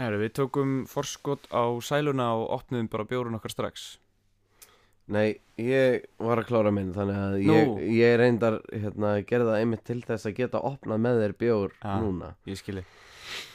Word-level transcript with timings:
Herru, 0.00 0.18
við 0.24 0.32
tókum 0.40 0.72
forskot 0.90 1.46
á 1.54 1.62
sæluna 1.86 2.32
og 2.34 2.48
opnuðum 2.58 2.88
bara 2.90 3.04
bjórun 3.06 3.36
okkar 3.38 3.52
strax. 3.54 3.84
Nei, 5.14 5.36
ég 5.60 6.06
var 6.18 6.40
að 6.40 6.46
klára 6.48 6.70
minn 6.72 6.94
Þannig 6.96 7.18
að 7.20 7.34
Nú. 7.44 7.54
ég, 7.54 7.82
ég 8.00 8.14
reyndar 8.16 8.54
hérna, 8.72 9.10
gerði 9.28 9.50
það 9.50 9.58
einmitt 9.60 9.82
til 9.84 9.98
þess 10.00 10.24
að 10.30 10.36
geta 10.38 10.62
opnað 10.64 11.02
með 11.04 11.18
þér 11.20 11.34
bjór 11.42 11.74
Ja. 11.82 11.98
núna. 12.00 12.30
Ég 12.48 12.56
skilji 12.56 12.84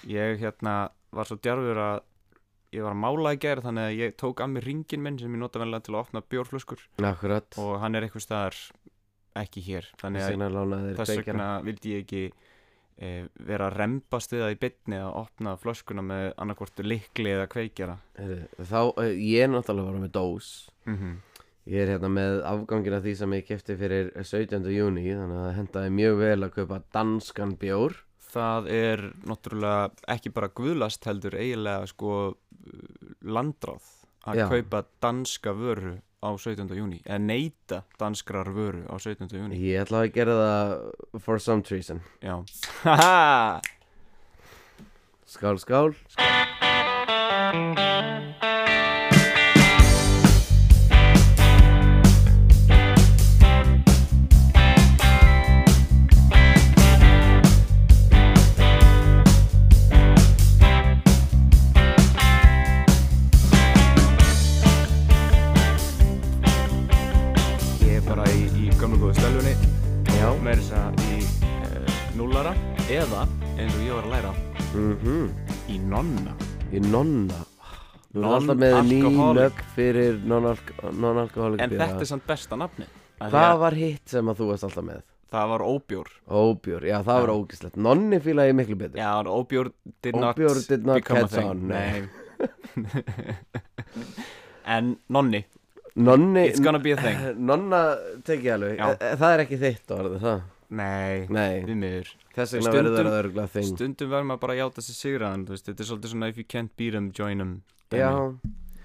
Ég 0.06 0.38
hérna 0.44 0.76
var 1.12 1.26
svo 1.26 1.40
djarfur 1.42 1.78
að 1.82 2.02
ég 2.72 2.84
var 2.86 2.94
að 2.94 3.02
mála 3.02 3.34
í 3.34 3.40
gær 3.42 3.64
þannig 3.66 3.88
að 3.90 3.98
ég 3.98 4.16
tók 4.22 4.44
að 4.46 4.52
mér 4.54 4.68
ringin 4.70 5.02
minn 5.02 5.18
sem 5.18 5.34
ég 5.34 5.40
nota 5.42 5.58
venlega 5.60 5.82
til 5.88 5.96
að 5.96 6.04
opna 6.06 6.22
bjórflöskur. 6.22 6.86
Akkurat. 7.02 7.58
Og 7.58 7.80
hann 7.82 7.96
er 7.98 8.06
eitthvað 8.06 8.28
staðar 8.28 8.56
ekki 9.36 9.62
hér 9.66 9.90
þannig 9.98 10.22
að 10.22 10.30
vegna 10.36 10.50
lánaði 10.54 10.94
þér 10.94 11.02
þess 11.02 11.18
vegna 11.26 11.50
vildi 11.66 11.96
ég 11.96 12.06
ekki 12.06 12.24
vera 13.00 13.70
að 13.70 13.78
rembast 13.80 14.34
við 14.34 14.44
það 14.44 14.54
í 14.54 14.60
bytni 14.60 14.98
að 15.00 15.18
opna 15.22 15.56
flöskuna 15.62 16.04
með 16.04 16.26
annarkvortu 16.36 16.84
likli 16.84 17.32
eða 17.32 17.48
kveikjara 17.52 17.98
Þá, 18.18 18.82
eh, 19.04 19.14
ég 19.16 19.46
er 19.46 19.52
náttúrulega 19.54 19.92
bara 19.92 20.04
með 20.06 20.14
dós 20.20 20.52
mm 20.86 21.18
Ég 21.70 21.84
er 21.84 21.92
hérna 21.92 22.10
með 22.10 22.40
afgangin 22.50 22.96
af 22.98 23.04
því 23.04 23.12
sem 23.20 23.34
ég 23.36 23.44
kefti 23.46 23.76
fyrir 23.78 24.08
17. 24.26 24.64
júni 24.74 25.04
Þannig 25.06 25.38
að 25.38 25.44
það 25.44 25.58
hendaði 25.60 25.92
mjög 25.94 26.16
vel 26.18 26.44
að 26.48 26.54
kaupa 26.56 26.80
danskan 26.96 27.52
bjór 27.62 27.98
Það 28.30 28.70
er 28.74 29.04
náttúrulega 29.30 29.90
ekki 30.16 30.32
bara 30.34 30.50
guðlast 30.60 31.06
heldur 31.06 31.38
eiginlega 31.38 31.86
sko 31.92 32.16
landráð 33.22 33.86
að 34.30 34.42
Já. 34.42 34.46
kaupa 34.52 34.84
danska 35.02 35.54
vöru 35.56 35.96
á 36.20 36.30
17. 36.36 36.68
júni 36.76 37.00
eða 37.06 37.20
neyta 37.24 37.82
danskrar 38.00 38.52
vöru 38.52 38.84
á 38.92 38.96
17. 39.00 39.32
júni 39.32 39.60
Ég 39.60 39.84
ætla 39.86 40.04
að 40.04 40.14
gera 40.18 40.38
það 40.40 41.22
for 41.24 41.40
some 41.40 41.64
reason 41.72 42.02
Já 42.22 42.40
Haha 42.84 43.62
Skál, 45.30 45.60
skál 45.62 45.94
eða 72.90 73.28
eins 73.60 73.76
og 73.76 73.82
ég 73.86 73.94
var 73.94 74.06
að 74.08 74.14
læra. 74.16 74.32
Mm 74.74 75.30
í 75.70 75.78
nonna. 75.78 76.34
Í 76.74 76.80
nonna. 76.82 77.38
Þú 78.10 78.24
er 78.24 78.26
alltaf 78.34 78.58
með 78.58 78.78
ný 78.88 79.00
nöfn 79.38 79.68
fyrir 79.76 80.16
non-alcoholic 80.26 81.62
En 81.62 81.70
þetta 81.76 82.02
er 82.02 82.10
samt 82.10 82.26
besta 82.26 82.58
nafni 82.58 82.88
Hvað 83.20 83.46
að 83.52 83.60
var 83.62 83.76
hitt 83.78 84.10
sem 84.10 84.32
að 84.32 84.40
þú 84.40 84.48
varst 84.50 84.66
alltaf 84.66 84.86
með? 84.88 85.04
Það 85.30 85.52
var 85.52 85.62
óbjór. 85.62 86.08
Óbjór, 86.26 86.88
já 86.90 86.96
það 87.06 87.20
var 87.20 87.30
Já. 87.30 87.34
ógislegt 87.38 87.76
Nonni 87.78 88.20
fíla 88.26 88.48
ég 88.50 88.56
miklu 88.58 88.78
betur. 88.80 88.98
Já, 88.98 89.12
óbjór 89.30 89.70
did 90.02 90.16
not, 90.18 90.36
become 90.96 91.22
a 91.22 91.28
thing. 91.30 92.10
En 94.70 94.98
nonni, 95.10 95.44
Nonni 95.96 96.48
it's 96.48 96.60
gonna 96.62 96.80
be 96.80 96.92
a 96.94 96.98
thing. 96.98 97.18
Nonna 97.46 97.98
tekið 98.26 98.54
alveg. 98.54 98.78
Já. 98.78 98.90
e, 98.90 98.98
e, 99.02 99.16
Það 99.22 99.34
er 99.34 99.44
ekki 99.46 99.58
þitt 99.62 99.94
orð, 99.94 100.16
er 100.16 100.26
það? 100.26 100.42
Nei, 100.70 101.26
Nei, 101.34 101.54
við 101.66 101.78
miður 101.82 102.10
þess 102.40 102.56
vegna 102.58 102.72
verður 102.76 102.98
það 103.10 103.18
örgulega 103.20 103.52
þing. 103.56 103.70
Stundum 103.76 104.10
verður 104.14 104.28
maður 104.32 104.42
bara 104.46 104.56
að 104.56 104.62
játa 104.64 104.84
sér 104.86 104.98
sigraðan 105.00 105.46
þú 105.50 105.60
Þetta 105.60 105.84
er 105.84 105.90
svolítið 105.92 106.14
svona 106.14 106.30
if 106.34 106.38
you 106.42 106.48
can't 106.56 106.74
beat 106.80 106.94
them, 106.98 107.12
join 107.16 107.38
them. 107.44 107.54
Já, 107.94 108.10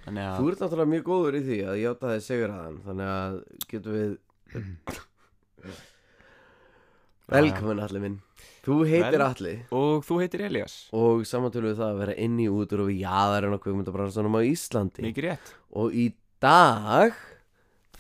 Þannig 0.05 0.29
þú 0.37 0.45
að 0.45 0.51
ert 0.53 0.63
náttúrulega 0.65 0.93
mjög 0.95 1.05
góður 1.09 1.39
í 1.39 1.43
því 1.47 1.59
að 1.65 1.79
játa 1.81 2.11
þig 2.13 2.23
sigur 2.27 2.53
aðan 2.55 2.79
Þannig 2.85 3.09
að 3.15 3.37
getum 3.73 3.93
við 3.99 4.11
Velkomin 7.35 7.81
allir 7.81 8.03
minn. 8.05 8.17
Þú 8.65 8.75
heitir 8.89 9.15
Vel- 9.17 9.25
Alli 9.27 9.55
Og 9.77 10.05
þú 10.05 10.19
heitir 10.23 10.43
Elias 10.47 10.75
og 10.97 11.23
samantölu 11.29 11.71
við 11.73 11.79
það 11.81 11.91
að 11.95 12.01
vera 12.03 12.17
inn 12.25 12.37
í 12.41 12.49
útur 12.53 12.83
og 12.85 12.91
við 12.91 13.01
jaðarinn 13.05 13.57
og 13.57 13.63
kvikmyndabransanum 13.65 14.37
á 14.37 14.41
Íslandi. 14.49 15.05
Mikið 15.05 15.27
rétt. 15.29 15.53
Og 15.77 15.93
í 15.97 16.07
dag 16.45 17.17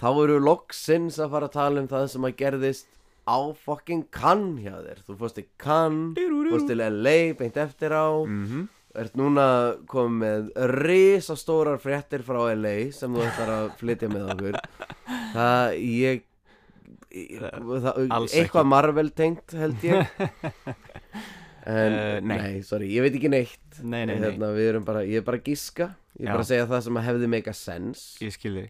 þá 0.00 0.08
eru 0.24 0.38
loksins 0.44 1.16
að 1.20 1.32
fara 1.36 1.48
að 1.48 1.56
tala 1.56 1.80
um 1.84 1.88
það 1.92 2.06
sem 2.12 2.28
að 2.28 2.36
gerðist 2.40 2.88
á 3.24 3.38
fucking 3.64 4.06
Cannes 4.12 4.62
hjá 4.64 4.74
þér. 4.84 4.98
Þú 5.08 5.16
fórst 5.20 5.38
til 5.40 5.46
Cannes, 5.58 6.18
fórst 6.52 6.68
til 6.70 6.78
LA 6.84 7.16
beint 7.38 7.56
eftir 7.56 7.94
á, 7.96 8.08
mm 8.24 8.64
ert 8.94 9.16
núna 9.18 9.44
komið 9.90 10.20
með 10.22 10.50
risastórar 10.84 11.80
fréttir 11.82 12.22
frá 12.22 12.44
LA 12.54 12.92
sem 12.94 13.10
þú 13.10 13.24
ætlar 13.26 13.50
að 13.50 13.64
flytja 13.80 14.06
með 14.12 14.28
okkur. 14.36 14.58
Það 15.34 15.72
ég, 15.82 16.20
eitthvað. 17.10 18.68
Marvel 18.70 19.10
tengt 19.18 19.54
held 19.58 19.82
ég. 19.82 20.06
En 21.64 21.94
Eh, 21.96 22.20
nei. 22.20 22.36
nei. 22.36 22.56
sorry, 22.62 22.90
ég 22.92 23.00
veit 23.00 23.14
ekki 23.16 23.30
neitt. 23.32 23.78
Nei, 23.80 24.02
nei, 24.04 24.18
hérna, 24.20 24.50
við 24.52 24.66
erum 24.74 24.82
bara, 24.84 25.00
ég 25.08 25.22
er 25.22 25.24
bara 25.24 25.38
að 25.40 25.46
giska. 25.48 25.86
Ég 26.18 26.26
er 26.26 26.28
Já. 26.28 26.32
bara 26.34 26.42
að 26.44 26.48
segja 26.50 26.66
það 26.68 26.82
sem 26.84 26.98
að 27.00 27.06
hefði 27.08 27.28
make 27.32 27.48
a 27.50 27.54
sense 27.56 28.02
ég 28.22 28.34
skilði 28.36 28.64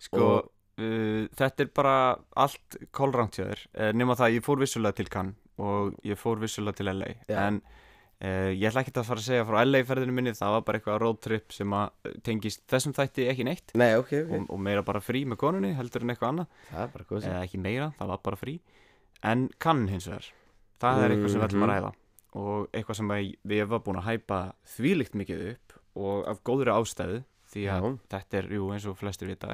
Sko, 0.00 0.22
Og- 0.24 0.48
uh, 0.78 1.28
þetta 1.38 1.64
er 1.66 1.70
bara 1.74 1.94
allt 2.36 2.76
kólrangt 2.94 3.38
hjá 3.38 3.46
þér. 3.50 3.64
Uh, 3.78 3.92
nema 3.96 4.16
það 4.18 4.26
að 4.30 4.36
ég 4.38 4.44
fór 4.46 4.60
vissulega 4.64 4.98
til 5.00 5.08
Cannes 5.12 5.34
og 5.62 5.94
ég 6.02 6.18
fór 6.18 6.40
vissulega 6.42 6.74
til 6.80 6.88
LA 6.90 7.12
Já. 7.30 7.36
en 7.46 7.60
uh, 7.62 8.50
ég 8.50 8.64
ætla 8.70 8.82
ekki 8.82 8.94
að 8.98 9.06
fara 9.06 9.22
að 9.22 9.28
segja 9.28 9.44
frá 9.46 9.60
LA 9.64 9.82
ferðinu 9.86 10.14
minni, 10.16 10.32
það 10.34 10.54
var 10.56 10.64
bara 10.66 10.78
eitthvað 10.80 10.98
road 11.04 11.20
trip 11.22 11.52
sem 11.54 11.76
að 11.78 12.14
tengist 12.26 12.64
þessum 12.70 12.94
þætti 12.96 13.28
ekki 13.30 13.46
neitt. 13.46 13.74
Nei, 13.78 13.92
ok, 14.00 14.12
ok, 14.24 14.32
og, 14.40 14.48
og 14.56 14.62
meira 14.66 14.82
bara 14.86 15.02
frí 15.04 15.24
með 15.30 15.38
konunni 15.44 15.74
heldur 15.78 16.02
en 16.02 16.10
eitthvað 16.14 16.32
annað. 16.32 16.48
Eða 17.30 17.44
ekki 17.46 17.60
meira, 17.62 17.92
það 18.00 18.10
var 18.14 18.24
bara 18.26 18.40
frí. 18.40 18.56
En 19.24 19.46
kann 19.62 19.86
hins 19.88 20.08
vegar 20.10 20.26
það 20.82 21.04
er 21.04 21.14
eitthvað 21.14 21.30
sem 21.32 21.40
við 21.40 21.46
ætlum 21.48 21.62
að 21.62 21.70
Mhm. 21.70 21.76
ræða. 21.76 21.92
Og 22.34 22.66
eitthvað 22.74 22.96
sem 22.98 23.08
við 23.46 23.66
var 23.70 23.78
búin 23.86 23.96
að 24.00 24.08
hæpa 24.10 24.38
þvílíkt 24.74 25.14
mikið 25.14 25.44
upp 25.52 25.76
og 25.94 26.26
af 26.28 26.40
góðri 26.42 26.72
ástæðu 26.74 27.20
því 27.54 27.62
að 27.70 27.84
Já. 27.86 27.98
þetta 28.10 28.38
er, 28.40 28.48
jú, 28.58 28.64
eins 28.74 28.86
og 28.90 28.96
flestir 28.98 29.28
vita 29.30 29.46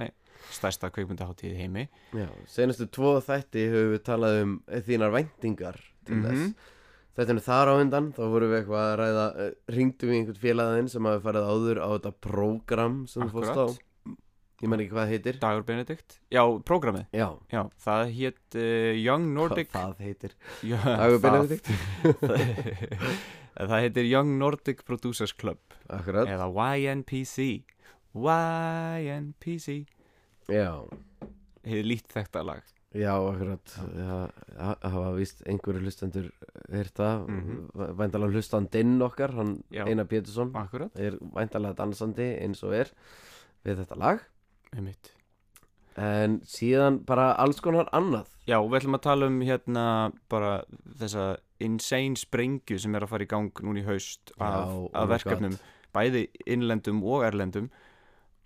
stærsta 0.50 0.90
kveikmyndaháttíð 0.94 1.56
heimi. 1.60 1.88
Já, 2.16 2.28
senastu 2.48 2.86
tvo 2.90 3.16
þætti 3.24 3.66
höfum 3.72 3.94
við 3.96 4.04
talað 4.08 4.42
um 4.42 4.54
þínar 4.88 5.12
væntingar 5.16 5.76
til 6.06 6.16
Mhm. 6.16 6.24
þess. 6.26 6.54
Þetta 7.18 7.34
er 7.34 7.40
þar 7.44 7.68
á 7.68 7.74
undan, 7.82 8.12
þá 8.16 8.22
vorum 8.32 8.50
við 8.52 8.58
eitthvað 8.62 8.84
að 8.86 8.98
ræða 9.00 9.24
uh, 9.36 9.50
Ringdum 9.74 10.08
við 10.10 10.16
einhvern 10.20 10.40
félaginn 10.40 10.88
sem 10.88 11.04
hafi 11.04 11.22
farið 11.26 11.48
áður 11.52 11.78
á 11.82 11.88
þetta 11.98 12.12
prógram 12.24 12.98
sem 13.10 13.22
þú 13.26 13.30
fórst 13.34 13.58
á. 13.60 13.66
Ég 14.60 14.68
menn 14.68 14.80
ekki 14.84 14.92
hvað 14.92 15.06
það 15.06 15.12
heitir. 15.14 15.36
Dagur 15.40 15.62
Benedikt, 15.64 16.18
já, 16.30 16.42
prógramið. 16.68 17.06
Já, 17.16 17.28
já, 17.50 17.62
það 17.80 18.10
hétt 18.18 18.56
uh, 18.60 18.92
Young 19.00 19.28
Nordic 19.34 19.70
hvað 19.72 19.94
það 19.96 20.04
heitir? 20.04 20.34
Já, 20.62 20.78
Dagur 20.84 21.20
Benedikt. 21.24 21.70
Það 23.60 23.74
heitir 23.84 24.06
Young 24.08 24.38
Nordic 24.40 24.84
Producers 24.88 25.32
Club. 25.36 25.58
Akkurat, 25.90 26.28
eða 26.30 26.46
YNPC 26.78 27.64
YNPC 28.14 29.74
hefur 30.50 31.86
lít 31.86 32.08
þetta 32.12 32.44
lag. 32.46 32.62
Já, 32.90 33.12
akkurat. 33.14 33.72
Það 33.94 34.86
hafa 34.90 35.10
víst 35.14 35.44
einhverju 35.46 35.84
hlustendur 35.84 36.24
heyrt 36.72 36.96
það. 36.98 37.28
Mhm. 37.28 37.60
Væntalega 38.00 38.34
hlustandinn 38.34 38.96
okkar, 39.06 39.30
hann 39.36 39.62
Já. 39.70 39.84
Einar 39.86 40.08
Pétursson. 40.10 40.50
Akkurat, 40.58 40.90
er 40.98 41.18
væntalega 41.22 41.76
dansandi 41.78 42.26
eins 42.42 42.64
og 42.66 42.74
er 42.74 42.90
við 43.64 43.78
þetta 43.84 43.96
lag. 43.98 44.24
Einmitt. 44.74 45.12
En 45.96 46.40
síðan 46.46 47.04
bara 47.04 47.34
alls 47.38 47.60
konar 47.60 47.86
annað. 47.92 48.26
Já, 48.48 48.58
við 48.62 48.80
ætlum 48.80 48.96
að 48.98 49.02
tala 49.02 49.26
um 49.26 49.40
hérna 49.40 50.12
bara 50.28 50.64
þessa 50.98 51.36
insane 51.60 52.16
sprengju 52.16 52.78
sem 52.80 52.94
er 52.94 53.04
að 53.04 53.08
fara 53.12 53.26
í 53.26 53.28
gang 53.30 53.52
núna 53.62 53.82
í 53.82 53.84
haust 53.86 54.32
af, 54.40 54.40
Já, 54.40 54.74
oh 54.74 54.90
af 54.94 55.08
my 55.08 55.14
verkefnum, 55.14 55.50
God. 55.50 55.60
bæði 55.94 56.22
innlendum 56.46 57.02
og 57.04 57.22
erlendum 57.26 57.70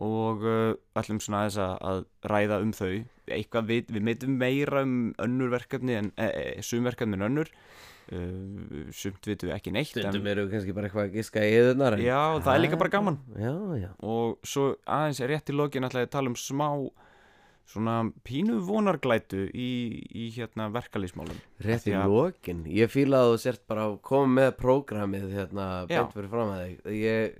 og 0.02 0.42
uh, 0.42 0.74
ætlum 0.98 1.20
svona 1.22 1.44
aðeins 1.44 1.58
að, 1.62 2.04
ræða 2.26 2.60
um 2.64 2.72
þau. 2.74 2.92
Eitthvað 3.34 3.70
við, 3.70 3.92
við 3.94 4.06
meitum 4.10 4.36
meira 4.40 4.84
um 4.84 4.96
önnur 5.22 5.52
verkefni 5.54 5.98
en 6.00 6.12
e, 6.18 6.28
e, 6.28 6.62
sum 6.66 6.86
verkefni 6.88 7.18
en 7.18 7.28
önnur. 7.30 7.52
Uh, 8.12 8.90
sumt 8.92 9.24
vitum 9.24 9.48
við 9.48 9.54
ekki 9.54 9.72
neitt 9.72 9.94
stundum 9.94 10.26
eru 10.28 10.42
kannski 10.50 10.74
bara 10.76 10.90
eitthvað 10.90 11.06
að 11.06 11.14
giska 11.16 11.40
í 11.40 11.54
eðunar 11.56 11.94
Já, 11.96 12.36
það 12.44 12.50
er 12.52 12.60
líka 12.60 12.78
bara 12.82 12.92
gaman. 12.92 13.16
já, 13.32 13.54
já, 13.80 13.86
og 14.04 14.44
svo 14.44 14.74
aðeins 14.84 15.22
rétt 15.24 15.48
í 15.48 15.56
lokin 15.56 15.88
að 15.88 15.96
tala 16.12 16.28
um 16.28 16.36
smá 16.36 16.68
svona 17.70 17.94
pínu 18.26 18.58
vonarglætu 18.64 19.46
í, 19.48 19.70
í 20.12 20.28
hérna 20.34 20.68
verkalýsmálum 20.74 21.38
rétt 21.64 21.88
í 21.88 21.96
lokin. 21.96 22.64
Ég 22.68 22.92
fíla 22.92 23.22
að 23.24 23.32
þú 23.32 23.40
sért 23.46 23.64
bara 23.70 23.88
að 23.88 23.96
koma 24.04 24.32
með 24.40 24.50
prógramið 24.60 25.26
hérna 25.38 25.68
beint 25.88 26.14
fyrir 26.14 26.30
fram 26.32 26.52
að 26.52 26.64
þig. 26.64 26.96
Ég, 27.00 27.38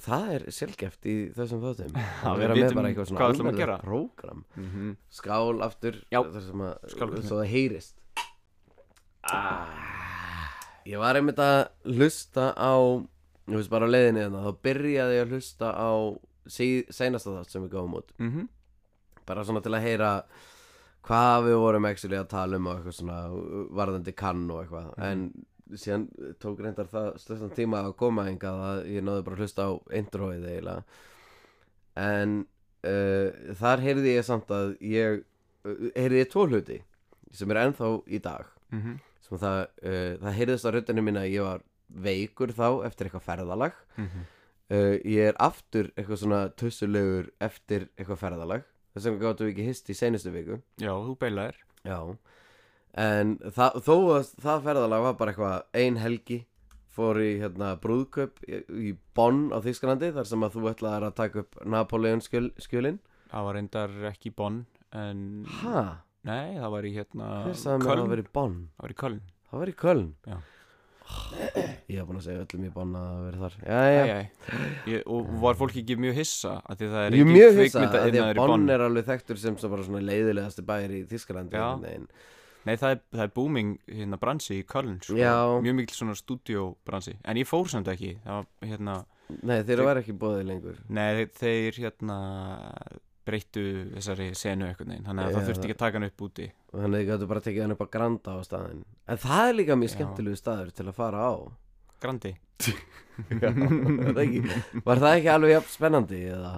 það 0.00 0.28
er 0.34 0.44
sjálfgeft 0.56 1.06
í 1.06 1.14
þessum 1.36 1.60
þáttum 1.64 1.96
að 2.30 2.38
vera 2.42 2.54
með 2.56 2.74
bara 2.78 2.88
eitthvað 2.92 3.10
svona 3.10 3.52
gera. 3.56 3.78
prógram 3.82 4.44
mm 4.56 4.68
-hmm. 4.72 4.96
skál 5.10 5.62
aftur 5.62 5.98
Já. 6.12 6.20
svo 6.32 7.40
það 7.42 7.50
heyrist 7.52 7.96
ah, 9.32 9.66
ég 10.86 10.98
var 10.98 11.16
einmitt 11.18 11.38
að 11.42 11.68
hlusta 11.84 12.52
á 12.56 12.74
Þú 13.46 13.54
veist 13.60 13.70
bara 13.70 13.86
á 13.86 13.94
leiðinni 13.94 14.22
þarna 14.24 14.42
Þá 14.42 14.62
byrjaði 14.66 15.14
ég 15.16 15.22
að 15.26 15.32
hlusta 15.36 15.68
á 15.70 15.90
Seinasta 16.50 17.30
þátt 17.30 17.50
sem 17.54 17.62
við 17.62 17.76
gáum 17.76 17.94
út 17.94 18.08
mm 18.18 18.48
Bara 19.26 19.44
svona 19.44 19.62
til 19.62 19.74
að 19.74 19.82
heyra 19.86 20.10
Hvað 21.06 21.44
við 21.46 21.56
vorum 21.62 21.84
actually 21.86 22.18
að 22.18 22.28
tala 22.32 22.56
um 22.56 22.66
Og 22.66 22.76
eitthvað 22.80 22.96
svona 22.98 23.18
varðandi 23.70 24.14
kann 24.14 24.50
og 24.50 24.64
eitthvað 24.64 24.88
Mhm. 24.96 25.04
En 25.06 25.46
síðan 25.74 26.06
tók 26.42 26.60
reyndar 26.62 26.88
það 26.90 27.08
Stöðstan 27.22 27.54
tíma 27.56 27.82
að 27.86 27.96
koma 28.00 28.26
engað 28.30 28.62
Að 28.70 28.82
ég 28.94 29.06
náði 29.06 29.24
bara 29.26 29.38
að 29.38 29.42
hlusta 29.44 29.66
á 29.66 29.72
introið 30.00 30.46
eiginlega. 30.50 30.84
En 32.02 32.36
uh, 32.86 33.54
Þar 33.60 33.84
heyrði 33.86 34.14
ég 34.16 34.28
samt 34.28 34.52
að 34.54 34.76
ég 34.84 35.22
uh, 35.66 35.88
Heyrði 35.96 36.22
ég 36.22 36.30
tvo 36.32 36.46
hluti 36.50 36.78
Sem 37.34 37.50
er 37.52 37.62
ennþá 37.64 37.90
í 38.06 38.22
dag. 38.22 38.46
-hmm. 38.70 39.00
sem 39.26 39.38
það, 39.38 39.60
uh, 39.82 40.12
það 40.22 40.38
heyrðist 40.38 40.66
á 40.66 40.70
röddinu 40.74 41.02
mín 41.02 41.18
að 41.20 41.32
ég 41.32 41.42
var 41.42 41.64
veikur 41.86 42.52
þá 42.54 42.86
eftir 42.86 43.06
eitthvað 43.06 43.26
ferðalag. 43.26 43.74
Mhm. 43.96 44.24
uh, 44.70 44.94
ég 45.04 45.28
er 45.30 45.36
aftur 45.38 45.92
eitthvað 45.96 46.22
svona 46.22 46.40
tussulegur 46.56 47.30
eftir 47.40 47.88
eitthvað 47.96 48.22
ferðalag. 48.22 48.64
Þess 48.94 49.06
vegna 49.06 49.22
gáttum 49.22 49.46
við 49.46 49.52
ekki 49.52 49.66
hist 49.68 49.90
í 49.90 49.94
seinustu 49.94 50.32
viku. 50.32 50.60
Já, 50.80 50.94
þú 50.94 51.18
beilaðir. 51.20 51.58
Já 51.84 52.16
en 52.96 53.34
það, 53.52 53.80
þó 53.86 53.94
að 54.16 54.30
það 54.44 54.62
ferðalag 54.68 55.02
var 55.06 55.16
bara 55.20 55.32
eitthvað 55.34 55.82
ein 55.82 55.98
helgi 56.00 56.38
fór 56.96 57.18
í 57.20 57.32
hérna 57.42 57.74
brúðköp 57.82 58.38
í, 58.48 58.60
í 58.88 58.94
Bonn 59.16 59.50
á 59.52 59.60
Þýskalandi 59.60 60.12
þar 60.16 60.28
sem 60.30 60.46
að 60.46 60.54
þú 60.56 60.70
ætlaðir 60.72 61.04
að 61.10 61.16
taka 61.18 61.42
upp 61.44 61.58
Napoleon 61.68 62.22
skjöl, 62.24 62.48
skjölin. 62.62 62.98
Það 63.28 63.44
var 63.48 63.58
reyndar 63.58 63.96
ekki 64.12 64.32
Bonn 64.32 64.62
En 64.96 65.44
ha, 65.60 65.80
Nei, 66.24 66.56
það 66.56 66.70
var 66.72 66.86
í 66.88 66.92
hérna 66.96 67.26
Köln. 67.52 68.08
var 68.08 68.22
í 68.22 68.26
Bonn? 68.32 68.54
Það 68.78 68.86
var 68.86 68.94
í 68.94 68.96
Köln. 69.02 69.18
Það 69.50 69.60
var 69.60 69.68
í 69.68 69.74
Köln? 69.82 70.06
Já. 70.26 70.38
ég 71.86 72.00
hef 72.00 72.06
búin 72.08 72.18
að 72.18 72.24
segja 72.26 72.44
öllum 72.46 72.64
í 72.66 72.70
Bonn 72.74 72.94
að 72.98 73.18
veri 73.26 73.40
þar. 73.42 73.56
Já, 73.60 73.80
já, 73.92 74.00
Æ, 74.06 74.16
æ. 74.16 74.62
Ég, 74.90 75.04
Og 75.06 75.28
var 75.44 75.58
fólk 75.60 75.76
ekki 75.78 75.96
mjög 76.02 76.16
hissa 76.18 76.54
að 76.66 76.80
Því 76.80 76.88
það 76.94 77.02
er 77.02 77.04
Ég 77.04 77.20
er 77.20 77.20
engin 77.20 77.36
mjög 77.36 77.60
hissa 77.60 77.82
að 77.84 77.92
því 78.08 78.22
að 78.24 78.30
í 78.32 78.40
Bonn? 78.40 78.66
er 78.74 78.84
alveg 78.86 79.06
þekktur 79.10 79.40
sem 79.42 79.58
svo 79.60 79.70
bara 79.74 79.86
svona 79.86 80.02
leiðilegasti 80.06 80.64
bæir 80.66 80.96
í 80.96 81.02
Þískalandi 81.12 81.60
Já. 81.60 81.68
veginn. 81.84 82.08
Nei, 82.66 82.74
það 82.80 82.94
er, 82.96 83.02
það 83.14 83.24
er 83.24 83.32
booming 83.36 83.74
hérna 83.86 84.18
bransi 84.20 84.60
í 84.60 84.64
Köln 84.66 84.96
sko. 85.04 85.16
Mjög 85.62 85.76
mikil 85.80 85.96
svona 85.96 86.16
stúdíóbransi 86.18 87.16
En 87.22 87.38
ég 87.38 87.46
fór 87.48 87.68
samt 87.70 87.90
ekki. 87.92 88.16
Það 88.24 88.40
var 88.40 88.70
hérna 88.72 88.96
Nei, 89.42 89.58
þeir 89.66 89.82
var 89.86 89.98
ekki 89.98 90.14
bóðið 90.14 90.44
lengur. 90.46 90.80
Nei, 90.94 91.26
þeir, 91.34 91.78
hérna 91.82 92.16
breyttu 93.26 93.62
þessari 93.96 94.28
senu 94.38 94.68
eitthvað 94.68 94.92
neginn 94.92 95.08
Þannig 95.08 95.24
að 95.24 95.30
Já, 95.32 95.36
það 95.36 95.48
þurfti 95.48 95.66
ekki 95.66 95.76
að 95.76 95.80
taka 95.82 95.98
hann 95.98 96.08
upp 96.08 96.24
úti. 96.26 96.46
Þannig 96.70 96.86
að 96.86 97.00
þið 97.00 97.08
gætu 97.10 97.30
bara 97.32 97.44
tekið 97.46 97.64
hann 97.64 97.74
upp 97.74 97.82
á 97.82 97.88
Granda 97.96 98.36
á 98.38 98.40
staðin 98.46 98.84
En 99.06 99.22
það 99.24 99.48
er 99.48 99.58
líka 99.60 99.78
mjög 99.80 99.94
skemmtilegu 99.96 100.38
staður 100.38 100.70
til 100.76 100.86
að 100.86 100.98
fara 101.00 101.26
á. 101.26 101.34
Grandi. 102.02 102.32
Já, 103.42 103.50
það 103.50 104.22
Var 104.84 105.02
það 105.02 105.12
ekki 105.16 105.30
alveg 105.32 105.54
jafn 105.56 105.72
spennandi 105.72 106.22
eða? 106.30 106.52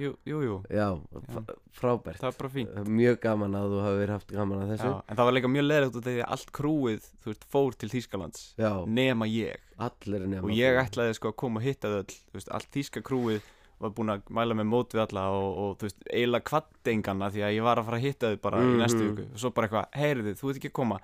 Jú, 0.00 0.10
jú, 0.24 0.38
jú. 0.46 0.54
Já, 0.72 0.86
f- 0.96 1.50
frábært. 1.76 2.18
Það 2.22 2.28
var 2.30 2.36
bara 2.40 2.50
fínt. 2.54 2.74
Mjög 2.88 3.18
gaman 3.24 3.56
að 3.58 3.68
þú 3.74 3.80
hafi 3.84 3.98
verið 4.00 4.14
haft 4.16 4.32
gaman 4.32 4.62
að 4.64 4.66
Já, 4.66 4.72
þessu 4.72 4.90
en 5.10 5.16
það 5.20 5.28
var 5.28 5.36
líka 5.36 5.50
mjög 5.52 5.66
leðilegt 5.68 5.96
út 6.00 6.06
af 6.06 6.10
því 6.14 6.22
að 6.24 6.32
allt 6.36 6.52
krúið, 6.56 7.08
þú 7.20 7.30
veist, 7.32 7.46
fór 7.52 7.76
til 7.82 7.90
Þýskalands 7.92 8.42
Já, 8.60 8.70
nema 9.00 9.28
ég. 9.28 9.56
Allir 9.80 10.26
nema 10.26 10.44
og 10.48 10.52
ég 10.56 10.80
ætlaði 10.84 11.16
sko 11.20 11.32
að 11.32 11.36
koma 11.44 11.60
og 11.60 11.66
hitta 11.68 11.88
þau 11.92 11.98
öll. 12.00 12.14
Þú 12.30 12.38
veist, 12.40 12.52
allt 12.56 12.70
þýska 12.74 13.02
krúið 13.10 13.40
var 13.80 13.90
búin 13.96 14.12
að 14.12 14.22
mæla 14.36 14.54
með 14.60 14.66
mót 14.68 14.92
við 14.92 15.00
alla 15.06 15.22
og, 15.32 15.50
og 15.64 15.76
þú 15.80 15.86
veist, 15.88 16.00
eiginlega 16.12 16.48
kvattengana 16.50 17.30
því 17.32 17.44
að 17.46 17.54
ég 17.56 17.62
var 17.64 17.80
að 17.80 17.86
fara 17.88 17.96
að 18.00 18.04
hitta 18.04 18.30
þau 18.34 18.40
bara 18.44 18.58
í 18.60 18.72
næstu 18.76 19.00
Mhm. 19.04 19.14
viku. 19.16 19.28
Og 19.32 19.38
svo 19.40 19.50
bara 19.56 19.68
eitthvað, 19.68 19.86
heyriði, 19.96 20.34
þú 20.36 20.50
ert 20.50 20.56
ekki 20.60 20.68
að 20.68 20.78
koma. 20.80 20.98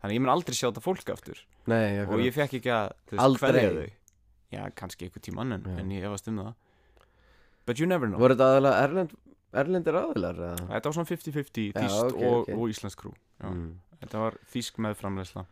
Þannig 0.00 0.14
ég 0.14 0.20
mun 0.22 0.30
aldrei 0.32 0.54
sjá 0.54 0.68
þetta 0.70 0.80
fólk 0.84 1.10
aftur. 1.12 1.38
Nei, 1.66 1.98
og 2.06 2.20
ég 2.22 2.32
fekk 2.32 2.54
ekki 2.60 2.70
að, 2.70 2.92
kveðja 3.10 3.72
þau. 3.74 3.90
Já, 4.50 4.62
kannski 4.74 5.06
einhver 5.06 5.22
tíma 5.22 5.40
annan, 5.42 5.62
Já. 5.66 5.78
en 5.78 5.90
ég 5.90 6.02
efast 6.06 6.28
um 6.28 6.38
það 6.38 6.54
but 7.66 7.78
you 7.80 7.86
never 7.86 8.08
know 8.08 8.18
Voru 8.20 8.34
þetta 8.36 8.48
aðalega 8.54 8.82
Erlend, 8.88 9.14
Erlendir 9.52 9.98
aðilar? 10.00 10.36
eða? 10.50 10.66
þetta 10.74 10.90
var 10.90 10.98
svona 10.98 11.10
50-50 11.10 11.70
Já, 11.70 11.80
þýst 11.80 12.02
ok, 12.04 12.20
og, 12.22 12.36
ok. 12.42 12.52
og 12.58 12.68
íslensk 12.74 13.00
krú 13.04 13.14
já. 13.14 13.48
Mm. 13.50 13.70
þetta 14.04 14.22
var 14.26 14.38
þýsk 14.54 14.78
meðframleysla 14.86 15.46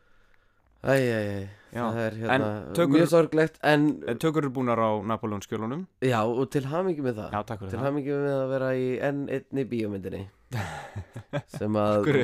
Æ, 0.79 0.95
æ, 0.95 1.19
æ, 1.19 1.49
Já. 1.75 1.81
það 1.91 1.97
er 2.07 2.15
hérna 2.21 2.49
tökur- 2.79 2.95
mjög 3.01 3.09
sorglegt 3.11 3.57
en 3.67 3.87
En 4.07 4.19
tökur 4.23 4.45
eru 4.47 4.51
búnar 4.55 4.79
á 4.79 4.91
Napoleon 5.03 5.43
skjölunum 5.43 5.81
já, 6.07 6.21
og 6.23 6.47
til 6.55 6.63
hamingi 6.71 7.03
með 7.03 7.17
það 7.19 7.33
Já, 7.35 7.41
takk 7.49 7.59
fyrir 7.65 7.71
til 7.73 7.79
það 7.81 7.89
hamingi 7.89 8.13
með 8.15 8.37
að 8.37 8.53
vera 8.53 8.69
í 8.79 8.87
enn 9.09 9.25
einni 9.29 9.65
bíómyndinni 9.73 10.21
sem 11.59 11.75
að 11.83 11.99
Akkur, 11.99 12.21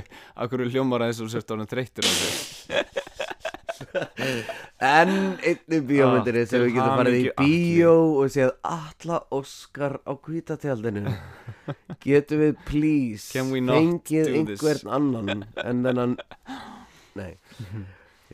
akkur 0.47 0.63
hljómar 0.71 1.03
að 1.05 1.11
þessu 1.13 1.27
sért 1.35 1.51
ánum 1.51 1.67
þreyttur 1.75 2.07
á 2.07 2.13
þessu 2.15 3.03
enn 4.95 5.15
einni 5.41 5.81
bíómyndinni 5.89 6.45
Ah, 6.45 6.49
sem 6.51 6.65
við 6.65 6.77
getum 6.77 6.99
farið 7.01 7.17
í 7.19 7.25
bíó 7.39 7.95
og 8.23 8.31
séð 8.35 8.53
Alla 8.69 9.19
Óskar 9.35 9.99
á 10.07 10.13
kvítatjaldinu 10.27 11.13
getum 12.05 12.45
við 12.45 12.55
please 12.69 13.33
fengið 13.35 14.33
einhvern 14.41 14.95
annan 14.99 15.45
en 15.65 15.85
þennan? 15.87 16.17
Nei. 17.19 17.35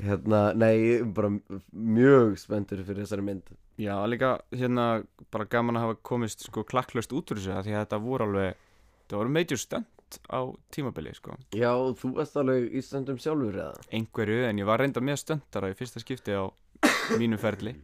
Hérna, 0.01 0.55
nei, 0.57 1.03
bara 1.05 1.29
mjög 1.77 2.39
spenntur 2.41 2.81
fyrir 2.87 3.03
þessari 3.05 3.25
mynd. 3.27 3.51
Já, 3.81 3.99
líka 4.09 4.39
hérna 4.57 5.03
bara 5.33 5.45
gaman 5.51 5.77
að 5.77 5.85
hafa 5.85 5.99
komist 6.09 6.47
sko 6.47 6.65
klakklaust 6.69 7.13
út 7.17 7.33
úr 7.33 7.41
þessu 7.41 7.59
Því 7.65 7.75
að 7.75 7.83
þetta 7.83 7.99
voru 8.05 8.27
alveg 8.29 8.59
Það 9.11 9.19
voru 9.21 9.33
major 9.35 9.61
stönd 10.11 10.27
á 10.31 10.41
tímabili 10.75 11.13
sko. 11.15 11.37
Já, 11.55 11.71
þú 11.95 12.15
varst 12.17 12.37
alveg 12.37 12.73
í 12.75 12.83
stöndum 12.83 13.19
sjálfur 13.21 13.55
eða? 13.55 13.75
Einhverju, 13.93 14.45
en 14.49 14.59
ég 14.59 14.67
var 14.67 14.79
reynda 14.81 15.01
með 15.01 15.21
stöndara 15.23 15.71
í 15.71 15.77
fyrsta 15.79 16.01
skipti 16.03 16.33
á 16.35 16.51
mínu 17.19 17.39
ferli. 17.39 17.77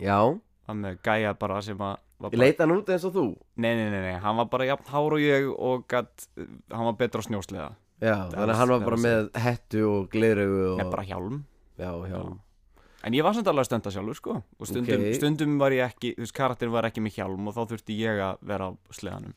Já, 0.00 0.38
Það 0.62 0.76
með 0.78 0.98
gæja 1.02 1.32
bara 1.34 1.56
sem 1.62 1.80
að 1.82 1.96
bara, 2.22 2.38
leita 2.38 2.62
hann 2.62 2.76
út 2.76 2.88
eins 2.94 3.04
og 3.04 3.12
þú? 3.16 3.24
Nei, 3.56 3.72
nei, 3.74 3.88
nei, 3.90 4.00
nei, 4.00 4.18
hann 4.22 4.36
var 4.38 4.46
bara 4.46 4.68
jafn 4.68 4.86
hár 4.92 5.16
og 5.16 5.20
ég 5.20 5.48
og 5.50 5.82
gat, 5.90 6.28
hann 6.70 6.86
var 6.86 6.94
betra 7.00 7.18
á 7.18 7.26
snjóslega 7.26 7.72
já, 7.98 8.14
Það 8.14 8.36
þannig 8.36 8.52
að 8.54 8.60
hann 8.60 8.70
var 8.70 8.84
bara 8.86 9.00
með 9.02 9.28
hettu 9.42 9.82
og 9.88 10.06
gleiraugu 10.12 10.62
og 10.70 10.78
Nei, 10.78 10.86
bara 10.94 11.04
hjálm. 11.08 11.42
Já, 11.78 11.90
já, 12.06 12.14
Já. 12.14 12.38
En 13.02 13.16
ég 13.18 13.24
var 13.26 13.34
samt 13.34 13.48
alveg 13.50 13.64
að 13.64 13.70
stönda 13.72 13.90
sjálfur 13.90 14.14
sko. 14.14 14.34
Og 14.62 14.66
stundum, 14.70 15.00
Ok. 15.02 15.14
stundum 15.18 15.58
var 15.58 15.74
ég 15.74 15.82
ekki, 15.90 16.14
þú 16.14 16.22
veist, 16.22 16.34
karakterin 16.36 16.70
var 16.72 16.86
ekki 16.86 17.02
með 17.02 17.16
hjálm 17.18 17.48
Og 17.50 17.54
þá 17.56 17.62
þurfti 17.72 17.96
ég 17.98 18.20
að 18.22 18.36
vera 18.46 18.68
á 18.70 18.72
sleðanum 18.94 19.34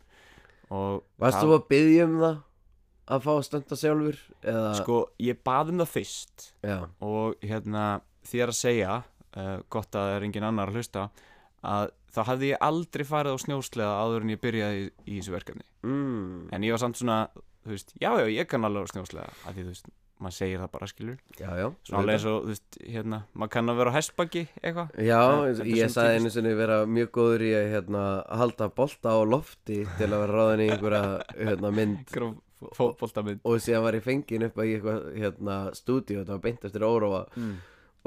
Og 0.76 1.04
varst 1.22 1.38
það- 1.40 1.48
þú 1.48 1.56
að 1.58 1.66
byggja 1.72 2.06
um 2.10 2.16
það 2.24 2.38
að 3.16 3.26
fá 3.26 3.32
að 3.36 3.44
stönda 3.48 3.78
sjálfur 3.78 4.20
eða, 4.52 4.70
Sko, 4.82 4.96
ég 5.22 5.42
bað 5.46 5.70
um 5.74 5.82
það 5.84 5.92
fyrst 5.96 6.48
já, 6.66 6.78
Og 7.06 7.36
hérna, 7.46 7.84
þér 8.26 8.52
að 8.54 8.58
segja 8.60 8.96
uh, 9.38 9.58
Gott 9.70 9.92
að 9.94 10.08
það 10.10 10.16
er 10.18 10.26
engin 10.30 10.48
annar 10.50 10.72
að 10.74 10.80
hlusta 10.80 11.04
Að 11.66 11.92
þá 12.16 12.20
hafði 12.32 12.50
ég 12.54 12.64
aldrei 12.66 13.04
farið 13.06 13.36
á 13.38 13.44
snjósleða 13.46 13.94
Áður 14.06 14.26
en 14.26 14.34
ég 14.36 14.42
byrjaði 14.42 14.82
í, 14.86 14.90
í 15.06 15.20
þessu 15.20 15.34
verkefni. 15.36 15.64
Mm, 15.86 16.50
En 16.56 16.66
ég 16.66 16.74
var 16.76 16.82
samt 16.82 16.98
svona, 17.02 17.20
þú 17.66 17.74
veist 17.76 17.94
Já, 18.02 18.10
já, 18.22 18.26
ég 18.40 18.48
kann 18.50 18.66
alveg 18.68 18.90
á 18.90 18.92
snjósleða 18.94 19.30
Af 19.46 19.54
því, 19.56 19.62
þú 19.66 19.72
veist, 19.74 19.90
maður 20.22 20.36
segir 20.38 20.62
það 20.62 20.72
bara 20.76 20.88
skilur 20.90 21.18
já, 21.40 21.50
já. 21.60 21.66
Svona 21.88 22.14
eins 22.14 22.26
og, 22.30 22.46
þú 22.46 22.54
veist, 22.54 22.78
hérna 22.80 23.20
Maður 23.34 23.52
kann 23.56 23.72
að 23.72 23.82
vera 23.82 23.92
á 23.92 23.98
hestbaki, 23.98 24.46
eitthvað. 24.62 24.96
Já, 25.04 25.20
Þetta 25.44 25.68
ég 25.72 25.94
sagði 25.94 26.22
einu 26.22 26.32
sinni 26.34 26.56
vera 26.58 26.80
mjög 26.88 27.12
góður 27.18 27.46
í 27.46 27.52
að 27.58 27.68
hérna, 27.74 28.06
halda 28.42 28.70
bolta 28.80 29.16
á 29.16 29.20
lofti 29.28 29.82
til 30.00 30.10
að 30.10 30.18
vera 30.24 30.40
ráðin 30.40 30.66
í 30.66 30.72
einhverja 30.72 31.04
hérna, 31.36 31.74
mynd. 31.76 32.18
Fótboltamið 32.76 33.44
og 33.46 33.62
síðan 33.62 33.86
var 33.86 34.00
ég 34.00 34.06
fenginn 34.06 34.48
upp 34.48 34.60
að 34.62 34.70
í 34.70 34.76
eitthvað 34.78 35.08
hérna, 35.20 35.60
stúdíu, 35.76 36.22
þetta 36.22 36.38
var 36.38 36.44
beint 36.48 36.64
eftir 36.66 36.88
óróa 36.88 37.22
mm. 37.36 37.54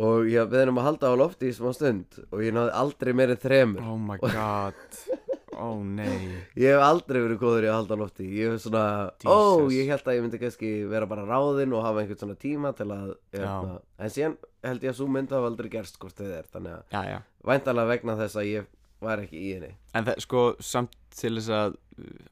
og 0.08 0.32
ég 0.32 0.50
beðin 0.50 0.72
um 0.72 0.80
að 0.80 0.88
halda 0.88 1.12
á 1.12 1.20
lofti 1.20 1.52
í 1.52 1.54
smá 1.54 1.70
stund 1.76 2.18
og 2.32 2.42
ég 2.42 2.56
náði 2.56 2.74
aldrei 2.80 3.12
meir 3.14 3.36
en 3.36 3.42
þremur. 3.44 3.84
Oh 3.84 4.00
my 4.00 4.18
god 4.24 5.02
Ó 5.58 5.68
nei. 5.82 6.38
Ég 6.54 6.70
hef 6.70 6.82
aldrei 6.86 7.18
verið 7.24 7.40
góður 7.42 7.64
í 7.66 7.68
að 7.70 7.76
halda 7.80 7.96
lofti. 7.98 8.26
Ég 8.38 8.52
hef 8.54 8.60
svona, 8.62 8.82
ó, 9.26 9.38
Jesus. 9.58 9.72
ég 9.74 9.88
held 9.90 10.04
að 10.06 10.14
ég 10.18 10.22
myndi 10.22 10.38
kannski 10.42 10.70
vera 10.90 11.08
bara 11.10 11.24
ráðinn 11.26 11.74
og 11.74 11.82
hafa 11.82 12.04
einhvern 12.04 12.20
svona 12.22 12.36
tíma 12.38 12.70
til 12.78 12.86
að 12.94 13.08
hérna, 13.34 13.80
en 13.98 14.12
síðan 14.14 14.36
held 14.62 14.86
ég 14.86 14.92
að 14.92 14.98
svo 15.00 15.08
mynd 15.10 15.34
hafa 15.34 15.50
aldrei 15.50 15.68
gerst 15.72 15.98
hvort 15.98 16.14
þið 16.20 16.32
er, 16.38 16.46
þannig 16.54 16.76
að 16.76 16.94
Já, 16.94 17.02
já. 17.10 17.18
væntalega 17.50 17.90
vegna 17.92 18.16
þess 18.22 18.36
að 18.38 18.48
ég 18.52 18.70
var 19.00 19.18
ekki 19.24 19.38
í 19.42 19.52
henni. 19.56 19.72
En 19.94 20.04
það, 20.06 20.22
sko, 20.28 20.44
samt 20.60 20.94
til 21.18 21.34
þess 21.40 21.50
að 21.58 21.76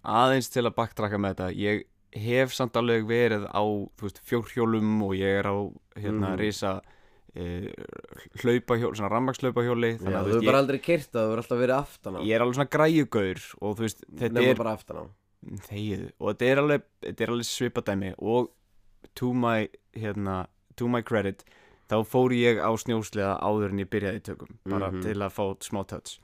aðeins 0.07 0.49
til 0.55 0.65
að 0.67 0.75
backtracka 0.79 1.19
með 1.19 1.35
þetta 1.35 1.51
ég 1.59 1.85
hef 2.17 2.55
samt 2.55 2.77
alveg 2.79 3.05
verið 3.11 3.45
á 3.51 3.63
þú 3.99 4.07
veist, 4.07 4.21
fjórhjólum 4.25 5.03
og 5.05 5.15
ég 5.19 5.41
er 5.43 5.51
á 5.51 5.57
hérna 5.99 6.31
Mhm. 6.33 6.39
risa 6.39 6.81
e, 7.37 7.47
hlaupahjól, 8.43 8.95
svona 8.97 9.11
rammakslaupahjóli 9.13 9.91
Já, 9.99 10.19
þú 10.23 10.33
hefur 10.33 10.47
bara 10.49 10.63
aldrei 10.65 10.81
kyrt 10.83 11.11
það, 11.13 11.21
þú 11.21 11.27
hefur 11.31 11.43
alltaf 11.43 11.61
verið 11.63 11.77
aftan 11.77 12.17
á. 12.17 12.21
Ég 12.25 12.35
er 12.39 12.45
alveg 12.45 12.59
svona 12.59 12.73
græjugaur 12.77 13.43
og 13.61 13.77
þú 13.79 13.87
veist, 13.87 14.03
þetta 14.11 14.35
Nefna 14.39 14.53
er 14.55 14.61
bara 14.63 14.75
aftan 14.79 15.01
á. 15.03 15.05
Þegið. 15.69 16.07
Og 16.19 16.31
þetta 16.33 16.49
er 16.51 16.63
alveg, 16.63 16.87
þetta 17.07 17.27
er 17.27 17.35
alveg 17.37 17.49
svipadæmi 17.51 18.13
og 18.19 18.51
to 19.15 19.33
my, 19.37 19.69
hérna, 19.97 20.39
to 20.77 20.89
my 20.91 21.03
credit 21.07 21.45
þá 21.87 22.01
fór 22.03 22.35
ég 22.35 22.59
á 22.59 22.71
snjóslega 22.83 23.37
áður 23.47 23.71
en 23.77 23.85
ég 23.85 23.91
byrjaði 23.93 24.19
í 24.19 24.25
tökum 24.27 24.57
bara 24.67 24.91
Mhm. 24.91 25.03
til 25.07 25.15
að 25.23 25.31
fá 25.37 25.45
smá 25.63 25.85
touch. 25.87 26.19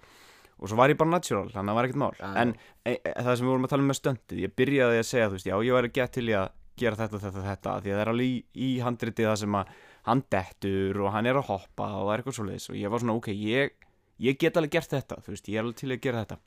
Og 0.62 0.69
svo 0.69 0.76
var 0.76 0.90
ég 0.90 0.97
bara 0.99 1.11
natural, 1.11 1.49
þannig 1.50 1.71
að 1.71 1.71
það 1.71 1.75
var 1.75 1.87
ekkert 1.88 2.02
mál. 2.02 2.14
Já, 2.19 2.37
en 2.42 2.54
e, 2.87 2.92
e, 3.04 3.12
það 3.19 3.37
sem 3.37 3.47
við 3.47 3.50
vorum 3.50 3.64
að 3.66 3.71
tala 3.71 3.83
um 3.83 3.88
með 3.90 3.99
stöndið. 4.00 4.40
Ég 4.42 4.52
byrjaði 4.59 4.99
að 4.99 5.07
segja, 5.09 5.28
þú 5.28 5.33
veist, 5.38 5.47
já, 5.47 5.57
ég 5.62 5.73
væri 5.75 5.92
gett 5.92 6.12
til 6.12 6.26
í 6.28 6.35
að 6.38 6.50
gera 6.78 6.97
þetta, 6.97 7.19
þetta, 7.23 7.42
þetta, 7.47 7.73
því 7.83 7.90
að 7.90 7.97
það 7.97 8.02
er 8.02 8.11
alveg 8.12 8.26
í, 8.26 8.45
í 8.54 8.69
handritið 8.83 9.26
það 9.26 9.38
sem 9.42 9.57
að 9.59 9.66
hann 10.09 10.23
dettur 10.32 10.99
og 11.04 11.12
hann 11.14 11.26
er 11.30 11.38
að 11.38 11.49
hoppa 11.52 11.87
og 11.97 12.06
það 12.09 12.12
er 12.14 12.23
eitthvað 12.23 12.38
svoleiðis 12.38 12.71
og 12.73 12.78
ég 12.80 12.90
var 12.90 13.02
svona 13.04 13.14
ok, 13.21 13.28
ég, 13.38 13.75
ég 14.23 14.38
get 14.40 14.56
alveg 14.59 14.73
gert 14.76 14.90
þetta 14.97 15.21
þú 15.23 15.35
veist, 15.35 15.49
ég 15.52 15.59
er 15.61 15.64
alveg 15.66 15.78
til 15.82 15.92
að 15.94 16.00
gera 16.02 16.25
þetta. 16.25 16.38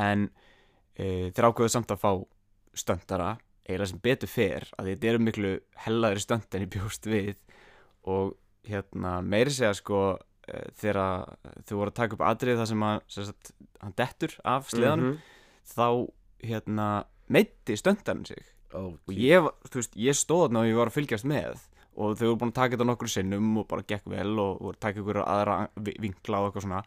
En 0.00 0.28
e, 0.98 1.30
þeir 1.34 1.48
ákveðu 1.50 1.72
samt 1.74 1.92
að 1.94 2.02
fá 2.02 2.12
stöndara 2.74 3.32
eiginlega 3.64 3.90
sem 3.92 4.00
betur 4.04 4.28
fer 4.30 4.66
að 4.78 4.90
þetta 4.92 5.10
eru 5.12 5.22
miklu 5.24 5.52
hellaðri 5.86 6.22
stönd 6.24 6.54
en 6.58 6.64
ég 6.66 6.72
bjóst 6.74 7.06
við 7.08 7.34
og 8.10 8.34
hérna 8.68 9.18
meiri 9.24 9.52
segja 9.54 9.74
sko 9.78 10.00
e, 10.48 10.64
þegar 10.80 11.36
þau 11.64 11.76
voru 11.78 11.92
að 11.92 11.98
taka 12.00 12.18
upp 12.18 12.24
atrið 12.30 12.58
þar 12.60 12.70
sem, 12.72 12.82
að, 12.90 12.98
sem 13.14 13.28
sagt, 13.30 13.52
hann 13.82 13.96
dettur 13.98 14.36
af 14.44 14.68
sleðanum 14.72 15.14
Mhm. 15.14 15.22
þá 15.64 15.86
hérna 16.44 16.88
meitti 17.32 17.72
stöndarinn 17.80 18.26
sig. 18.28 18.42
Ó, 18.76 18.92
og 19.00 19.12
ég, 19.16 19.46
þú 19.70 19.78
veist, 19.80 19.94
ég 19.96 20.12
stóð 20.18 20.42
þarna 20.48 20.60
og 20.60 20.66
ég 20.68 20.76
var 20.76 20.90
að 20.90 20.96
fylgjast 20.98 21.24
með 21.30 21.62
og 21.96 22.16
þau 22.18 22.26
voru 22.26 22.36
búin 22.42 22.52
að 22.52 22.58
taka 22.60 22.76
þetta 22.76 22.86
nokkru 22.90 23.08
sinnum 23.12 23.58
og 23.62 23.68
bara 23.68 23.82
gekk 23.82 24.06
vel 24.10 24.38
og 24.38 24.60
voru 24.60 24.74
að 24.76 24.80
taka 24.80 25.00
ykkur 25.00 25.20
aðra 25.24 25.58
vi- 25.76 25.96
vinkla 26.00 26.40
og 26.42 26.48
eitthvað 26.52 26.66
svona 26.68 26.82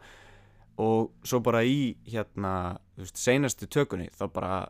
og 0.78 1.10
svo 1.26 1.40
bara 1.42 1.62
í 1.66 1.96
hérna, 2.06 2.78
þú 2.96 3.02
veist, 3.06 3.16
seinastu 3.18 3.66
tökunni 3.66 4.10
þá 4.14 4.26
bara 4.32 4.68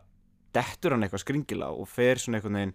dettur 0.53 0.95
hann 0.95 1.03
eitthvað 1.05 1.21
skringila 1.25 1.67
og 1.69 1.87
fer 1.87 2.15
svona 2.17 2.39
einhvern 2.39 2.57
veginn 2.57 2.73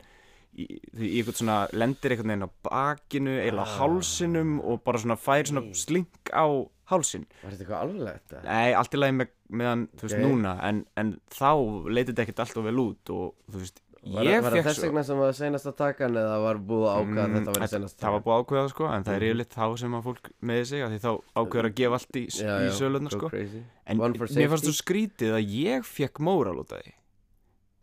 í, 0.54 0.66
í 1.02 1.09
eitthvað 1.18 1.40
svona, 1.40 1.56
lendir 1.75 2.14
einhvern 2.14 2.30
veginn 2.30 2.47
á 2.47 2.50
bakinu 2.68 3.35
eða 3.42 3.64
Ah. 3.64 3.73
hálsinum 3.80 4.61
og 4.62 4.85
bara 4.85 4.99
svona 5.02 5.16
fær 5.18 5.42
svona 5.50 5.64
slink 5.75 6.30
á 6.30 6.47
hálsin 6.92 7.25
Var 7.42 7.50
þetta 7.50 7.64
eitthvað 7.64 7.83
alveglegt? 7.83 8.28
eða? 8.30 8.44
Nei, 8.44 8.73
allt 8.78 8.94
í 8.94 8.99
lagi 9.00 9.16
með, 9.18 9.28
meðan, 9.50 9.88
þú 9.97 10.02
veist, 10.06 10.14
Ok. 10.14 10.23
núna 10.28 10.52
en, 10.62 10.87
en 10.97 11.21
þá 11.30 11.50
leytið 11.90 12.12
þetta 12.14 12.23
ekkert 12.28 12.42
alltaf 12.44 12.64
vel 12.64 12.78
út 12.85 13.11
og 13.11 13.35
þú 13.50 13.59
veist, 13.64 13.80
Var, 14.04 14.25
ég 14.28 14.42
var 14.44 14.52
það 14.52 14.56
fekk 14.58 14.66
þess 14.68 14.82
vegna 14.84 15.02
sem 15.04 15.16
var 15.18 15.32
senast 15.32 15.66
að 15.70 15.76
taka 15.76 16.04
hann 16.04 16.16
eða 16.20 16.40
var 16.42 16.58
búið 16.61 16.84
að 16.90 16.96
ákvæða 17.00 17.25
Mm, 17.25 17.34
að 17.34 17.38
þetta 17.38 17.54
var 17.58 17.68
senast 17.73 17.96
að 17.96 18.02
það 18.04 18.11
var 18.12 18.20
taka? 18.20 18.25
búið 18.25 18.34
að 18.34 18.42
ákveða 18.44 18.68
sko, 18.75 18.84
en 18.92 19.04
það 19.04 19.14
er 19.14 19.20
Mhm. 19.20 19.28
yfirleitt 19.30 19.54
þá 19.54 19.78
sem 19.78 19.92
að 19.94 20.02
fólk 20.04 20.30
meði 20.42 20.64
sig, 20.66 20.82
af 20.82 20.90
því 20.90 20.99
þá 21.04 21.12
ákveður 21.40 21.64
að 21.70 21.75
gefa 21.75 21.92
allt 21.99 22.12
í, 22.20 22.25
í 22.25 22.68
go 23.08 23.08
sko. 23.18 23.28
crazy. 23.30 23.62
en 23.87 23.96
mér 23.99 24.49
fannst 24.52 24.68
þú 24.68 24.75
skrítið 24.82 25.30
að 25.38 25.44
ég 25.49 25.84
fekk 25.84 26.18
móral 26.20 26.58
út 26.61 26.73
af 26.73 26.82
því 26.84 26.92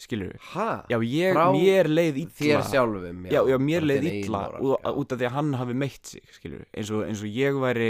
skilur 0.01 0.31
við 0.33 0.47
já, 0.89 0.97
ég, 1.05 1.39
mér 1.55 1.89
leið 1.91 2.19
Þér 2.39 2.63
sjálfum? 2.67 3.25
já, 3.31 3.39
já, 3.51 3.57
mér 3.61 3.85
leið 3.85 4.07
moral, 4.33 4.61
út, 4.65 4.87
út 5.03 5.13
af 5.15 5.21
því 5.21 5.27
að 5.29 5.35
hann 5.37 5.51
hafi 5.59 5.75
meitt 5.77 6.11
sig 6.15 6.23
skilur 6.35 6.63
við, 6.63 6.69
eins 6.81 6.91
og, 6.91 7.03
eins 7.07 7.21
og 7.21 7.35
ég 7.41 7.59
væri 7.61 7.89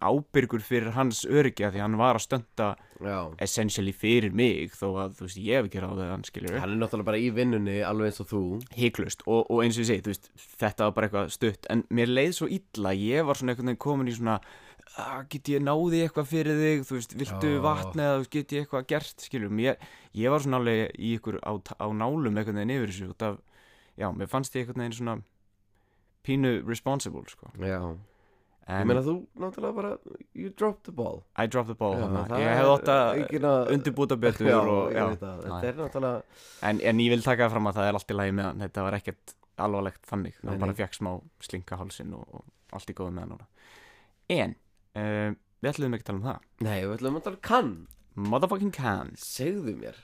ábyrgur 0.00 0.64
fyrir 0.64 0.94
hans 0.96 1.24
öryggi 1.28 1.66
af 1.68 1.74
því 1.74 1.84
hann 1.84 1.98
var 2.00 2.18
að 2.18 2.24
stönda 2.26 2.70
essentially 3.40 3.92
fyrir 3.96 4.32
mig 4.36 4.72
þó 4.76 4.88
að 5.04 5.14
þú 5.18 5.26
veist, 5.26 5.40
ég 5.40 5.56
hef 5.60 5.68
ekki 5.70 5.82
ráðið 5.84 6.10
hann 6.12 6.24
skilur 6.28 6.54
við 6.54 6.60
Hann 6.60 6.74
er 6.74 6.80
náttúrulega 6.82 7.08
bara 7.10 7.20
í 7.20 7.30
vinnunni 7.32 7.76
alveg 7.86 8.10
eins 8.10 8.20
og 8.20 8.28
þú. 8.30 8.40
Heiklust 8.76 9.22
og, 9.26 9.46
og 9.48 9.62
eins 9.64 9.78
og 9.78 9.84
ég 9.86 9.88
segi, 9.88 10.04
veist, 10.10 10.28
þetta 10.60 10.88
var 10.88 10.96
bara 10.98 11.08
eitthvað 11.08 11.30
stutt. 11.32 11.68
En 11.72 11.84
mér 11.96 12.12
leið 12.12 12.34
svo 12.36 12.50
illa, 12.52 12.92
ég 12.92 13.24
var 13.28 13.40
svona 13.40 13.56
veginn 13.56 13.80
komin 13.80 14.10
í 14.10 14.16
svona 14.18 14.36
"Ah, 14.40 14.69
get 15.30 15.48
ég 15.52 15.62
náði 15.62 16.02
eitthvað 16.04 16.28
fyrir 16.30 16.58
þig, 16.60 16.84
þú 16.88 16.98
veist, 16.98 17.16
viltu 17.20 17.52
Já. 17.54 17.62
vatn 17.64 18.02
eða 18.04 18.26
get 18.30 18.54
ég 18.56 18.64
eitthvað 18.64 18.86
gert, 18.90 19.24
skilur 19.26 19.52
mér, 19.54 19.78
ég 20.18 20.32
var 20.32 20.42
svona 20.44 20.60
alveg 20.60 20.94
í 20.98 21.14
ykkur 21.18 21.40
á, 21.46 21.52
á 21.56 21.86
nálum 21.94 22.34
einhvern 22.34 22.58
veginn 22.60 22.74
yfir 22.76 22.92
þessu 22.92 23.14
af, 23.28 23.40
já, 24.00 24.08
mér 24.10 24.30
fannst 24.30 24.56
ég 24.58 24.66
einhvern 24.66 24.84
veginn 24.84 24.98
svona 24.98 25.16
pínu 26.26 26.54
responsible, 26.68 27.24
sko. 27.30 27.52
Já. 27.62 27.80
Ég 28.70 28.84
en 28.84 28.86
meina 28.86 29.02
þú 29.02 29.14
náttúrulega 29.40 29.74
bara 29.74 29.90
You 30.36 30.50
dropped 30.54 30.84
the 30.86 30.92
ball. 30.94 31.24
I 31.34 31.48
dropped 31.50 31.72
the 31.72 31.78
ball, 31.78 31.96
Já, 31.98 32.06
það 32.30 32.42
ég 32.42 32.52
hefði 32.54 32.74
ótt 32.76 32.90
að 32.92 33.72
undirbúta 33.74 34.18
betur 34.20 34.46
Já, 34.46 34.58
og, 34.60 34.92
ég 34.92 34.98
já, 35.00 35.06
það. 35.18 35.40
Þetta 35.46 35.70
er 35.70 35.78
náttúrulega 35.80 36.40
en, 36.70 36.82
en 36.92 37.02
ég 37.02 37.14
vil 37.14 37.24
taka 37.24 37.46
það 37.48 37.54
fram 37.56 37.70
að 37.70 37.78
það 37.80 37.88
er 37.88 37.98
allt 37.98 38.12
í 38.14 38.18
lagi 38.20 38.34
með 38.36 38.46
hann, 38.46 38.62
þetta 38.66 38.84
var 38.86 38.98
ekkert 39.00 39.34
alvarlegt 39.60 40.06
þannig, 40.08 40.38
það 40.40 40.62
bara 40.62 40.76
fekk 40.78 40.96
smá 40.96 41.10
slinka 41.44 41.80
hálsin 41.80 42.14
og, 42.16 42.36
og 42.38 42.76
allt 42.78 42.92
í 42.92 42.96
góðu 43.00 43.16
með 43.16 43.24
hann 43.24 43.34
núna. 43.34 43.48
En 44.36 44.54
uh, 44.98 45.30
við 45.60 45.70
ætlum 45.72 45.96
ekki 45.96 46.04
að 46.06 46.10
tala 46.10 46.18
um 46.20 46.26
það. 46.28 46.46
Nei, 46.66 46.78
við 46.84 46.94
ætlum 46.96 47.18
að 47.20 47.26
tala 47.26 47.36
um 47.38 47.42
kann. 47.50 47.72
Motherfucking 48.20 48.72
can 48.74 49.12
Segðu 49.20 49.74
mér. 49.78 49.98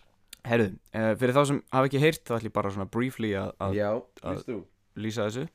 Herru, 0.47 0.69
uh, 0.95 1.13
fyrir 1.19 1.35
þá 1.35 1.43
sem 1.51 1.63
hafa 1.75 1.89
ekki 1.91 2.03
heyrt 2.05 2.23
þá 2.29 2.35
ætlum 2.39 2.51
ég 2.51 2.57
bara 2.59 2.73
svona 2.75 2.91
briefly 2.97 3.33
að, 3.35 3.51
Já, 3.75 3.89
að- 4.23 4.61
lýsa 4.97 5.27
þessu. 5.27 5.47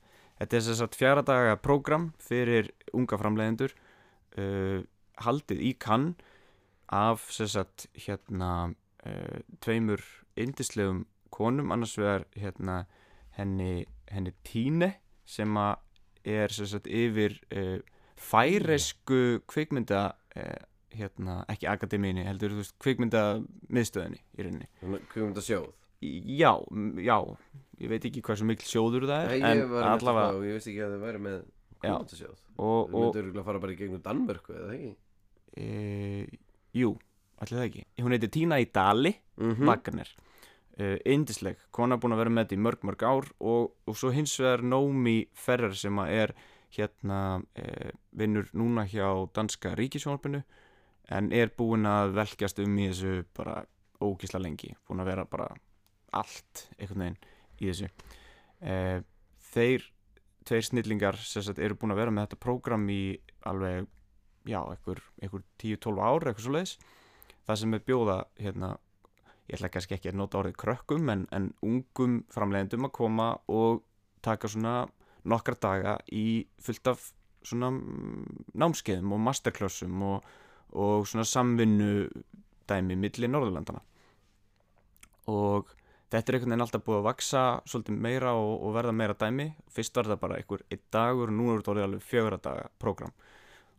Þetta 0.41 0.57
er 0.57 0.65
þess 0.67 0.83
að 0.83 0.97
fjara 0.97 1.21
daga 1.25 1.55
program 1.61 2.09
fyrir 2.19 2.71
unga 2.97 3.17
framleiðendur 3.21 3.73
uh, 4.41 4.81
haldið 5.21 5.61
í 5.69 5.71
kann 5.79 6.11
af 6.91 7.23
þess 7.31 7.55
að 7.61 7.85
hérna 8.07 8.51
tveimur 9.63 10.01
indislegum 10.37 11.05
konum 11.33 11.71
annars 11.73 11.95
vegar 11.97 12.25
hérna 12.37 12.83
henni, 13.37 13.85
henni 14.11 14.33
Tíne 14.45 14.91
sem 15.25 15.55
að 15.57 15.79
er 16.27 16.53
sem 16.53 16.67
sagt 16.69 16.89
yfir 16.91 17.37
uh, 17.55 17.79
færesku 18.21 19.19
kvikmynda 19.49 20.01
uh, 20.37 20.57
hérna, 20.95 21.39
ekki 21.51 21.67
akademíni 21.71 22.25
heldur, 22.27 22.53
þú 22.55 22.63
veist, 22.63 22.75
kvikmynda 22.83 23.21
miðstöðinni 23.71 24.19
í 24.37 24.45
rauninni. 24.45 24.67
Kvöfum 25.11 25.31
þetta 25.33 25.45
sjóð 25.47 25.69
já, 26.01 26.51
já, 27.05 27.17
ég 27.77 27.91
veit 27.91 28.05
ekki 28.09 28.23
hversu 28.25 28.45
mikil 28.49 28.65
sjóður 28.67 29.05
það 29.09 29.27
er, 29.27 29.33
Nei, 29.35 29.43
en 29.51 29.59
ég 29.61 29.67
var 29.69 29.83
með 29.85 29.91
allavega 29.95 30.27
það 30.31 30.39
og 30.39 30.47
ég 30.49 30.55
vissi 30.57 30.71
ekki 30.73 30.81
að 30.87 30.95
þið 30.95 31.03
væri 31.07 31.21
með 31.27 31.35
Já. 31.81 31.91
Kvöfum 31.91 32.01
þetta 32.07 32.17
sjóð 32.21 32.33
og, 32.33 32.47
Þú 32.57 32.71
og 32.71 32.97
myndir 32.97 33.21
örugglega 33.23 33.45
fara 33.47 33.61
bara 33.63 33.73
í 33.73 33.77
gegnum 33.79 34.01
Danmörku 34.05 34.55
eða 34.57 34.73
ekki? 34.75 34.91
E, 35.61 35.67
jú, 36.77 36.91
allir 37.41 37.57
það 37.61 37.67
ekki. 37.69 37.83
Hún 38.01 38.15
heitir 38.17 38.31
Tína 38.37 38.59
í 38.61 38.67
Dali 38.73 39.13
Mhm. 39.41 39.65
Wagner. 39.65 40.09
Uh, 40.81 40.97
indisleg, 41.09 41.57
kona 41.73 41.97
búin 41.99 42.13
að 42.15 42.19
vera 42.21 42.31
með 42.33 42.45
þetta 42.45 42.55
í 42.55 42.61
mörg 42.63 42.83
mörg 42.87 43.01
ár 43.05 43.25
og, 43.43 43.71
og 43.89 43.97
svo 43.97 44.11
hins 44.13 44.33
vegar 44.39 44.61
Nómi 44.63 45.15
Ferrer 45.35 45.73
sem 45.77 45.97
að 45.99 46.11
er 46.15 46.33
hérna 46.75 47.19
uh, 47.41 47.91
vinnur 48.17 48.49
núna 48.57 48.85
hjá 48.89 49.07
danska 49.35 49.73
ríkisjónarpinu 49.77 50.41
en 51.11 51.31
er 51.35 51.51
búin 51.57 51.87
að 51.89 52.15
velkjast 52.19 52.61
um 52.63 52.77
í 52.79 52.89
þessu 52.91 53.25
bara 53.37 53.61
ógisla 54.01 54.41
lengi 54.41 54.71
búin 54.87 55.03
að 55.03 55.11
vera 55.11 55.25
bara 55.29 55.49
allt 56.11 56.67
einhvern 56.77 57.05
veginn 57.05 57.19
í 57.61 57.71
þessu. 57.71 57.91
Uh, 58.61 59.01
þeir 59.51 59.87
tveir 60.47 60.65
snillingar 60.65 61.19
sagt, 61.21 61.59
eru 61.59 61.77
búin 61.77 61.93
að 61.93 62.01
vera 62.01 62.13
með 62.13 62.29
þetta 62.29 62.43
prógram 62.45 62.87
í 62.89 63.03
alveg 63.49 63.85
já, 64.49 64.61
einhver, 64.63 65.01
einhver 65.21 65.43
10-12 65.61 66.01
ár 66.01 66.25
eitthvað 66.25 66.45
svo 66.45 66.55
leiðis 66.55 66.77
það 67.47 67.59
sem 67.61 67.75
er 67.75 67.85
bjóða 67.85 68.17
hérna, 68.39 68.71
ég 69.49 69.57
ætla 69.57 69.71
kannski 69.73 69.97
ekki 69.97 70.11
að 70.11 70.19
nota 70.21 70.41
orðið 70.41 70.57
krökkum 70.63 71.11
en, 71.13 71.27
en 71.35 71.51
ungum 71.65 72.21
framleiðendum 72.33 72.87
að 72.87 72.95
koma 72.97 73.29
og 73.51 73.83
taka 74.25 74.49
svona 74.51 74.75
nokkra 75.29 75.57
daga 75.61 75.97
í 76.11 76.45
fullt 76.61 76.91
af 76.93 77.11
svona 77.45 77.71
námskeiðum 77.73 79.15
og 79.15 79.23
masterclassum 79.27 80.03
og, 80.05 80.25
og 80.77 81.07
svona 81.09 81.25
samvinnu 81.27 82.07
dæmi 82.69 82.97
milli 82.97 83.29
Norðurlandana 83.29 83.81
og 85.29 85.69
þetta 86.11 86.31
er 86.31 86.37
einhvern 86.37 86.53
veginn 86.53 86.65
alltaf 86.65 86.83
búið 86.85 86.99
að 86.99 87.07
vaksa 87.07 87.43
svolítið 87.69 88.01
meira 88.05 88.33
og, 88.37 88.55
og 88.65 88.73
verða 88.75 88.95
meira 88.95 89.15
dæmi. 89.17 89.47
Fyrst 89.71 89.95
var 89.95 90.09
það 90.09 90.19
bara 90.25 90.39
einhver 90.39 90.65
einn 90.67 90.83
dagur 90.93 91.31
og 91.31 91.37
nú 91.37 91.47
er 91.51 91.61
þetta 91.61 91.73
orðið 91.73 91.87
alveg 91.87 92.03
fjögra 92.07 92.41
daga 92.41 92.67
prógram. 92.81 93.13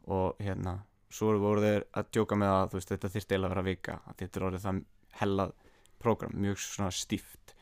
Og 0.08 0.40
hérna 0.42 0.78
svo 1.12 1.34
voru 1.40 1.64
þeir 1.64 1.86
að 1.98 2.08
djóka 2.16 2.38
með 2.40 2.54
að 2.54 2.76
veist 2.78 2.94
þetta 2.94 3.12
þyrfti 3.12 3.34
eiginlega 3.34 3.50
að 3.50 3.54
vera 3.54 3.66
vika 3.68 3.98
þetta 4.16 4.38
er 4.38 4.46
orðið 4.48 4.66
það 4.66 4.80
hellað 5.20 5.54
prógram 6.02 6.38
mjög 6.44 6.62
svona 6.64 6.94
stíft. 6.96 7.54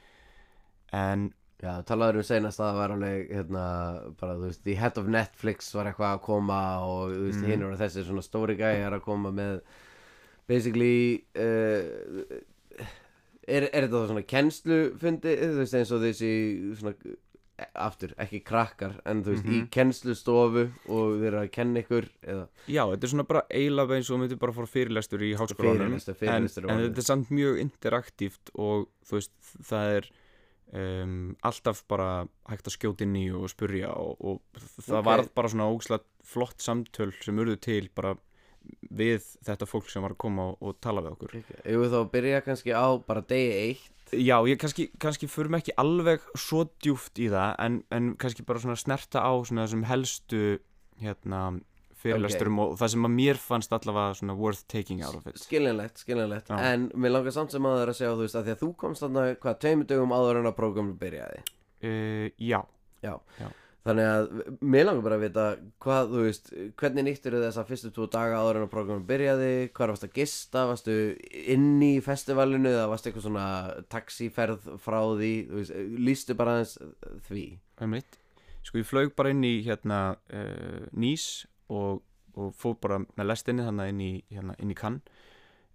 En 0.94 1.30
Já, 1.60 1.74
talaður 1.84 2.16
um 2.22 2.24
seinast 2.24 2.56
að 2.60 2.70
það 2.70 2.78
var 2.80 2.92
alveg 2.94 3.32
hérna, 3.36 3.64
bara, 4.20 4.34
þú 4.40 4.46
veist, 4.48 4.62
the 4.64 4.74
head 4.80 4.96
of 4.96 5.06
Netflix 5.12 5.74
var 5.76 5.90
eitthvað 5.90 6.14
að 6.16 6.22
koma 6.24 6.60
og 6.80 7.10
þú 7.12 7.24
veist, 7.26 7.42
Mhm. 7.42 7.50
hinn 7.50 7.62
eru 7.66 7.76
þessi 7.76 8.04
svona 8.06 8.22
stóri 8.24 8.56
gæjar 8.56 8.92
að 8.96 9.02
koma 9.04 9.30
með 9.30 9.60
basically 10.48 11.24
uh, 11.36 12.40
er, 13.46 13.66
er 13.72 13.86
þetta 13.86 14.00
þá 14.00 14.06
svona 14.12 14.26
kennslufundi, 14.30 15.34
þú 15.42 15.58
veist, 15.60 15.76
eins 15.78 15.92
og 15.92 16.00
þessi 16.04 16.30
svona, 16.80 16.94
aftur, 17.76 18.14
ekki 18.24 18.40
krakkar 18.48 18.94
en 19.04 19.20
þú 19.22 19.34
veist, 19.34 19.44
Mhm. 19.44 19.52
í 19.52 19.68
kennslustofu 19.76 20.62
og 20.88 21.20
þeir 21.20 21.36
að 21.42 21.50
kenna 21.52 21.82
ykkur 21.82 22.08
eða 22.24 22.46
já, 22.66 22.82
þetta 22.88 23.04
er 23.04 23.12
svona 23.12 23.26
bara 23.28 23.42
eiginlega 23.52 23.96
eins 23.98 24.08
og 24.10 24.16
þú 24.16 24.20
myndir 24.22 24.38
bara 24.40 24.52
fór 24.56 24.66
fyrirlestur 24.66 25.20
í 25.20 25.34
háskólanum 25.36 25.92
Fyrirlestur, 25.92 26.14
en, 26.16 26.48
fyrirlestur 26.48 26.64
er 26.64 26.70
en 26.70 26.76
orðið. 26.78 26.88
þetta 26.88 26.98
er 27.04 27.10
samt 27.10 27.28
mjög 27.28 27.60
interaktíft 27.66 28.50
og 28.56 28.88
þú 29.04 29.12
veist, 29.20 29.32
það 29.60 29.96
er 29.98 30.10
um, 30.72 31.36
alltaf 31.46 31.82
bara 31.90 32.08
hægt 32.50 32.68
að 32.70 32.76
skjóta 32.76 33.06
inn 33.06 33.16
í 33.18 33.26
og 33.34 33.48
spurja 33.52 33.92
og, 33.94 34.16
og 34.20 34.64
það 34.80 34.98
Ok. 35.00 35.06
varð 35.10 35.30
bara 35.34 35.52
svona 35.52 35.70
ógislega 35.70 36.04
flott 36.30 36.60
samtöl 36.62 37.12
sem 37.20 37.38
urðu 37.42 37.56
til 37.60 37.88
bara 37.94 38.16
við 38.92 39.24
þetta 39.46 39.66
fólk 39.66 39.88
sem 39.90 40.04
var 40.04 40.12
að 40.14 40.20
koma 40.20 40.50
og, 40.52 40.58
og 40.60 40.76
tala 40.84 41.02
við 41.04 41.14
okkur 41.16 41.34
Ef 41.40 41.80
við 41.80 41.94
þá 41.94 42.00
byrja 42.12 42.42
kannski 42.44 42.74
á 42.76 42.86
bara 43.06 43.24
degi 43.24 43.54
eitt 43.64 43.88
Já, 44.10 44.36
ég 44.42 44.58
kannski, 44.58 44.88
kannski 44.98 45.28
förum 45.30 45.54
ekki 45.54 45.70
alveg 45.78 46.24
svo 46.34 46.64
djúft 46.82 47.18
í 47.22 47.28
það 47.30 47.52
en, 47.62 47.76
en 47.94 48.08
kannski 48.18 48.42
bara 48.42 48.58
svona 48.58 48.74
snerta 48.80 49.22
á 49.22 49.30
svona 49.46 49.68
þessum 49.68 49.84
helstu 49.86 50.40
hérna 51.00 51.42
fyrirlesturum 52.00 52.60
og 52.64 52.74
það 52.80 52.92
sem 52.94 53.08
að 53.08 53.16
mér 53.16 53.40
fannst 53.40 53.72
allavega 53.76 54.18
svona 54.18 54.36
worth 54.38 54.66
taking 54.72 55.04
out 55.04 55.16
of 55.18 55.26
it. 55.30 55.40
Skiljanlegt, 55.42 56.02
skiljanlegt. 56.04 56.50
Já. 56.50 56.58
en 56.72 56.90
mér 56.94 57.16
langar 57.16 57.36
samt 57.36 57.54
sem 57.54 57.70
aður 57.70 57.92
að 57.92 58.00
segja 58.00 58.12
þú 58.16 58.26
veist 58.26 58.40
að 58.40 58.48
því 58.48 58.56
að 58.56 58.62
þú 58.64 58.70
komst 58.84 59.06
þarna 59.06 59.26
hvað, 59.40 59.58
tveimur 59.64 59.90
dögum 59.90 60.14
áður 60.16 60.42
en 60.42 60.50
að 60.52 60.58
prógramu 60.60 60.98
byrjaði? 61.00 61.42
Uh, 61.80 62.28
Já, 62.40 62.60
Þannig 63.80 64.06
að 64.12 64.26
mér 64.60 64.84
langar 64.84 65.04
bara 65.06 65.16
að 65.16 65.22
vita 65.24 65.44
hvað, 65.80 66.10
þú 66.12 66.24
veist, 66.26 66.50
hvernig 66.82 67.06
nýttur 67.06 67.36
þessa 67.40 67.62
fyrstu 67.64 67.90
tvo 67.96 68.08
daga 68.12 68.42
áður 68.42 68.58
en 68.58 68.66
að 68.66 68.72
programmi 68.74 69.08
byrjaði, 69.08 69.52
hvað 69.72 69.92
varst 69.94 70.04
að 70.04 70.18
gista, 70.20 70.64
varstu 70.68 70.96
inn 71.54 71.70
í 71.86 71.94
festivalinu 72.04 72.68
eða 72.74 72.90
varstu 72.92 73.08
eitthvað 73.08 73.24
svona 73.24 73.46
taxiferð 73.92 74.68
frá 74.84 74.98
því, 75.16 75.32
lístu 75.96 76.36
bara 76.36 76.58
aðeins 76.58 76.76
því. 77.30 77.46
sko 78.68 78.82
ég 78.82 78.90
flög 78.90 79.14
bara 79.16 79.32
inn 79.32 79.46
í 79.48 79.54
hérna 79.64 80.02
uh, 80.28 80.84
Nýs 80.92 81.46
og, 81.70 82.02
og 82.36 82.54
fór 82.58 82.76
bara 82.82 83.00
með 83.04 83.28
lestinni 83.30 83.66
þannig 83.66 83.92
inn 83.92 84.04
í, 84.04 84.12
hérna, 84.34 84.56
inn 84.62 84.72
í 84.74 84.78
kann. 84.78 85.00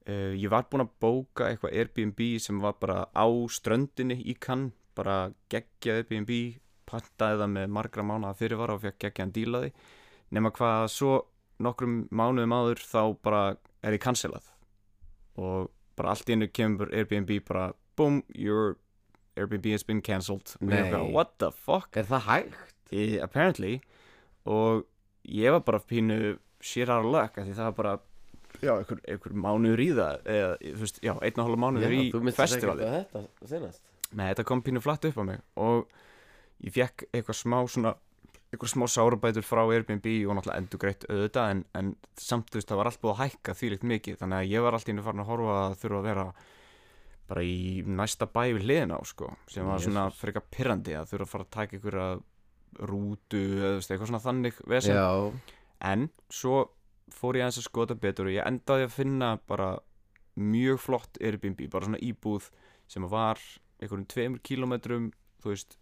Uh, 0.06 0.34
ég 0.38 0.52
var 0.54 0.68
búinn 0.70 0.86
að 0.86 0.96
bóka 1.02 1.50
eitthvað 1.50 1.78
Airbnb 1.82 2.26
sem 2.44 2.60
var 2.62 2.76
bara 2.82 3.06
á 3.10 3.26
ströndinni 3.50 4.20
í 4.22 4.36
kann 4.38 4.70
bara 4.96 5.32
geggja 5.52 6.00
Airbnb 6.00 6.32
pantaði 6.86 7.40
það 7.42 7.54
með 7.56 7.72
margra 7.74 8.06
mánuða 8.06 8.36
fyrirvara 8.38 8.76
og 8.78 8.84
fekk 8.84 9.00
geggjaðan 9.08 9.34
dílaði 9.34 9.72
nema 10.36 10.52
hvað 10.54 10.86
svo 10.94 11.16
nokkrum 11.66 12.04
mánuðum 12.14 12.54
áður 12.54 12.84
þá 12.86 13.02
bara 13.26 13.42
er 13.82 13.98
ég 13.98 14.04
cancelað 14.04 14.52
og 15.42 15.72
bara 15.98 16.14
allt 16.14 16.30
í 16.30 16.38
einu 16.38 16.52
kemur 16.54 16.94
Airbnb 16.94 17.32
bara 17.48 17.72
boom, 17.96 18.22
your 18.30 18.78
Airbnb 19.36 19.66
has 19.72 19.84
been 19.84 20.02
cancelled. 20.02 20.56
What 21.12 21.40
the 21.40 21.52
fuck? 21.52 21.98
Er 21.98 22.08
það 22.08 22.22
hægt? 22.30 22.76
I, 22.92 23.20
apparently. 23.20 23.82
Og 24.46 24.86
ég 25.30 25.56
var 25.56 25.64
bara 25.66 25.80
pínu 25.80 26.20
of 26.36 27.06
luck 27.06 27.38
af 27.38 27.46
því 27.46 27.54
það 27.54 27.66
var 27.70 27.76
bara 27.80 27.94
já, 28.62 28.74
einhver, 28.78 29.02
einhver 29.08 29.36
mánuður 29.46 29.84
í 29.84 29.90
það 29.98 30.32
eða, 30.36 30.56
þú 30.64 30.82
veist, 30.86 31.04
já, 31.04 31.14
einn 31.20 31.40
og 31.40 31.46
hálfa 31.46 31.62
mánuður 31.66 31.96
í 31.96 32.02
þú 32.14 32.24
myndist 32.24 32.42
ekki 32.42 32.56
festivali 32.56 32.88
að 32.88 32.98
þetta 32.98 33.52
senast. 33.52 33.94
Nei, 34.16 34.26
þetta 34.32 34.48
kom 34.48 34.64
pínu 34.66 34.82
flatt 34.84 35.08
upp 35.10 35.22
á 35.22 35.24
mig 35.28 35.44
og 35.60 35.88
ég 36.64 36.76
fekk 36.76 37.08
eitthvað 37.12 37.40
smá 37.42 37.58
svona 37.68 37.96
eitthvað 38.54 38.72
smá 38.72 38.86
sárabætur 38.88 39.46
frá 39.46 39.64
Airbnb 39.66 40.06
og 40.30 40.38
náttúrulega 40.38 40.62
endur 40.62 40.82
greitt 40.82 41.08
auðvitað 41.10 41.52
en, 41.52 41.64
en 41.76 41.94
samt 42.22 42.52
þú 42.52 42.60
veist 42.60 42.70
það 42.72 42.80
var 42.80 42.90
allt 42.92 43.02
búið 43.02 43.16
að 43.16 43.22
hækka 43.24 43.56
þvílíkt 43.60 43.88
mikið 43.92 44.20
þannig 44.22 44.42
að 44.42 44.52
ég 44.54 44.66
var 44.66 44.78
allt 44.78 44.88
í 44.88 44.96
einu 44.96 45.06
farin 45.06 45.24
að 45.26 45.32
horfa 45.32 45.58
að 45.64 45.76
þurfa 45.82 46.00
að 46.00 46.08
vera 46.10 46.26
bara 47.26 47.44
í 47.50 47.58
næsta 47.90 48.28
bæ 48.30 48.42
við 48.54 48.64
hliðina 48.68 49.02
á 49.02 49.04
sko 49.10 49.32
sem 49.52 49.68
var 49.68 49.82
svona 49.82 50.06
frekar 50.14 50.46
pirrandi 50.54 50.96
að 50.96 51.12
þurfa 51.12 51.26
að 51.26 51.34
fara 51.34 51.48
að 51.48 51.54
taka 51.58 51.78
einhverja 51.78 52.08
rútu 52.80 53.42
eða 53.60 53.80
eitthvað 53.80 54.10
svona 54.10 54.24
þannig 54.24 54.62
vesen. 54.70 54.98
Já, 54.98 55.32
en 55.92 56.08
svo 56.34 56.66
fór 57.14 57.38
ég 57.38 57.46
aðeins 57.46 57.62
að 57.62 57.68
skota 57.70 57.98
betur 58.00 58.30
og 58.30 58.36
ég 58.36 58.48
endaði 58.48 58.88
að 58.88 58.96
finna 58.96 59.36
bara 59.48 59.76
mjög 60.36 60.82
flott 60.84 61.20
Airbnb, 61.22 61.62
bara 61.72 61.88
svona 61.88 62.02
íbúð 62.04 62.50
sem 62.92 63.06
var 63.10 63.40
einhverjum 63.80 64.08
tveimur 64.12 64.44
kílómetrum 64.46 65.10
þú 65.44 65.54
veist, 65.54 65.78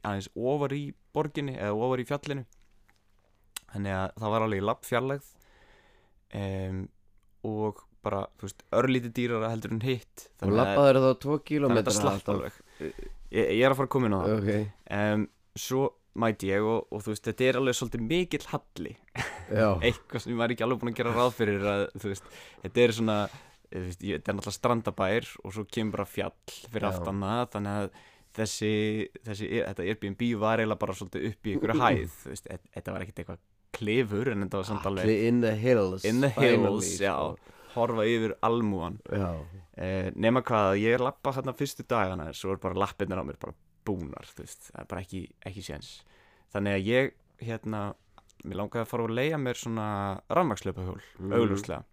aðeins 0.00 0.30
ofar 0.34 0.74
í 0.74 0.84
borginni 1.14 1.56
eða 1.58 1.76
ofar 1.86 2.02
í 2.02 2.06
fjallinu. 2.08 2.44
Þannig 3.74 3.96
að 3.98 4.06
það 4.22 4.34
var 4.34 4.46
alveg 4.46 4.64
lapp 4.64 4.86
fjarlægð 4.86 5.32
um, 6.40 6.80
og 7.50 7.82
bara, 8.04 8.22
þú 8.38 8.48
veist, 8.48 8.64
örlítið 8.80 9.14
dýrara 9.18 9.50
heldur 9.52 9.74
en 9.74 9.84
hitt. 9.84 10.28
Og 10.40 10.48
að, 10.48 10.56
lappaður 10.60 11.00
þá 11.04 11.10
tvo 11.24 11.36
þannig 11.48 11.70
að 11.70 11.80
þetta 11.80 11.96
slapp 11.98 12.32
alveg. 12.34 12.58
Ég, 12.80 12.96
ég 13.34 13.62
er 13.64 13.72
að 13.72 13.78
fara 13.80 13.88
að 13.88 13.94
koma 13.94 14.10
inn 14.10 14.16
á 14.16 14.20
það. 14.20 14.34
Ok, 14.38 14.72
um, 14.98 15.26
svo 15.64 15.84
mæti 16.14 16.52
ég 16.52 16.66
og, 16.66 16.86
og 16.94 17.02
þú 17.04 17.14
veist, 17.14 17.24
þetta 17.26 17.48
er 17.48 17.58
alveg 17.60 17.78
svolítið 17.78 18.04
mikill 18.10 18.44
halli. 18.52 18.94
Eitthvað 19.86 20.22
sem 20.22 20.34
ég 20.34 20.38
var 20.40 20.54
ekki 20.54 20.66
alveg 20.66 20.82
búin 20.82 20.94
að 20.94 21.00
gera 21.00 21.16
ráð 21.16 21.34
fyrir 21.40 21.66
að, 21.70 21.88
þú 21.98 22.12
veist, 22.12 22.30
þetta 22.62 22.84
er 22.84 22.96
svona 22.98 23.18
veist, 23.82 24.02
þetta 24.02 24.32
er 24.32 24.38
náttúrulega 24.38 24.58
strandabær 24.58 25.30
og 25.42 25.54
svo 25.54 25.64
kemur 25.68 25.98
bara 25.98 26.08
fjall 26.08 26.54
fyrir 26.68 26.88
aftan 26.88 27.22
það 27.24 27.48
þannig 27.54 27.80
að 27.80 27.88
þessi, 28.38 28.70
þessi 29.26 29.50
þetta 29.54 29.88
Airbnb 29.88 30.24
var 30.42 30.62
eiginlega 30.62 30.82
bara 30.84 30.96
svolítið 30.98 31.26
upp 31.30 31.48
í 31.48 31.56
ykkur 31.56 31.74
hæð, 31.80 32.16
þú 32.22 32.32
veist, 32.32 32.48
e- 32.50 32.72
þetta 32.76 32.94
var 32.94 33.04
ekkert 33.04 33.22
eitthvað 33.22 33.42
klefur 33.74 34.30
en 34.30 34.46
þetta 34.46 34.60
var 34.60 34.70
samt 34.70 34.88
alveg 34.90 35.08
allir 35.08 35.28
in 35.28 35.42
the 35.42 35.52
hills 35.58 36.06
in 36.06 36.22
the 36.22 36.30
hills, 36.38 36.94
sko. 36.94 37.34
horfa 37.74 38.06
yfir 38.06 38.36
almúan 38.46 39.00
eh, 39.10 40.10
nema 40.14 40.44
hvað, 40.46 40.72
að 40.72 40.82
ég 40.84 40.98
er 40.98 41.06
lappa 41.08 41.34
hérna 41.34 41.56
fyrstu 41.58 41.86
dagana 41.90 42.30
svo 42.36 42.54
er 42.54 42.62
bara 42.62 42.78
lappirnar 42.84 43.22
á 43.22 43.26
mér 43.26 43.40
bara 43.42 43.56
búnar 43.84 44.28
þú 44.30 44.44
veist, 44.46 44.70
það 44.70 44.82
er 44.84 44.90
bara 44.92 45.06
ekki, 45.06 45.24
ekki 45.50 45.64
séns 45.66 45.94
þannig 46.54 46.76
að 46.78 46.86
ég, 46.88 47.12
hérna 47.44 47.82
mér 48.44 48.58
langaði 48.60 48.84
að 48.84 48.90
fara 48.92 49.04
að 49.08 49.14
leia 49.18 49.38
mér 49.40 49.56
svona 49.58 49.88
rafmakslöpahjól, 50.30 51.00
Mhm. 51.18 51.32
augljóslega. 51.32 51.84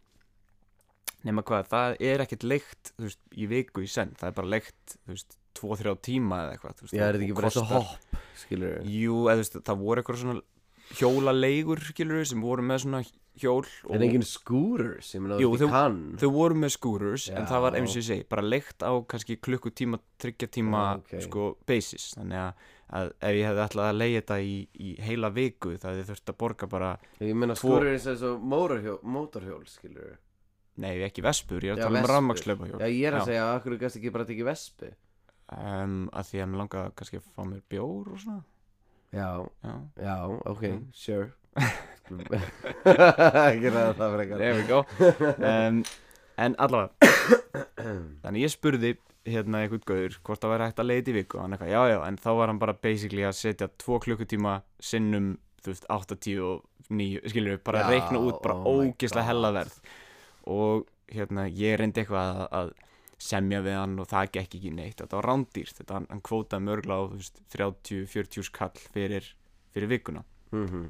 Nema 1.24 1.43
hvað, 1.45 1.67
það 1.69 1.95
er 2.02 2.24
ekkert 2.24 2.43
leikt, 2.50 2.91
veist, 2.97 3.19
í 3.38 3.45
viku 3.47 3.84
í 3.86 3.89
senn. 3.89 4.15
Það 4.17 4.28
er 4.32 4.32
bara 4.39 4.47
leikt, 4.56 4.95
þú 5.06 5.13
veist, 5.13 5.38
2-3 5.54 5.95
tíma 6.02 6.39
eða 6.47 6.56
eitthvað, 6.56 6.82
já, 6.95 7.04
er 7.06 7.13
þetta 7.13 7.26
ekki 7.28 7.36
bara 7.38 7.50
eins 7.52 7.58
og 7.62 7.67
hopp, 7.67 8.15
skilur 8.41 8.78
Jú, 8.88 9.17
eða 9.30 9.36
þú 9.36 9.43
veist, 9.43 9.58
það 9.67 9.82
voru 9.84 10.02
eitthvað 10.02 10.21
svona 10.24 10.41
hjólaleigur, 10.97 11.80
skilur 11.91 12.26
sem 12.28 12.41
voru 12.43 12.63
með 12.65 12.80
svona 12.86 13.02
hjól 13.41 13.65
og 13.86 13.95
En 13.95 14.02
engin 14.04 14.26
scooters, 14.28 15.12
ég 15.15 15.21
meina 15.24 15.38
Jú, 15.39 15.52
þú 15.54 15.60
veist 15.67 15.71
kann? 15.76 16.00
þau 16.19 16.32
voru 16.36 16.56
með 16.63 16.74
scooters 16.76 17.30
en 17.30 17.45
það 17.47 17.62
var 17.67 17.78
eins 17.80 17.93
og 17.95 18.02
ég 18.02 18.08
segi, 18.10 18.26
bara 18.32 18.41
leikt 18.41 18.80
á 18.84 18.91
kannski 19.08 19.38
klukkutíma, 19.39 20.00
tryggja 20.19 20.50
tíma 20.52 20.82
Já, 20.82 20.97
ok. 20.97 21.21
sko 21.28 21.45
basis, 21.67 22.10
þannig 22.17 22.41
að, 22.41 22.54
að 22.91 23.12
ef 23.23 23.36
ég 23.38 23.45
hefði 23.47 23.63
ætlað 23.65 23.88
að 23.91 23.99
leiða 24.01 24.17
þetta 24.21 24.38
í, 24.43 24.56
í 24.88 24.89
heila 25.08 25.30
viku 25.36 25.75
það 25.80 25.91
hefði 25.95 26.08
þurft 26.12 26.32
að 26.34 26.38
borga 26.43 26.67
bara 26.71 26.89
Ég 27.23 27.36
meina 27.39 27.56
Tvo- 27.56 27.77
scooters 27.77 28.08
er 28.12 28.17
svo 28.19 28.32
mótorhjól, 28.54 28.97
mótorhjól 29.04 29.63
skilur 29.71 30.17
nei, 30.82 30.97
ekki 31.06 31.21
vespur, 31.23 31.62
ég 31.63 31.71
er 31.71 31.77
Já, 31.77 31.82
að 31.82 31.86
tala 31.88 31.91
um 31.91 32.01
vespur. 32.01 32.15
rafmakslöpa 32.15 32.69
Já, 32.71 32.88
ég 32.91 33.08
er 33.12 33.17
að 33.19 33.25
segja, 33.30 33.45
akkur 33.56 33.77
gæst 33.82 33.99
ekki 33.99 34.12
bara 34.15 34.27
tekið 34.27 34.47
vespi 34.51 34.91
um, 35.51 35.97
að 36.15 36.30
því 36.32 36.41
að 36.43 36.49
mér 36.51 36.62
langaði 36.63 36.95
kannski 36.99 37.19
að 37.21 37.30
fá 37.36 37.41
mér 37.47 37.62
bjór 37.71 38.12
og 38.15 38.19
svona. 38.23 38.43
Já, 39.12 39.30
já, 39.67 39.73
já, 39.99 40.15
ok, 40.47 40.62
Mm. 40.71 40.86
sure. 40.95 41.32
Ekki 43.51 43.71
ræða 43.71 43.93
það 43.97 44.13
frekar. 44.15 44.38
There 44.39 44.56
we 44.56 44.63
go. 44.69 44.80
Um, 45.51 45.82
en 46.41 46.56
allavega 46.63 47.12
þannig 48.23 48.45
ég 48.45 48.54
spurði 48.54 48.93
hérna 49.25 49.62
einhvern 49.62 49.84
gauður 49.86 50.15
hvort 50.25 50.41
það 50.41 50.51
væri 50.55 50.67
hægt 50.69 50.79
að 50.81 50.88
leiða 50.89 51.01
þetta 51.01 51.12
í 51.12 51.17
viku 51.19 51.38
og 51.38 51.43
hann 51.45 51.53
eitthvað, 51.55 51.71
já 51.75 51.81
já, 51.91 51.97
en 52.07 52.17
þá 52.17 52.29
var 52.39 52.47
hann 52.51 52.60
bara 52.62 52.73
basically 52.73 53.25
að 53.27 53.36
setja 53.38 53.67
tvo 53.77 53.99
klukkutíma 54.01 54.53
sinnum 54.81 55.27
þú 55.62 55.73
veist, 55.75 55.86
8, 55.93 56.15
10 56.25 56.39
og 56.41 56.63
9 56.89 57.21
skilur 57.29 57.53
við, 57.55 57.60
bara 57.63 57.84
Já, 57.84 57.89
reikna 57.93 58.19
út 58.25 58.39
bara 58.41 58.55
oh 58.57 58.79
ógislega 58.88 59.21
God. 59.21 59.29
hella 59.29 59.51
verð 59.60 59.75
og 60.49 60.88
hérna, 61.12 61.45
ég 61.53 61.77
reyndi 61.77 62.01
eitthvað 62.01 62.31
að, 62.31 62.47
að 62.62 62.71
semja 63.21 63.60
við 63.62 63.75
hann 63.77 63.99
og 64.01 64.07
það 64.10 64.31
gekk 64.39 64.55
ekki 64.57 64.71
neitt 64.73 64.97
þetta 65.03 65.19
var 65.19 65.27
rándýrt, 65.29 65.75
þetta 65.77 65.93
hann, 65.99 66.07
hann 66.10 66.23
kvótaði 66.25 66.65
mörgla 66.65 66.97
á 66.97 67.01
þú 67.12 67.19
veist, 67.19 67.38
30-40 67.53 68.47
skall 68.49 68.73
fyrir, 68.95 69.27
fyrir 69.75 69.91
vikuna 69.93 70.23
Mhm. 70.51 70.89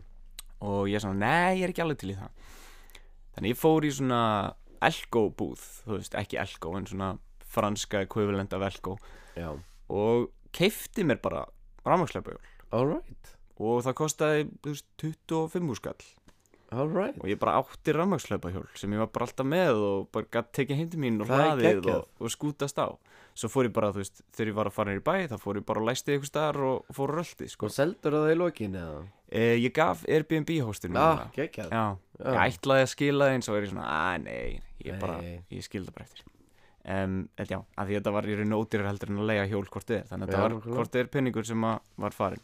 og 0.61 0.87
ég 0.89 1.01
svona, 1.03 1.19
nei, 1.19 1.59
ég 1.59 1.63
er 1.67 1.73
ekki 1.73 1.83
alveg 1.83 1.99
til 2.01 2.13
í 2.13 2.15
það 2.15 2.31
þannig 3.35 3.51
ég 3.53 3.59
fór 3.59 3.85
í 3.85 3.91
svona 3.91 4.21
Elko 4.81 5.27
búð, 5.37 5.59
þú 5.85 5.97
veist, 5.99 6.15
ekki 6.17 6.39
Elko 6.41 6.71
en 6.79 6.87
svona 6.89 7.11
franska 7.51 8.05
ekvivalent 8.05 8.53
af 8.57 8.65
Elko. 8.69 8.97
Já, 9.37 9.51
og 9.91 10.31
keifti 10.55 11.05
mér 11.07 11.21
bara 11.23 11.45
rafmaksleipahjól 11.85 12.41
alright 12.71 13.35
og 13.61 13.83
það 13.85 13.99
veist, 14.65 14.87
25 14.97 15.77
skall. 15.77 16.01
Alright 16.71 17.17
og 17.19 17.27
ég 17.27 17.39
bara 17.39 17.57
átti 17.59 17.93
rafmaksleipahjól 17.95 18.69
sem 18.79 18.93
ég 18.95 19.01
var 19.03 19.09
bara 19.11 19.27
alltaf 19.27 19.47
með 19.47 19.81
og 19.83 20.05
bara 20.15 20.29
gætt 20.31 20.53
tekið 20.55 20.79
hindi 20.79 21.01
mín 21.03 21.19
og 21.21 21.31
hlaðið 21.31 21.89
og, 21.91 22.07
og 22.19 22.31
skútast 22.31 22.79
á. 22.79 22.95
Svo 23.35 23.47
fór 23.51 23.67
ég 23.67 23.75
bara, 23.75 23.91
þú 23.95 24.01
veist, 24.01 24.23
þegar 24.35 24.49
ég 24.49 24.55
var 24.57 24.69
að 24.69 24.75
fara 24.75 24.91
niður 24.91 25.01
í 25.01 25.05
bæ 25.07 25.15
þá 25.31 25.35
fór 25.39 25.59
ég 25.59 25.67
bara 25.67 25.83
að 25.83 25.87
læsti 25.87 26.15
eitthvað 26.15 26.31
staðar 26.31 26.61
og, 26.67 26.89
fór 26.95 27.13
röldi, 27.15 27.47
sko. 27.51 27.67
Og 27.67 27.75
seldur 27.75 28.17
það 28.17 28.31
í 28.31 28.39
lokin 28.39 28.79
eða? 28.79 28.97
e, 29.31 29.45
ég 29.61 29.75
gaf 29.75 30.03
Airbnb 30.07 30.51
hóstinu 30.67 30.99
Já. 30.99 31.29
ég 31.39 32.41
ætlaði 32.47 32.87
að 32.87 32.91
skila 32.91 33.29
það 33.29 33.37
eins 33.37 33.51
og 33.51 33.59
er 33.59 33.67
ég 33.67 33.71
svona, 33.71 33.87
að 33.91 34.25
nei, 34.25 34.59
ég 34.83 34.99
bara, 35.01 35.21
ég 35.51 35.67
skildi 35.67 35.95
bara 35.95 36.07
eftir 36.07 36.30
um, 36.85 37.17
já, 37.37 37.59
að 37.77 37.87
því 37.91 37.97
þetta 37.99 38.11
var 38.15 38.25
í 38.31 38.35
raun 38.39 38.53
og 38.57 38.65
ódýrar 38.65 38.87
heldur 38.91 39.09
en 39.13 39.21
að 39.21 39.29
leiða 39.31 39.47
hjól 39.51 39.65
hvort 39.69 39.87
þið 39.89 39.97
er. 39.99 40.05
Þannig 40.09 40.27
að 40.27 40.31
þetta 40.31 40.41
var 40.41 40.75
hvort 40.77 40.91
þið 40.95 41.01
er 41.03 41.11
penningur 41.17 41.45
sem 41.51 41.63
að 41.63 41.79
var 42.05 42.11
farin 42.17 42.43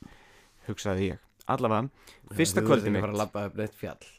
hugsaði 0.67 1.07
ég, 1.13 1.19
allavega 1.47 1.89
fyrsta 2.37 2.61
Þú 2.61 2.67
kvöldi 2.67 2.91
mitt, 2.91 3.01
bara 3.05 3.13
að 3.15 3.21
labba 3.23 3.45
upp 3.49 3.55
neitt 3.61 3.75
fjall? 3.79 4.09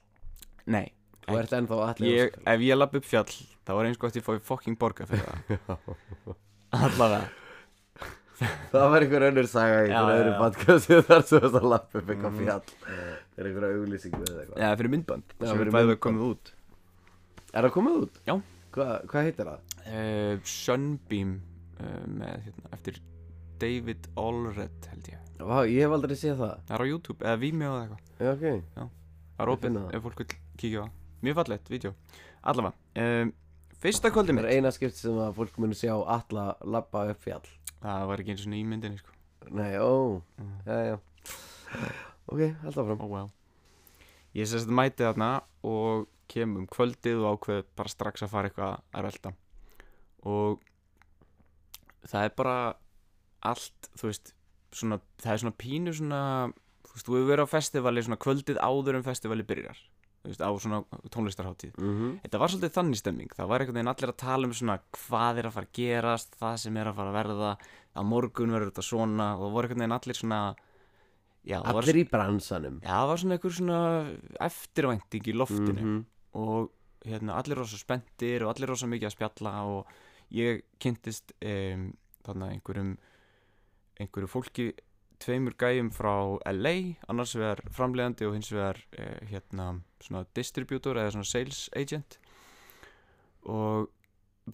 Nei. 0.67 0.87
Ég, 1.29 2.39
ef 2.49 2.61
ég 2.65 2.79
lapp 2.79 2.95
upp 2.97 3.05
fjall 3.05 3.29
þá 3.29 3.73
var 3.77 3.85
eins 3.85 3.99
gott 4.01 4.17
ég 4.17 4.25
fóði 4.25 4.41
fucking 4.41 4.79
borga 4.81 5.05
fyrir 5.05 5.27
það. 5.67 5.77
Allavega. 6.79 7.29
Það 8.71 8.85
var 8.93 9.03
einhver 9.05 9.25
önnur 9.29 9.47
saga 9.51 9.79
einhver 9.83 10.15
öðru 10.15 10.33
podcasti 10.39 10.99
þar 11.09 11.25
sem 11.27 11.41
ert 11.43 11.57
að 11.59 11.67
lappa 11.73 11.99
upp 12.01 12.13
eitthvað 12.15 12.33
Mhm. 12.33 12.45
fjall. 12.45 12.63
Það 12.79 13.43
er 13.43 13.49
einhver 13.51 13.67
auglýsing 13.69 14.15
við 14.15 14.31
eitthvað. 14.39 14.61
Já, 14.63 14.69
fyrir 14.81 14.93
myndband 14.95 15.35
sem 15.39 15.49
er 15.49 15.73
bæðið 15.75 15.91
myndband. 15.91 16.01
komið 16.07 16.25
út. 16.33 16.53
Er 17.53 17.67
það 17.69 17.75
komið 17.77 17.99
út? 18.05 18.21
Já. 18.29 18.35
Hva, 18.79 18.89
Hvað 19.11 19.27
heitir 19.29 19.49
það? 19.51 19.77
uh, 19.89 20.41
Sunbeam 20.55 21.33
uh, 21.81 22.05
með, 22.07 22.45
hérna, 22.47 22.71
eftir 22.79 23.01
David 23.59 24.07
Allred 24.21 24.89
held 24.93 25.11
ég. 25.11 25.25
Vá, 25.39 25.59
ég 25.67 25.83
hef 25.85 25.95
aldrei 25.97 26.17
séð 26.19 26.39
það. 26.45 26.55
Það 26.69 26.77
er 26.79 26.83
á 26.83 26.91
YouTube 26.93 27.27
eða 27.27 27.41
Vimeo 27.43 27.73
eða 27.75 27.83
eitthvað. 27.85 28.01
Já, 28.19 28.31
ok. 28.33 28.89
Það 29.39 29.45
er 29.45 29.53
það. 29.79 29.93
ef 29.99 30.03
fólk 30.07 30.23
vil 30.23 30.29
kíkja 30.63 30.79
á 30.79 30.85
það. 30.85 30.95
Mjög 31.27 31.37
fallegt 31.41 31.71
vídeo. 31.73 31.93
Allavega 32.49 33.03
um, 33.23 33.33
Fyrsta 33.79 34.11
kvöldi 34.15 34.33
Það 34.33 34.39
mitt. 34.39 34.47
er 34.51 34.57
eina 34.59 34.71
skipt 34.75 34.97
sem 34.99 35.19
að 35.23 35.35
fólk 35.39 35.59
muni 35.63 35.77
sjá 35.79 35.93
alla 35.95 36.45
labba 36.67 37.05
upp 37.13 37.21
fjall. 37.23 37.45
Það 37.83 38.07
var 38.11 38.23
ekki 38.23 38.33
eins 38.35 38.47
og 38.47 38.55
í 38.59 38.63
myndinni 38.67 38.99
sko. 38.99 39.15
Nei, 39.55 39.75
ó, 39.79 40.21
Mm. 40.39 40.55
já, 40.67 40.79
já. 40.89 40.97
Ok, 42.29 42.41
held 42.63 42.79
áfram. 42.83 43.01
Oh 43.03 43.11
well. 43.13 43.31
Ég 44.35 44.47
sérst 44.51 44.69
mæti 44.71 45.03
þarna 45.07 45.29
og 45.67 46.07
kem 46.29 46.57
um 46.61 46.67
kvöldið 46.71 47.23
og 47.25 47.39
ákveð 47.39 47.63
bara 47.79 47.93
strax 47.93 48.25
að 48.27 48.33
fara 48.35 48.51
eitthvað 48.51 48.81
að 48.95 49.09
velta. 49.09 49.35
Og 50.29 50.61
það 52.09 52.25
er 52.29 52.35
bara 52.39 52.57
allt, 53.49 53.91
þú 53.99 54.11
veist 54.11 54.33
svona, 54.75 54.99
það 55.23 55.35
er 55.35 55.43
svona 55.45 55.59
pínu 55.59 55.95
svona 55.97 56.23
þú 56.89 56.95
veist, 56.97 57.07
þú 57.07 57.15
hefur 57.17 57.31
verið 57.31 57.47
á 57.49 57.55
festivali 57.55 58.05
svona 58.05 58.21
kvöldið 58.25 58.61
áður 58.61 58.99
en 58.99 59.07
festivali 59.07 59.47
byrjar 59.49 59.79
þú 60.25 60.33
veist, 60.33 60.43
á 60.43 60.51
svona 60.61 60.81
tónlistarháttíð 61.15 61.79
mm 61.79 62.09
Þetta 62.25 62.41
var 62.43 62.53
svolítið 62.53 62.75
þannig 62.75 63.01
stemming, 63.01 63.35
það 63.37 63.51
var 63.53 63.65
einhvern 63.65 63.79
veginn 63.79 63.93
allir 63.95 64.13
að 64.13 64.19
tala 64.25 64.49
um 64.49 64.55
svona 64.59 64.79
hvað 64.99 65.41
er 65.41 65.49
að 65.49 65.57
fara 65.57 65.69
að 65.71 65.79
gerast, 65.79 66.39
það 66.41 66.57
sem 66.65 66.81
er 66.81 66.91
að 66.91 66.99
fara 66.99 67.13
að 67.13 67.19
verða, 67.21 67.53
að 67.95 68.09
morgun 68.11 68.55
verður 68.57 68.73
þetta 68.73 68.87
svona 68.89 69.29
og 69.37 69.45
það 69.47 69.55
voru 69.57 69.69
einhvern 69.69 69.85
veginn 69.85 69.97
allir 69.99 70.19
svona, 70.19 70.41
já, 71.47 71.57
það 71.63 71.79
var, 71.79 71.83
allir 71.83 72.01
í 72.03 72.07
bransanum. 72.13 72.79
Já, 72.83 72.93
það 72.99 73.09
var 73.13 73.23
svona 73.23 73.39
einhver 73.39 73.57
svona 73.59 73.81
eftirvænting 74.49 75.29
í 75.33 75.37
loftinu. 75.39 75.81
Mhm. 75.81 75.99
Og 76.39 76.73
hérna 77.07 77.39
allir 77.39 77.59
rosa 77.61 77.79
spenntir 77.79 78.45
og 78.45 78.53
allir 78.53 78.71
rosa 78.73 78.89
mikið 78.91 79.11
að 79.11 79.17
spjalla 79.17 79.55
og 79.71 79.93
ég 80.35 80.65
kynntist 80.83 81.33
um, 81.41 81.91
þarna 82.27 82.53
einhverjum, 82.55 82.95
einhverju 83.99 84.31
fólki 84.31 84.69
tveimur 85.23 85.57
gæjum 85.59 85.91
frá 85.95 86.15
LA 86.53 86.75
annars 87.11 87.35
vegar 87.37 87.63
framleiðandi 87.75 88.27
og 88.29 88.37
hins 88.37 88.51
vegar 88.53 88.79
eh, 88.95 89.19
hérna 89.31 89.73
svona 90.03 90.25
distributor 90.37 90.99
eða 91.01 91.17
svona 91.17 91.29
sales 91.29 91.65
agent. 91.77 92.19
Og 93.49 93.89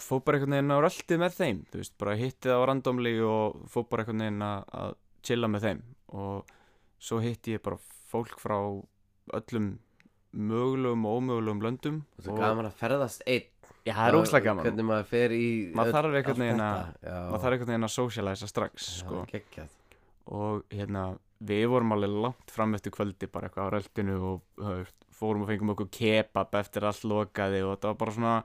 fór 0.01 0.23
bara 0.25 0.38
einhvern 0.38 0.57
veginn 0.57 0.75
á 0.75 0.79
röltið 0.81 1.20
með 1.20 1.37
þeim 1.38 1.61
þú 1.70 1.83
veist, 1.83 1.97
bara 2.01 2.16
hittið 2.18 2.57
á 2.57 2.61
randomli 2.70 3.14
og 3.27 3.61
fór 3.70 3.88
bara 3.90 4.05
einhvern 4.05 4.25
veginn 4.25 4.47
að 4.49 4.97
chilla 5.25 5.51
með 5.51 5.68
þeim. 5.68 5.83
Og 6.16 6.55
svo 7.03 7.20
hitti 7.25 7.59
ég 7.59 7.64
bara 7.64 7.81
fólk 8.11 8.40
frá 8.40 8.57
öllum 9.37 9.75
mögulegum 10.35 11.05
og 11.07 11.18
ómögulegum 11.23 11.62
löndum 11.64 12.01
og 12.18 12.25
svo 12.27 12.37
gaman 12.38 12.66
að 12.70 12.79
ferðast 12.81 13.23
einn. 13.27 13.51
Já, 13.85 13.92
það 13.94 14.09
er 14.09 14.16
óslega 14.18 14.44
gaman. 14.49 14.64
hvernig 14.64 14.87
maður 14.88 15.09
fer 15.11 15.33
í 15.37 15.47
Maður 15.77 15.92
þarf 15.99 16.18
einhvern 16.18 16.42
veginn 16.44 16.64
að- 16.64 16.94
Já, 17.05 17.16
maður 17.31 17.42
þarf 17.44 17.53
einhvern 17.57 17.73
veginn 17.75 17.88
að 17.88 17.94
socialisa 17.94 18.49
strax 18.49 18.88
það 18.88 18.99
sko. 19.05 19.23
er 19.23 19.33
geggjað. 19.35 19.68
Og 20.27 20.62
hérna 20.73 21.18
við 21.44 21.66
vorum 21.68 21.92
alveg 21.92 22.14
langt 22.25 22.51
fram 22.51 22.75
eftir 22.75 22.92
kvöldi 22.92 23.29
bara 23.31 23.49
eitthvað 23.49 23.68
á 23.68 23.73
röltinu 23.75 24.14
og 24.23 24.42
uh, 24.64 24.85
fórum 25.12 25.42
og 25.44 25.49
fengum 25.49 25.75
okkur 25.75 25.90
kebab 25.92 26.55
eftir 26.55 26.85
allt 26.88 27.05
lokaði 27.05 27.61
og 27.64 27.77
þetta 27.77 27.90
var 27.92 27.99
bara 28.01 28.12
svona 28.16 28.37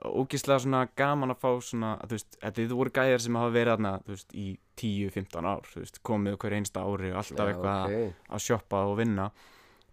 ógislega 0.00 0.62
svona 0.64 0.88
gaman 0.96 1.34
að 1.34 1.40
fá 1.42 1.50
svona 1.60 1.90
þú 2.08 2.16
veist, 2.16 2.38
þetta 2.40 2.66
voru 2.72 2.92
gæjar 2.96 3.20
sem 3.20 3.36
hafa 3.36 3.52
verið 3.52 3.74
þarna 3.74 3.92
þú 4.06 4.14
veist, 4.14 4.32
í 4.32 4.46
10-15 4.80 5.48
ár 5.50 5.68
þú 5.68 5.82
veist, 5.82 6.00
komið 6.02 6.38
hver 6.40 6.56
einsta 6.56 6.84
ári 6.88 7.10
og 7.12 7.18
alltaf 7.20 7.44
Já, 7.44 7.52
eitthvað 7.52 7.96
ok. 7.98 8.14
að 8.30 8.44
sjoppa 8.46 8.80
og 8.88 8.96
vinna. 8.96 9.26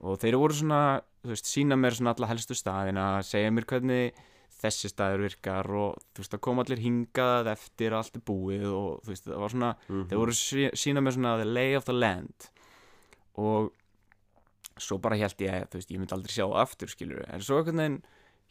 Og 0.08 0.20
þeir 0.22 0.38
voru 0.40 0.54
svona, 0.54 0.80
veist, 1.34 1.46
sína 1.52 1.76
mér 1.80 1.96
svona 1.98 2.14
alla 2.16 2.28
helstu 2.32 2.54
staðina, 2.58 3.06
segja 3.24 3.52
mér 3.52 3.66
hvernig 3.70 4.14
þessi 4.58 4.90
staður 4.90 5.22
virkar 5.28 5.68
og 5.70 5.98
þú 6.16 6.24
veist, 6.24 6.34
að 6.34 6.42
koma 6.48 6.64
allir 6.66 6.80
hingað 6.82 7.50
eftir 7.52 7.94
allt 7.94 8.16
er 8.18 8.24
búið 8.26 8.66
og 8.72 9.02
þú 9.06 9.12
veist, 9.14 9.26
það 9.28 9.42
var 9.44 9.50
svona 9.54 9.72
Mhm. 9.90 10.08
þeir 10.10 10.18
voru 10.24 10.34
sí- 10.34 10.72
sína 10.74 11.02
mér 11.06 11.14
svona 11.14 11.38
the 11.38 11.46
lay 11.46 11.76
of 11.76 11.86
the 11.86 11.94
land. 11.94 12.50
Og 13.38 13.72
svo 14.78 14.98
bara 15.02 15.16
held 15.18 15.38
ég 15.38 15.54
að 15.54 15.68
þú 15.70 15.80
veist, 15.80 15.92
ég 15.92 16.00
myndi 16.02 16.14
aldrei 16.18 16.34
sjá 16.34 16.46
aftur 16.62 16.88
skilur 16.90 17.26
en 17.34 17.40
svo 17.42 17.58
einhvern 17.62 17.78
veginn 17.82 18.02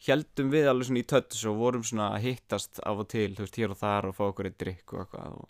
heldum 0.07 0.51
við 0.51 0.67
alveg 0.69 0.85
svona 0.89 0.99
í 1.01 1.07
tötts 1.07 1.45
og 1.49 1.57
vorum 1.57 1.83
svona 1.83 2.09
að 2.15 2.21
hittast 2.27 2.79
af 2.85 2.99
og 2.99 3.07
til, 3.09 3.33
þú 3.35 3.45
veist, 3.45 3.55
hér 3.57 3.71
og 3.71 3.77
þar 3.79 4.05
og 4.11 4.15
fá 4.15 4.23
okkur 4.31 4.45
eitt 4.45 4.57
drikk 4.59 4.93
og 4.93 4.99
eitthvað 5.05 5.37
og, 5.39 5.47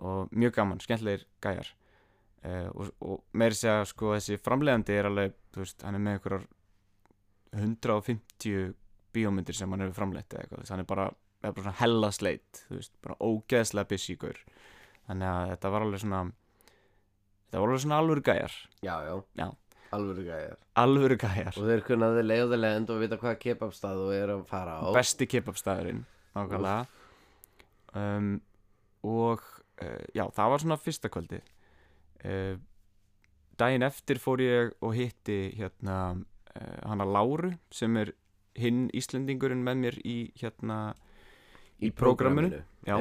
og 0.00 0.30
mjög 0.30 0.52
gaman, 0.56 0.78
skemmtlegir 0.80 1.24
gæjar 1.42 1.68
uh, 2.46 2.68
og, 2.74 2.90
og 3.02 3.20
meiri 3.36 3.58
segja 3.58 3.84
sko 3.90 4.14
þessi 4.14 4.38
framleiðandi 4.42 4.96
er 4.96 5.10
alveg 5.10 5.36
þú 5.54 5.64
veist, 5.64 5.82
hann 5.86 5.98
er 5.98 6.04
með 6.06 6.18
einhverjar 6.18 6.46
150 7.56 8.74
bíómyndir 9.16 9.56
sem 9.56 9.70
hann 9.72 9.84
hefur 9.86 10.00
framleitt 10.02 10.34
eða 10.34 10.44
eitthvað, 10.44 10.70
hann 10.72 10.82
er 10.82 10.88
bara, 10.88 11.06
er 11.42 11.52
bara 11.56 11.66
svona 11.66 11.78
hella 11.80 12.10
sleitt, 12.12 12.64
þú 12.68 12.80
veist, 12.80 12.92
bara 13.04 13.16
ógeðslega 13.24 13.90
busy-gur 13.92 14.40
þannig 15.06 15.30
að 15.30 15.52
þetta 15.54 15.72
var 15.72 15.86
alveg 15.86 16.02
svona 16.02 16.20
þetta 17.46 17.62
var 17.62 17.70
alveg 17.70 17.84
svona 17.86 18.00
alvöru 18.02 18.24
gæjar. 18.26 18.56
Já, 18.82 18.94
já, 19.06 19.14
Já. 19.38 19.46
alvöru 19.96 20.24
gæjar. 20.26 20.56
Alvöru 20.82 21.16
gæjar, 21.22 21.54
og 21.56 21.70
þeir 21.70 21.84
kunnaði 21.86 22.24
leiða 22.26 22.58
lend 22.60 22.90
og 22.92 23.00
vita 23.00 23.18
hvað 23.20 23.38
kebabstað 23.46 24.02
þú 24.02 24.08
er 24.18 24.32
að 24.34 24.44
fara 24.50 24.78
á. 24.82 24.86
Besti 24.96 25.28
kebabstæðurinn 25.30 26.02
nákvæmlega. 26.36 26.86
Um, 27.96 28.32
og 29.06 29.40
uh, 29.80 30.02
já, 30.12 30.26
það 30.36 30.50
var 30.52 30.64
svona 30.64 30.76
fyrsta 30.82 31.08
kvöldi 31.08 31.38
uh, 32.24 32.54
daginn 33.60 33.86
eftir 33.86 34.20
fór 34.22 34.42
ég 34.44 34.72
og 34.84 34.94
hitti 34.96 35.40
hérna 35.56 35.98
uh, 36.16 36.78
hana 36.86 37.06
Láru 37.08 37.52
sem 37.74 37.96
er 38.00 38.14
hinn 38.56 38.86
Íslendingurinn 38.96 39.64
með 39.64 39.82
mér 39.82 39.98
í 40.04 40.16
hérna 40.40 40.94
í 41.82 41.90
prógraminu. 41.92 42.62
Já. 42.88 42.96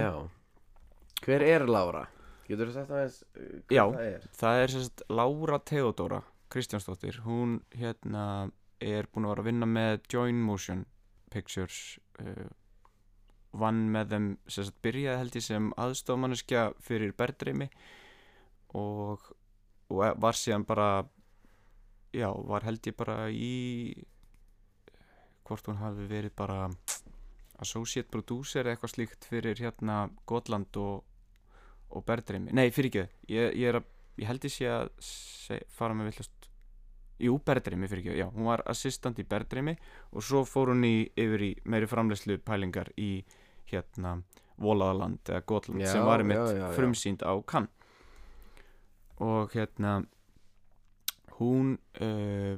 hver 1.23 1.45
er 1.47 1.67
Lára? 1.69 2.07
getur 2.45 2.69
þú 2.69 2.75
sagt 2.75 2.91
aðeins 2.93 3.21
uh, 3.23 3.45
hver 3.65 3.77
Já. 3.77 3.83
það 3.85 4.09
er? 4.09 4.27
Það 4.39 4.61
er 4.61 4.73
sérst 4.75 5.05
Lára 5.09 5.59
Theodora 5.65 6.21
Kristjánsdóttir, 6.53 7.21
hún 7.25 7.57
hérna 7.75 8.51
er 8.83 9.07
búin 9.11 9.25
að 9.25 9.33
vera 9.33 9.43
að 9.43 9.49
vinna 9.49 9.69
með 9.69 9.97
Join 10.13 10.43
Motion 10.45 10.85
Pictures 11.33 11.97
uh, 12.21 12.47
vann 13.55 13.85
með 13.91 14.13
þeim 14.13 14.27
sérst 14.51 14.77
byrjaði 14.85 15.21
held 15.23 15.37
ég 15.39 15.45
sem 15.45 15.69
aðstofmanneskja 15.81 16.67
fyrir 16.83 17.15
Berdreimi 17.17 17.69
og, 18.73 19.21
og 19.89 20.21
var 20.21 20.37
síðan 20.37 20.65
bara 20.67 21.05
já, 22.15 22.29
var 22.31 22.65
held 22.65 22.87
ég 22.87 22.95
bara 22.97 23.17
í 23.29 23.95
hvort 25.45 25.67
hún 25.69 25.81
hafi 25.81 26.07
verið 26.09 26.33
bara 26.37 26.69
associate 27.63 28.09
producer 28.11 28.67
eitthvað 28.67 28.95
slíkt 28.95 29.27
fyrir 29.29 29.59
hérna 29.61 30.05
Gotland 30.27 30.75
og, 30.81 31.03
og 31.91 32.05
Berdreimi, 32.07 32.55
nei 32.55 32.71
fyrir 32.75 32.91
ekki 32.91 33.03
ég, 33.35 33.53
ég, 33.53 33.69
er 33.69 33.79
að, 33.79 33.87
ég 34.21 34.31
held 34.31 34.47
ég 34.47 34.55
sé 34.55 34.69
að 34.71 34.89
seg, 35.05 35.63
fara 35.71 35.95
með 35.95 36.11
villast 36.11 36.49
jú, 37.23 37.37
Berdreimi 37.45 37.87
fyrir 37.91 38.03
ekki, 38.03 38.17
já, 38.19 38.27
hún 38.33 38.49
var 38.49 38.65
assistant 38.71 39.21
í 39.21 39.27
Berdreimi 39.27 39.77
og 40.11 40.25
svo 40.25 40.43
fór 40.49 40.73
hún 40.73 40.83
í, 40.87 40.95
yfir 41.15 41.47
í 41.47 41.51
meiri 41.71 41.89
framleyslu 41.89 42.39
pælingar 42.43 42.91
í 42.99 43.19
hérna 43.71 44.17
Volaðaland 44.61 45.27
eða 45.27 45.43
Gotland 45.47 45.83
Já, 45.83 45.91
sem 45.91 46.05
var 46.07 46.23
já, 46.23 46.43
já. 46.55 46.67
frumsýnd 46.75 47.23
á 47.27 47.33
Cannes 47.47 47.71
og 49.23 49.53
hérna 49.55 50.01
hún 51.39 51.77
uh, 52.01 52.57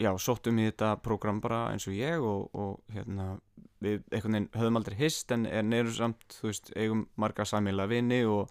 já, 0.00 0.10
sóttum 0.18 0.58
í 0.60 0.66
þetta 0.70 0.94
prógram 1.04 1.40
bara 1.44 1.66
eins 1.72 1.86
og 1.88 1.96
ég 1.96 2.24
og, 2.24 2.48
og 2.56 2.94
hérna 2.94 3.34
við 3.80 4.02
einhvern 4.10 4.36
veginn 4.36 4.50
höfum 4.56 4.80
aldrei 4.80 4.96
hist 5.00 5.32
en, 5.34 5.46
en 5.46 5.76
erum 5.76 5.96
samt, 5.96 6.26
þú 6.38 6.50
veist, 6.50 6.72
eigum 6.76 7.06
marga 7.20 7.46
samíla 7.48 7.88
vini 7.90 8.22
og 8.28 8.50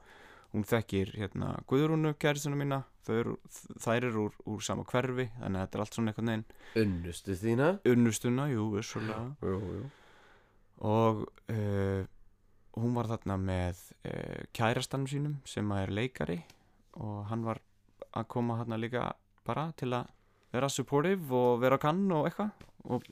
hún 0.53 0.65
þekkir 0.65 1.13
hérna 1.17 1.53
Guðrúnu 1.69 2.15
kæristuna 2.17 2.58
mína. 2.58 2.84
Eru, 3.10 3.39
þær 3.82 4.05
eru 4.05 4.23
úr, 4.27 4.34
úr 4.53 4.62
sama 4.62 4.84
hverfi 4.86 5.23
þannig 5.39 5.58
að 5.58 5.63
þetta 5.63 5.77
er 5.77 5.82
allt 5.82 5.95
svona 5.95 6.12
einhvern 6.12 6.29
veginn 6.29 6.84
unnustu 6.84 7.38
þína? 7.39 7.69
Unnustuna, 7.89 8.45
jú, 8.51 8.67
vissulega. 8.75 9.23
Jú, 9.41 9.55
jú. 9.79 9.88
og 10.86 11.23
uh, 11.49 12.03
hún 12.77 12.93
var 12.93 13.10
þarna 13.10 13.39
með 13.41 13.82
uh, 14.03 14.45
kærastanum 14.53 15.10
sínum 15.10 15.39
sem 15.49 15.73
er 15.73 15.89
leikari 15.89 16.38
og 16.99 17.25
hann 17.29 17.45
var 17.47 17.62
að 18.09 18.27
koma 18.31 18.57
þarna 18.59 18.79
líka 18.79 19.05
bara 19.47 19.69
til 19.79 19.91
að 19.95 20.09
vera 20.53 20.69
supportive 20.73 21.35
og 21.35 21.62
vera 21.62 21.77
kann 21.81 22.05
og 22.12 22.27
eitthvað. 22.29 22.67
Og 22.89 23.03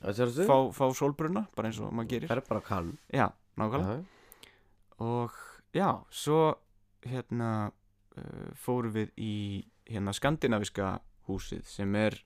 fá, 0.48 0.56
fá 0.74 0.84
sólbruna 0.96 1.44
bara 1.54 1.70
eins 1.70 1.80
og 1.82 1.92
maður 1.94 2.14
gerir. 2.14 2.30
Það 2.30 2.40
er 2.40 2.48
bara 2.48 2.64
kann. 2.64 2.94
Já, 3.12 3.26
nákvæmlega. 3.60 3.98
Já. 3.98 4.14
og 4.98 5.34
já, 5.72 5.90
svo 6.10 6.58
hérna 7.06 7.70
uh, 8.18 8.48
fórum 8.58 8.94
við 8.96 9.12
í 9.16 9.34
hérna 9.88 10.14
skandinaviska 10.16 10.96
húsið 11.28 11.66
sem 11.68 11.94
er 11.98 12.16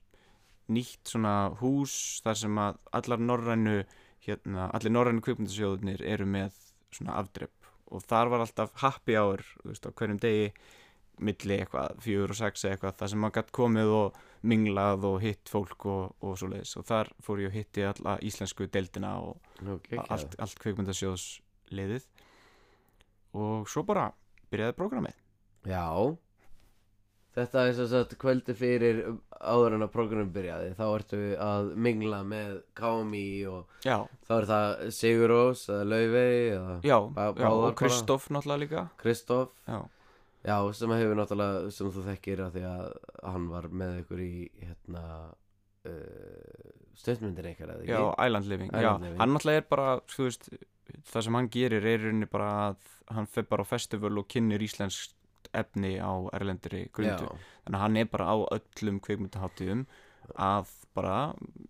nýtt 0.73 1.11
svona 1.11 1.53
hús 1.59 2.21
þar 2.23 2.39
sem 2.39 2.59
að 2.59 2.79
allar 2.95 3.21
norrænu 3.21 3.75
hérna, 4.23 4.69
allir 4.71 4.93
norrænu 4.95 5.23
kvipmyndasjóðunir 5.23 6.03
eru 6.07 6.25
með 6.25 6.55
svona 6.93 7.17
afdrepp 7.19 7.67
og 7.93 8.05
þar 8.07 8.31
var 8.31 8.45
alltaf 8.45 8.71
happy 8.81 9.17
hour 9.19 9.43
þú 9.59 9.69
veist, 9.69 9.85
á 9.85 9.91
hverjum 9.91 10.21
degi 10.23 10.47
milli 11.23 11.59
eitthvað, 11.59 11.97
fjögur 12.03 12.33
og 12.33 12.39
sex 12.39 12.65
eitthvað 12.67 12.97
þar 12.99 13.11
sem 13.11 13.21
maður 13.21 13.35
gætt 13.37 13.53
komið 13.55 13.93
og 13.97 14.17
minglað 14.49 15.05
og 15.07 15.19
hitt 15.23 15.51
fólk 15.51 15.85
og, 15.91 16.15
og 16.25 16.35
svo 16.39 16.49
leiðis 16.51 16.75
og 16.79 16.87
þar 16.89 17.13
fór 17.23 17.43
ég 17.43 17.51
og 17.51 17.57
hitti 17.57 17.85
alla 17.87 18.17
íslensku 18.25 18.67
deildina 18.71 19.15
og 19.21 19.37
geggjað. 19.61 20.09
allt, 20.09 20.35
allt 20.43 20.59
kveikmyndasjóðs 20.63 21.27
liðið 21.73 22.09
og 23.39 23.69
svo 23.71 23.85
bara 23.87 24.09
byrjaði 24.53 24.77
prógramið. 24.77 25.17
Já. 25.69 25.85
Þetta 27.33 27.61
er 27.65 27.71
sem 27.73 27.87
sagt 27.89 28.13
kvöldi 28.21 28.53
fyrir 28.53 28.99
áður 29.41 29.79
en 29.79 29.85
að 29.87 29.93
prógramum 29.95 30.29
byrjaði. 30.35 30.73
Þá 30.77 30.83
ertu 30.85 31.21
að 31.41 31.71
mingla 31.81 32.19
með 32.29 32.59
KMI 32.77 33.25
og 33.49 33.87
já, 33.87 33.95
þá 34.27 34.33
er 34.35 34.47
það 34.51 34.83
Sigurós 34.99 35.63
eða 35.65 35.87
Laufey 35.89 36.35
eða 36.51 36.75
já, 36.85 36.93
já 36.93 36.99
og 36.99 37.15
bara. 37.17 37.73
Kristoff 37.81 38.29
náttúrulega 38.29 38.63
líka. 38.67 38.85
Kristoff 39.01 39.65
já, 39.65 39.79
Já, 40.43 40.57
sem 40.75 40.91
hefur 40.91 41.15
náttúrulega, 41.15 41.71
sem 41.71 41.89
þú 41.93 42.03
þekkir 42.09 42.43
að 42.43 42.57
því 42.57 42.63
að 42.67 42.85
hann 43.31 43.47
var 43.47 43.69
með 43.71 44.01
ykkur 44.01 44.23
í 44.25 44.33
hérna 44.59 45.03
uh, 45.87 46.73
stöðmyndir 46.99 47.47
eitthvað 47.47 47.73
eða 47.77 47.85
ekki? 47.85 47.93
Já, 47.93 48.03
Island 48.27 48.49
Living, 48.51 48.71
Island 48.73 48.83
já, 48.83 48.93
Living. 49.05 49.19
hann 49.21 49.35
náttúrulega 49.37 49.63
er 49.63 49.67
bara, 49.71 49.89
þú 50.11 50.27
veist, 50.27 50.49
það 51.11 51.27
sem 51.27 51.39
hann 51.39 51.49
gerir 51.55 51.87
er 51.93 52.03
rauninni 52.03 52.29
bara 52.31 52.49
að 52.67 52.89
hann 53.15 53.29
fer 53.31 53.47
bara 53.49 53.63
á 53.63 53.71
festival 53.71 54.19
og 54.19 54.27
kynir 54.31 54.63
íslensk 54.67 55.15
efni 55.53 55.95
á 55.99 56.11
erlendri 56.35 56.85
grundu, 56.95 57.27
Já, 57.27 57.47
þannig 57.63 57.77
að 57.79 57.83
hann 57.85 57.99
er 58.01 58.11
bara 58.11 58.27
á 58.31 58.35
öllum 58.57 58.99
kveikmyndaháttíðum 59.03 59.87
að 60.39 60.71
bara, 60.95 61.17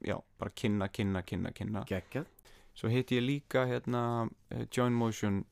já, 0.06 0.18
bara 0.40 0.54
kynna, 0.56 0.90
kynna, 0.94 1.24
kynna, 1.26 1.54
kynna. 1.58 1.86
geggjað. 1.90 2.30
Svo 2.74 2.90
hitti 2.90 3.20
ég 3.20 3.26
líka 3.26 3.68
hérna 3.70 4.30
Join 4.74 4.96
Motion 4.98 5.44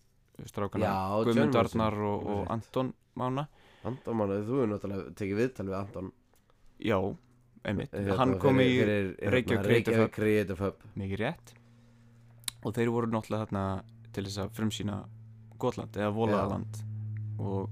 strákana, 0.50 0.92
Guðmund 1.28 1.58
Arnar 1.62 1.98
og, 2.08 2.30
og. 2.36 2.44
Anton 2.54 2.94
Mána, 3.20 3.48
Anton 3.88 4.18
Mánu, 4.18 4.40
þú 4.48 4.60
hefur 4.60 4.72
náttúrulega 4.72 5.16
tekið 5.20 5.42
viðtal 5.42 5.68
við 5.70 5.78
Anton. 5.80 6.12
Já, 6.82 6.98
einmitt, 7.68 7.94
Hérna 7.94 8.18
hann 8.22 8.36
kom 8.42 8.62
í 8.62 8.70
fyrir, 8.74 9.12
Reykjavík 9.36 9.92
hérna, 9.92 10.08
Creative 10.16 10.66
Hub. 10.66 10.86
Mikið 10.98 11.24
rétt. 11.26 11.54
Og 12.62 12.76
þeir 12.78 12.94
voru 12.94 13.12
náttúrulega 13.12 13.48
þarna 13.48 13.66
til 14.14 14.26
þess 14.28 14.42
að 14.44 14.58
frumsýna 14.58 14.98
Gotland 15.62 15.98
eða 15.98 16.12
Volaland. 16.16 16.82
Og 17.42 17.70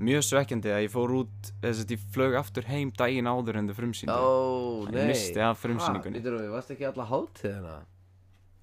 mjög 0.00 0.24
svekkjandi 0.24 0.72
að 0.72 0.84
ég 0.86 0.92
fór 0.92 1.14
út 1.20 1.52
þess 1.60 1.84
að 1.84 1.94
ég 1.94 2.04
flög 2.14 2.36
aftur 2.40 2.68
heim 2.70 2.92
daginn 2.96 3.28
áður 3.28 3.60
en 3.60 3.70
þau 3.70 3.76
frumsýndu. 3.78 4.16
Ó, 4.16 4.88
ég 4.88 4.96
nei. 4.96 5.08
misti 5.12 5.42
af 5.44 5.60
frumsýningunni. 5.60 6.22
Þú 6.24 6.50
varst 6.54 6.74
ekki 6.74 6.88
alla 6.88 7.06
hátíðina. 7.10 7.76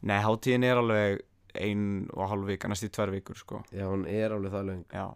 Nei, 0.08 0.20
hátíðin 0.26 0.66
er 0.68 0.82
alveg 0.82 1.24
ein 1.62 2.08
og 2.14 2.30
hálf 2.32 2.48
vika, 2.48 2.70
næstu 2.72 2.90
tvær 2.94 3.12
vikur 3.14 3.40
sko. 3.40 3.64
Já, 3.72 3.86
hún 3.90 4.06
er 4.10 4.36
alveg 4.36 4.54
það 4.54 4.70
löng. 4.72 4.86
Já. 4.94 5.08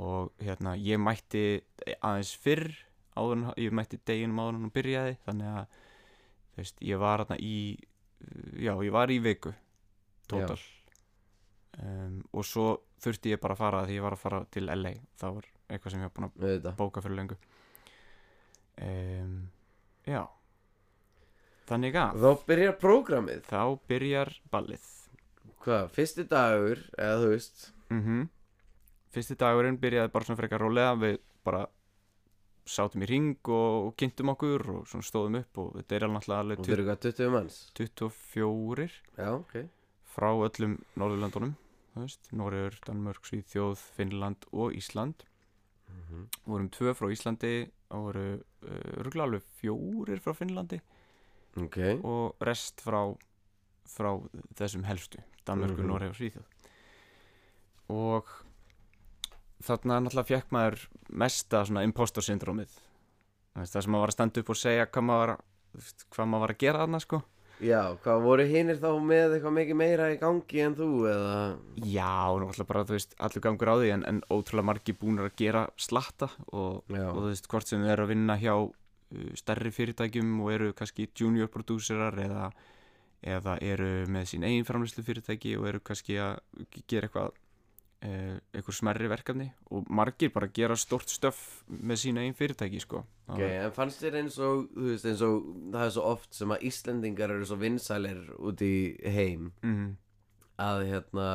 Og 0.00 0.30
hérna, 0.38 0.76
ég 0.78 1.00
mætti 1.02 1.44
aðeins 1.98 2.34
fyrr 2.38 2.68
áður 3.18 3.46
ég 3.58 3.74
mætti 3.74 3.98
deginum 4.06 4.40
áður 4.40 4.54
en 4.54 4.64
hún 4.64 4.74
byrjaði 4.74 5.16
þannig 5.26 5.54
að, 5.60 5.78
þú 6.50 6.62
veist, 6.62 6.82
ég 6.86 7.00
var 7.02 7.24
hérna 7.24 7.38
í 7.42 7.56
já, 8.60 8.74
ég 8.84 8.92
var 8.94 9.12
í 9.12 9.18
viku 9.22 9.52
total. 10.30 10.58
Um, 11.80 12.20
og 12.34 12.44
svo 12.46 12.66
þurfti 13.00 13.32
ég 13.32 13.40
bara 13.40 13.54
að 13.56 13.62
fara 13.62 13.84
því 13.86 13.96
ég 13.96 14.04
var 14.04 14.16
að 14.16 14.22
fara 14.24 14.40
til 14.52 14.66
LA 14.66 14.92
það 15.20 15.36
var 15.38 15.46
eitthvað 15.70 15.92
sem 15.92 16.02
ég 16.02 16.10
var 16.10 16.16
búin 16.16 16.56
að 16.58 16.74
bóka 16.76 17.02
fyrir 17.04 17.16
lengu 17.20 17.38
um, 18.84 19.36
já. 20.06 20.22
Þannig 21.70 22.00
að 22.02 22.24
Þá 22.24 22.46
byrjar 22.48 22.78
prógramið. 22.82 23.44
Þá 23.46 23.62
byrjar 23.86 24.32
ballið 24.50 24.88
Hvað, 25.60 25.90
fyrsti 25.92 26.24
dagur, 26.30 26.84
eða 26.96 27.16
þú 27.24 27.32
veist? 27.34 27.66
Mm 27.90 28.28
fyrsti 29.10 29.36
dagurinn 29.38 29.78
byrjaði 29.80 30.12
bara 30.14 30.26
svona 30.26 30.38
frekar 30.38 30.62
rólega 30.62 30.94
við 31.00 31.16
bara 31.46 31.64
sátum 32.70 33.02
í 33.02 33.08
ring 33.10 33.32
og, 33.50 33.88
og 33.88 33.96
kynntum 33.98 34.30
okkur 34.34 34.66
og 34.74 34.84
svona 34.90 35.06
stóðum 35.06 35.40
upp 35.40 35.58
og 35.58 35.72
þetta 35.80 35.96
er 35.96 36.06
alveg 36.06 36.20
náttúrulega 36.20 36.60
Og 36.60 36.68
þeir 36.68 36.76
eru 36.76 36.86
hvað, 36.86 37.00
20 37.08 37.32
manns? 37.34 37.56
24 37.78 38.86
Já, 39.18 39.32
ok. 39.32 39.56
Frá 40.14 40.30
öllum 40.30 40.76
Norðurlandunum 41.00 41.56
Norður, 42.38 42.76
Danmörk, 42.86 43.26
Svíþjóð, 43.26 43.80
Finnland 43.96 44.46
og 44.52 44.76
Ísland. 44.78 45.26
Mhm. 45.90 46.28
vorum 46.46 46.68
tvö 46.70 46.94
frá 46.94 47.10
Íslandi 47.10 47.68
og 47.90 48.04
voru 48.04 48.26
uh, 48.38 49.02
rúglega 49.02 49.24
alveg 49.26 49.42
fjórir 49.58 50.22
frá 50.22 50.36
Finnlandi. 50.38 50.78
Ok. 51.58 51.78
Og 52.06 52.36
rest 52.46 52.78
frá 52.80 53.10
frá 53.90 54.12
þessum 54.54 54.86
helstu 54.86 55.18
Danmörku, 55.50 55.82
mm 55.84 55.92
og 55.96 56.16
Svíþjóð. 56.16 56.46
Og 57.90 58.32
þarna 59.66 60.00
náttúrulega 60.04 60.30
fekk 60.30 60.54
maður 60.54 60.86
mesta 61.10 61.64
svona 61.66 61.84
impostor 61.84 62.24
syndrómið. 62.24 62.72
Það 63.58 63.76
sem 63.82 63.90
maður 63.90 64.04
var 64.06 64.12
að 64.12 64.16
standa 64.16 64.42
upp 64.42 64.52
og 64.54 64.58
segja 64.60 64.86
hvað 64.86 65.06
maður 65.10 65.36
hvað 66.10 66.30
maður 66.30 66.44
var 66.44 66.54
að 66.54 66.64
gera 66.64 66.82
þarna 66.84 67.00
sko. 67.02 67.20
Já, 67.60 67.92
hvað 68.00 68.22
voru 68.24 68.44
hinnir 68.48 68.78
þá 68.80 68.88
með 69.04 69.34
eitthvað 69.36 69.54
mikið 69.58 69.76
meira 69.76 70.06
í 70.08 70.16
gangi 70.20 70.62
en 70.64 70.76
þú 70.78 70.88
eða? 71.10 71.34
Já, 71.84 72.14
náttúrulega 72.40 72.68
bara, 72.70 72.84
þú 72.88 72.96
veist, 72.96 73.12
allur 73.20 73.44
gangur 73.44 73.70
á 73.70 73.76
því 73.76 73.90
en, 73.96 74.04
en 74.08 74.20
ótrúlega 74.32 74.68
margi 74.70 74.94
búnir 74.96 75.28
að 75.28 75.34
gera 75.42 75.66
slatta 75.76 76.30
og, 76.46 76.80
og 76.88 77.18
þú 77.18 77.26
veist, 77.26 77.50
hvort 77.52 77.68
sem 77.68 77.84
þau 77.84 77.92
eru 77.92 78.06
að 78.06 78.12
vinna 78.14 78.38
hjá 78.40 78.54
uh, 78.56 78.70
stærri 79.36 79.74
fyrirtækjum 79.76 80.32
og 80.40 80.52
eru 80.54 80.70
kannski 80.78 81.10
junior 81.12 81.52
prodúserar 81.52 82.16
eða, 82.24 82.48
eða 83.20 83.58
eru 83.60 84.06
með 84.08 84.32
sín 84.32 84.46
eigin 84.48 84.66
framlýslu 84.68 85.04
fyrirtæki 85.04 85.54
og 85.60 85.68
eru 85.68 85.80
kannski 85.84 86.16
að 86.22 86.38
gera 86.88 87.08
eitthvað 87.08 87.32
uh, 88.06 88.36
eitthvað 88.54 88.76
smerri 88.78 89.10
verkefni 89.12 89.48
og 89.70 89.88
margir 89.92 90.32
bara 90.34 90.50
gera 90.54 90.76
stort 90.80 91.12
stöf 91.12 91.40
með 91.68 92.02
sín 92.04 92.20
eigin 92.20 92.36
fyrirtæki, 92.38 92.80
sko. 92.84 93.04
Ok, 93.30 93.42
en 93.44 93.74
fannst 93.76 94.00
þér 94.02 94.20
eins 94.22 94.38
og, 94.42 94.70
þú 94.74 94.86
veist, 94.88 95.08
eins 95.10 95.24
og 95.26 95.50
það 95.72 95.84
er 95.84 95.92
svo 95.96 96.06
oft 96.14 96.38
sem 96.38 96.54
að 96.54 96.64
Íslendingar 96.70 97.34
eru 97.34 97.48
svo 97.48 97.60
vinsælir 97.60 98.22
út 98.38 98.64
í 98.64 98.74
heim 99.04 99.50
mm, 99.62 99.90
að 100.64 100.86
hérna 100.88 101.28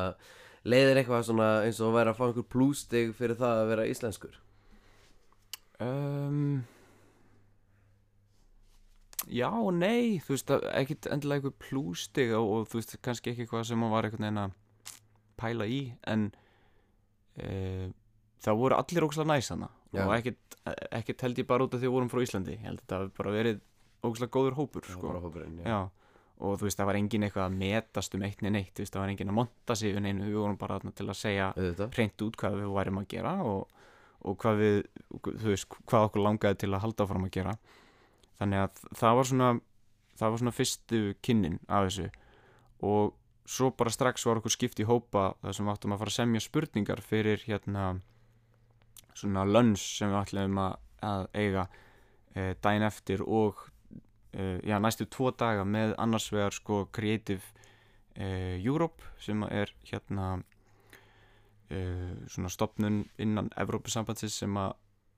leiðir 0.66 1.00
eitthvað 1.00 1.28
svona 1.30 1.50
eins 1.64 1.80
og 1.80 1.92
að 1.92 1.98
vera 2.00 2.12
að 2.12 2.18
fá 2.18 2.24
einhver 2.26 2.48
plústig 2.50 3.14
fyrir 3.16 3.38
það 3.38 3.62
að 3.62 3.70
vera 3.70 3.86
íslenskur? 3.90 4.40
Um, 5.82 6.64
Já 9.26 9.48
og 9.50 9.72
nei, 9.74 10.18
þú 10.22 10.36
veist, 10.36 10.52
ekkit 10.70 11.08
endilega 11.10 11.42
eitthvað 11.42 11.56
plústig 11.66 12.32
og, 12.36 12.46
og 12.46 12.68
þú 12.70 12.78
veist, 12.78 12.96
kannski 13.02 13.32
ekki 13.32 13.44
eitthvað 13.44 13.64
sem 13.66 13.80
maður 13.82 13.96
var 13.96 14.08
einhvern 14.08 14.26
veginn 14.26 14.42
að 14.44 14.58
pæla 15.40 15.66
í 15.68 15.80
en 16.06 16.28
e, 17.34 17.48
það 18.44 18.60
voru 18.60 18.78
allir 18.78 19.06
ógslag 19.06 19.28
næs 19.28 19.50
hana 19.52 19.68
Já. 19.90 20.04
og 20.04 20.14
ekkit 20.16 21.24
held 21.26 21.40
ég 21.42 21.48
bara 21.48 21.66
út 21.66 21.74
af 21.74 21.82
því 21.82 21.90
að 21.90 21.96
vorum 21.96 22.10
frá 22.12 22.22
Íslandi 22.22 22.56
ég 22.56 22.64
held 22.66 22.82
að 22.82 22.88
það 22.92 23.02
hafi 23.02 23.14
bara 23.18 23.34
verið 23.34 23.62
ógslag 24.06 24.32
góður 24.34 24.58
hópur 24.60 24.86
var 24.86 24.96
sko. 24.96 25.14
hópurinn, 25.24 25.60
já. 25.62 25.66
Já, 25.66 25.78
og 26.36 26.58
þú 26.60 26.68
veist, 26.68 26.78
það 26.78 26.90
var 26.90 26.98
engin 27.00 27.26
eitthvað 27.26 27.46
að 27.46 27.56
metast 27.62 28.16
um 28.16 28.26
eitt 28.26 28.44
neinn 28.44 28.58
eitt, 28.60 28.72
þú 28.76 28.84
veist, 28.84 28.94
það 28.94 29.02
var 29.02 29.14
engin 29.14 29.32
að 29.32 29.38
monta 29.40 29.76
sig 29.78 29.96
einu, 29.96 30.14
við 30.22 30.38
vorum 30.38 30.60
bara 30.60 30.78
til 30.86 31.08
að 31.08 31.18
segja 31.18 31.48
hreint 31.96 32.26
út 32.26 32.38
hvað 32.38 32.60
við 32.60 32.76
værim 32.76 33.00
að 33.00 33.08
gera 33.14 33.34
og, 33.42 33.82
og 34.22 34.38
hvað 34.42 34.62
við, 34.62 34.78
þú 35.26 35.50
veist, 35.50 35.78
hvað 35.90 36.08
okkur 36.10 36.26
langaði 36.28 36.60
til 36.62 36.72
að 36.72 36.84
halda 36.84 37.06
áfram 37.06 37.26
að 37.26 37.34
gera 37.38 37.56
þannig 38.40 38.66
að 38.66 38.84
það 38.98 39.18
var 39.20 39.30
svona 39.30 39.50
það 40.16 40.32
var 40.32 40.42
svona 40.42 40.54
fyrstu 40.56 41.00
kynnin 41.24 41.58
af 41.68 41.86
þessu. 41.88 42.08
Og 42.86 43.14
svo 43.46 43.70
bara 43.78 43.92
strax 43.94 44.26
var 44.26 44.40
okkur 44.40 44.52
skipt 44.52 44.80
í 44.82 44.88
hópa 44.88 45.30
þar 45.42 45.56
sem 45.58 45.70
áttum 45.70 45.94
að 45.94 46.02
fara 46.02 46.12
að 46.12 46.18
semja 46.18 46.42
spurningar 46.42 47.02
fyrir 47.04 47.44
hérna 47.46 47.86
svona 49.16 49.46
lönns 49.48 49.84
sem 49.98 50.10
við 50.12 50.18
ætlum 50.20 50.58
að, 50.60 50.74
að 51.06 51.28
eiga 51.36 51.66
e, 52.34 52.54
daginn 52.62 52.86
eftir 52.88 53.22
og 53.22 53.62
e, 54.32 54.58
já, 54.66 54.76
næstu 54.82 55.06
tvo 55.08 55.30
daga 55.30 55.64
með 55.64 55.94
annars 56.02 56.26
vegar 56.34 56.56
sko 56.56 56.82
Creative 56.92 57.44
e, 58.14 58.58
Europe 58.58 59.14
sem 59.22 59.46
er 59.48 59.72
hérna 59.88 60.36
svona 62.30 62.46
stopnun 62.46 63.00
innan 63.18 63.48
Evrópusambandsins 63.58 64.36
sem, 64.38 64.52
a, 64.54 64.68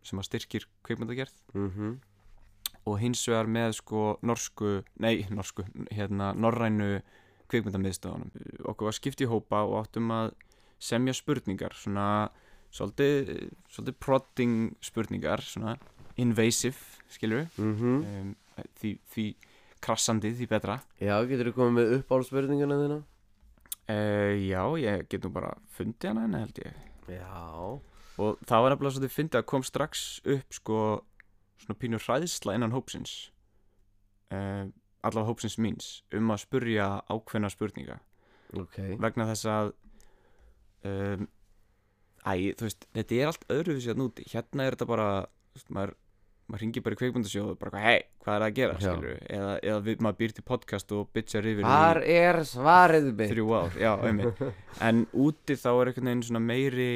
sem 0.01 0.17
að 0.17 0.31
styrkir 0.31 0.65
kveikmyndagerð 0.87 1.35
mm 1.53 1.99
og 2.89 2.99
hins 3.03 3.23
vegar 3.29 3.49
með 3.51 3.79
sko 3.79 4.03
norsku, 4.27 4.79
nei 5.03 5.27
norsku, 5.35 5.65
hérna 5.95 6.33
norrænu 6.37 6.99
kveikmyndamiðstöðunum 7.49 8.67
okkur 8.69 8.91
var 8.91 8.97
skipt 8.97 9.23
í 9.25 9.29
hópa 9.31 9.63
og 9.67 9.83
áttum 9.83 10.11
að 10.15 10.35
semja 10.83 11.15
spurningar 11.17 11.77
svona 11.77 12.29
svolítið, 12.75 13.49
svolítið 13.73 14.01
prodding 14.05 14.57
spurningar, 14.85 15.43
svona 15.45 15.77
invasive 16.19 16.77
skilur 17.13 17.47
mm 17.57 18.03
um, 18.03 18.35
því, 18.81 18.97
því 19.13 19.25
krassandi 19.85 20.33
því 20.35 20.49
betra. 20.51 20.81
Já, 20.99 21.15
getur 21.31 21.53
þú 21.53 21.55
komið 21.61 21.77
með 21.77 21.93
uppáhaldspurninguna 22.01 22.79
þína? 22.81 22.99
uh, 23.89 24.35
já, 24.35 24.63
ég 24.83 25.07
get 25.09 25.25
nú 25.25 25.31
bara 25.35 25.53
fundið 25.77 26.11
hana 26.11 26.25
henni 26.27 26.43
held 26.43 26.59
ég. 26.65 26.81
Já. 27.19 27.45
Og 28.19 28.41
það 28.49 28.65
var 28.65 28.75
nefnilega 28.75 28.97
svolítið 28.97 29.15
fyndið 29.15 29.41
að 29.41 29.49
kom 29.53 29.65
strax 29.67 30.07
upp 30.35 30.57
sko 30.59 30.81
svona 31.63 31.79
pínur 31.79 32.03
hræðsla 32.05 32.55
innan 32.59 32.75
hópsins 32.75 33.17
uh, 34.33 34.67
allavega 35.03 35.29
hópsins 35.31 35.59
míns 35.63 35.91
um 36.17 36.31
að 36.35 36.43
spurja 36.45 36.89
ákveðna 37.11 37.51
spurninga. 37.53 37.99
Ok. 38.59 38.79
Vegna 39.01 39.27
þess 39.31 39.47
að 39.53 39.73
um, 40.89 41.27
æ, 42.27 42.33
þú 42.59 42.67
veist, 42.69 42.87
þetta 42.97 43.19
er 43.23 43.31
allt 43.33 43.49
öðruvísi 43.55 43.93
að 43.93 44.01
núti, 44.03 44.27
hérna 44.33 44.67
er 44.67 44.77
þetta 44.77 44.89
bara 44.91 45.09
veist, 45.55 45.71
maður, 45.75 45.95
maður 46.49 46.63
ringir 46.65 46.85
bara 46.87 46.97
í 46.97 47.01
kveikmyndasjóð 47.03 47.51
og 47.55 47.59
bara, 47.63 47.83
hei, 47.85 47.99
hvað 48.25 48.37
er 48.39 48.47
að 48.49 48.55
gera, 48.59 48.77
Já. 48.79 48.85
skilur 48.89 49.23
eða, 49.39 49.55
eða 49.71 49.81
við, 49.87 50.03
maður 50.07 50.19
býr 50.23 50.37
til 50.39 50.47
podcast 50.49 50.95
og 50.97 51.11
bitchar 51.17 51.49
yfir 51.53 51.67
Hvar 51.69 52.01
er 52.19 52.41
svarið 52.49 53.11
mitt? 53.13 53.33
þrjú 53.35 53.49
ár, 53.59 53.79
já, 53.81 53.91
einmitt. 54.09 54.45
En 54.89 55.05
úti 55.13 55.59
þá 55.61 55.69
er 55.75 55.93
einhvern 55.93 56.11
veginn 56.13 56.27
svona 56.31 56.45
meiri 56.45 56.91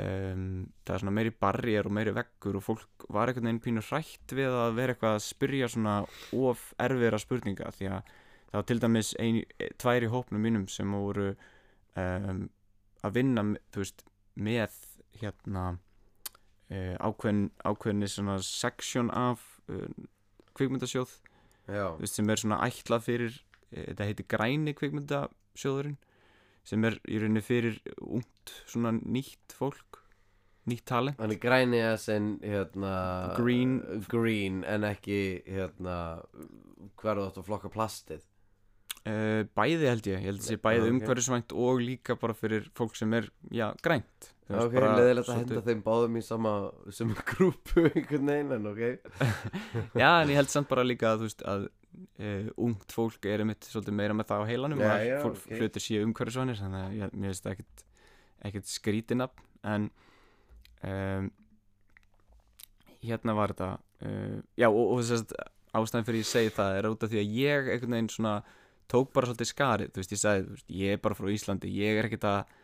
um, 0.00 0.64
það 0.84 0.94
er 0.94 1.02
svona 1.02 1.14
meiri 1.14 1.32
barrier 1.44 1.88
og 1.88 1.94
meiri 1.94 2.14
veggur 2.16 2.58
og 2.58 2.64
fólk 2.66 3.06
var 3.12 3.30
einhvern 3.30 3.48
veginn 3.48 3.62
pínu 3.64 3.84
hrætt 3.88 4.34
við 4.34 4.50
að 4.50 4.76
vera 4.78 4.94
eitthvað 4.94 5.16
að 5.18 5.24
spyrja 5.26 5.70
svona 5.70 5.96
of 6.34 6.66
erfiðra 6.82 7.20
spurninga 7.22 7.72
því 7.76 7.90
að 7.92 8.12
það 8.54 8.58
var 8.58 8.68
til 8.70 8.80
dæmis 8.82 9.12
ein, 9.22 9.40
tvær 9.82 10.06
í 10.06 10.10
hópnum 10.12 10.44
mínum 10.46 10.66
sem 10.70 10.94
voru 10.94 11.32
um, 11.98 12.44
að 13.04 13.16
vinna 13.18 13.46
veist, 13.74 14.04
með 14.34 14.76
hérna 15.20 15.64
uh, 15.74 16.94
ákveðin, 16.98 17.48
ákveðinni 17.66 18.10
svona 18.10 18.38
section 18.46 19.10
af 19.14 19.42
uh, 19.70 19.88
kvikmyndasjóð. 20.54 21.12
Veist, 21.98 22.18
sem 22.18 22.30
er 22.30 22.40
svona 22.40 22.60
ætlað 22.66 23.06
fyrir 23.08 23.36
uh, 23.36 23.84
þetta 23.90 24.08
heitir 24.10 24.28
græni 24.30 24.74
kvikmyndasjóðurinn 24.78 25.98
sem 26.64 26.84
er 26.88 26.98
í 27.04 27.20
rauninni 27.20 27.44
fyrir 27.44 27.80
ungt 28.00 28.54
svona 28.64 28.94
nýtt 28.96 29.54
fólk 29.56 30.00
nýtt 30.70 30.86
talent. 30.88 31.18
Hann 31.20 31.34
er 31.34 31.40
græni 31.40 31.80
as 31.84 32.06
en 32.12 32.38
hérna 32.42 32.92
Green. 33.36 33.80
Green 34.08 34.62
en 34.68 34.86
ekki 34.88 35.18
hérna 35.44 35.96
er 37.04 37.20
það 37.20 37.26
að 37.26 37.44
flokka 37.48 37.72
plastið. 37.72 38.24
Uh, 39.04 39.44
bæði 39.52 39.90
held 39.90 40.06
ég, 40.08 40.14
ég 40.16 40.30
held 40.30 40.40
að 40.40 40.46
sé 40.48 40.56
bæði 40.64 40.78
Já, 40.78 40.84
ok. 40.86 40.94
umhverfisvænt 40.94 41.52
og 41.60 41.80
líka 41.84 42.14
bara 42.16 42.36
fyrir 42.38 42.70
fólk 42.78 42.94
sem 42.96 43.12
er, 43.18 43.26
já, 43.52 43.66
grænt. 43.84 44.30
Ok, 44.48 44.78
leðilegt 44.80 45.28
að 45.28 45.40
henda 45.42 45.60
þeim 45.66 45.82
báðum 45.84 46.16
í 46.16 46.22
sama 46.24 46.52
sem 46.92 47.12
grúpu 47.28 47.84
einhvern 47.90 48.32
veginn 48.32 48.54
en 48.56 48.70
ok. 48.70 48.82
Já, 50.00 50.08
en 50.22 50.32
ég 50.32 50.40
held 50.40 50.52
samt 50.52 50.72
bara 50.72 50.86
líka 50.88 51.12
að 51.12 51.20
þú 51.20 51.28
veist 51.28 51.44
að 51.52 51.68
uh, 51.94 52.50
ungt 52.66 52.94
fólk 52.94 53.28
er 53.30 53.44
einmitt 53.44 53.66
svolítið 53.68 53.96
meira 53.98 54.16
með 54.16 54.30
það 54.30 54.44
á 54.44 54.50
heilanum 54.50 54.82
Já, 54.84 54.92
já, 55.04 55.16
fólk 55.22 55.40
ok. 55.40 55.54
hlutir 55.60 55.84
séu 55.84 56.04
umhverfisvænir 56.06 56.60
þannig 56.60 56.82
að 56.82 56.98
ég, 56.98 57.14
mér 57.14 57.32
finnst 57.32 57.46
það 57.46 57.56
ekkit, 57.56 57.84
ekkit 58.50 58.70
skrítinafn 58.72 59.48
en 59.74 59.88
um, 60.84 61.30
hérna 63.04 63.36
var 63.38 63.54
þetta 63.54 63.70
uh, 64.06 64.38
já 64.60 64.68
og, 64.70 64.82
og 64.84 65.02
þess 65.02 65.24
að 65.34 65.52
ástæðan 65.74 66.06
fyrir 66.08 66.22
ég 66.22 66.30
segi 66.30 66.52
það 66.54 66.76
er 66.78 66.90
út 66.90 67.04
af 67.06 67.10
því 67.12 67.22
að 67.22 67.38
ég 67.40 67.72
einhvern 67.74 67.96
veginn 67.96 68.12
svona 68.14 68.34
tók 68.90 69.14
bara 69.14 69.30
svolítið 69.30 69.50
skarið 69.50 69.94
þú 69.94 70.02
veist 70.02 70.14
ég 70.14 70.20
sagði, 70.20 70.44
veist, 70.52 70.68
ég 70.70 70.94
er 70.94 71.02
bara 71.02 71.18
frá 71.18 71.30
Íslandi 71.32 71.72
ég 71.74 71.98
er 71.98 72.08
ekkit 72.08 72.26
að 72.30 72.54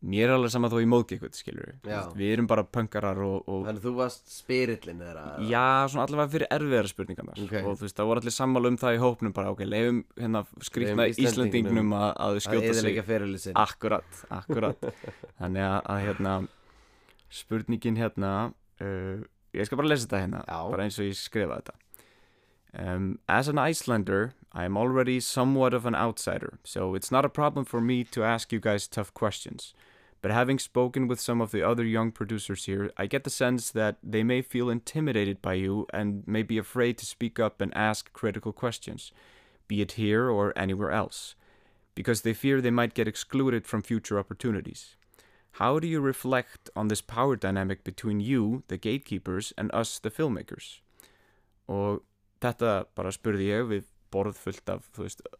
mér 0.00 0.30
er 0.30 0.34
alveg 0.38 0.52
sama 0.54 0.70
þó 0.72 0.78
ég 0.80 0.88
móðgi 0.88 1.16
eitthvað 1.16 1.34
skilur 1.36 1.72
Já. 1.84 1.98
við 2.16 2.30
erum 2.32 2.46
bara 2.48 2.64
pönkarar 2.64 3.18
og, 3.20 3.42
og 3.50 3.66
Þannig 3.66 3.82
þú 3.84 3.92
varst 3.98 4.30
spyrillin 4.32 5.02
þeirra? 5.04 5.24
Já, 5.44 5.64
svona 5.92 6.06
allavega 6.06 6.32
fyrir 6.34 6.52
erfiðara 6.56 6.92
spurningarnar. 6.92 7.42
Ok. 7.44 7.52
og 7.60 7.74
þú 7.76 7.86
veist, 7.86 7.96
það 7.98 8.08
voru 8.10 8.22
allir 8.22 8.36
sammála 8.36 8.70
um 8.72 8.78
það 8.80 8.96
í 8.96 9.02
hópnum 9.02 9.34
bara, 9.36 9.52
ok, 9.52 9.60
leifum 9.68 9.98
hérna 10.16 10.44
Íslendingnum 10.64 11.26
Íslendingnum 11.26 11.92
að, 11.98 12.06
að 12.14 12.38
að 12.38 12.40
skjóta 12.46 12.78
sig. 12.80 13.52
Akkurat, 13.60 14.22
akkurat. 14.40 14.88
Þannig 15.42 15.68
að, 15.68 15.76
að 15.84 16.02
hérna 16.06 16.38
spurningin 17.30 18.00
hérna 18.00 18.32
uh, 18.80 19.20
ég 19.52 19.68
skal 19.68 19.80
bara 19.82 19.92
lesa 19.92 20.08
þetta 20.08 20.24
hérna 20.24 20.42
Já. 20.46 20.58
bara 20.72 20.88
eins 20.88 20.98
og 20.98 21.08
ég 21.10 21.20
skrifa 21.20 21.60
þetta. 21.60 21.76
Um, 22.70 23.18
As 23.28 23.48
an 23.50 23.58
Icelander 23.58 24.32
I 24.52 24.64
am 24.64 24.76
already 24.76 25.18
somewhat 25.20 25.74
of 25.74 25.86
an 25.86 25.94
outsider 25.94 26.58
so 26.64 26.94
it's 26.94 27.10
not 27.10 27.24
a 27.24 27.28
problem 27.28 27.64
for 27.64 27.80
me 27.80 28.04
to 28.04 28.22
ask 28.22 28.52
you 28.52 28.60
guys 28.60 28.86
tough 28.86 29.12
questions 29.12 29.74
But 30.22 30.32
having 30.32 30.58
spoken 30.58 31.08
with 31.08 31.18
some 31.18 31.40
of 31.40 31.50
the 31.50 31.62
other 31.62 31.84
young 31.84 32.12
producers 32.12 32.66
here, 32.66 32.90
I 32.96 33.06
get 33.06 33.24
the 33.24 33.30
sense 33.30 33.70
that 33.70 33.96
they 34.02 34.22
may 34.22 34.42
feel 34.42 34.68
intimidated 34.68 35.40
by 35.40 35.54
you 35.54 35.86
and 35.94 36.22
may 36.26 36.42
be 36.42 36.58
afraid 36.58 36.98
to 36.98 37.06
speak 37.06 37.40
up 37.40 37.60
and 37.60 37.74
ask 37.74 38.12
critical 38.12 38.52
questions, 38.52 39.12
be 39.66 39.80
it 39.80 39.92
here 39.92 40.28
or 40.28 40.52
anywhere 40.56 40.90
else, 40.90 41.36
because 41.94 42.20
they 42.20 42.34
fear 42.34 42.60
they 42.60 42.70
might 42.70 42.92
get 42.92 43.08
excluded 43.08 43.66
from 43.66 43.82
future 43.82 44.18
opportunities. 44.18 44.96
How 45.52 45.78
do 45.78 45.88
you 45.88 46.00
reflect 46.00 46.70
on 46.76 46.88
this 46.88 47.00
power 47.00 47.34
dynamic 47.34 47.82
between 47.82 48.20
you, 48.20 48.62
the 48.68 48.76
gatekeepers, 48.76 49.52
and 49.56 49.70
us, 49.74 49.98
the 49.98 50.10
filmmakers? 50.10 50.80
Og 51.68 52.02
þetta 52.42 52.86
bara 52.98 53.12
spurði 53.14 53.50
ég 53.50 53.68
við 53.70 53.88
borð 54.14 54.38
fullt 54.38 54.70
af, 54.72 54.86
þú 54.94 55.06
veist, 55.06 55.22
øh, 55.26 55.38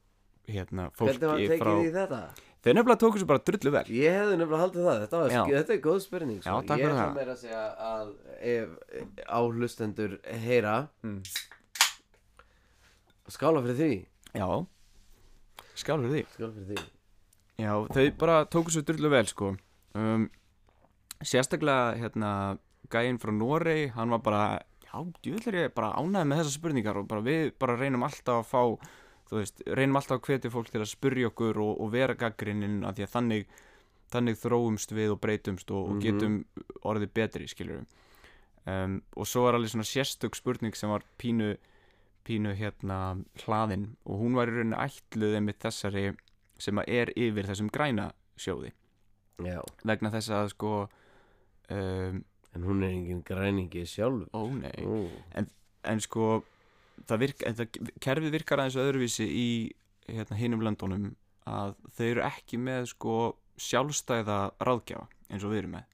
hérna, 0.55 0.91
Hvernig 0.99 1.27
var 1.27 1.39
fólki 1.39 1.49
tekið 1.55 1.87
í 1.87 1.93
þetta? 1.95 2.21
Þeir 2.61 2.75
nefnilega 2.77 3.01
tóku 3.01 3.17
svo 3.23 3.27
bara 3.31 3.41
drullu 3.41 3.71
vel. 3.73 3.85
Ég 3.89 4.13
hefði 4.19 4.35
nefnilega 4.37 4.61
haldið 4.61 4.85
það, 4.85 4.99
þetta, 5.05 5.21
var, 5.23 5.53
þetta 5.55 5.73
er 5.77 5.79
góð 5.87 6.01
spurning 6.05 6.41
sko. 6.43 6.51
Já, 6.51 6.77
Ég 6.83 6.91
það. 6.99 7.15
meira 7.17 7.33
að 7.33 7.41
segja 7.41 7.63
að 7.91 8.11
ef 8.51 9.25
áhlustendur 9.39 10.19
heyra 10.45 10.75
Mm. 11.01 11.23
Skála 13.31 13.63
fyrir 13.65 13.79
því 13.79 13.91
Já, 14.35 14.47
skál 15.79 16.01
fyrir 16.03 16.13
því 16.17 16.23
Skála 16.35 16.53
fyrir 16.57 16.69
því 16.71 16.85
Já, 17.61 17.73
þau 17.95 18.05
bara 18.19 18.39
tóku 18.51 18.73
svo 18.75 18.83
drullu 18.89 19.11
vel 19.13 19.27
sko 19.31 19.53
um, 19.99 20.25
Sérstaklega 21.23 21.95
hérna 22.01 22.33
gæinn 22.91 23.21
frá 23.23 23.31
Norei 23.37 23.91
hann 23.95 24.11
var 24.11 24.23
bara, 24.25 24.45
já, 24.89 24.95
djúðlega 25.23 25.67
ég 25.69 25.75
bara 25.77 25.93
ánæði 26.01 26.27
með 26.31 26.41
þessar 26.43 26.57
spurningar 26.57 26.99
og 27.03 27.07
bara 27.11 27.23
við 27.27 27.53
bara 27.61 27.77
reynum 27.79 28.03
alltaf 28.07 28.41
að 28.41 28.49
fá 28.51 28.63
þú 29.31 29.39
veist, 29.39 29.63
reynum 29.67 29.97
alltaf 30.01 30.19
að 30.19 30.27
hvetja 30.29 30.51
fólk 30.51 30.71
til 30.73 30.81
að 30.83 30.91
spurja 30.91 31.29
okkur 31.31 31.59
og, 31.63 31.81
og 31.81 31.93
vera 31.93 32.15
gaggrinnin 32.19 32.81
af 32.85 32.97
því 32.99 33.05
að 33.07 33.13
þannig, 33.15 33.47
þannig 34.11 34.39
þróumst 34.43 34.93
við 34.97 35.13
og 35.15 35.21
breytumst 35.23 35.71
og, 35.71 35.85
og 35.89 35.97
Mhm. 35.97 36.01
getum 36.03 36.45
orðið 36.83 37.13
betri, 37.15 37.47
skilur 37.49 37.85
um, 38.67 39.01
og 39.17 39.27
svo 39.27 39.45
var 39.47 39.55
alveg 39.55 39.71
svona 39.73 39.87
sérstök 39.89 40.35
spurning 40.37 40.75
sem 40.77 40.91
var 40.91 41.03
pínu 41.19 41.57
pínu 42.27 42.53
hérna 42.59 43.17
hlaðin 43.47 43.97
og 44.05 44.19
hún 44.21 44.35
var 44.37 44.51
í 44.51 44.53
rauninni 44.59 44.77
ætluð 44.77 45.39
einmitt 45.39 45.63
þessari 45.63 46.11
sem 46.61 46.77
að 46.77 46.89
er 46.93 47.13
yfir 47.17 47.47
þessum 47.49 47.71
græna 47.73 48.11
sjóði. 48.37 48.73
Já, 49.41 49.63
vegna 49.89 50.11
þess 50.13 50.29
að 50.37 50.51
sko 50.53 50.73
um, 51.71 52.21
en 52.55 52.67
hún 52.67 52.83
er 52.85 52.91
engin 52.93 53.23
græningi 53.25 53.87
sjálf. 53.89 54.27
Ó 54.35 54.43
nei. 54.53 54.85
Ó, 54.85 55.09
en 55.89 56.01
sko 56.05 56.43
það 57.09 57.23
virk, 57.25 57.45
en 57.47 57.59
það, 57.59 57.79
kerfið 58.05 58.35
virkar 58.37 58.63
aðeins 58.63 58.81
öðruvísi 58.81 59.27
í 59.27 59.49
hérna, 60.09 60.39
hinum 60.41 60.65
löndunum 60.67 61.07
að 61.51 61.77
þau 61.97 62.05
eru 62.09 62.27
ekki 62.27 62.61
með 62.61 62.91
sko 62.93 63.17
sjálfstæða 63.61 64.41
ráðgjafa 64.61 65.09
eins 65.31 65.47
og 65.47 65.55
við 65.55 65.63
erum 65.63 65.75
með. 65.79 65.89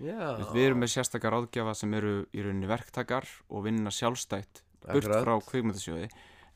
Veist, 0.00 0.52
við 0.54 0.64
erum 0.64 0.80
með 0.80 0.92
sérstakar 0.94 1.34
ráðgjafa 1.36 1.74
sem 1.76 1.94
eru 1.98 2.12
í 2.32 2.44
rauninni 2.44 2.68
verktakar 2.70 3.26
og 3.52 3.66
vinna 3.66 3.92
sjálfstætt 3.92 4.62
burt 4.86 5.04
Akkurat. 5.04 5.24
frá 5.26 5.34
kvikmyndasjóði. 5.50 6.06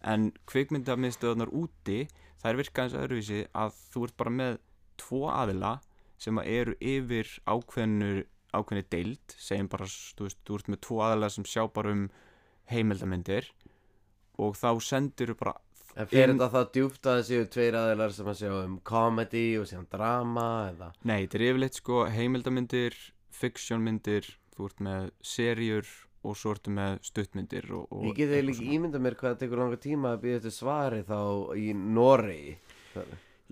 En 0.05 0.31
kvikmyndamiðstöðunar 0.49 1.53
úti 1.53 2.05
það 2.41 2.51
er 2.51 2.61
virkað 2.61 2.87
eins 2.87 2.97
öðruvísi 3.01 3.43
að 3.57 3.77
þú 3.93 4.07
ert 4.07 4.17
bara 4.21 4.33
með 4.39 4.57
tvo 5.01 5.21
aðila 5.33 5.75
sem 6.21 6.41
eru 6.45 6.77
yfir 6.81 7.29
ákveðnu 7.45 8.25
ákveðni 8.55 8.87
deild, 8.93 9.35
segjum 9.35 9.69
bara 9.73 9.89
þú 9.89 10.29
veist, 10.29 10.41
þú 10.47 10.59
ert 10.59 10.69
með 10.71 10.81
tvo 10.87 11.01
aðila 11.05 11.31
sem 11.35 11.47
sjá 11.49 11.65
bara 11.75 11.95
um 11.95 12.05
heimildamindir 12.71 13.49
og 14.39 14.57
þá 14.59 14.71
sendur 14.83 15.35
bara 15.39 15.55
En 15.95 16.09
fyrir 16.11 16.33
þetta 16.33 16.49
það 16.51 16.71
djúpt 16.75 17.07
að 17.07 17.13
það 17.21 17.27
séu 17.29 17.45
tveir 17.55 17.77
aðeinar 17.79 18.15
sem 18.17 18.31
að 18.33 18.39
sjá 18.41 18.53
um 18.65 18.73
comedy 18.83 19.45
og 19.61 19.69
síðan 19.71 19.85
drama 19.93 20.47
eða 20.73 20.89
Nei, 21.07 21.21
þetta 21.23 21.39
er 21.39 21.45
yfirleitt 21.51 21.79
sko 21.79 22.01
heimildamindir, 22.11 22.97
fiksjónmyndir, 23.39 24.27
þú 24.57 24.67
ert 24.71 24.83
með 24.89 25.07
serjur 25.35 25.93
og 26.25 26.39
svo 26.41 26.55
ertu 26.57 26.73
með 26.75 26.99
stuttmyndir 27.05 27.69
og, 27.77 27.87
og 27.93 28.09
Ég 28.09 28.19
eitthvað 28.25 28.47
líka 28.49 28.59
svona. 28.59 28.75
ímynda 28.79 29.03
mér 29.05 29.17
hvað 29.21 29.31
það 29.35 29.41
tekur 29.45 29.61
langa 29.63 29.79
tíma 29.85 30.13
að 30.17 30.23
býða 30.25 30.41
eftir 30.41 30.55
svari 30.57 31.01
þá 31.07 31.19
í 31.61 31.67
Noregi 31.77 32.57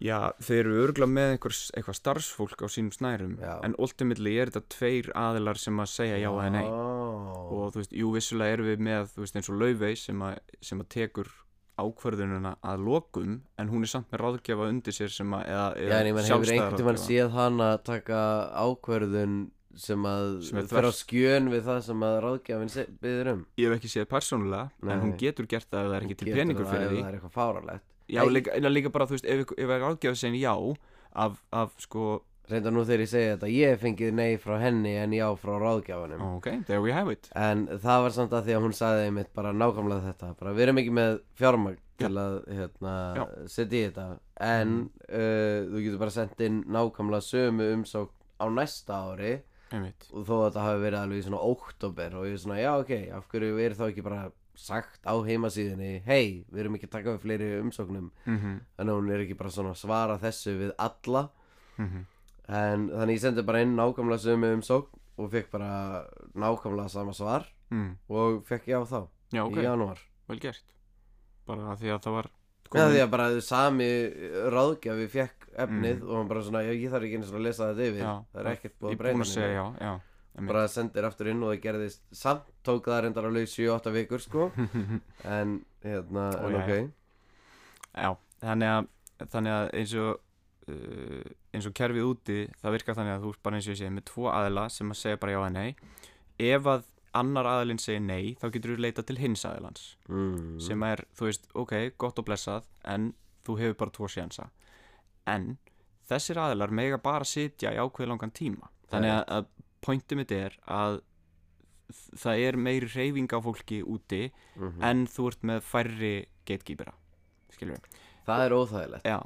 Já, 0.02 0.18
þeir 0.42 0.58
eru 0.66 0.78
örgulega 0.82 1.12
með 1.14 1.28
einhver, 1.36 1.54
eitthvað 1.78 1.98
starfsfólk 2.00 2.64
á 2.64 2.66
sínum 2.74 2.90
snærum 2.96 3.36
Já. 3.38 3.52
en 3.62 3.76
ultimately 3.78 4.32
er 4.42 4.50
þetta 4.50 4.74
tveir 4.74 5.10
aðilar 5.14 5.60
sem 5.62 5.78
að 5.78 5.90
segja 5.92 6.16
já 6.18 6.30
eða 6.32 6.48
nei 6.56 6.64
Ó. 6.66 6.80
og 7.54 7.70
þú 7.74 7.78
veist, 7.82 7.92
jú 8.00 8.10
vissulega 8.16 8.56
erum 8.56 8.66
við 8.72 8.82
með 8.88 9.14
veist 9.20 9.38
eins 9.38 9.50
og 9.52 9.60
Laufey 9.62 9.94
sem 10.00 10.24
sem 10.60 10.82
að 10.82 10.88
tekur 10.96 11.30
ákvörðununa 11.82 12.56
að 12.68 12.82
lokum 12.84 13.38
en 13.58 13.70
hún 13.72 13.86
er 13.86 13.90
samt 13.94 14.10
með 14.12 14.20
ráðgjafa 14.26 14.66
undir 14.72 14.92
sér 14.96 15.12
sem 15.14 15.30
að 15.38 15.46
eða, 15.48 15.68
Já, 15.78 15.94
en 16.00 16.10
ég 16.10 16.16
menn 16.18 16.26
hefur 16.28 16.52
einhvern 16.52 16.76
ráðgjafa. 16.76 17.04
séð 17.06 17.30
hann 17.38 17.62
að 17.64 17.76
taka 17.88 18.18
ákverðun 18.66 19.38
sem 19.82 20.04
að 20.04 20.26
er 20.52 20.66
fer 20.68 20.84
á 20.84 20.92
skjön 20.92 21.46
við 21.52 21.62
það 21.70 21.78
sem 21.86 22.02
að 22.04 22.18
ráðgjafinn 22.26 22.72
se- 22.74 22.88
biður 23.00 23.30
um 23.32 23.46
Ég 23.56 23.70
hef 23.70 23.78
ekki 23.78 23.92
séð 23.94 24.10
persónulega 24.10 24.68
en 24.92 25.00
hún 25.06 25.14
getur 25.22 25.48
gert 25.48 25.70
það 25.70 25.86
ef 25.86 25.88
það 25.88 25.96
er 25.96 26.06
ekki 26.10 26.18
til 26.20 26.34
peningur 26.36 26.68
fyrir 26.68 26.92
því 26.92 27.00
Það 28.12 28.28
Já, 28.28 28.34
líka, 28.36 28.58
líka 28.68 28.92
bara, 28.92 29.08
þú 29.08 29.16
veist, 29.16 29.30
ef, 29.32 29.54
ef 29.56 29.72
er 29.72 29.82
ráðgjafi 29.82 30.20
segin 30.20 30.40
já 30.42 30.52
af, 31.12 31.40
af 31.52 31.72
sko, 31.80 32.20
Reynda 32.50 32.72
nú 32.74 32.82
þegar 32.82 33.04
ég 33.04 33.10
segi 33.10 33.28
þetta, 33.30 33.48
ég 33.54 33.76
fengið 33.80 34.16
nei 34.18 34.32
frá 34.42 34.56
henni 34.60 34.96
en 34.98 35.12
já 35.14 35.28
frá 35.38 35.52
ráðgjafanum. 35.62 36.24
Ok, 36.36 36.48
there 36.66 36.82
we 36.82 36.92
have 36.92 37.12
it. 37.12 37.28
En 37.38 37.68
það 37.70 38.02
var 38.06 38.14
samt 38.16 38.34
að 38.34 38.48
því 38.48 38.56
að 38.56 38.66
hún 38.66 38.74
sagði 38.76 39.06
einmitt 39.06 39.30
bara 39.36 39.52
nákvæmlega 39.54 40.10
þetta 40.10 40.32
bara 40.40 40.54
við 40.56 40.64
erum 40.66 40.80
ekki 40.82 40.94
með 40.98 41.14
fjármagn 41.38 41.78
til 42.02 42.10
að 42.18 42.36
hérna, 42.50 42.96
setja 43.46 43.78
í 43.78 43.84
þetta. 43.86 44.08
En 44.42 44.74
uh, 45.06 45.70
þú 45.70 45.84
getur 45.86 46.02
bara 46.02 46.16
sendt 46.18 46.44
inn 46.48 46.60
nákvæmlega 46.66 47.28
sömu 47.28 47.70
umsókn 47.78 48.18
á 48.42 48.46
næsta 48.50 49.00
ári. 49.12 49.32
Einmitt. 49.72 50.10
Og 50.10 50.26
þó 50.26 50.34
að 50.40 50.46
þetta 50.48 50.66
hafi 50.66 50.82
verið 50.82 51.00
alveg 51.00 51.22
í 51.22 51.26
svona 51.28 51.44
óttóber 51.46 52.18
og 52.18 52.26
ég 52.28 52.34
er 52.36 52.42
svona 52.42 52.60
já 52.60 52.72
ok, 52.74 52.92
af 53.16 53.30
hverju 53.30 53.62
er 53.62 53.78
þá 53.78 53.86
ekki 53.86 54.04
bara 54.04 54.24
sagt 54.54 55.00
á 55.06 55.14
heimasíðinni 55.24 56.02
hei, 56.04 56.44
við 56.52 56.60
erum 56.60 56.74
ekki 56.76 56.86
að 56.88 56.96
taka 56.96 57.14
við 57.14 57.22
fleiri 57.24 57.60
umsóknum. 57.60 58.10
Mm 58.26 58.38
-hmm. 58.38 58.56
þannig 58.76 58.92
að 58.92 58.98
hún 59.00 59.12
er 59.12 59.20
ekki 59.24 59.36
bara 59.38 59.50
svona 59.50 59.70
að 59.70 59.80
svara 59.82 60.18
þessu 60.18 60.58
við 60.58 60.72
alla. 60.78 61.28
Mhm. 61.78 62.04
en 62.48 62.88
þannig 62.90 63.14
ég 63.16 63.20
sendi 63.20 63.42
bara 63.42 63.60
inn 63.62 63.76
nákvæmlega 63.76 64.18
sömu 64.18 64.52
umsókn 64.56 64.98
og 65.18 65.30
fekk 65.30 65.50
bara 65.50 66.04
nákvæmlega 66.34 66.88
sama 66.90 67.12
svar 67.12 67.46
mm. 67.70 67.96
og 68.08 68.44
fekk 68.44 68.66
já 68.66 68.82
þá 68.84 69.08
Já, 69.32 69.44
ok, 69.46 69.56
í 69.56 69.62
janúar. 69.64 69.98
Vel 70.28 70.38
gert. 70.38 70.64
Bara 71.46 71.76
því 71.76 71.88
að 71.94 72.00
það 72.04 72.12
var 72.12 72.30
Já 72.72 72.88
því 72.88 73.00
að 73.02 73.10
bara 73.10 73.40
sami 73.40 73.88
ráðgjafi 74.52 75.08
fekk 75.12 75.48
efnið 75.60 75.98
Mm. 76.00 76.08
og 76.08 76.16
hann 76.16 76.28
bara 76.28 76.42
svona, 76.42 76.62
ég 76.64 76.90
þarf 76.90 77.04
ekki 77.04 77.16
einu 77.18 77.26
svona 77.28 77.38
að 77.40 77.46
lesa 77.48 77.66
þetta 77.72 77.88
yfir. 77.88 78.00
Já, 78.02 78.24
það 78.32 78.40
er 78.40 78.52
ekkert 78.52 78.78
búið 78.80 78.90
Ég 78.90 79.00
að 79.00 79.06
er 79.06 79.12
breyta 79.22 80.00
bara 80.48 80.64
sendir 80.70 81.04
aftur 81.04 81.28
inn 81.32 81.42
og 81.44 81.52
það 81.52 81.62
gerðist 81.66 82.02
samt 82.16 82.48
tók 82.64 82.88
það 82.88 83.02
reyndar 83.04 83.28
alveg 83.28 83.50
7-8 83.52 83.94
vikur 83.98 84.22
sko. 84.24 84.50
En 85.38 85.58
hérna, 85.84 86.28
Ó, 86.38 86.46
en 86.46 86.54
já, 86.54 86.62
ok. 86.62 86.92
Já, 87.92 88.10
þannig 88.44 88.72
að, 88.72 88.86
þannig 89.34 89.56
að 89.56 89.66
eins 89.80 89.96
og 90.00 90.12
uh, 90.72 91.34
eins 91.52 91.68
og 91.68 91.74
kerfið 91.76 92.08
úti 92.08 92.38
það 92.62 92.78
virkar 92.78 92.98
þannig 92.98 93.16
að 93.18 93.26
þú 93.26 93.34
bara 93.44 93.58
eins 93.58 93.68
og 93.68 93.74
ég 93.74 93.82
segi 93.82 93.92
með 93.98 94.08
tvo 94.12 94.30
aðila 94.32 94.68
sem 94.72 94.94
að 94.94 95.00
segja 95.02 95.20
bara 95.22 95.34
já 95.34 95.40
eða 95.42 95.52
nei. 95.58 95.68
Ef 96.42 96.70
að 96.72 96.88
annar 97.22 97.48
aðilinn 97.50 97.82
segir 97.82 98.00
nei 98.04 98.32
þá 98.40 98.46
getur 98.54 98.72
þú 98.72 98.78
leita 98.86 99.04
til 99.04 99.18
hins 99.20 99.44
aðilans. 99.44 99.82
Mm. 100.08 100.56
sem 100.64 100.86
er, 100.88 101.04
þú 101.18 101.28
veist, 101.28 101.50
ok, 101.52 101.74
gott 102.00 102.22
og 102.22 102.28
blessað 102.28 102.68
en 102.88 103.12
þú 103.46 103.58
hefur 103.60 103.78
bara 103.82 103.94
tvo 103.98 104.08
sjansa. 104.08 104.48
En 105.28 105.56
þessir 106.08 106.40
aðilar 106.40 106.72
mega 106.74 106.98
bara 107.02 107.28
sitja 107.28 107.74
í 107.74 107.80
ákveð 107.80 108.10
langan 108.12 108.32
tíma. 108.34 108.70
Þannig 108.92 109.12
að, 109.12 109.50
að 109.82 109.88
pointið 109.88 110.20
mitt 110.20 110.32
er 110.36 110.56
að 110.70 111.00
það 111.92 112.44
er 112.46 112.58
meiri 112.60 112.88
reyfing 112.88 113.32
á 113.34 113.38
fólki 113.44 113.82
úti 113.84 114.22
mm 114.56 114.82
en 114.82 115.06
þú 115.10 115.26
ert 115.30 115.42
með 115.48 115.64
færri 115.66 116.12
gatekeepera 116.48 116.94
við 117.60 117.90
það 118.26 118.44
er 118.44 118.54
óþægilegt. 118.56 119.06
Já, 119.06 119.18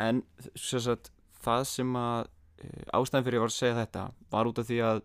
en 0.00 0.22
sagt, 0.56 1.10
það 1.44 1.66
sem 1.68 1.96
að 1.98 2.30
e, 2.58 2.68
ástæðan 2.96 3.26
fyrir 3.26 3.38
ég 3.38 3.44
var 3.44 3.52
að 3.52 3.58
segja 3.58 3.80
þetta 3.82 4.04
var 4.30 4.50
út 4.50 4.58
af 4.62 4.68
því 4.70 4.78
að 4.88 5.02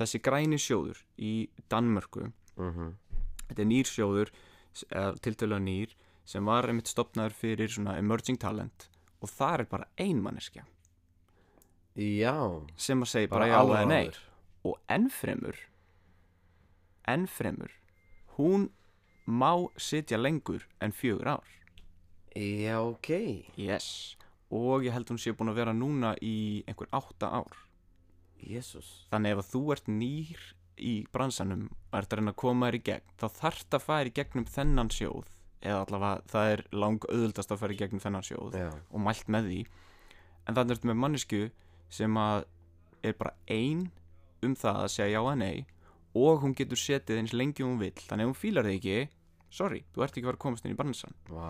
þessi 0.00 0.22
græni 0.24 0.58
sjóður 0.58 1.04
í 1.18 1.34
Danmörku 1.68 2.30
mm 2.56 2.92
þetta 3.52 3.62
er 3.62 3.68
nýr 3.68 3.88
sjóður 3.90 4.30
tiltölulega 5.20 5.60
nýr 5.60 5.90
sem 6.24 6.46
var 6.46 6.64
einmitt 6.70 6.88
stopnaður 6.88 7.34
fyrir 7.36 7.68
svona 7.68 7.98
emerging 8.00 8.38
talent 8.40 8.88
og 9.20 9.28
það 9.28 9.58
er 9.58 9.66
bara 9.68 9.88
ein 10.00 10.22
manneskja. 10.22 10.64
Já, 11.92 12.64
sem 12.80 13.02
að 13.04 13.10
segja 13.10 13.28
bara, 13.28 13.44
bara 13.44 13.50
já 13.52 13.82
eða 13.82 13.88
nei 13.90 14.31
og 14.64 14.78
ennfremur 14.92 15.58
ennfremur 17.08 17.72
hún 18.36 18.70
má 19.26 19.68
sitja 19.76 20.18
lengur 20.18 20.66
en 20.80 20.92
fjögur 20.92 21.28
ár. 21.28 21.48
Já, 22.34 22.80
ok. 22.80 23.08
Yes. 23.56 24.16
Og 24.50 24.84
ég 24.84 24.92
held 24.92 25.10
hún 25.10 25.20
sé 25.20 25.32
búin 25.32 25.52
að 25.52 25.60
vera 25.60 25.72
núna 25.72 26.14
í 26.20 26.64
einhver 26.66 26.88
átta 26.92 27.28
ár. 27.28 27.56
Jésús. 28.42 29.06
Þannig 29.12 29.38
ef 29.38 29.52
þú 29.52 29.62
ert 29.72 29.88
nýr 29.88 30.40
í 30.82 30.94
bransanum 31.12 31.68
og 31.70 31.98
ert 32.00 32.12
að 32.12 32.18
reyna 32.18 32.32
að 32.32 32.40
koma 32.42 32.68
þér 32.68 32.78
í 32.78 32.82
gegn 32.88 33.14
þá 33.20 33.26
þarft 33.38 33.76
að 33.76 33.84
fara 33.86 34.08
í 34.08 34.14
gegnum 34.16 34.48
þennan 34.48 34.90
sjóð 34.90 35.28
eða 35.62 35.84
allavega 35.84 36.22
það 36.32 36.52
er 36.52 36.62
lang 36.74 37.04
auðvöldast 37.06 37.52
að 37.52 37.60
fara 37.60 37.74
í 37.74 37.78
gegnum 37.78 38.02
þennan 38.02 38.26
sjóð 38.26 38.56
já, 38.58 38.70
og 38.90 39.04
mælt 39.04 39.28
með 39.30 39.50
því. 39.50 39.60
En 40.48 40.56
þannig 40.56 40.76
ertu 40.76 40.90
með 40.90 41.00
mannesku 41.04 41.42
sem 41.92 42.18
að 42.18 42.46
er 43.06 43.14
bara 43.18 43.36
ein 43.46 43.90
um 44.46 44.54
það 44.58 44.84
að 44.84 44.92
segja 44.96 45.18
já 45.18 45.22
að 45.22 45.40
nei 45.42 45.64
og 46.12 46.42
hún 46.42 46.54
getur 46.56 46.76
setið 46.80 47.22
eins 47.22 47.32
lengi 47.32 47.64
hún 47.64 47.78
vill. 47.80 47.96
Þannig 47.96 48.26
ef 48.26 48.32
hún 48.32 48.40
fílar 48.40 48.68
þig 48.68 48.78
ekki 48.80 48.96
sorry, 49.52 49.82
þú 49.92 50.04
ert 50.04 50.16
ekki 50.16 50.24
að 50.24 50.30
fara 50.30 50.38
að 50.38 50.44
komast 50.46 50.66
inn 50.66 50.74
í 50.74 50.78
bransan 50.78 51.16
vá. 51.28 51.48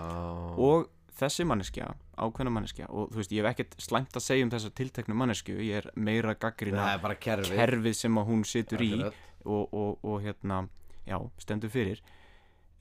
Og 0.59 0.89
þessi 1.19 1.47
manneskja, 1.47 1.91
ákveðna 2.19 2.55
manneskja 2.55 2.89
og 2.91 3.13
þú 3.13 3.21
veist, 3.21 3.35
ég 3.35 3.45
hef 3.45 3.53
ekkert 3.53 3.77
slæmt 3.83 4.17
að 4.19 4.25
segja 4.25 4.47
um 4.47 4.53
þessa 4.55 4.73
tilteknu 4.79 5.19
mannesku, 5.19 5.57
ég 5.61 5.83
er 5.83 5.91
meira 5.95 6.35
gaggrina 6.35 6.89
er 6.95 7.17
kerfið. 7.21 7.55
kerfið 7.59 7.99
sem 7.99 8.19
að 8.19 8.29
hún 8.33 8.45
situr 8.49 8.85
í 8.85 8.91
og, 9.03 9.63
og, 9.69 10.03
og 10.03 10.19
hérna, 10.25 10.65
já, 11.07 11.19
stendur 11.43 11.73
fyrir. 11.73 12.03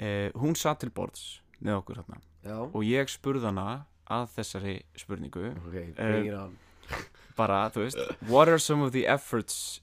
Eh, 0.02 0.30
hún 0.38 0.58
satt 0.58 0.82
til 0.82 0.90
borðs 0.94 1.42
með 1.62 1.82
okkur 1.82 2.02
hérna 2.02 2.22
og 2.72 2.82
ég 2.88 3.10
spurði 3.12 3.52
hana 3.52 3.86
að 4.12 4.32
þessari 4.40 4.76
spurningu. 4.98 5.52
Ok, 5.62 5.78
bring 5.98 6.32
it 6.32 6.38
on. 6.38 6.58
bara, 7.38 7.68
þú 7.72 7.86
veist 7.86 8.02
what 8.32 8.50
are 8.50 8.60
some 8.60 8.82
of 8.82 8.92
the 8.96 9.06
efforts 9.08 9.82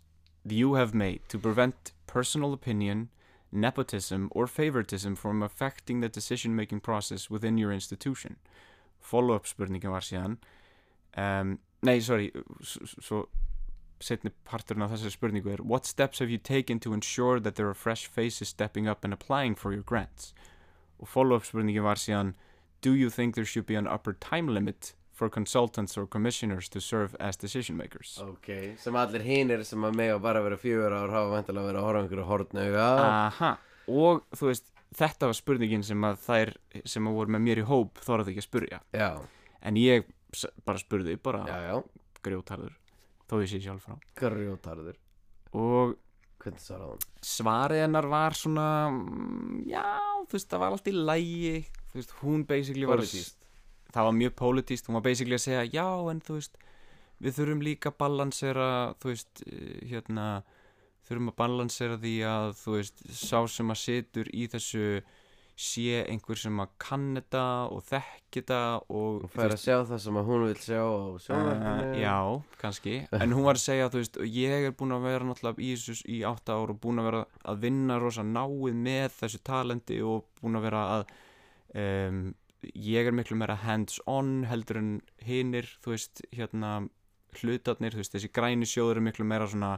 you 0.53 0.75
have 0.75 0.95
made 0.95 1.21
to 1.29 1.39
prevent 1.39 1.93
personal 2.07 2.53
opinion 2.53 3.09
nepotism 3.51 4.29
or 4.33 4.47
favoritism 4.47 5.15
from 5.15 5.43
affecting 5.43 6.01
the 6.01 6.09
decision 6.09 6.55
making 6.55 6.81
process 6.81 7.31
within 7.31 7.59
your 7.59 7.73
institution? 7.73 8.37
Follow-up 9.01 9.47
spurningin 9.47 9.91
var 9.91 10.05
síðan 10.05 10.39
um, 11.17 11.59
nei, 11.83 11.99
sorry 12.01 12.33
svo 12.63 13.27
setni 14.01 14.31
parturinn 14.47 14.85
af 14.85 14.93
þessari 14.93 15.15
spurningu 15.15 15.53
er 15.55 15.63
what 15.63 15.87
steps 15.87 16.21
have 16.21 16.31
you 16.31 16.39
taken 16.39 16.79
to 16.81 16.93
ensure 16.93 17.41
that 17.41 17.57
there 17.57 17.69
are 17.69 17.75
fresh 17.75 18.07
faces 18.07 18.49
stepping 18.49 18.87
up 18.87 19.05
and 19.05 19.13
applying 19.13 19.55
for 19.55 19.73
your 19.73 19.83
grants? 19.83 20.35
Og 21.01 21.09
follow-up 21.09 21.47
spurningin 21.47 21.87
var 21.87 21.97
síðan 21.97 22.35
do 22.81 22.95
you 22.95 23.11
think 23.11 23.35
there 23.35 23.45
should 23.45 23.67
be 23.67 23.75
an 23.75 23.89
upper 23.89 24.13
time 24.13 24.49
limit 24.49 24.95
for 25.19 25.31
consultants 25.35 25.99
or 25.99 26.07
commissioners 26.07 26.69
to 26.71 26.81
serve 26.81 27.17
as 27.19 27.37
decision 27.37 27.77
makers. 27.79 28.17
Ok, 28.23 28.77
sem 28.79 28.99
allir 29.01 29.25
hinir 29.27 29.65
sem 29.67 29.83
að 29.89 29.97
mega 29.99 30.19
bara 30.23 30.43
vera 30.45 30.59
fjögur 30.61 30.95
ár 30.95 31.15
hafa 31.15 31.33
vantilega 31.35 31.73
verið 31.73 31.81
að 31.81 31.89
horfa 31.89 32.03
einhverju 32.05 32.27
hortnauga 32.29 32.89
aha, 33.05 33.53
og 33.91 34.23
þú 34.39 34.53
veist 34.53 34.71
þetta 34.99 35.29
var 35.33 35.37
spurningin 35.37 35.85
sem 35.85 36.07
að 36.09 36.21
þær 36.25 36.55
sem 36.89 37.11
að 37.11 37.19
voru 37.19 37.35
með 37.35 37.47
mér 37.49 37.63
í 37.65 37.67
hóp 37.69 37.99
þorði 38.07 38.33
ekki 38.33 38.45
að 38.45 38.49
spurja 38.49 38.83
já, 38.95 39.09
en 39.69 39.81
ég 39.83 40.07
bara 40.65 40.81
spurði 40.81 41.17
bara 41.21 41.43
já, 41.49 41.57
já, 41.67 42.05
grjótarður 42.25 42.77
þó 43.29 43.41
ég 43.43 43.51
sé 43.51 43.61
sjálf 43.61 43.85
frá. 43.85 43.97
Grjótarður. 44.17 44.97
Og 45.59 45.97
hvernig 46.41 46.63
svaraði 46.63 46.95
hann? 46.95 47.19
svarið 47.29 47.83
hennar 47.85 48.09
var 48.09 48.37
svona 48.39 48.69
mm, 48.93 49.59
já, 49.69 49.85
þú 50.29 50.39
veist, 50.39 50.49
það 50.53 50.63
var 50.63 50.77
allt 50.77 50.89
í 50.89 50.95
lægi 50.97 51.53
þú 51.91 51.99
veist, 52.01 52.15
hún 52.23 52.47
basically 52.49 52.89
var 52.89 53.03
Pólitískt. 53.03 53.48
Það 53.95 54.09
var 54.09 54.17
mjög 54.21 54.35
pólitíst, 54.39 54.89
hún 54.89 54.99
var 54.99 55.07
basically 55.07 55.39
að 55.39 55.45
segja 55.47 55.67
já, 55.73 55.89
en 56.13 56.23
þú 56.25 56.39
veist, 56.39 56.59
við 57.19 57.39
þurfum 57.39 57.65
líka 57.67 57.93
að 57.93 58.01
balansera, 58.05 58.69
þú 59.03 59.13
veist 59.13 59.45
eh, 59.47 59.79
hérna, 59.93 60.27
þurfum 61.09 61.33
að 61.33 61.39
balansera 61.43 62.01
því 62.03 62.17
að, 62.29 62.51
þú 62.63 62.77
veist, 62.77 63.07
sá 63.17 63.39
sem 63.51 63.75
að 63.75 63.83
situr 63.85 64.31
í 64.35 64.51
þessu 64.53 64.91
sé 65.59 66.05
einhver 66.07 66.39
sem 66.39 66.61
að 66.63 66.75
kann 66.79 67.07
þetta 67.17 67.45
og 67.75 67.81
þekki 67.89 68.45
þetta 68.45 68.59
og 68.95 69.25
hún 69.25 69.33
fær 69.33 69.55
að 69.57 69.63
sjá 69.65 69.75
það 69.89 70.03
sem 70.05 70.19
að 70.21 70.29
hún 70.29 70.45
vil 70.45 70.59
sjá 70.63 70.79
á 70.79 71.03
sjónvarpinu. 71.25 71.89
Uh, 71.89 71.97
já, 71.99 72.19
kannski. 72.61 72.95
En 73.19 73.35
hún 73.35 73.47
var 73.49 73.59
að 73.59 73.65
segja, 73.65 73.89
þú 73.91 74.03
veist, 74.05 74.21
ég 74.37 74.69
er 74.69 74.77
búin 74.79 74.95
að 74.95 75.09
vera 75.09 75.27
náttúrulega 75.27 75.65
í 75.67 75.73
þessu 75.75 75.97
í 76.15 76.21
átta 76.31 76.61
ár 76.61 76.75
og 76.75 76.79
búin 76.85 77.03
að 77.03 77.09
vera 77.11 77.25
að 77.51 77.65
vinna 77.67 77.99
rosa 77.99 78.23
náið 78.23 78.79
með 78.87 79.17
þessu 79.17 79.43
talenti 79.51 79.99
og 80.07 80.29
búin 80.39 80.61
að 80.61 80.69
vera 80.69 80.85
að 80.95 81.05
um, 81.75 82.23
ég 82.63 83.07
er 83.07 83.15
miklu 83.15 83.39
meira 83.39 83.59
hands-on 83.63 84.43
heldur 84.51 84.81
en 84.81 84.93
hinir, 85.25 85.69
þú 85.85 85.95
veist, 85.95 86.23
hérna 86.35 86.73
hlutarnir, 87.39 87.95
þú 87.95 88.03
veist, 88.03 88.15
þessi 88.17 88.31
græni 88.35 88.69
sjóður 88.69 89.01
er 89.01 89.07
miklu 89.09 89.27
meira 89.29 89.49
svona 89.51 89.73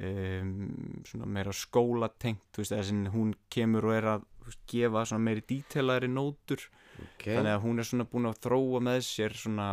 um, 0.00 1.02
svona 1.08 1.28
meira 1.30 1.54
skólatengt, 1.54 2.44
þú 2.52 2.64
veist, 2.64 2.74
þessi 2.74 3.12
hún 3.14 3.34
kemur 3.52 3.90
og 3.90 3.96
er 3.96 4.08
að 4.16 4.24
veist, 4.46 4.62
gefa 4.70 5.04
svona 5.08 5.26
meiri 5.28 5.44
dítelaðri 5.48 6.10
nótur. 6.10 6.64
Ok, 7.02 7.28
þannig 7.28 7.54
að 7.54 7.62
hún 7.66 7.82
er 7.82 7.88
svona 7.88 8.08
búin 8.08 8.30
að 8.30 8.40
þróa 8.46 8.82
með 8.84 9.04
sér 9.06 9.36
svona 9.38 9.68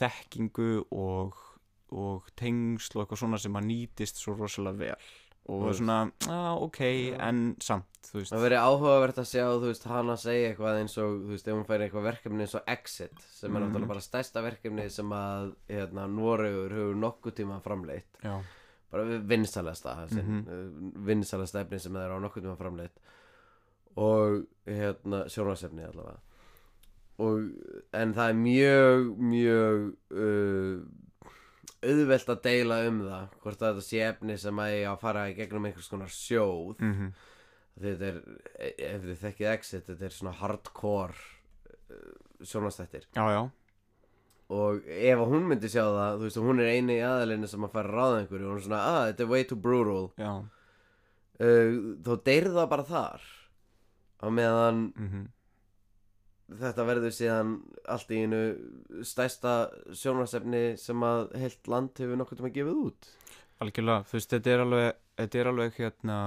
þekkingu 0.00 0.70
og, 0.94 1.40
og 1.90 2.28
tengsl 2.38 2.98
og 2.98 3.04
eitthvað 3.04 3.24
svona 3.24 3.40
sem 3.42 3.58
að 3.58 3.66
nýtist 3.72 4.20
svo 4.20 4.36
rosalega 4.38 4.84
vel 4.84 5.10
og 5.48 5.64
veist. 5.66 5.78
svona, 5.80 6.10
á 6.28 6.52
ok, 6.60 6.80
en 7.18 7.56
samt 7.60 7.86
þú 8.10 8.18
veist, 8.20 8.32
það 8.32 8.44
verið 8.44 8.64
áhugavert 8.66 9.18
að 9.18 9.28
sjá 9.30 9.44
þú 9.48 9.66
veist, 9.70 9.84
hana 9.84 10.16
segja 10.16 10.50
eitthvað 10.52 10.78
eins 10.80 10.96
og 10.98 11.10
þú 11.24 11.30
veist, 11.34 11.48
ef 11.48 11.54
hún 11.54 11.66
fær 11.68 11.84
eitthvað 11.84 12.06
verkefni 12.10 12.40
eins 12.46 12.54
og 12.54 12.62
Exit 12.66 13.18
sem 13.30 13.56
er 13.56 13.60
Mhm. 13.60 13.68
náttúrulega 13.72 13.88
bara 13.88 14.00
stærsta 14.00 14.42
verkefni 14.42 14.90
sem 14.90 15.10
að 15.10 15.54
hérna, 15.68 16.06
Noregur 16.08 16.70
hefur 16.70 16.94
nokkuð 16.96 17.34
tíma 17.34 17.60
framleitt 17.62 18.06
já, 18.22 18.40
bara 18.90 19.04
vinsalasta 19.04 19.94
mm. 20.10 20.18
-hmm. 20.18 20.92
vinsalasta 21.06 21.60
efni 21.60 21.78
sem 21.78 21.92
þeir 21.92 22.10
á 22.10 22.18
nokkuð 22.20 22.42
tíma 22.42 22.56
framleitt 22.56 22.98
og 23.96 24.46
hérna 24.66 25.24
sjónvarsefni 25.28 25.82
allavega 25.84 26.18
og 27.18 27.38
en 27.92 28.14
það 28.14 28.28
er 28.28 28.34
mjög 28.34 29.16
mjög 29.18 29.94
uh, 30.10 30.82
auðvelt 31.80 32.32
að 32.32 32.42
deila 32.44 32.78
um 32.88 32.98
það 33.06 33.36
hvort 33.42 33.62
að 33.62 33.70
þetta 33.78 33.86
sé 33.86 34.00
efni 34.04 34.36
sem 34.40 34.60
að 34.60 34.72
ég 34.74 34.88
á 34.88 34.92
að 34.92 35.02
fara 35.04 35.28
í 35.30 35.36
gegnum 35.38 35.68
einhvers 35.68 35.88
konar 35.92 36.12
sjóð. 36.12 36.82
Mhm. 36.84 37.12
Þetta 37.80 38.10
er, 38.10 38.18
ef 38.90 39.06
þið 39.06 39.22
þekkið 39.22 39.50
exit 39.54 39.86
þetta 39.88 40.04
er 40.04 40.12
svona 40.12 40.34
hardcore 40.36 41.14
uh, 41.16 42.44
sjónvastættir 42.44 43.06
já, 43.14 43.22
já, 43.32 43.40
og 44.52 44.82
ef 44.84 45.22
að 45.22 45.30
hún 45.30 45.46
myndi 45.48 45.70
sjá 45.70 45.84
það 45.86 46.18
þú 46.18 46.26
veist, 46.26 46.40
og 46.42 46.48
hún 46.50 46.60
er 46.60 46.72
eini 46.74 46.98
í 46.98 47.04
aðalinu 47.06 47.48
sem 47.48 47.64
að 47.64 47.72
fara 47.78 47.88
að 47.88 47.96
ráða 47.96 48.18
einhverju 48.18 48.48
og 48.48 48.52
hún 48.52 48.60
er 48.60 48.66
svona, 48.66 48.82
ah, 48.90 49.02
þetta 49.08 49.24
er 49.24 49.30
way 49.30 49.46
too 49.48 49.60
brutal. 49.68 50.10
Já. 50.20 50.32
Uh, 51.40 51.78
þá 52.04 52.12
deyrir 52.26 52.52
það 52.58 52.72
bara 52.74 52.88
þar. 52.90 53.28
Á 54.20 54.26
meðan 54.28 54.82
mhm 54.92 55.28
þetta 56.58 56.86
verður 56.88 57.14
síðan 57.14 57.52
allt 57.90 58.10
í 58.10 58.22
einu 58.24 58.40
stærsta 59.06 59.54
sjónvarsefni 59.94 60.62
sem 60.80 61.04
að 61.06 61.28
heilt 61.38 61.70
land 61.70 62.00
hefur 62.02 62.18
nokkuð 62.20 62.40
tíma 62.40 62.54
gefið 62.54 62.80
út. 62.88 63.10
Algjörlega, 63.60 64.06
þú 64.08 64.16
veist, 64.16 64.32
þetta 64.34 64.54
er 64.54 64.64
alveg 64.64 64.88
þetta 65.20 65.40
er 65.40 65.50
alveg 65.50 65.76
hérna 65.78 66.18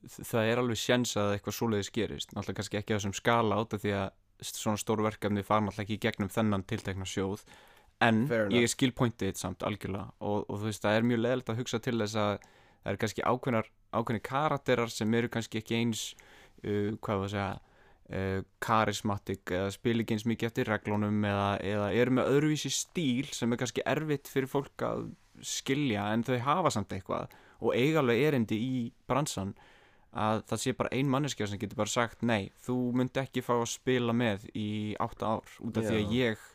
það 0.00 0.50
er 0.52 0.62
alveg 0.62 0.80
sjens 0.80 1.16
að 1.20 1.34
eitthvað 1.34 1.56
svoleiðis 1.56 1.92
gerist. 1.94 2.32
Náttúrulega 2.32 2.60
kannski 2.60 2.80
ekki 2.80 2.94
á 2.94 2.98
þessum 2.98 3.16
skala 3.18 3.58
át 3.60 3.74
af 3.76 3.82
því 3.82 3.96
að 3.98 4.08
svona 4.46 4.80
stórverkefni 4.80 5.44
fara 5.44 5.66
náttúrulega 5.66 5.86
ekki 5.86 5.98
í 5.98 6.04
gegnum 6.06 6.32
þennan 6.32 6.64
tiltekna 6.68 7.08
sjóð. 7.08 7.44
En 8.00 8.22
ég 8.54 8.64
skil 8.72 8.94
pointið 8.96 9.34
þitt 9.34 9.42
samt 9.42 9.64
algjörlega 9.66 10.14
og, 10.24 10.46
og 10.48 10.62
þú 10.62 10.70
veist 10.70 10.84
það 10.86 10.96
er 10.96 11.08
mjög 11.10 11.20
leðilegt 11.20 11.50
að 11.52 11.58
hugsa 11.60 11.80
til 11.84 11.98
þess 12.00 12.16
að 12.16 12.30
það 12.46 12.92
eru 12.92 13.00
kannski 13.02 13.26
ákveðnar 13.26 13.68
ákveðni 13.90 14.22
karakterar 14.24 14.92
sem 14.94 15.16
eru 15.18 15.28
kannski 15.34 15.60
ekki 15.60 15.76
eins 15.76 16.04
uh, 16.64 16.96
hvað 16.96 17.20
var 17.20 17.28
að 17.28 17.34
segja 17.34 17.50
karismatik 18.62 19.52
eða 19.54 19.70
spil 19.70 20.00
ekki 20.02 20.16
eins 20.16 20.26
mikið 20.26 20.48
eftir 20.48 20.70
reglunum 20.72 21.24
eða, 21.26 21.50
eða 21.62 21.90
eru 21.94 22.14
með 22.18 22.30
öðruvísi 22.34 22.72
stíl 22.74 23.28
sem 23.30 23.52
er 23.52 23.60
kannski 23.60 23.84
erfitt 23.86 24.30
fyrir 24.30 24.50
fólk 24.50 24.82
að 24.82 25.04
skilja 25.46 26.08
en 26.10 26.24
þau 26.26 26.38
hafa 26.44 26.72
samt 26.74 26.94
eitthvað 26.96 27.30
og 27.60 27.76
eiga 27.76 28.00
alveg 28.02 28.22
erindi 28.26 28.58
í 28.58 28.80
bransan 29.08 29.54
að 30.10 30.42
það 30.50 30.62
sé 30.62 30.72
bara 30.74 30.90
ein 30.96 31.10
manneskja 31.10 31.46
sem 31.46 31.60
getur 31.60 31.78
bara 31.78 31.92
sagt 31.92 32.24
nei, 32.26 32.50
þú 32.66 32.78
myndi 32.98 33.22
ekki 33.22 33.44
fá 33.46 33.54
að 33.60 33.68
spila 33.76 34.14
með 34.16 34.48
í 34.58 34.96
átta 34.98 35.36
ár 35.36 35.52
út 35.62 35.78
af 35.78 35.86
því 35.86 36.00
að 36.00 36.16
ég 36.16 36.48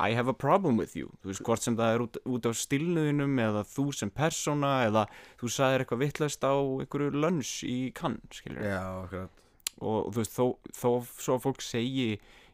I 0.00 0.14
have 0.16 0.30
a 0.30 0.32
problem 0.32 0.78
with 0.80 0.94
you. 0.96 1.10
Þú 1.20 1.28
veist, 1.28 1.42
hvort 1.44 1.64
sem 1.64 1.74
það 1.76 1.92
er 1.92 2.02
út, 2.04 2.16
út 2.24 2.46
á 2.48 2.52
stilnuðinum 2.56 3.34
eða 3.42 3.64
þú 3.68 3.84
sem 3.92 4.12
persóna 4.14 4.70
eða 4.86 5.02
þú 5.42 5.50
sagðir 5.52 5.84
eitthvað 5.84 6.02
vittlust 6.06 6.46
á 6.46 6.54
einhverju 6.56 7.20
lönns 7.20 7.50
í 7.66 7.76
kann, 7.92 8.16
skilur 8.32 8.64
Já, 8.64 8.80
akkurat 9.02 9.39
og 9.80 10.12
þú 10.12 10.22
veist, 10.22 10.36
þó, 10.36 10.46
þó 10.76 10.88
svo 11.16 11.36
að 11.36 11.44
fólk 11.46 11.64
segi 11.64 12.08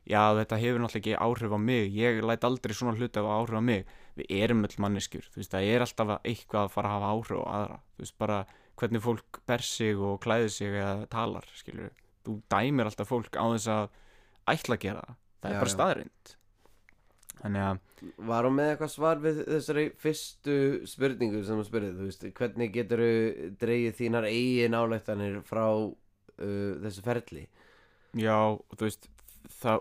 já, 0.06 0.22
þetta 0.38 0.60
hefur 0.62 0.82
náttúrulega 0.82 1.02
ekki 1.02 1.16
áhrif 1.18 1.54
á 1.54 1.60
mig 1.60 1.96
ég 1.96 2.22
læt 2.24 2.46
aldrei 2.46 2.74
svona 2.76 2.96
hluti 2.96 3.22
af 3.22 3.32
áhrif 3.38 3.58
á 3.58 3.64
mig. 3.64 3.86
Við 4.16 4.30
erum 4.32 4.64
öll 4.64 4.78
manneskjur, 4.80 5.26
þú 5.28 5.42
veist, 5.42 5.52
það 5.52 5.72
er 5.74 5.82
alltaf 5.84 6.14
eitthvað 6.22 6.62
að 6.62 6.72
fara 6.72 6.88
að 6.88 6.94
hafa 6.96 7.10
áhrif 7.12 7.42
á 7.42 7.46
aðra. 7.58 7.78
Þú 7.96 8.04
veist, 8.06 8.18
bara 8.22 8.38
hvernig 8.76 9.04
fólk 9.04 9.40
ber 9.48 9.64
sig 9.64 10.00
og 10.00 10.18
klæðir 10.24 10.52
sig 10.52 10.74
eða 10.76 11.06
talar, 11.12 11.46
skilur 11.56 11.92
þú 12.26 12.40
dæmir 12.52 12.90
alltaf 12.90 13.10
fólk 13.10 13.38
á 13.38 13.44
þess 13.54 13.70
að 13.72 13.86
ætla 14.52 14.76
að 14.76 14.82
gera 14.84 15.04
það, 15.06 15.48
er 15.48 15.54
Já, 15.54 15.60
bara 15.60 15.74
staðrind 15.74 16.34
þannig 17.36 17.66
að 17.66 17.82
Var 18.28 18.46
hún 18.46 18.56
með 18.58 18.70
eitthvað 18.70 18.90
svar 18.92 19.20
við 19.22 19.38
þessari 19.46 19.84
fyrstu 20.02 20.56
spurningu 20.88 21.38
sem 21.46 21.60
þú 21.60 21.64
spurðið, 21.64 21.94
þú 21.96 22.08
veist, 22.10 22.26
hvernig 22.36 22.74
getur 22.74 23.02
þú 23.02 23.46
dreigið 23.62 23.96
þínar 24.00 24.26
eigin 24.28 24.76
álættanir 24.76 25.38
frá 25.48 25.64
uh, 26.40 26.72
þessu 26.84 27.04
ferli? 27.06 27.46
Já, 28.16 28.36
og 28.56 28.76
þú 28.78 28.86
veist 28.88 29.08
það, 29.60 29.80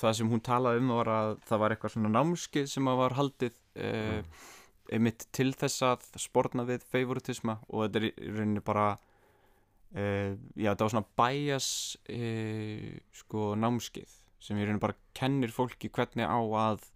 það 0.00 0.16
sem 0.18 0.30
hún 0.32 0.42
talaði 0.46 0.82
um 0.82 0.94
var 0.96 1.10
að 1.14 1.34
það 1.48 1.62
var 1.62 1.74
eitthvað 1.74 1.94
svona 1.96 2.14
námskið 2.16 2.70
sem 2.72 2.88
að 2.90 3.00
var 3.02 3.16
haldið 3.18 3.58
uh, 3.78 4.46
einmitt 4.88 5.26
til 5.36 5.50
þess 5.54 5.82
að 5.84 6.06
sporna 6.18 6.64
við 6.68 6.86
favoritisma 6.88 7.58
og 7.68 7.84
þetta 7.84 8.00
er 8.00 8.08
í 8.08 8.32
rauninni 8.32 8.62
bara 8.64 8.86
uh, 8.96 10.32
já, 10.56 10.70
þetta 10.72 10.86
var 10.86 10.94
svona 10.94 11.10
bias 11.22 11.68
uh, 12.10 12.94
sko 13.22 13.50
námskið 13.60 14.14
sem 14.42 14.58
í 14.58 14.64
rauninni 14.64 14.82
bara 14.82 14.96
kennir 15.18 15.52
fólki 15.54 15.90
hvernig 15.92 16.26
á 16.26 16.38
að 16.38 16.86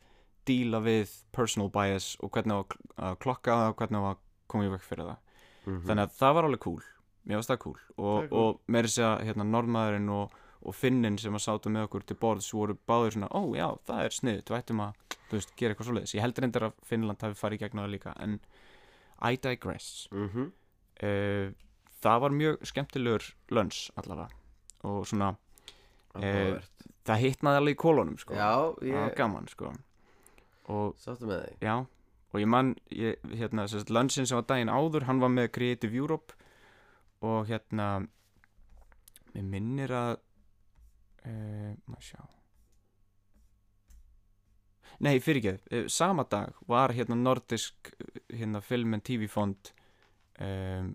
díla 0.48 0.80
við 0.82 1.10
personal 1.34 1.68
bias 1.74 2.16
og 2.22 2.32
hvernig 2.34 2.56
á 2.56 2.60
að 2.62 2.68
kl- 2.72 2.94
að 3.06 3.18
klokka 3.22 3.58
það 3.60 3.68
og 3.72 3.76
hvernig 3.82 4.02
á 4.02 4.06
að 4.10 4.22
koma 4.50 4.66
í 4.66 4.72
vekk 4.72 4.88
fyrir 4.88 5.06
það. 5.12 5.20
Mm 5.62 5.76
þannig 5.86 6.02
að 6.08 6.14
það 6.18 6.32
var 6.34 6.46
alveg 6.48 6.60
cool 6.64 6.80
mér 7.26 7.40
varst 7.40 7.52
það 7.52 7.60
cool. 7.64 7.82
Og, 7.96 8.22
er 8.22 8.30
cool. 8.30 8.38
og 8.40 8.72
meiri 8.72 8.90
segja 8.92 9.12
hérna 9.22 9.46
normaðurinn 9.48 10.08
og, 10.14 10.36
og 10.62 10.76
finnin 10.76 11.18
sem 11.20 11.36
að 11.38 11.44
sátu 11.46 11.72
með 11.72 11.88
okkur 11.88 12.06
til 12.06 12.18
borðs 12.22 12.50
voru 12.54 12.76
báður 12.88 13.16
svona, 13.16 13.30
ó 13.30 13.42
já, 13.56 13.68
það 13.88 14.06
er 14.06 14.16
snið 14.18 14.42
þú 14.48 14.58
ættum 14.58 14.82
að, 14.84 15.18
þú 15.28 15.38
veist, 15.38 15.54
gera 15.58 15.74
eitthvað 15.74 15.90
svoleiðis. 15.90 16.16
Ég 16.16 16.26
heldur 16.26 16.46
reyndar 16.46 16.68
að 16.68 16.82
Finnland 16.88 17.26
hafi 17.26 17.38
farið 17.38 17.58
í 17.58 17.62
gegnum 17.64 17.84
það 17.84 17.94
líka 17.96 18.16
en 18.22 18.38
I 19.22 19.38
digress. 19.38 20.08
-hmm. 20.10 20.50
uh, 21.02 21.52
það 22.02 22.20
var 22.20 22.30
mjög 22.30 22.66
skemmtilegur 22.66 23.34
lönns 23.50 23.90
allavega. 23.96 24.28
Og 24.82 25.06
svona, 25.06 25.36
Áhugavert. 26.14 26.70
það 27.06 27.22
hittnaði 27.22 27.56
alveg 27.56 27.74
í 27.76 27.82
kólunum 27.82 28.18
sko, 28.18 28.34
Já, 28.34 28.74
það 28.80 28.92
var 28.92 29.10
ég 29.10 29.16
gaman 29.16 29.48
sko. 29.48 29.72
Sáttu 30.98 31.26
með 31.26 31.44
þig? 31.46 31.56
Já, 31.60 31.86
og 32.32 32.40
ég 32.40 32.48
mann, 32.48 32.76
ég, 32.90 33.16
hérna, 33.36 33.66
lunsin 33.88 34.26
sem 34.26 34.36
var 34.36 34.46
daginn 34.48 34.72
áður, 34.72 35.04
hann 35.04 35.20
var 35.20 35.28
með 35.28 35.50
Creative 35.52 35.96
Europe 35.96 36.34
og 37.22 37.46
hérna, 37.48 37.88
mér 39.32 39.48
minnir 39.48 39.94
að, 39.94 40.14
uh, 41.28 41.72
maður 41.86 42.08
sjá, 42.08 42.22
nei, 45.02 45.14
fyrir 45.22 45.42
ekki, 45.42 45.84
sama 45.92 46.26
dag 46.30 46.58
var 46.70 46.94
hérna 46.94 47.16
nordisk, 47.18 47.92
eh, 47.98 48.20
hérna, 48.38 48.62
film 48.62 48.94
and 48.98 49.06
TV 49.06 49.28
fond 49.30 49.72
um, 50.42 50.92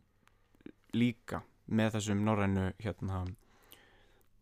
líka 0.93 1.41
með 1.67 1.97
þessum 1.97 2.23
norrænu, 2.23 2.69
hérna, 2.83 3.23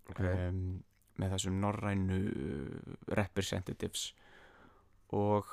okay. 0.09 0.49
um, 0.49 0.83
með 1.21 1.37
þessum 1.37 1.61
norrænu 1.63 2.19
representatives 3.15 4.09
og 5.15 5.47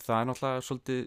það 0.00 0.20
er 0.20 0.28
náttúrulega 0.30 0.64
svolítið 0.64 1.02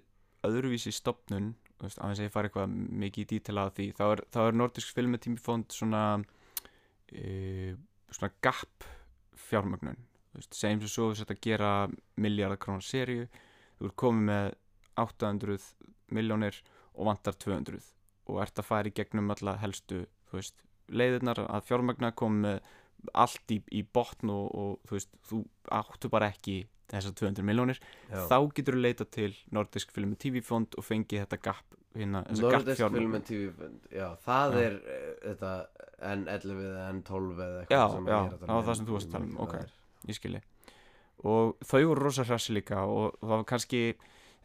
öðruvísi 0.50 0.94
stopnun 0.96 1.54
veist, 1.80 2.00
aðeins 2.00 2.22
að 2.22 2.28
ég 2.28 2.34
fara 2.34 2.50
eitthvað 2.50 2.74
mikið 3.04 3.24
í 3.24 3.30
dítela 3.34 3.66
að 3.68 3.76
því 3.78 3.88
þá 3.98 4.04
er, 4.08 4.24
þá 4.34 4.40
er 4.46 4.58
nordisk 4.60 4.96
filmetímifond 4.98 5.76
svona 5.76 6.04
uh, 6.20 7.74
svona 8.10 8.32
gap 8.44 8.88
fjármögnun. 9.50 10.00
Segjum 10.40 10.84
sem 10.84 10.92
svo 10.92 11.10
þú 11.10 11.20
sett 11.20 11.34
að 11.34 11.44
gera 11.44 11.72
miljardar 12.22 12.60
krónar 12.62 12.86
seríu 12.86 13.28
þú 13.80 13.90
ert 13.90 13.98
komið 14.00 14.28
með 14.30 14.50
800 15.00 15.70
miljónir 16.16 16.60
og 16.96 17.08
vantar 17.10 17.38
200 17.40 17.80
og 18.30 18.42
ert 18.44 18.62
að 18.62 18.68
fara 18.68 18.92
í 18.92 18.96
gegnum 18.96 19.32
alla 19.34 19.56
helstu 19.62 20.04
veist, 20.34 20.60
leiðirnar 20.90 21.42
að 21.48 21.66
fjármagna 21.70 22.12
komið 22.18 22.60
allt 23.14 23.54
í, 23.56 23.62
í 23.72 23.82
botn 23.84 24.32
og, 24.34 24.48
og 24.52 24.90
þú 24.90 24.98
veist, 24.98 25.16
þú 25.30 25.42
áttu 25.80 26.12
bara 26.12 26.30
ekki 26.34 26.60
þessar 26.98 27.14
200 27.22 27.46
miljónir 27.46 27.80
Já. 28.10 28.24
þá 28.30 28.38
getur 28.58 28.78
þú 28.78 28.82
leita 28.86 29.06
til 29.06 29.32
Nordisk 29.56 29.92
Film 29.96 30.14
and 30.16 30.20
TV 30.22 30.42
fond 30.46 30.78
og 30.78 30.86
fengið 30.88 31.24
þetta 31.26 31.40
gap 31.50 31.76
hérna, 31.96 32.24
gap 32.28 32.40
Nordisk 32.44 32.80
fjármögnun. 32.82 33.00
Film 33.02 33.16
and 33.20 33.26
TV 33.30 33.52
Fund, 33.58 33.90
Já, 33.94 34.08
það 34.26 34.56
Já. 34.56 34.62
er 34.68 34.78
uh, 34.80 35.10
þetta 35.26 35.52
N11 36.00 36.64
eða 36.70 36.86
N12 36.94 37.44
eða 37.44 37.60
Já, 37.70 37.82
eitthvað 37.84 38.08
já, 38.14 38.20
að 38.20 38.30
tala 38.30 38.48
það 38.48 38.56
var 38.60 38.68
það 38.70 38.78
sem 38.80 38.86
þú 38.90 38.96
varst 38.98 39.10
að 39.10 39.18
tala 39.18 39.26
um, 39.26 39.38
ok. 39.46 39.58
ég 40.14 40.20
skilji 40.20 40.42
og 41.20 41.58
þau 41.68 41.82
voru 41.90 42.06
rosa 42.06 42.24
hrassi 42.24 42.54
líka 42.56 42.84
og 42.88 43.18
það 43.20 43.34
var 43.34 43.42
kannski 43.50 43.82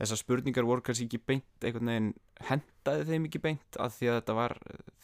þessar 0.01 0.19
spurningar 0.19 0.67
voru 0.67 0.83
kannski 0.83 1.05
ekki 1.07 1.21
beint 1.23 1.63
einhvern 1.69 1.87
veginn 1.93 2.09
hendaði 2.49 3.05
þeim 3.13 3.29
ekki 3.29 3.41
beint 3.45 3.77
af 3.79 3.95
því 3.95 4.09
að 4.11 4.17
þetta 4.19 4.35
var, 4.41 4.57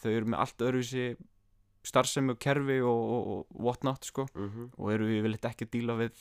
þau 0.03 0.09
eru 0.11 0.25
með 0.33 0.41
allt 0.43 0.65
öðruvísi 0.67 1.05
starfsemi 1.87 2.35
og 2.35 2.41
kerfi 2.43 2.75
og, 2.83 2.99
og, 3.15 3.29
og 3.31 3.63
whatnot 3.69 4.03
sko 4.05 4.25
Mhm. 4.35 4.67
og 4.77 4.91
eru 4.93 5.07
við 5.07 5.23
vilt 5.29 5.47
ekki 5.47 5.69
díla 5.71 5.95
við 5.97 6.19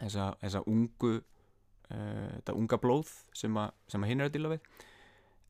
þessa, 0.00 0.28
þessa 0.42 0.64
ungu 0.70 1.14
uh, 1.18 2.28
þetta 2.38 2.56
unga 2.60 2.80
blóð 2.82 3.12
sem, 3.36 3.56
a, 3.60 3.68
sem 3.90 4.04
að 4.04 4.12
hinn 4.12 4.24
er 4.24 4.30
að 4.30 4.36
díla 4.36 4.52
við. 4.54 4.68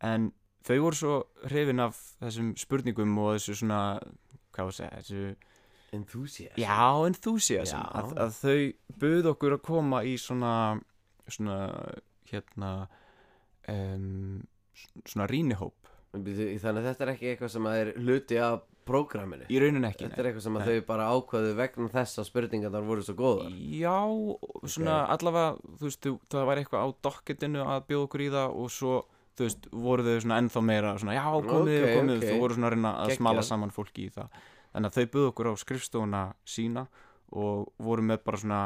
En 0.05 0.31
þau 0.65 0.77
voru 0.87 1.01
svo 1.01 1.17
hrifin 1.49 1.85
af 1.85 1.99
þessum 2.23 2.55
spurningum 2.61 3.19
og 3.23 3.37
þessu 3.37 3.59
svona 3.61 3.81
hvað 4.55 4.71
var 4.71 4.73
að 4.73 4.79
segja, 4.81 5.03
þessu 5.03 5.53
Enthusiast 5.95 6.59
Já, 6.59 7.07
enthusiasm. 7.07 7.79
Já. 7.79 7.85
að, 8.01 8.17
að 8.25 8.33
þau 8.41 8.99
buð 9.05 9.29
okkur 9.31 9.55
að 9.55 9.63
koma 9.63 10.01
í 10.03 10.17
svona 10.19 10.55
svona 11.31 11.59
hérna 12.31 12.71
um, 13.71 14.43
svona 15.07 15.29
rínihóp 15.31 15.91
Þannig 16.15 16.63
að 16.63 16.85
þetta 16.87 17.05
er 17.05 17.11
ekki 17.15 17.31
eitthvað 17.33 17.53
sem 17.57 17.65
að 17.67 17.77
er 17.81 17.89
hluti 17.99 18.37
af 18.39 18.67
prógraminu. 18.89 19.47
Í 19.51 19.59
raunin 19.63 19.87
ekki 19.89 20.05
Þetta 20.07 20.21
er 20.23 20.29
eitthvað 20.31 20.45
sem 20.47 20.59
þau 20.69 20.77
bara 20.89 21.09
ákvaðu 21.15 21.55
vegna 21.59 21.89
þess 21.95 22.21
að 22.23 22.29
spurningarnar 22.31 22.87
voru 22.87 23.05
svo 23.07 23.15
góðar. 23.19 23.55
Já, 23.81 23.97
svona 24.77 24.99
allavega 25.15 25.57
þú 25.81 25.89
veist, 25.89 26.09
það 26.35 26.49
var 26.51 26.63
eitthvað 26.63 26.85
á 26.85 26.89
docketinu 27.09 27.65
að 27.65 27.85
bjóða 27.91 28.07
okkur 28.09 28.25
í 28.25 28.31
það 28.35 28.57
og 28.63 28.71
svo 28.75 28.95
þú 29.35 29.49
veist, 29.49 29.69
voru 29.73 30.07
þau 30.07 30.21
svona 30.23 30.39
ennþá 30.45 30.63
meira 30.63 30.93
svona, 31.01 31.17
já, 31.17 31.25
komið, 31.49 31.81
Ok, 31.85 31.95
komið, 31.99 32.21
ok. 32.21 32.29
þú 32.31 32.39
voru 32.45 32.55
svona 32.59 32.69
að 32.71 32.75
reyna 32.77 32.93
að 32.95 33.09
Geggjað. 33.09 33.19
smala 33.23 33.43
saman 33.43 33.75
fólki 33.75 34.07
í 34.07 34.13
það. 34.15 34.39
Þannig 34.75 34.91
að 34.91 34.97
þau 34.99 35.11
buðu 35.15 35.29
okkur 35.33 35.49
á 35.51 35.55
skrifstofuna 35.65 36.23
sína 36.47 36.87
og 37.35 37.73
voru 37.83 38.03
með 38.03 38.25
bara 38.27 38.39
svona 38.43 38.63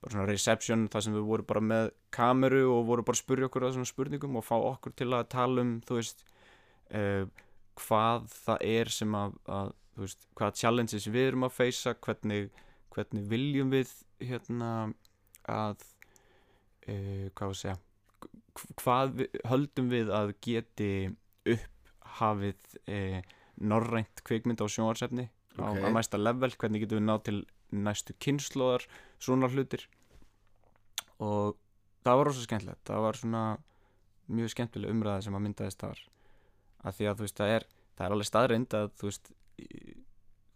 bara 0.00 0.14
svona 0.14 0.26
reception, 0.30 0.86
þar 0.88 1.02
sem 1.04 1.12
við 1.12 1.24
voru 1.28 1.44
bara 1.44 1.60
með 1.60 1.90
kameru 2.16 2.62
og 2.72 2.86
voru 2.88 3.02
bara 3.04 3.18
að 3.18 3.20
spurja 3.20 3.48
okkur 3.50 3.66
að 3.66 3.74
svona 3.76 3.88
spurningum 3.90 4.38
og 4.40 4.44
fá 4.46 4.54
okkur 4.56 4.94
til 4.96 5.10
að 5.12 5.26
tala 5.28 5.60
um 5.60 5.74
þú 5.84 5.98
veist 5.98 6.22
uh, 6.96 7.26
hvað 7.78 8.26
það 8.32 8.64
er 8.70 8.90
sem 8.92 9.14
að, 9.14 9.36
að 9.46 9.70
þú 9.94 10.04
veist, 10.06 10.26
hvaða 10.38 10.56
challenges 10.62 11.06
við 11.12 11.28
erum 11.30 11.46
að 11.48 11.54
feysa 11.58 11.94
hvernig, 12.06 12.50
hvernig 12.94 13.28
viljum 13.30 13.70
við 13.74 13.92
hérna 14.20 14.70
að 15.50 15.84
uh, 16.88 17.28
hvað 17.38 17.54
að 17.54 17.78
hv- 18.60 18.74
hvað 18.82 19.14
við, 19.20 19.38
höldum 19.50 19.90
við 19.92 20.10
að 20.12 20.32
geti 20.44 20.90
upphafið 21.54 22.76
uh, 22.90 23.20
norrænt 23.60 24.22
kvikmynd 24.26 24.60
á 24.60 24.66
sjónvarsefni 24.68 25.28
á, 25.60 25.64
Ok. 25.70 25.80
á 25.84 25.88
næsta 25.92 26.20
level, 26.20 26.50
hvernig 26.56 26.84
getum 26.84 27.00
við 27.00 27.06
náð 27.08 27.22
til 27.28 27.38
næstu 27.70 28.14
kynnslóðar 28.18 28.86
svona 29.22 29.48
hlutir 29.52 29.84
og 31.20 31.56
það 32.04 32.16
var 32.20 32.28
rosa 32.30 32.44
skemmtilegt 32.46 32.84
það 32.88 33.02
var 33.04 33.18
svona 33.20 33.42
mjög 34.30 34.52
skemmtileg 34.54 34.90
umræða 34.94 35.24
sem 35.26 35.36
að 35.36 35.44
myndaðist 35.46 35.82
þar 35.84 36.00
að 36.84 36.96
því 36.98 37.08
að 37.10 37.18
þú 37.20 37.26
veist 37.26 37.40
það 37.42 37.54
er 37.56 37.66
það 37.98 38.06
er 38.06 38.14
alveg 38.16 38.28
staðreind 38.30 38.76
að 38.80 38.90
þú 39.00 39.08
veist 39.10 39.32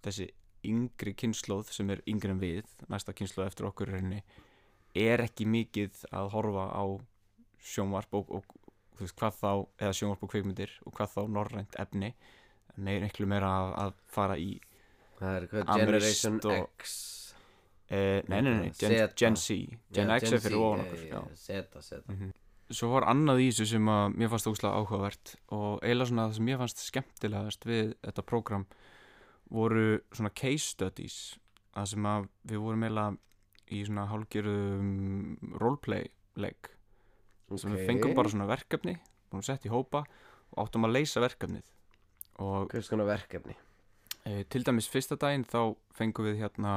þessi 0.05 0.27
yngri 0.65 1.13
kynnslóð 1.21 1.73
sem 1.77 1.91
er 1.93 2.01
yngri 2.09 2.33
en 2.33 2.41
við, 2.41 2.69
næsta 2.89 3.13
kynnslóð 3.17 3.51
eftir 3.51 3.67
okkur 3.69 3.91
rauninni, 3.93 4.23
er 4.97 5.21
ekki 5.25 5.45
mikið 5.51 6.05
að 6.15 6.31
horfa 6.33 6.69
á 6.73 6.85
sjónvarp 7.65 8.17
og, 8.17 8.31
og 8.39 8.47
þú 8.97 9.05
veist, 9.05 9.17
hvað 9.21 9.37
þá, 9.41 9.51
eða 9.85 9.97
sjónvarp 9.99 10.25
og 10.25 10.33
kveikmyndir 10.33 10.73
og 10.89 10.97
hvað 10.97 11.13
þá 11.17 11.21
norrænt 11.37 11.77
efni 11.83 12.15
meir 12.77 13.05
miklu 13.05 13.27
meira 13.31 13.51
að, 13.59 13.75
að 13.85 13.99
fara 14.17 14.39
í 14.41 14.55
Það 15.19 15.37
er 15.37 15.45
hvað 15.51 15.69
Generation 15.79 16.39
og- 16.51 16.57
X 16.83 16.95
eh, 17.89 18.23
nei, 18.29 18.41
nei, 18.41 18.55
nei, 18.65 18.71
Gen. 18.79 18.97
Gen 19.15 19.37
Z 19.39 19.59
Gen 19.95 20.11
Já, 20.11 20.17
X 20.19 20.33
er 20.33 20.43
fyrir 20.43 20.59
ofan 20.65 20.83
okkur. 20.87 21.29
Zeta, 21.39 21.83
Zeta. 21.85 22.17
Svo 22.73 22.91
var 22.95 23.05
annað 23.11 23.43
í 23.45 23.49
þessu 23.51 23.67
sem 23.75 23.89
að 23.93 24.15
mér 24.17 24.31
fannst 24.33 24.49
ógslag 24.49 24.77
áhugavert 24.79 25.35
og 25.53 25.83
eiginlega 25.85 26.11
svona 26.11 26.27
það 26.29 26.37
sem 26.39 26.47
mér 26.49 26.61
fannst 26.63 26.85
skemmtilegast 26.85 27.67
við 27.69 27.91
þetta 28.07 28.25
prógram 28.25 28.65
voru 29.53 29.87
svona 30.15 30.33
case 30.33 30.71
studies 30.73 31.19
það 31.75 31.91
sem 31.93 32.09
að 32.09 32.31
við 32.49 32.63
vorum 32.65 32.87
eiginlega 32.87 33.75
í 33.75 33.83
svona 33.85 34.07
hálfgerðum 34.09 35.59
roleplay 35.61 36.09
leik. 36.41 36.73
Sem 37.55 37.75
við 37.77 37.87
fengum 37.91 38.17
bara 38.17 38.33
svona 38.33 38.49
verkefni 38.49 38.97
búin 39.31 39.45
að 39.45 39.51
setja 39.51 39.71
í 39.71 39.75
hópa 39.75 40.05
og 40.55 40.59
áttum 40.65 40.87
að 40.89 40.97
leysa 40.97 41.23
verkefnið. 41.25 41.71
Og 42.43 42.71
Hvers 42.73 42.91
konar 42.91 43.09
verkefni? 43.09 43.55
e, 44.25 44.45
til 44.49 44.65
dæmis 44.67 44.89
fyrsta 44.91 45.19
daginn 45.21 45.45
þá 45.49 45.75
fengum 45.95 46.29
við 46.29 46.41
hérna 46.43 46.75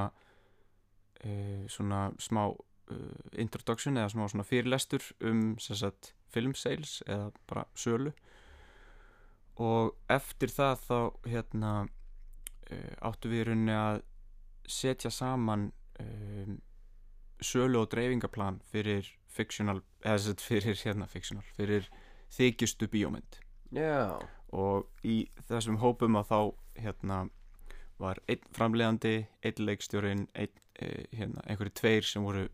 e, 1.23 1.65
svona 1.71 2.07
smá 2.21 2.49
introduction 3.37 3.97
eða 3.99 4.13
smá 4.13 4.27
svona 4.31 4.45
fyrirlestur 4.47 5.03
um 5.27 5.57
sagt 5.59 6.13
film 6.33 6.55
sales 6.55 7.01
eða 7.07 7.31
bara 7.49 7.65
sölu. 7.75 8.13
Og 9.57 9.95
eftir 10.13 10.53
það 10.53 10.83
þá 10.85 10.99
hérna 11.31 11.71
uh, 11.87 12.93
áttu 13.09 13.31
við 13.31 13.41
í 13.41 13.47
rauninni 13.49 13.75
að 13.75 14.01
setja 14.67 15.11
saman 15.13 15.71
um, 16.03 16.59
sölu 17.41 17.81
og 17.81 17.89
dreifingaplan 17.91 18.61
fyrir 18.71 19.07
fictional, 19.31 19.81
eða 20.03 20.19
sagt 20.27 20.43
fyrir 20.45 20.77
hérna 20.83 21.07
fictional, 21.09 21.45
fyrir 21.57 21.87
þykjustu 22.33 22.89
bíómynd. 22.91 23.39
Já, 23.75 24.17
og 24.53 24.87
í 25.05 25.27
þessum 25.49 25.79
hópum 25.81 26.17
að 26.19 26.31
þá 26.31 26.39
hérna 26.83 27.19
var 28.01 28.21
einn 28.29 28.45
framleiðandi, 28.53 29.15
einn 29.45 29.65
leikstjórin 29.65 30.27
einn, 30.37 30.61
e, 30.77 31.07
hérna, 31.17 31.43
einhverju 31.47 31.73
tveir 31.79 32.05
sem 32.05 32.25
voru 32.25 32.47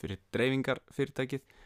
fyrir 0.00 0.22
dreifingar 0.34 0.82
fyrirtækið 0.94 1.56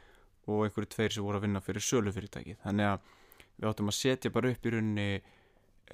og 0.46 0.64
einhverju 0.66 0.92
tveir 0.94 1.14
sem 1.14 1.26
voru 1.26 1.40
að 1.40 1.46
vinna 1.48 1.62
fyrir 1.64 1.84
sölu 1.84 2.14
fyrirtækið 2.14 2.60
þannig 2.64 2.90
að 2.92 3.12
við 3.56 3.68
áttum 3.70 3.92
að 3.92 3.98
setja 3.98 4.34
bara 4.34 4.52
upp 4.52 4.66
í 4.66 4.74
rauninni 4.74 5.10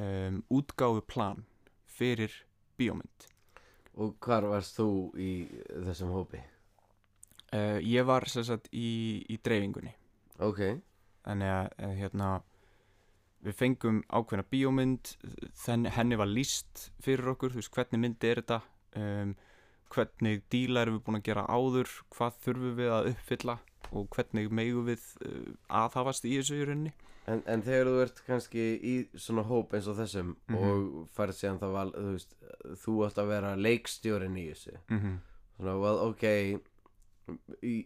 um, 0.02 0.40
útgáfu 0.50 1.04
plan 1.06 1.44
fyrir 1.86 2.34
bíómynd. 2.80 3.28
Og 4.00 4.16
hvar 4.24 4.48
varst 4.48 4.78
þú 4.78 4.88
í 5.20 5.32
þessum 5.84 6.14
hópi? 6.16 6.40
uh, 7.52 7.78
ég 7.84 8.06
var 8.08 8.26
sem 8.30 8.44
sagt 8.46 8.70
í, 8.72 9.22
í 9.28 9.38
dreifingunni. 9.42 9.92
Ok, 10.42 10.62
þannig 11.26 11.52
að 11.52 11.68
eh, 11.76 11.94
hérna 12.00 12.30
við 13.42 13.56
fengum 13.58 14.00
ákveðna 14.08 14.46
bíómynd 14.50 15.12
henni 15.96 16.18
var 16.18 16.30
líst 16.30 16.88
fyrir 17.02 17.34
okkur 17.34 17.52
þú 17.52 17.60
veist 17.60 17.74
hvernig 17.74 18.02
myndi 18.02 18.30
er 18.30 18.40
þetta 18.40 18.58
um, 18.98 19.34
hvernig 19.92 20.42
díla 20.52 20.82
erum 20.82 20.98
við 20.98 21.04
búin 21.06 21.20
að 21.20 21.26
gera 21.30 21.46
áður 21.48 21.88
hvað 22.16 22.38
þurfum 22.44 22.76
við 22.80 22.90
að 22.96 23.08
uppfylla 23.12 23.58
og 23.92 24.06
hvernig 24.16 24.50
megum 24.50 24.86
við 24.88 25.02
uh, 25.26 25.52
aðhafast 25.68 26.24
í 26.24 26.36
þessu 26.38 26.60
í 26.62 26.64
rauninni 26.68 26.92
en, 27.30 27.42
en 27.46 27.62
þegar 27.62 27.86
þú 27.90 27.98
ert 28.02 28.22
kannski 28.26 28.62
í 28.82 28.94
svona 29.14 29.44
hóp 29.46 29.74
eins 29.76 29.86
og 29.86 29.98
þessum 30.00 30.32
Mhm. 30.48 30.56
og 30.58 31.08
færð 31.14 31.36
síðan 31.38 31.60
það 31.60 31.72
val, 31.76 31.90
þú 31.92 32.12
veist, 32.16 32.32
þú 32.84 32.94
átt 33.06 33.18
að 33.22 33.28
vera 33.34 33.52
leikstjórin 33.56 34.36
í 34.40 34.46
þessu 34.50 34.74
mm 34.88 34.98
-hmm. 34.98 35.16
svona, 35.58 35.76
well, 35.78 35.98
ok 36.08 36.24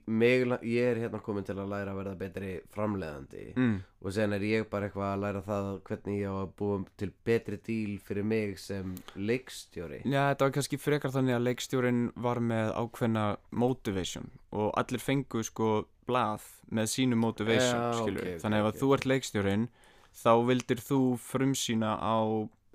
mig, 0.06 0.44
ég 0.64 0.86
er 0.90 1.00
hérna 1.02 1.20
komin 1.24 1.44
til 1.46 1.56
að 1.58 1.68
læra 1.70 1.92
að 1.92 1.98
verða 2.00 2.14
betri 2.20 2.52
framleiðandi 2.72 3.42
mm. 3.52 3.74
og 4.00 4.14
sen 4.16 4.32
er 4.32 4.44
ég 4.46 4.68
bara 4.70 4.88
eitthvað 4.88 5.10
að 5.10 5.22
læra 5.24 5.42
það 5.46 5.68
hvernig 5.88 6.20
ég 6.22 6.32
á 6.32 6.36
að 6.40 6.54
búa 6.60 6.78
til 7.00 7.10
betri 7.28 7.58
díl 7.66 7.96
fyrir 8.06 8.26
mig 8.26 8.56
sem 8.62 8.94
leikstjóri. 9.14 10.00
Já, 10.04 10.22
þetta 10.32 10.48
var 10.48 10.56
kannski 10.56 10.80
frekar 10.80 11.14
þannig 11.14 11.36
að 11.36 11.46
leikstjórin 11.50 12.02
var 12.28 12.40
með 12.40 12.72
ákveðna 12.80 13.26
motivation 13.50 14.30
og 14.56 14.72
allir 14.80 15.04
fengu 15.04 15.44
sko 15.46 15.70
blað 16.08 16.46
með 16.72 16.92
sínu 16.94 17.18
motivation, 17.20 17.82
Já, 17.82 18.00
skilur 18.00 18.22
ok, 18.22 18.32
ok, 18.36 18.42
þannig 18.44 18.64
að 18.64 18.70
ef 18.72 18.80
þú 18.80 18.92
ert 18.96 19.10
leikstjórin 19.12 19.68
þá 20.16 20.32
vildir 20.48 20.80
þú 20.80 21.00
frumsýna 21.20 21.96
á 22.00 22.16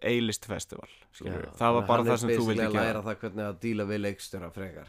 A-list 0.04 0.46
festival, 0.50 0.90
Já, 1.22 1.32
það 1.60 1.74
var 1.76 1.86
bara 1.88 1.98
hann 2.02 2.08
það 2.08 2.14
er 2.14 2.22
sem 2.24 2.30
þú 2.32 2.46
vildi 2.48 2.64
að 2.66 2.72
gera 2.76 2.84
læra 2.88 3.02
það 3.06 3.18
hvernig 3.22 3.46
að 3.48 3.60
díla 3.66 3.86
við 3.92 4.00
leikstjóra 4.06 4.52
frekar 4.56 4.88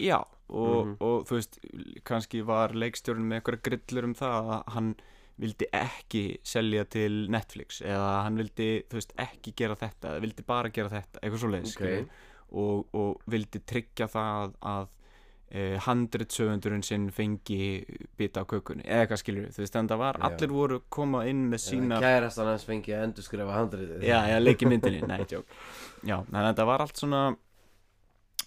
Já, 0.00 0.18
og, 0.48 0.86
Mhm. 0.86 0.96
og 1.00 1.26
þú 1.28 1.36
veist 1.38 1.58
kannski 2.04 2.44
var 2.44 2.68
leikstjórinn 2.74 3.28
með 3.28 3.40
einhverja 3.40 3.62
grillur 3.68 4.04
um 4.04 4.14
það 4.14 4.50
að 4.56 4.64
hann 4.74 4.94
vildi 5.38 5.66
ekki 5.74 6.24
selja 6.46 6.84
til 6.88 7.28
Netflix 7.28 7.80
eða 7.82 8.22
hann 8.24 8.36
vildi, 8.38 8.68
veist, 8.90 9.12
ekki 9.18 9.54
gera 9.56 9.74
þetta 9.76 10.12
eða 10.14 10.20
vildi 10.22 10.44
bara 10.46 10.68
gera 10.70 10.88
þetta, 10.90 11.18
eitthvað 11.22 11.38
svo 11.42 11.50
leiðis 11.50 11.76
Ok. 11.76 12.08
og, 12.52 12.86
og 12.94 13.20
vildi 13.30 13.60
tryggja 13.66 14.06
það 14.08 14.54
að 14.62 14.88
handritsöfundurinn 15.84 16.82
sinn 16.82 17.08
fengi 17.14 17.58
bita 18.18 18.42
á 18.42 18.44
kökunni, 18.50 18.82
eða 18.82 19.04
eitthvað 19.04 19.20
skilur 19.22 19.48
þú 19.54 19.62
veist, 19.62 19.76
en 19.78 19.88
það 19.92 20.00
var, 20.02 20.18
Já. 20.18 20.24
allir 20.28 20.54
voru 20.54 20.78
koma 20.90 21.20
inn 21.30 21.44
með 21.52 21.62
sína 21.68 22.00
kærastan 22.02 22.50
hans 22.50 22.64
fengi 22.66 22.94
að 22.96 23.04
endurskrifa 23.08 23.54
handriðið 23.60 24.02
Já, 24.08 24.18
já, 24.32 24.38
leiki 24.42 24.66
myndinni, 24.70 25.02
nei, 25.12 25.22
tjók 25.30 25.46
Já, 26.02 26.16
þannig 26.26 26.40
að 26.42 26.48
þetta 26.52 26.66
var 26.72 26.84
allt 26.86 27.02
svona 27.04 27.22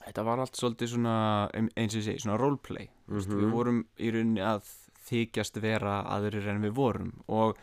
Þetta 0.07 0.23
var 0.23 0.39
allt 0.39 0.55
svolítið 0.55 0.91
svona 0.93 1.15
ein- 1.57 1.71
eins 1.75 1.95
og 1.95 1.99
ég 2.01 2.05
segi, 2.05 2.21
svona 2.23 2.37
roleplay 2.39 2.85
mm 3.07 3.17
Mhm. 3.17 3.39
Við 3.41 3.49
vorum 3.51 3.79
í 3.99 4.11
rauninni 4.11 4.43
að 4.43 4.67
þykjast 5.07 5.57
vera 5.63 6.01
aðrir 6.11 6.47
en 6.51 6.61
við 6.63 6.73
vorum 6.75 7.13
og 7.31 7.57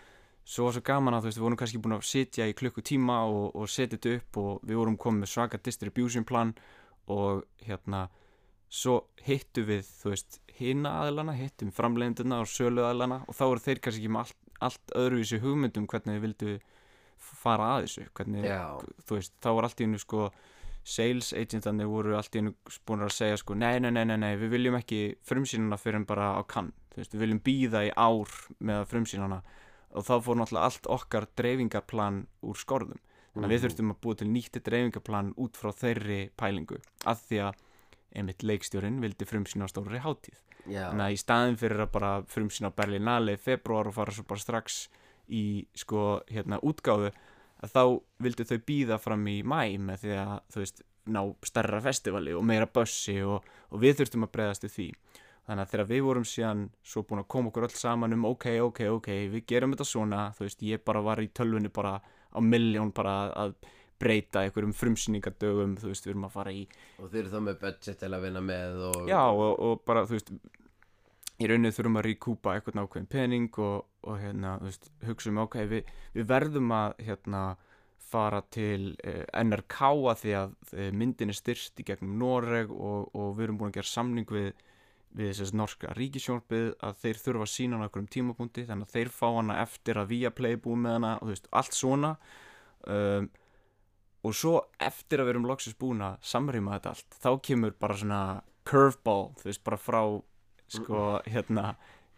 svo 0.44 0.64
var 0.66 0.72
svo 0.76 0.82
gaman 0.84 1.14
að 1.14 1.22
þú 1.22 1.28
veist, 1.28 1.38
við 1.38 1.44
vorum 1.44 1.56
kannski 1.60 1.80
búin 1.84 1.96
að 1.96 2.04
sitja 2.08 2.46
í 2.48 2.54
klukkutíma 2.56 3.16
og, 3.28 3.54
og 3.56 3.68
setja 3.68 3.96
þetta 3.98 4.14
upp 4.16 4.36
og 4.40 4.60
við 4.64 4.76
vorum 4.80 4.96
komið 4.96 5.20
með 5.24 5.32
svaka 5.34 5.58
distribution 5.62 6.24
plan 6.24 6.54
og 7.08 7.44
hérna 7.66 8.08
svo 8.74 8.94
hittu 9.26 9.62
við, 9.68 9.84
þú 10.02 10.12
veist, 10.14 10.40
hina 10.58 10.90
aðlana 11.04 11.34
hittum 11.38 11.70
framleiðenduna 11.74 12.40
og 12.42 12.48
sölu 12.50 12.82
aðlana 12.88 13.20
og 13.28 13.36
þá 13.38 13.44
eru 13.50 13.62
þeir 13.68 13.80
kannski 13.84 14.02
ekki 14.02 14.12
með 14.14 14.24
allt, 14.24 14.40
allt 14.68 14.94
öðruvísi 14.98 15.38
hugmyndum 15.42 15.86
hvernig 15.90 16.16
þið 16.18 16.24
vildu 16.26 16.54
fara 17.44 17.68
að 17.76 17.84
þessu 17.86 18.06
hvernig, 18.18 18.44
Já. 18.48 18.60
þú 19.06 19.18
veist, 19.18 19.34
þá 19.42 19.48
var 19.56 19.68
allt 19.68 19.80
í 19.80 19.86
hennu 19.86 20.00
sko 20.02 20.26
sales 20.84 21.30
agentandi 21.32 21.86
voru 21.88 22.16
allt 22.18 22.34
í 22.36 22.42
hennu 22.42 22.52
búin 22.86 23.04
að 23.06 23.14
segja 23.16 23.38
sko, 23.40 23.54
nei, 23.56 23.78
nei, 23.80 23.90
nei, 23.94 24.04
nei, 24.10 24.18
nei 24.20 24.34
við 24.36 24.50
viljum 24.58 24.76
ekki 24.76 24.98
frumsýnana 25.24 25.78
fyrir 25.80 26.02
en 26.02 26.08
bara 26.08 26.32
á 26.36 26.42
kann 26.44 26.72
þú 26.92 27.00
veist, 27.00 27.14
við 27.14 27.22
viljum 27.24 27.40
býða 27.46 27.84
í 27.88 27.92
ár 27.96 28.34
með 28.60 28.82
frumsýnana 28.90 29.38
og 29.94 30.04
þá 30.04 30.14
fór 30.26 30.40
náttúrulega 30.42 30.68
allt 30.68 30.90
okkar 30.98 31.28
dreifingarplan 31.40 32.24
úr 32.44 32.58
skorðum 32.60 33.00
þannig 33.34 33.46
að 33.48 33.52
við 33.54 33.58
Mhm. 33.60 33.64
þurftum 33.64 33.92
að 33.94 34.00
búa 34.04 34.16
til 34.20 34.28
nýtti 34.34 34.60
dreifingarplan 34.68 35.32
út 35.40 35.56
frá 35.56 35.70
þeirri 35.72 36.20
pælingu 36.36 36.80
að 37.06 37.22
því 37.28 37.40
að 37.48 37.62
einmitt 38.14 38.44
leikstjórin 38.46 39.00
vildi 39.02 39.26
frumsýna 39.28 39.66
á 39.66 39.72
stórri 39.72 40.00
hátíð. 40.02 40.40
Já, 40.64 40.88
þannig 40.88 41.06
að 41.06 41.14
í 41.14 41.20
staðin 41.20 41.60
fyrir 41.60 41.84
að 41.84 41.92
bara 41.94 42.12
frumsýna 42.30 42.70
á 42.72 42.76
Berlinale 42.78 43.36
í 43.36 43.40
februar 43.40 43.90
og 43.90 43.96
fara 43.96 44.14
svo 44.14 44.24
bara 44.28 44.40
strax 44.40 44.86
í 45.28 45.44
sko 45.76 46.22
hérna 46.30 46.60
útgáfu 46.64 47.10
að 47.64 47.72
þá 47.72 47.82
vildu 48.24 48.46
þau 48.48 48.58
býða 48.68 48.98
fram 49.00 49.26
í 49.28 49.38
mæ 49.44 49.76
með 49.80 50.04
því 50.04 50.16
að 50.22 50.34
þú 50.52 50.62
veist 50.64 50.82
ná 51.04 51.20
stærra 51.44 51.82
festivali 51.84 52.32
og 52.32 52.44
meira 52.48 52.68
bussi 52.70 53.18
og, 53.24 53.44
og 53.70 53.82
við 53.82 54.00
þurftum 54.00 54.26
að 54.26 54.34
breyðast 54.36 54.66
við 54.66 54.74
því. 54.78 54.88
Þannig 55.44 55.66
að 55.66 55.72
þegar 55.74 55.88
við 55.90 56.02
vorum 56.06 56.24
síðan 56.24 56.60
svo 56.80 57.02
búin 57.04 57.20
að 57.20 57.30
koma 57.34 57.50
okkur 57.50 57.66
öll 57.66 57.76
saman 57.76 58.16
um 58.16 58.24
ok, 58.30 58.46
ok, 58.64 58.80
ok, 58.96 59.08
við 59.34 59.46
gerum 59.50 59.74
þetta 59.74 59.86
svona 59.90 60.20
þú 60.36 60.46
veist, 60.46 60.62
ég 60.64 60.84
bara 60.84 61.02
var 61.04 61.20
í 61.20 61.28
tölvunni 61.36 61.68
bara 61.68 61.98
á 62.00 62.38
milljón 62.40 62.94
bara 62.96 63.16
að 63.36 63.52
breyta 64.04 64.44
einhverjum 64.44 64.74
frumsýningadögum, 64.76 65.78
þú 65.80 65.92
veist, 65.92 66.06
við 66.06 66.14
erum 66.14 66.28
að 66.28 66.36
fara 66.36 66.54
í 66.54 66.64
og 67.00 67.08
þeir 67.08 67.22
eru 67.22 67.32
þá 67.32 67.40
með 67.48 67.58
budget 67.64 68.02
til 68.02 68.12
að 68.12 68.26
vinna 68.28 68.44
með 68.44 68.82
og 68.90 69.10
Já 69.10 69.20
og, 69.24 69.52
og 69.68 69.84
bara 69.88 70.04
þú 70.08 70.18
veist 70.18 70.34
í 71.34 71.50
rauninni 71.50 71.74
þurfum 71.74 72.00
að 72.00 72.08
ríkúpa 72.08 72.54
eitthvað 72.54 72.80
nákvæm 72.80 73.06
pening 73.10 73.60
og, 73.64 73.86
og 74.06 74.18
hérna 74.22 74.58
þú 74.60 74.70
veist, 74.70 74.90
hugsa 75.08 75.32
um 75.32 75.40
ok, 75.44 75.56
við, 75.70 75.94
við 76.14 76.28
verðum 76.30 76.76
að 76.76 77.00
hérna 77.08 77.46
fara 78.04 78.44
til 78.54 78.92
eh, 79.02 79.24
NRK 79.42 79.80
að 80.12 80.20
því 80.20 80.36
að 80.38 80.52
eh, 80.76 80.92
myndin 80.94 81.32
er 81.32 81.38
styrst 81.38 81.80
í 81.82 81.86
gegnum 81.88 82.14
Noreg 82.20 82.70
og, 82.70 83.10
og 83.16 83.34
við 83.34 83.48
erum 83.48 83.58
búin 83.58 83.72
að 83.72 83.80
gera 83.80 83.90
samning 83.90 84.30
við 84.30 84.52
við 85.14 85.30
þess 85.38 85.54
norska 85.54 85.92
ríkisjónarbið 85.94 86.72
að 86.82 86.96
þeir 87.02 87.20
þurfa 87.22 87.46
að 87.46 87.52
sína 87.52 87.76
hana 87.78 87.88
okkur 87.88 88.02
um 88.02 88.10
tímapunkti 88.10 88.64
þannig 88.66 88.88
að 88.88 88.96
þeir 88.96 89.10
fá 89.14 89.26
hana 89.28 89.58
eftir 89.62 90.00
að 90.00 90.10
Viaplay 90.10 90.58
búið 90.58 90.80
með 90.82 90.96
hana 90.98 91.12
og 91.20 91.28
þú 91.28 91.34
veist, 91.34 91.50
allt 91.60 91.76
svona. 91.78 92.10
Um, 92.90 93.28
og 94.24 94.36
svo 94.36 94.54
eftir 94.82 95.20
að 95.20 95.28
við 95.28 95.34
erum 95.34 95.48
loksins 95.50 95.76
búin 95.78 96.04
að 96.04 96.16
samrýma 96.24 96.78
þetta 96.78 96.94
allt 96.94 97.18
þá 97.20 97.30
kemur 97.48 97.74
bara 97.80 97.98
svona 98.00 98.22
curveball 98.68 99.34
þú 99.40 99.50
veist, 99.50 99.64
bara 99.66 99.80
frá 99.80 100.00
sko, 100.74 101.02
hérna, 101.28 101.74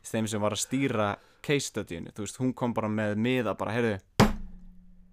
þeim 0.07 0.29
sem 0.31 0.43
var 0.43 0.55
að 0.55 0.63
stýra 0.63 1.09
case 1.47 1.71
studyinu, 1.73 2.15
þú 2.15 2.27
veist, 2.27 2.39
hún 2.43 2.55
kom 2.57 2.75
bara 2.77 2.91
með 2.91 3.19
miða 3.23 3.57
bara, 3.59 3.75
heyrðu 3.75 3.99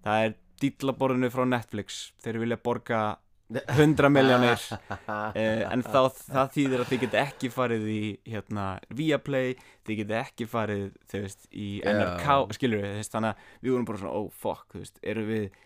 það 0.04 0.28
er 0.28 0.38
dýtlaborðinu 0.62 1.30
frá 1.34 1.44
Netflix 1.48 2.00
þeir 2.22 2.40
vilja 2.44 2.60
borga 2.62 3.02
100 3.54 4.08
miljónir 4.08 4.56
uh, 4.56 5.34
en 5.72 5.82
þá 5.84 6.00
það 6.16 6.54
þýðir 6.54 6.82
að 6.82 6.90
þið 6.90 7.02
geta 7.02 7.20
ekki 7.20 7.50
farið 7.52 7.84
í 7.92 8.00
hérna 8.30 8.64
Viaplay, 8.96 9.52
þið 9.84 10.00
geta 10.00 10.22
ekki 10.22 10.48
farið 10.48 10.86
þú 11.10 11.22
veist, 11.26 11.46
í 11.52 11.68
NRK 11.84 12.24
Já. 12.24 12.56
skilur 12.56 12.86
við, 12.86 13.02
þannig 13.12 13.34
að 13.34 13.60
við 13.60 13.74
vorum 13.74 13.88
bara 13.90 14.02
svona 14.02 14.16
oh 14.22 14.30
fuck, 14.32 14.66
þú 14.72 14.80
veist, 14.80 15.02
eru 15.04 15.26
við 15.28 15.60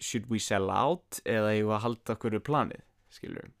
should 0.00 0.30
we 0.30 0.40
sell 0.42 0.70
out 0.72 1.20
eða 1.24 1.54
ég 1.56 1.68
var 1.68 1.80
að 1.80 1.86
halda 1.88 2.16
okkur 2.16 2.38
við 2.38 2.46
planið, 2.48 2.82
skilur 3.14 3.52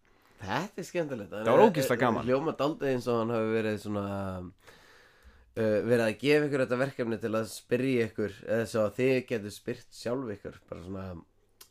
Þetta 0.44 0.80
er 0.82 0.86
skemmtilegt. 0.88 1.32
Það 1.32 1.50
var 1.50 1.62
ógeðslega 1.64 2.00
gaman. 2.02 2.26
Hljóma 2.28 2.54
daldið 2.58 2.90
eins 2.90 3.06
og 3.08 3.20
hann 3.20 3.32
hafi 3.32 3.52
verið 3.54 3.78
svona 3.80 4.06
uh, 4.44 5.78
verið 5.88 6.04
að 6.04 6.16
gefa 6.20 6.48
ykkur 6.48 6.64
þetta 6.64 6.80
verkefni 6.82 7.20
til 7.22 7.30
að 7.38 7.46
spyrja 7.52 8.08
ykkur 8.10 8.34
eða 8.42 8.66
svo 8.70 8.82
að 8.84 8.98
þið 8.98 9.14
getur 9.30 9.54
spyrt 9.54 10.00
sjálf 10.00 10.34
ykkur. 10.36 10.60
Bara 10.70 10.84
svona 10.84 11.06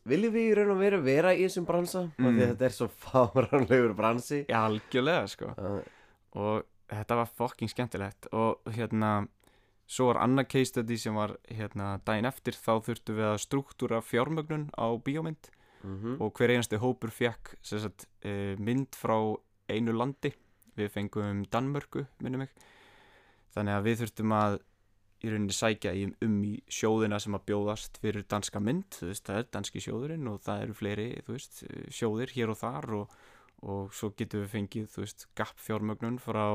viljum 0.10 0.36
við 0.36 0.50
í 0.50 0.56
raun 0.58 0.74
og 0.74 0.82
veru 0.82 1.02
vera 1.06 1.36
í 1.36 1.46
þessum 1.46 1.68
bransa? 1.70 2.06
Mm. 2.18 2.42
þetta 2.42 2.70
er 2.70 2.78
svo 2.80 2.90
fáránlegur 3.06 3.96
bransi. 4.00 4.44
Algjörlega, 4.64 5.30
sko. 5.36 5.54
Uh, 5.58 5.80
og 6.40 6.68
þetta 6.94 7.22
var 7.22 7.34
fucking 7.42 7.72
skemmtilegt. 7.72 8.32
Og 8.34 8.74
hérna 8.74 9.16
svo 9.94 10.10
var 10.10 10.22
annað 10.24 10.50
case 10.54 10.72
study 10.72 10.98
sem 10.98 11.18
var 11.18 11.36
hérna 11.54 11.98
daginn 12.06 12.30
eftir. 12.30 12.58
Þá 12.58 12.74
þurftum 12.88 13.20
við 13.20 13.30
að 13.30 13.42
struktúra 13.44 14.02
fjármögnun 14.02 14.70
á 14.74 14.88
bíómynd. 14.98 15.52
Mm 15.84 16.20
og 16.24 16.32
hver 16.38 16.54
einasti 16.54 16.80
hópur 16.80 17.12
fekk 17.12 17.58
sagt, 17.62 18.08
uh, 18.26 18.56
mynd 18.58 18.96
frá 18.96 19.18
einu 19.68 19.92
landi. 19.92 20.34
Við 20.76 20.90
fengum 20.90 21.46
Danmörku 21.46 22.08
minni 22.24 22.38
mig. 22.38 22.50
Þannig 23.54 23.74
að 23.74 23.84
við 23.84 24.00
þurftum 24.00 24.32
að 24.34 24.56
í 25.24 25.30
rauninni 25.30 25.54
sækja 25.54 25.94
í, 25.94 26.08
um 26.26 26.40
í 26.44 26.56
sjóðina 26.68 27.20
sem 27.20 27.36
að 27.36 27.46
bjóðast 27.52 28.00
fyrir 28.02 28.26
danska 28.28 28.60
mynd. 28.60 28.90
Þú 28.98 29.12
veist, 29.12 29.26
það 29.28 29.38
er 29.38 29.52
danski 29.54 29.84
sjóðurinn 29.84 30.28
og 30.28 30.42
það 30.42 30.64
eru 30.64 30.74
fleiri 30.74 31.08
þú 31.28 31.36
veist, 31.36 31.64
eh, 31.64 31.86
sjóðir 31.92 32.34
hér 32.34 32.50
og 32.50 32.58
þar. 32.58 32.94
Og, 32.94 33.14
og 33.64 33.94
svo 33.94 34.10
getum 34.18 34.44
við 34.44 34.50
fengið 34.50 34.88
þú 34.92 35.04
veist, 35.06 35.28
gap 35.36 35.60
fjármögnun 35.60 36.20
frá 36.20 36.48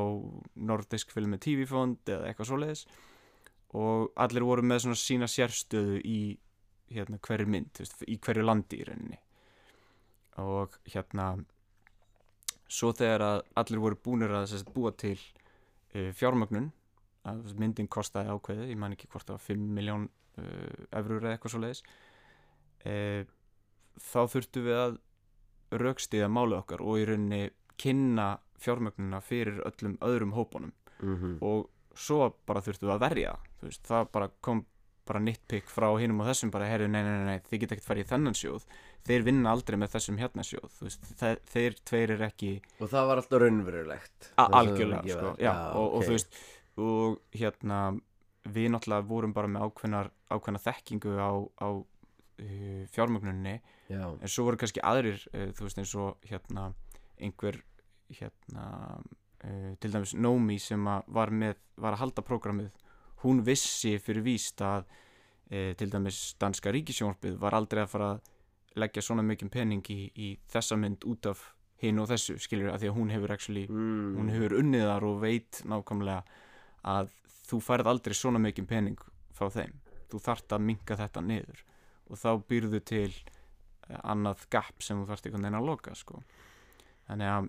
nordisk 0.57 1.15
filmi 1.15 1.39
TV-fond 1.39 1.99
eða 2.05 2.27
eitthvað 2.29 2.51
svoleiðis 2.51 2.85
og 3.77 4.13
allir 4.17 4.47
voru 4.49 4.65
með 4.65 4.85
svona 4.85 4.99
sína 5.01 5.29
sérstöðu 5.29 6.01
í 6.01 6.21
hérna 6.89 7.19
hverju 7.21 7.49
mynd, 7.51 7.71
veist, 7.79 8.01
í 8.09 8.17
hverju 8.17 8.45
landi 8.45 8.81
í 8.81 8.87
rauninni 8.89 9.19
og 10.41 10.79
hérna 10.89 11.33
svo 12.69 12.93
þegar 12.97 13.25
að 13.25 13.41
allir 13.61 13.83
voru 13.83 13.99
búnir 14.05 14.33
að 14.33 14.51
sérst, 14.53 14.71
búa 14.73 14.93
til 14.97 15.17
uh, 15.19 16.13
fjármögnun 16.17 16.71
að 17.29 17.53
myndin 17.61 17.91
kostaði 17.91 18.33
ákveðið, 18.33 18.71
ég 18.73 18.81
man 18.81 18.95
ekki 18.95 19.09
hvort 19.13 19.29
það 19.29 19.37
var 19.37 19.47
5 19.49 19.67
miljón 19.79 20.09
uh, 20.09 20.87
eurur 21.01 21.27
eða 21.27 21.37
eitthvað 21.37 21.55
svo 21.55 21.63
leiðis 21.65 21.83
uh, 22.89 23.23
þá 23.99 24.21
þurftum 24.33 24.69
við 24.69 24.83
að 24.83 24.99
raukstiða 25.83 26.29
máli 26.33 26.57
okkar 26.57 26.85
og 26.85 27.01
í 27.03 27.09
rauninni 27.09 27.43
kynna 27.79 28.39
fjármögnuna 28.59 29.21
fyrir 29.23 29.61
öllum 29.69 29.99
öðrum 30.03 30.33
hópunum 30.35 30.73
-hmm. 31.01 31.37
og 31.45 31.69
svo 31.99 32.33
bara 32.49 32.63
þurftum 32.65 32.91
við 32.91 32.97
að 32.97 33.05
verja 33.05 33.37
veist, 33.63 33.87
það 33.89 34.11
bara 34.15 34.29
kom 34.45 34.65
bara 35.09 35.23
nitpick 35.25 35.71
frá 35.73 35.89
hinum 35.97 36.21
og 36.23 36.29
þessum 36.29 36.51
bara 36.53 36.69
herri, 36.69 36.89
nei, 36.91 37.01
nei, 37.01 37.15
nei, 37.17 37.27
nei, 37.31 37.45
þið 37.49 37.63
get 37.63 37.75
ekkert 37.75 37.87
farið 37.87 38.05
í 38.05 38.09
þennan 38.11 38.37
sjóð. 38.37 38.67
Þeir 39.09 39.25
vinna 39.25 39.55
aldrei 39.55 39.79
með 39.81 39.95
þessum 39.95 40.19
hérna 40.21 40.45
sjóð 40.45 40.81
veist, 40.85 41.07
þeir, 41.21 41.41
þeir 41.49 41.79
tveir 41.89 42.13
er 42.17 42.25
ekki 42.29 42.51
og 42.77 42.91
það 42.93 43.09
var 43.09 43.23
alltaf 43.23 43.43
raunverulegt. 43.43 44.31
Algjörlega 44.45 45.15
sko, 45.17 45.31
já, 45.41 45.53
og, 45.73 45.87
og 45.87 45.97
ok. 46.03 46.05
þú 46.05 46.17
veist 46.17 46.41
og 46.79 47.39
hérna 47.41 47.79
við 48.49 48.69
náttúrulega 48.73 49.09
vorum 49.09 49.35
bara 49.37 49.51
með 49.51 49.69
ákveðnar 49.69 50.11
ákveðna 50.29 50.63
þekkingu 50.67 51.15
á, 51.17 51.31
á 51.65 51.69
uh, 51.73 52.83
fjármögnunni 52.93 53.57
já, 53.89 54.05
en 54.05 54.29
svo 54.29 54.47
voru 54.49 54.61
kannski 54.61 54.85
aðrir 54.85 55.25
uh, 55.33 55.49
þú 55.57 55.69
veist 55.69 55.81
eins 55.83 55.95
og 55.99 56.29
hérna 56.29 56.71
einhver 57.19 57.63
hérna 58.13 58.69
uh, 59.45 59.75
til 59.81 59.93
dæmis 59.95 60.15
Nómi 60.15 60.59
sem 60.63 60.89
að 60.89 61.13
var 61.19 61.31
með 61.31 61.61
var 61.79 61.97
að 61.97 62.03
halda 62.05 62.25
prógramið 62.27 62.71
hún 63.25 63.45
vissi 63.47 63.97
fyrir 64.03 64.25
víst 64.27 64.63
að 64.65 64.87
uh, 64.89 65.73
til 65.79 65.91
dæmis 65.93 66.35
danska 66.41 66.73
ríkisjónvarpið 66.75 67.39
var 67.43 67.59
aldrei 67.59 67.85
að 67.85 67.95
fara 67.95 68.11
að 68.17 68.35
leggja 68.79 69.03
svona 69.03 69.25
mikið 69.27 69.51
pening 69.51 69.91
í, 69.91 70.01
í 70.15 70.29
þessa 70.51 70.79
mynd 70.79 71.07
út 71.09 71.31
af 71.31 71.43
hinn 71.83 71.99
og 72.03 72.09
þessu 72.11 72.39
skilur 72.43 72.73
að 72.73 72.83
því 72.83 72.91
að 72.91 72.97
hún 72.99 73.13
hefur 73.15 73.35
actually 73.35 73.65
mm. 73.71 74.15
hún 74.19 74.31
hefur 74.35 74.57
unnið 74.59 74.87
þar 74.91 75.07
og 75.09 75.21
veit 75.23 75.61
nákvæmlega 75.71 76.23
að 76.89 77.13
þú 77.49 77.61
færð 77.65 77.91
aldrei 77.93 78.17
svona 78.17 78.43
mikið 78.43 78.67
pening 78.71 79.05
frá 79.35 79.51
þeim 79.55 79.77
þú 80.11 80.23
þart 80.25 80.57
að 80.57 80.65
minka 80.71 80.97
þetta 80.99 81.23
niður 81.25 81.63
og 82.09 82.19
þá 82.21 82.31
býrðu 82.51 82.81
til 82.89 83.11
eh, 83.13 84.01
annað 84.03 84.47
gap 84.53 84.83
sem 84.85 85.01
þú 85.01 85.09
þarft 85.11 85.29
einhvern 85.29 85.47
veginn 85.47 85.61
að 85.61 85.69
loka 85.69 85.95
sko. 85.99 86.23
þannig 87.09 87.33
að 87.35 87.49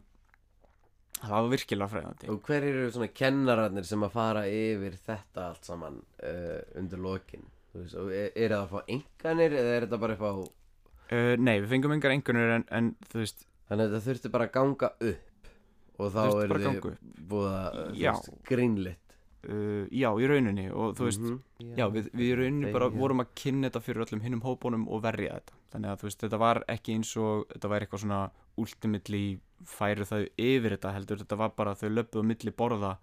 það 1.24 1.36
var 1.36 1.50
virkilega 1.54 1.92
fræðandi 1.94 2.30
og 2.34 2.42
hver 2.48 2.68
eru 2.70 2.86
svona 2.96 3.10
kennararnir 3.22 3.88
sem 3.90 4.06
að 4.08 4.14
fara 4.16 4.44
yfir 4.50 4.96
þetta 5.06 5.48
allt 5.50 5.68
saman 5.68 6.00
uh, 6.24 6.62
undir 6.80 7.02
lokin? 7.04 7.44
Veist, 7.76 7.94
er, 8.00 8.32
er 8.34 8.54
það 8.56 8.64
að 8.64 8.72
fá 8.72 8.80
enganir 8.96 9.54
eða 9.60 9.74
er 9.78 9.86
þetta 9.88 10.00
bara 10.02 10.16
að 10.18 10.24
fá 10.24 10.32
uh, 10.40 11.36
nei, 11.38 11.56
við 11.62 11.68
fengum 11.76 11.94
engar 11.98 12.16
engunir 12.16 12.56
en, 12.60 12.66
en 12.80 12.94
þú 13.12 13.22
veist, 13.26 13.46
Þannig 13.70 13.86
að 13.86 13.92
þetta 13.94 14.06
þurfti 14.08 14.32
bara 14.34 14.48
að 14.50 14.56
ganga 14.56 14.88
upp 15.12 15.52
og 16.00 16.14
þá 16.16 16.22
er 16.24 16.54
þið 16.56 16.90
búið 17.30 17.52
að 17.60 17.80
veist, 18.00 18.30
grínlitt 18.50 19.16
uh, 19.46 19.84
já, 19.94 20.10
í 20.24 20.30
rauninni 20.32 20.68
og 20.72 20.96
þú 20.98 21.10
veist, 21.12 21.28
Mhm. 21.60 21.76
Já, 21.76 21.86
við, 21.92 22.06
við 22.16 22.30
í 22.32 22.36
rauninni 22.40 22.70
bara 22.72 22.88
vorum 22.94 23.20
að 23.20 23.34
kynna 23.36 23.68
þetta 23.68 23.82
fyrir 23.84 24.06
öllum 24.06 24.22
hinnum 24.24 24.42
hópunum 24.46 24.86
og 24.88 25.02
verja 25.04 25.34
þetta. 25.36 25.59
Þannig 25.70 25.92
að 25.92 26.00
þú 26.02 26.08
veist, 26.08 26.22
þetta 26.24 26.40
var 26.42 26.62
ekki 26.74 26.96
eins 26.98 27.12
og 27.22 27.44
þetta 27.54 27.72
væri 27.74 27.86
eitthvað 27.86 28.04
svona 28.04 28.22
ultimately 28.60 29.24
færu 29.70 30.08
þau 30.08 30.22
yfir 30.24 30.76
þetta 30.76 30.94
heldur. 30.96 31.22
Þetta 31.24 31.40
var 31.40 31.54
bara 31.58 31.76
að 31.76 31.84
þau 31.84 31.92
löpuðu 31.98 32.24
á 32.26 32.30
milli 32.32 32.56
borða 32.62 32.94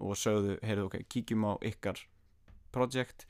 og 0.00 0.16
sögðu, 0.18 0.56
heyrðu, 0.64 0.88
ok, 0.88 0.98
kíkjum 1.12 1.46
á 1.46 1.52
ykkar 1.68 2.02
project. 2.72 3.26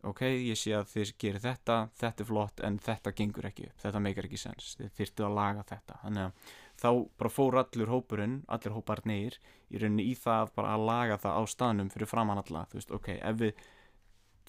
Ok, 0.00 0.22
ég 0.24 0.56
sé 0.56 0.72
að 0.72 0.88
þið 0.94 1.10
gerir 1.20 1.42
þetta, 1.44 1.74
þetta 2.00 2.24
er 2.24 2.28
flott 2.30 2.62
en 2.64 2.78
þetta 2.80 3.12
gengur 3.18 3.50
ekki 3.50 3.66
upp, 3.68 3.80
þetta 3.82 4.00
meikar 4.00 4.28
ekki 4.30 4.40
sens. 4.40 4.70
Þið 4.78 4.94
þyrftu 4.96 5.26
að 5.26 5.34
laga 5.36 5.64
þetta. 5.68 5.98
Þannig 6.06 6.24
að 6.24 6.54
þá 6.80 6.88
bara 7.20 7.32
fór 7.34 7.58
allur 7.60 7.92
hópurinn, 7.92 8.38
allir 8.48 8.74
hópar 8.78 9.02
neyr 9.04 9.36
í 9.68 9.82
rauninni 9.82 10.06
í 10.08 10.14
það 10.16 10.54
bara 10.56 10.72
að 10.72 10.86
laga 10.88 11.20
það 11.20 11.36
á 11.36 11.42
staðnum 11.52 11.92
fyrir 11.92 12.08
framann 12.08 12.40
alla. 12.40 12.64
Þú 12.70 12.80
veist, 12.80 12.94
ok, 12.96 13.10
ef 13.18 13.42
við 13.42 13.60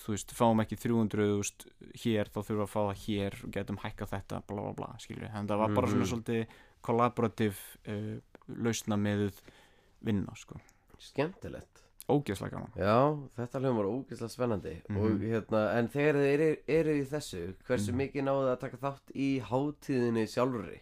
þú 0.02 0.16
veist, 0.16 0.32
fáum 0.34 0.62
ekki 0.64 0.78
300.000 0.82 1.70
hér, 2.04 2.30
þá 2.34 2.40
þurfum 2.42 2.58
við 2.58 2.66
að 2.66 2.74
fá 2.74 2.82
það 2.82 3.02
hér 3.06 3.38
og 3.46 3.52
getum 3.52 3.78
hækkað 3.84 4.10
þetta, 4.16 4.42
bla 4.48 4.62
bla 4.62 4.74
bla, 4.74 4.90
við 4.98 5.28
en 5.36 5.48
það 5.48 5.58
var 5.62 5.76
bara 5.76 5.88
svona 5.88 6.06
Mhm. 6.06 6.12
svolítið 6.12 6.48
kollaborativ 6.82 7.60
uh, 7.88 8.20
lausna 8.48 8.98
með 8.98 9.32
vinna, 10.04 10.34
sko, 10.36 10.58
Skemmtilegt. 11.02 11.68
Ógeðslega 12.10 12.52
gaman. 12.52 12.72
Já, 12.76 12.98
þetta 13.38 13.60
hljómar 13.62 13.86
ógeðslega 13.88 14.30
spennandi. 14.34 14.82
Mhm. 14.90 14.98
og 14.98 15.20
hérna, 15.22 15.78
en 15.78 15.88
þegar 15.88 16.16
þið 16.16 16.34
eru, 16.34 16.58
eru 16.68 16.96
í 16.98 17.06
þessu 17.06 17.54
hversu 17.68 17.92
Mhm. 17.94 17.98
mikið 18.02 18.24
náðu 18.26 18.50
að 18.52 18.60
taka 18.60 18.78
þátt 18.78 19.12
í 19.16 19.42
hátíðinni 19.42 20.26
sjálfri? 20.28 20.80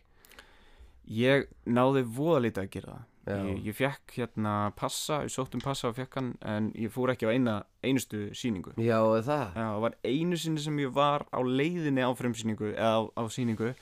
Ég 1.10 1.48
náði 1.66 2.04
voða 2.06 2.42
lítið 2.46 2.64
að 2.64 2.70
gera 2.72 2.92
það 2.94 3.06
ég, 3.30 3.62
ég 3.70 3.76
fekk 3.78 4.16
hérna 4.18 4.54
passa, 4.78 5.22
ég 5.26 5.34
sótt 5.34 5.56
um 5.58 5.64
passa 5.64 5.90
og 5.90 5.98
fekk 5.98 6.18
hann 6.20 6.32
en 6.46 6.72
ég 6.78 6.92
fór 6.94 7.14
ekki 7.14 7.30
á 7.30 7.34
eina, 7.34 7.56
einustu 7.86 8.30
síningu 8.38 8.74
Já, 8.78 8.98
er 9.18 9.26
það? 9.28 9.46
Já, 9.54 9.66
það 9.66 9.84
var 9.86 9.98
einu 10.12 10.40
sinni 10.40 10.64
sem 10.64 10.82
ég 10.82 10.94
var 10.96 11.26
á 11.30 11.40
leiðinni 11.44 12.06
á 12.06 12.12
frumsýningu 12.18 12.74
eða 12.74 12.92
á, 12.96 13.02
á 13.20 13.24
síningu 13.34 13.74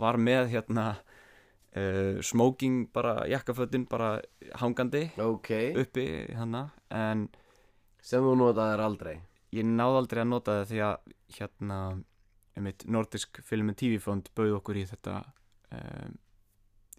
var 0.00 0.18
með 0.20 0.52
hérna 0.54 0.86
uh, 0.96 2.20
smoking 2.22 2.88
bara 2.94 3.26
jakkafötin 3.30 3.86
bara 3.90 4.20
hangandi 4.62 5.08
Ok, 5.20 5.50
uppi 5.80 6.06
hérna 6.30 6.68
en 6.90 7.28
sem 8.02 8.24
þú 8.24 8.36
notaðir 8.40 8.84
aldrei? 8.84 9.16
Ég 9.54 9.66
náði 9.66 10.00
aldrei 10.04 10.22
að 10.22 10.30
nota 10.30 10.60
það 10.60 10.70
því 10.70 10.82
að 10.86 11.14
hérna 11.38 11.78
einmitt 12.58 12.84
nordisk 12.90 13.40
filmin 13.46 13.76
TV-fond 13.78 14.30
bauð 14.36 14.58
okkur 14.60 14.78
í 14.80 14.86
þetta 14.90 15.20
um, 15.74 16.18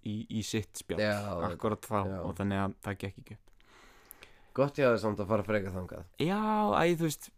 í, 0.08 0.16
í 0.30 0.42
sitt 0.46 0.82
spjall 0.82 1.02
Já, 1.04 1.16
akkurat 1.52 1.86
þá 1.86 2.00
já. 2.10 2.18
og 2.26 2.36
þannig 2.40 2.64
að 2.66 2.76
það 2.88 2.98
gekk 3.06 3.22
ekki 3.24 3.38
upp. 3.38 3.48
Gott 4.58 4.82
ég 4.82 4.90
hafði 4.90 5.02
samt 5.06 5.22
að 5.24 5.30
fara 5.32 5.46
freka 5.48 5.72
þangað. 5.72 6.08
Já, 6.20 6.40
æ, 6.76 6.84
þú 7.00 7.08
veist, 7.08 7.30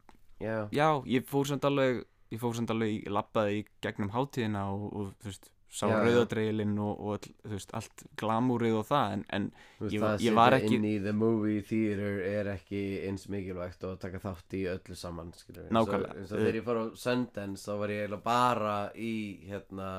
Já, 0.44 0.56
já, 0.74 0.88
ég 1.08 1.28
fór 1.30 1.48
samt 1.48 1.66
alveg 1.70 2.02
ég 2.34 2.42
fór 2.42 2.56
samt 2.58 2.72
alveg, 2.74 2.96
ég 3.06 3.14
lappaði 3.14 3.60
í 3.62 3.66
gegnum 3.86 4.10
hátíðina 4.16 4.64
og, 4.74 4.88
og 4.90 5.12
þú 5.22 5.30
veist, 5.30 5.52
sá 5.74 5.88
Já, 5.90 5.94
já. 5.96 6.02
rauðadreilin 6.06 6.76
og, 6.78 7.00
og 7.02 7.28
veist, 7.50 7.72
allt 7.74 8.04
glamúrið 8.22 8.76
og 8.78 8.86
það 8.86 9.14
en, 9.16 9.24
en 9.34 9.48
veist 9.82 9.96
Ég- 9.96 10.04
það 10.04 10.12
að 10.14 10.26
ég 10.28 10.36
var 10.38 10.56
ekki- 10.60 10.76
inn 10.78 10.86
í 10.86 10.92
the 11.02 11.14
movie 11.18 11.62
theater 11.66 12.20
er 12.30 12.50
ekki 12.54 12.82
eins 13.08 13.26
mikilvægt 13.34 13.84
og 13.90 13.98
taka 14.04 14.22
þátt 14.22 14.54
í 14.54 14.62
öllu 14.70 14.96
saman. 14.96 15.32
Nákvæmlega. 15.34 16.14
eins 16.20 16.32
og, 16.32 16.38
þegar 16.44 16.60
ég 16.60 16.68
fór 16.68 16.78
á 16.78 16.86
Sundance 16.96 17.66
þá 17.66 17.78
var 17.82 17.90
ég 17.96 18.16
bara 18.24 18.76
í 18.94 19.14
hérna 19.50 19.90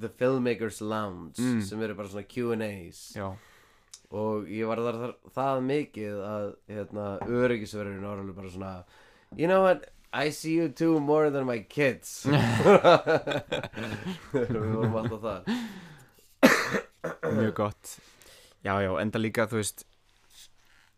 The 0.00 0.08
Filmmakers 0.08 0.80
Lounge 0.80 1.38
Mm. 1.42 1.60
sem 1.62 1.82
eru 1.82 1.94
bara 1.98 2.08
svona 2.08 2.28
Q&As 2.30 3.16
já, 3.16 3.32
og 4.12 4.46
ég 4.46 4.66
var 4.66 4.78
þar, 4.78 5.00
þar 5.02 5.14
það 5.34 5.64
mikið 5.66 6.22
að 6.30 6.54
hérna, 6.68 7.18
öryggisverðurinn 7.26 8.06
var 8.06 8.18
alveg 8.22 8.36
bara 8.36 8.48
svona 8.50 8.84
you 9.36 9.46
know 9.46 9.62
what, 9.62 9.86
I 10.12 10.30
see 10.34 10.56
you 10.58 10.68
too 10.68 10.98
more 10.98 11.30
than 11.30 11.46
my 11.46 11.60
kids. 11.62 12.26
Við 14.34 14.50
vorum 14.50 14.96
alltaf 14.98 15.22
það. 15.22 15.46
Mjög 17.36 17.52
gott. 17.60 17.92
Já, 18.66 18.74
já, 18.82 18.90
enda 19.00 19.18
líka, 19.22 19.46
þú 19.48 19.56
veist 19.60 19.84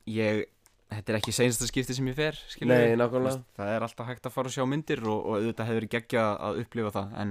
ég, 0.09 0.47
þetta 0.91 1.13
er 1.13 1.19
ekki 1.21 1.33
seinasta 1.37 1.69
skipti 1.69 1.95
sem 1.95 2.09
ég 2.09 2.17
fer, 2.19 2.35
Nei, 2.65 2.97
nákvæmlega. 2.99 3.43
Það 3.59 3.69
er 3.75 3.83
alltaf 3.87 4.09
hægt 4.09 4.27
að 4.27 4.35
fara 4.35 4.49
og 4.51 4.55
sjá 4.57 4.65
myndir 4.67 5.01
og, 5.05 5.21
og 5.21 5.37
auðvitað 5.39 5.69
hefur 5.71 5.87
geggja 5.93 6.25
að 6.49 6.59
upplifa 6.65 6.91
það 6.97 7.09
en 7.23 7.31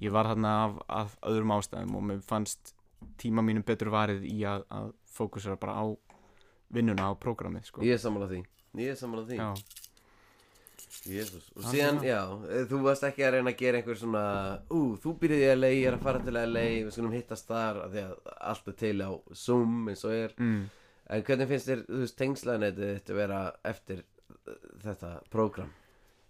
ég 0.00 0.10
var 0.14 0.24
þarna 0.30 0.50
af, 0.62 0.72
af 1.02 1.10
öðrum 1.28 1.52
ástæðum 1.58 1.98
og 1.98 2.02
mér 2.08 2.20
fannst 2.24 2.72
tíma 3.20 3.40
mínum 3.44 3.64
betur 3.66 3.90
varið 3.92 4.20
í 4.30 4.38
að, 4.48 4.60
að 4.70 4.86
fókusera 5.12 5.58
bara 5.60 5.74
á 5.82 5.84
vinnuna 6.72 7.10
á 7.10 7.12
prógramið 7.18 7.64
sko. 7.68 7.78
Ég 7.84 7.92
er 7.98 8.00
sammála 8.00 8.30
því. 8.30 8.40
Ég 8.80 8.88
er 8.94 8.98
sammála 9.02 9.26
því. 9.28 9.36
Já, 9.42 9.50
Jésús 11.06 11.48
Og 11.56 11.64
síðan, 11.66 12.00
já, 12.06 12.20
eh, 12.48 12.64
þú 12.70 12.82
varst 12.86 13.06
ekki 13.08 13.24
að 13.26 13.34
reyna 13.36 13.52
að 13.52 13.58
gera 13.62 13.80
einhver 13.80 13.98
svona 13.98 14.24
Ú, 14.70 14.80
þú 15.02 15.14
byrjuði 15.22 15.48
í 15.48 15.56
LA, 15.56 15.70
ég 15.74 15.88
er 15.90 15.96
að 15.98 16.06
fara 16.06 16.22
til 16.22 16.36
LA 16.38 16.64
Við 16.86 16.92
skulum 16.94 17.16
hittast 17.16 17.50
þar 17.50 17.82
af 17.84 17.94
Því 17.94 18.04
að 18.06 18.14
allt 18.52 18.70
er 18.72 18.78
til 18.82 18.94
á 19.02 19.10
Zoom 19.44 19.88
eins 19.92 20.04
og 20.08 20.16
er 20.16 20.36
mm. 20.38 20.60
En 21.12 21.24
hvernig 21.26 21.50
finnst 21.50 21.68
þér, 21.68 21.86
þú 21.88 22.02
veist, 22.04 22.18
tengslaðnetið 22.20 22.92
þetta 22.92 23.16
vera 23.18 23.40
eftir 23.68 24.04
uh, 24.04 24.60
þetta 24.84 25.10
prógram? 25.32 25.72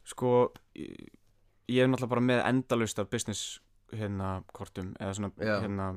sko 0.02 0.30
ég, 0.74 1.04
er 1.68 1.86
náttúrulega 1.86 2.10
bara 2.10 2.24
með 2.26 2.40
endalaust 2.48 2.98
af 2.98 3.10
business 3.12 3.60
hérna 3.92 4.40
kortum 4.50 4.88
eða 4.98 5.12
svona 5.14 5.30
Já, 5.36 5.52
hérna 5.62 5.92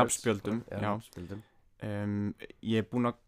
nafnspjöldum 0.00 0.64
Já, 0.66 0.80
nafnspjöldum 0.82 1.44
Um, 1.78 2.32
ég 2.58 2.82
er 2.82 2.86
búinn 2.90 3.06
að 3.06 3.20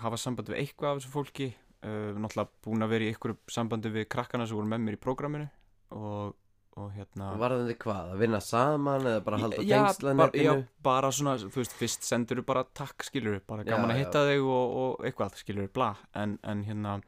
hafa 0.00 0.16
samband 0.16 0.48
við 0.48 0.62
eitthvað 0.62 0.94
af 0.94 1.00
þessu 1.00 1.10
fólki 1.12 1.48
uh, 1.84 2.18
náttúrulega 2.18 2.50
búinn 2.64 2.84
að 2.86 2.92
vera 2.94 3.06
í 3.06 3.12
einhverju 3.12 3.38
sambandi 3.54 3.92
við 3.94 4.08
krakkana 4.12 4.46
sem 4.48 4.58
voru 4.58 4.70
með 4.70 4.84
mér 4.84 4.98
í 4.98 5.00
prógraminu 5.02 5.48
og, 5.96 6.34
og 6.78 6.90
hérna 6.96 7.30
Varðandi 7.40 7.78
hvað, 7.82 8.12
að 8.14 8.24
vinna 8.24 8.40
saman 8.44 9.08
eða 9.12 9.22
bara 9.28 9.40
halda 9.44 9.62
já, 9.62 9.62
bara, 9.62 9.78
já, 9.78 9.92
tengslaðnetinu? 9.92 10.66
bara 10.88 11.12
svona, 11.20 11.36
þú 11.44 11.62
veist, 11.62 11.78
fyrst 11.78 12.08
sendur 12.08 12.42
bara 12.48 12.66
takk, 12.76 13.06
skilur 13.06 13.40
bara 13.46 13.64
Já, 13.64 13.72
gaman 13.74 13.94
að 13.94 14.00
já. 14.00 14.04
hitta 14.04 14.26
þig 14.28 14.44
og, 14.44 14.76
og 14.82 15.08
eitthvað, 15.08 15.40
skilur 15.42 15.72
bla, 15.74 15.94
en, 16.18 16.36
en 16.42 16.66
hérna 16.66 16.98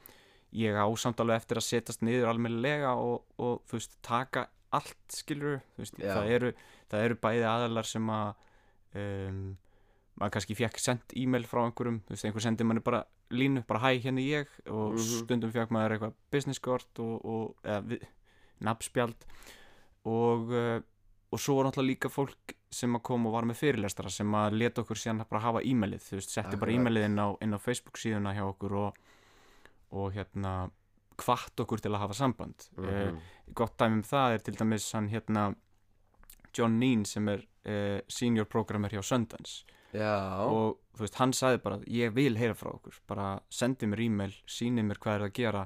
ég 0.57 0.75
á 0.75 0.87
samt 0.99 1.21
alveg 1.23 1.43
eftir 1.43 1.61
að 1.61 1.69
setjast 1.69 2.03
niður 2.03 2.33
almennilega 2.33 2.97
og, 2.99 3.23
og 3.39 3.61
þú 3.71 3.79
veist, 3.79 3.99
taka 4.07 4.49
allt, 4.75 4.99
skilur, 5.15 5.61
þú 5.75 5.85
veist, 5.85 5.99
Já. 5.99 6.15
það 6.15 6.33
eru 6.37 6.53
það 6.91 7.07
eru 7.07 7.19
bæði 7.23 7.47
aðalar 7.47 7.89
sem 7.89 8.11
að 8.15 8.29
um, 8.99 9.41
maður 10.19 10.35
kannski 10.37 10.57
fekk 10.59 10.83
sendt 10.83 11.15
e-mail 11.19 11.47
frá 11.49 11.63
einhverjum, 11.65 12.01
þú 12.07 12.15
veist, 12.15 12.27
einhver 12.29 12.45
sendi 12.45 12.67
manni 12.67 12.83
bara 12.85 13.05
línu, 13.31 13.63
bara 13.67 13.81
hæ, 13.81 14.01
hérna 14.03 14.21
ég 14.21 14.47
og 14.67 14.93
Mhm. 14.95 14.99
stundum 14.99 15.53
fekk 15.53 15.71
maður 15.71 15.93
eitthvað 15.99 16.15
business 16.33 16.59
kort 16.59 16.99
og, 16.99 17.25
og 17.25 17.55
nafnspjald 18.61 19.15
og 20.11 20.51
uh, 20.51 20.81
og 21.31 21.39
svo 21.39 21.55
var 21.61 21.69
náttúrulega 21.69 21.87
líka 21.95 22.09
fólk 22.11 22.57
sem 22.75 22.97
að 22.97 23.03
koma 23.07 23.29
og 23.31 23.35
var 23.37 23.45
með 23.47 23.59
fyrirlestara 23.61 24.11
sem 24.11 24.33
að 24.35 24.57
leta 24.59 24.83
okkur 24.83 24.99
síðan 24.99 25.21
bara 25.31 25.41
hafa 25.45 25.61
e-mailið, 25.63 26.03
þú 26.03 26.17
veist, 26.19 26.31
setti 26.35 26.57
bara 26.59 26.73
e-mailið 26.75 27.05
inn 27.07 27.21
inn 27.47 27.55
á 27.55 27.59
Facebook 27.63 27.99
síðuna 28.03 28.33
hjá 28.35 28.43
okkur 28.51 28.75
og, 28.81 28.97
og 29.93 30.13
hérna 30.17 30.71
hvart 31.21 31.63
okkur 31.63 31.79
til 31.85 31.93
að 31.95 32.03
hafa 32.03 32.15
samband 32.19 32.67
mm 32.77 32.85
Mhm. 32.91 33.21
gott 33.55 33.77
dæmi 33.79 33.93
um 34.01 34.03
það 34.03 34.35
er 34.35 34.39
til 34.39 34.55
dæmis 34.55 34.93
hann 34.93 35.09
hérna 35.09 35.55
John 36.59 36.79
Neen 36.81 37.05
sem 37.05 37.29
er 37.29 37.45
uh, 37.67 38.01
senior 38.09 38.45
programmer 38.47 38.89
hjá 38.91 39.03
Sundance 39.05 39.63
Já, 39.93 40.47
og 40.47 40.79
þú 40.95 41.03
veist, 41.03 41.17
hann 41.19 41.33
sagði 41.35 41.63
bara 41.65 41.79
ég 41.91 42.13
vil 42.15 42.37
heyra 42.39 42.55
frá 42.55 42.71
okkur, 42.71 42.99
bara 43.11 43.31
sendi 43.51 43.89
mér 43.91 44.05
e-mail 44.05 44.35
síni 44.47 44.85
mér 44.87 45.01
hvað 45.03 45.17
er 45.17 45.25
að 45.27 45.33
gera 45.41 45.65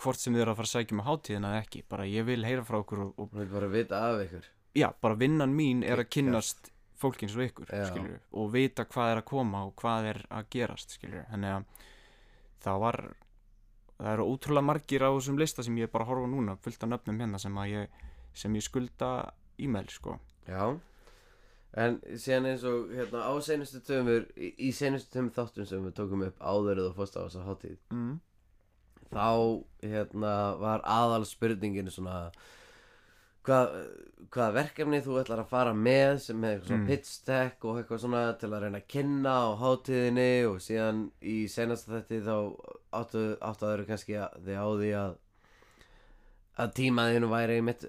hvort 0.00 0.20
sem 0.20 0.36
þið 0.36 0.44
eru 0.44 0.52
að 0.52 0.58
fara 0.60 0.68
að 0.70 0.74
sækja 0.74 0.96
með 0.96 1.06
hátíðina 1.10 1.50
eða 1.52 1.64
ekki. 1.64 1.82
Bara 1.88 2.06
ég 2.08 2.26
vil 2.28 2.40
heyra 2.44 2.64
frá 2.68 2.78
okkur 2.82 3.02
og, 3.04 3.12
og 3.16 3.28
hún 3.32 3.42
vil 3.42 3.52
bara 3.52 3.68
vita 3.72 4.00
af 4.08 4.22
ykkur. 4.24 4.48
Já, 4.76 4.88
bara 5.00 5.18
vinnan 5.20 5.54
mín 5.56 5.84
er 5.84 6.02
að 6.02 6.10
kynnast 6.16 6.70
fólki 7.00 7.26
eins 7.26 7.36
og 7.36 7.44
ykkur, 7.44 7.68
Já. 7.72 7.84
skilur 7.90 8.18
og 8.40 8.50
vita 8.54 8.86
hvað 8.88 9.12
er 9.12 9.20
að 9.20 9.28
koma 9.28 9.62
og 9.68 9.74
hvað 9.80 10.10
er 10.14 10.20
að 10.32 10.50
gerast 10.52 10.96
skilur, 10.96 11.26
þannig 11.28 11.54
að 11.58 11.86
það 12.64 12.82
var 12.86 13.00
það 13.96 14.12
eru 14.12 14.28
ótrúlega 14.32 14.68
margir 14.70 15.04
á 15.04 15.10
þessum 15.12 15.40
lista 15.40 15.64
sem 15.64 15.76
ég 15.80 15.92
bara 15.92 16.08
horfa 16.08 16.28
á 16.28 16.32
núna, 16.32 16.56
fullt 16.64 16.84
af 16.84 16.92
nöfnum 16.92 17.20
hérna 17.20 17.40
sem 17.40 17.60
að 17.60 17.72
ég, 17.72 18.00
sem 18.36 18.56
ég 18.56 18.64
skulda 18.64 19.10
e-mail, 19.60 19.88
sko. 19.92 20.16
Já 20.48 20.76
En 21.74 21.98
síðan 22.16 22.46
eins 22.52 22.62
og 22.64 22.92
hérna 22.94 23.26
á 23.28 23.32
seinustu 23.44 23.82
tömur 23.84 24.28
í, 24.36 24.52
í 24.68 24.70
seinustu 24.72 25.12
tömur 25.12 25.34
þáttum 25.36 25.66
sem 25.68 25.82
við 25.84 25.96
tókum 25.98 26.22
upp 26.24 26.38
áðurð 26.40 26.90
og 26.90 26.94
fórst 26.96 27.18
á 27.18 27.26
þessa 27.26 27.44
hátíð 27.44 27.76
mm. 27.92 28.14
þá 29.12 29.28
hérna 29.82 30.34
var 30.62 30.84
aðal 30.88 31.26
spurningin 31.28 31.90
svona 31.92 32.30
hvað, 33.46 33.74
hvað 34.34 34.56
verkefni 34.56 35.02
þú 35.04 35.18
ætlar 35.20 35.42
að 35.44 35.52
fara 35.52 35.74
með 35.76 36.16
sem 36.24 36.40
með 36.40 36.56
eitthvað 36.56 36.70
svona 36.70 36.80
Mm. 36.80 36.88
pitch 36.90 37.12
deck 37.28 37.64
og 37.68 37.78
eitthvað 37.82 38.00
svona 38.02 38.22
til 38.40 38.50
að 38.50 38.64
reyna 38.64 38.80
að 38.80 38.88
kynna 38.96 39.36
á 39.36 39.46
hátíðinni 39.60 40.30
og 40.48 40.58
síðan 40.64 41.04
í 41.22 41.36
senasta 41.52 42.00
þetta 42.00 42.24
þá 42.26 42.36
áttu, 43.02 43.22
áttu 43.40 43.68
aður 43.68 43.86
kannski 43.92 44.16
að 44.18 44.40
þið 44.48 44.58
á 44.58 44.68
því 44.80 44.90
að 45.04 45.14
að 46.56 46.70
tímaðinu 46.72 47.28
væri 47.28 47.60
mitt 47.60 47.84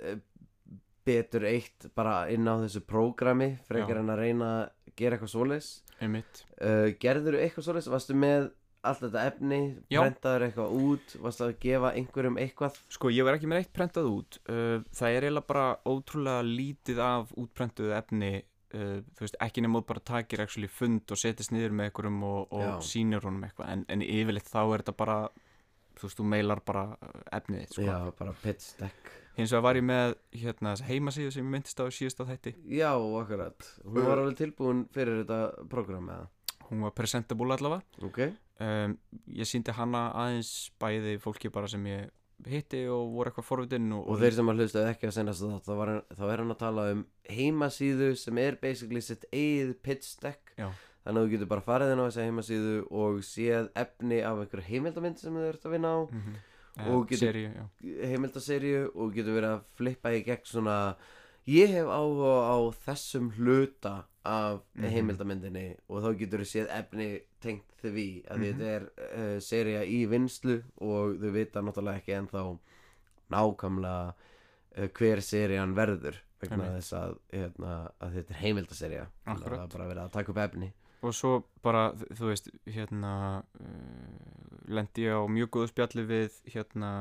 betur 1.08 1.47
eitt 1.47 1.88
bara 1.97 2.20
inn 2.34 2.47
á 2.47 2.60
þessu 2.62 2.84
prógrami 2.86 3.53
frekar 3.68 3.97
Já. 3.97 4.03
en 4.03 4.14
að 4.14 4.22
reyna 4.24 4.53
að 4.60 4.95
gera 4.99 5.18
eitthvað 5.18 5.34
svoleiðis. 5.34 5.70
Einmitt. 6.03 6.41
Uh, 6.60 6.91
gerður 7.01 7.39
eitthvað 7.41 7.68
svoleiðis, 7.68 7.91
varstu 7.93 8.18
með 8.18 8.49
allt 8.88 9.01
þetta 9.03 9.24
efni, 9.32 9.62
Já. 9.91 10.01
prentaður 10.03 10.45
eitthvað 10.47 10.76
út? 10.82 11.16
Varstu 11.24 11.47
að 11.47 11.55
gefa 11.64 11.93
einhverjum 11.97 12.38
eitthvað? 12.41 12.78
Sko, 12.93 13.12
ég 13.14 13.28
var 13.28 13.38
ekki 13.38 13.49
með 13.51 13.64
eitt 13.64 13.74
prentað 13.76 14.12
út. 14.12 14.38
Uh, 14.49 14.78
Það 14.95 15.16
er 15.16 15.28
eiginlega 15.28 15.49
bara 15.49 15.66
ótrúlega 15.88 16.45
lítið 16.47 17.01
af 17.03 17.34
útprentuðu 17.39 17.95
efni 17.97 18.32
uh, 18.38 18.99
Þú 19.18 19.26
veist, 19.26 19.39
ekki 19.47 19.66
þú 19.66 19.84
bara 19.89 20.05
takir 20.12 20.43
fund 20.72 21.16
og 21.16 21.22
setjast 21.22 21.53
niður 21.55 21.76
með 21.80 21.89
einhverjum 21.89 22.24
og, 22.30 22.55
og 22.55 22.86
sýnir 22.86 23.28
honum 23.28 23.47
eitthvað. 23.47 23.74
En, 23.74 23.86
en 23.91 24.05
yfirleitt 24.05 24.51
þá 24.51 24.62
er 24.64 24.86
þetta 24.86 24.97
bara 25.03 25.20
Þú 25.98 26.08
veist, 26.08 26.20
þú 26.20 26.26
meilar 26.34 26.62
bara 26.66 26.84
uh, 26.93 27.22
efnið 27.38 27.64
sko. 27.72 27.86
Já, 27.88 27.98
bara 28.20 28.34
pitch 28.43 28.76
deck. 28.82 29.14
Hins 29.38 29.54
vegar 29.54 29.66
var 29.68 29.78
ég 29.78 29.86
með 29.86 30.16
hérna, 30.34 30.74
heimasíðu 30.88 31.34
sem 31.36 31.45
ég 31.45 31.52
myndist 31.54 31.82
á 31.82 31.86
síðust 31.93 32.22
á 32.22 32.26
þætti. 32.26 32.56
Já, 32.74 32.89
akkurat, 32.98 33.70
hún 33.86 34.08
var 34.08 34.22
alveg 34.24 34.39
tilbúin 34.39 34.84
fyrir 34.93 35.22
þetta 35.22 35.68
prógram 35.70 36.10
eða? 36.14 36.30
Hún 36.68 36.84
var 36.84 36.95
presentable 36.98 37.54
allavega. 37.56 37.86
Ok, 38.04 38.22
um, 38.66 38.95
Ég 39.38 39.50
síndi 39.50 39.76
hana 39.78 40.08
aðeins 40.18 40.54
bæði 40.82 41.18
fólki 41.24 41.54
bara 41.54 41.70
sem 41.72 41.86
ég 41.89 42.10
hitti 42.45 42.84
og 42.91 43.14
voru 43.16 43.32
eitthvað 43.32 43.48
forvitin 43.48 43.88
og, 43.98 44.04
og 44.12 44.20
þeir 44.22 44.36
sem 44.38 44.52
að 44.52 44.60
hlusta 44.62 44.84
ekki 44.91 45.08
að 45.10 45.16
senast 45.16 45.45
þá, 45.66 45.72
þá 46.14 46.26
er 46.28 46.41
hann 46.43 46.54
að 46.54 46.60
tala 46.62 46.89
um 46.93 47.06
heimasíðu 47.34 48.12
sem 48.20 48.41
er 48.41 48.60
basically 48.62 49.02
sitt 49.02 49.26
eigið 49.32 49.74
pitch 49.86 50.20
deck. 50.22 50.54
Já. 50.60 50.70
Þannig 51.08 51.22
að 51.22 51.26
þú 51.28 51.32
getur 51.34 51.49
bara 51.53 51.64
farið 51.64 51.93
inn 51.95 52.01
á 52.03 52.08
þessa 52.10 52.26
heimasíðu 52.28 52.76
og 52.91 53.20
séð 53.24 53.70
efni 53.80 54.20
af 54.28 54.41
einhverju 54.43 54.68
heimildamind 54.68 55.18
sem 55.22 55.34
þau 55.39 55.47
ert 55.53 55.64
að 55.66 55.72
vinna 55.78 55.93
á 55.95 55.99
mm 56.03 56.22
-hmm. 56.22 56.43
Og 56.93 57.08
getur- 57.10 57.32
seríu, 57.34 57.49
já. 57.58 57.64
heimildaserju 58.05 58.91
og 58.95 59.14
getur 59.16 59.34
verið 59.34 59.49
að 59.55 59.62
flippa 59.80 60.10
í 60.14 60.24
gegn 60.24 60.45
svona 60.45 60.95
ég 61.47 61.70
hef 61.74 61.88
áhuga 61.88 62.34
á 62.53 62.58
þessum 62.86 63.32
hluta 63.34 64.03
af 64.26 64.62
Mhm. 64.76 64.89
heimildamindinni 64.91 65.76
og 65.89 66.03
þá 66.03 66.18
getur 66.20 66.39
þú 66.39 66.45
séð 66.45 66.68
efni 66.70 67.22
tengt 67.41 67.64
því 67.82 68.26
að 68.28 68.38
Mhm. 68.38 68.43
þetta 68.43 68.64
er 68.76 68.84
uh, 69.18 69.39
seria 69.39 69.82
í 69.86 70.05
vinslu 70.08 70.62
og 70.82 71.18
þau 71.18 71.32
vita 71.32 71.62
náttúrulega 71.62 71.97
ekki 71.97 72.14
ennþá 72.14 72.58
nákvæmlega 73.32 74.14
uh, 74.78 74.88
hver 74.93 75.22
serían 75.22 75.74
verður 75.76 76.16
vegna 76.41 76.66
þess 76.78 76.93
að, 76.93 77.16
hérna, 77.34 77.91
að 77.99 78.14
þetta 78.20 78.34
er 78.34 78.41
að 79.01 79.08
Akkurat. 79.26 79.60
það 79.60 79.64
er 79.64 79.78
bara 79.78 79.88
verið 79.89 80.03
að 80.05 80.12
taka 80.12 80.32
upp 80.32 80.38
efni 80.38 80.74
og 81.06 81.14
svo 81.14 81.34
bara, 81.64 81.91
þú 82.18 82.32
veist, 82.32 82.50
hérna 82.66 83.14
uh, 83.62 84.68
lendi 84.72 85.06
ég 85.06 85.18
á 85.18 85.24
mjög 85.30 85.52
góðu 85.54 85.72
spjalli 85.72 86.06
við 86.10 86.38
hérna 86.50 86.91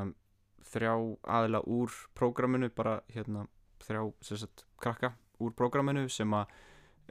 þrjá 0.66 0.92
aðila 1.38 1.62
úr 1.64 1.94
prógraminu 2.18 2.70
bara 2.74 2.98
hérna 3.14 3.46
þrjá 3.86 4.02
sem 4.26 4.40
sagt, 4.42 4.66
krakka 4.82 5.14
úr 5.42 5.54
prógraminu 5.56 6.06
sem 6.12 6.32
að 6.36 6.50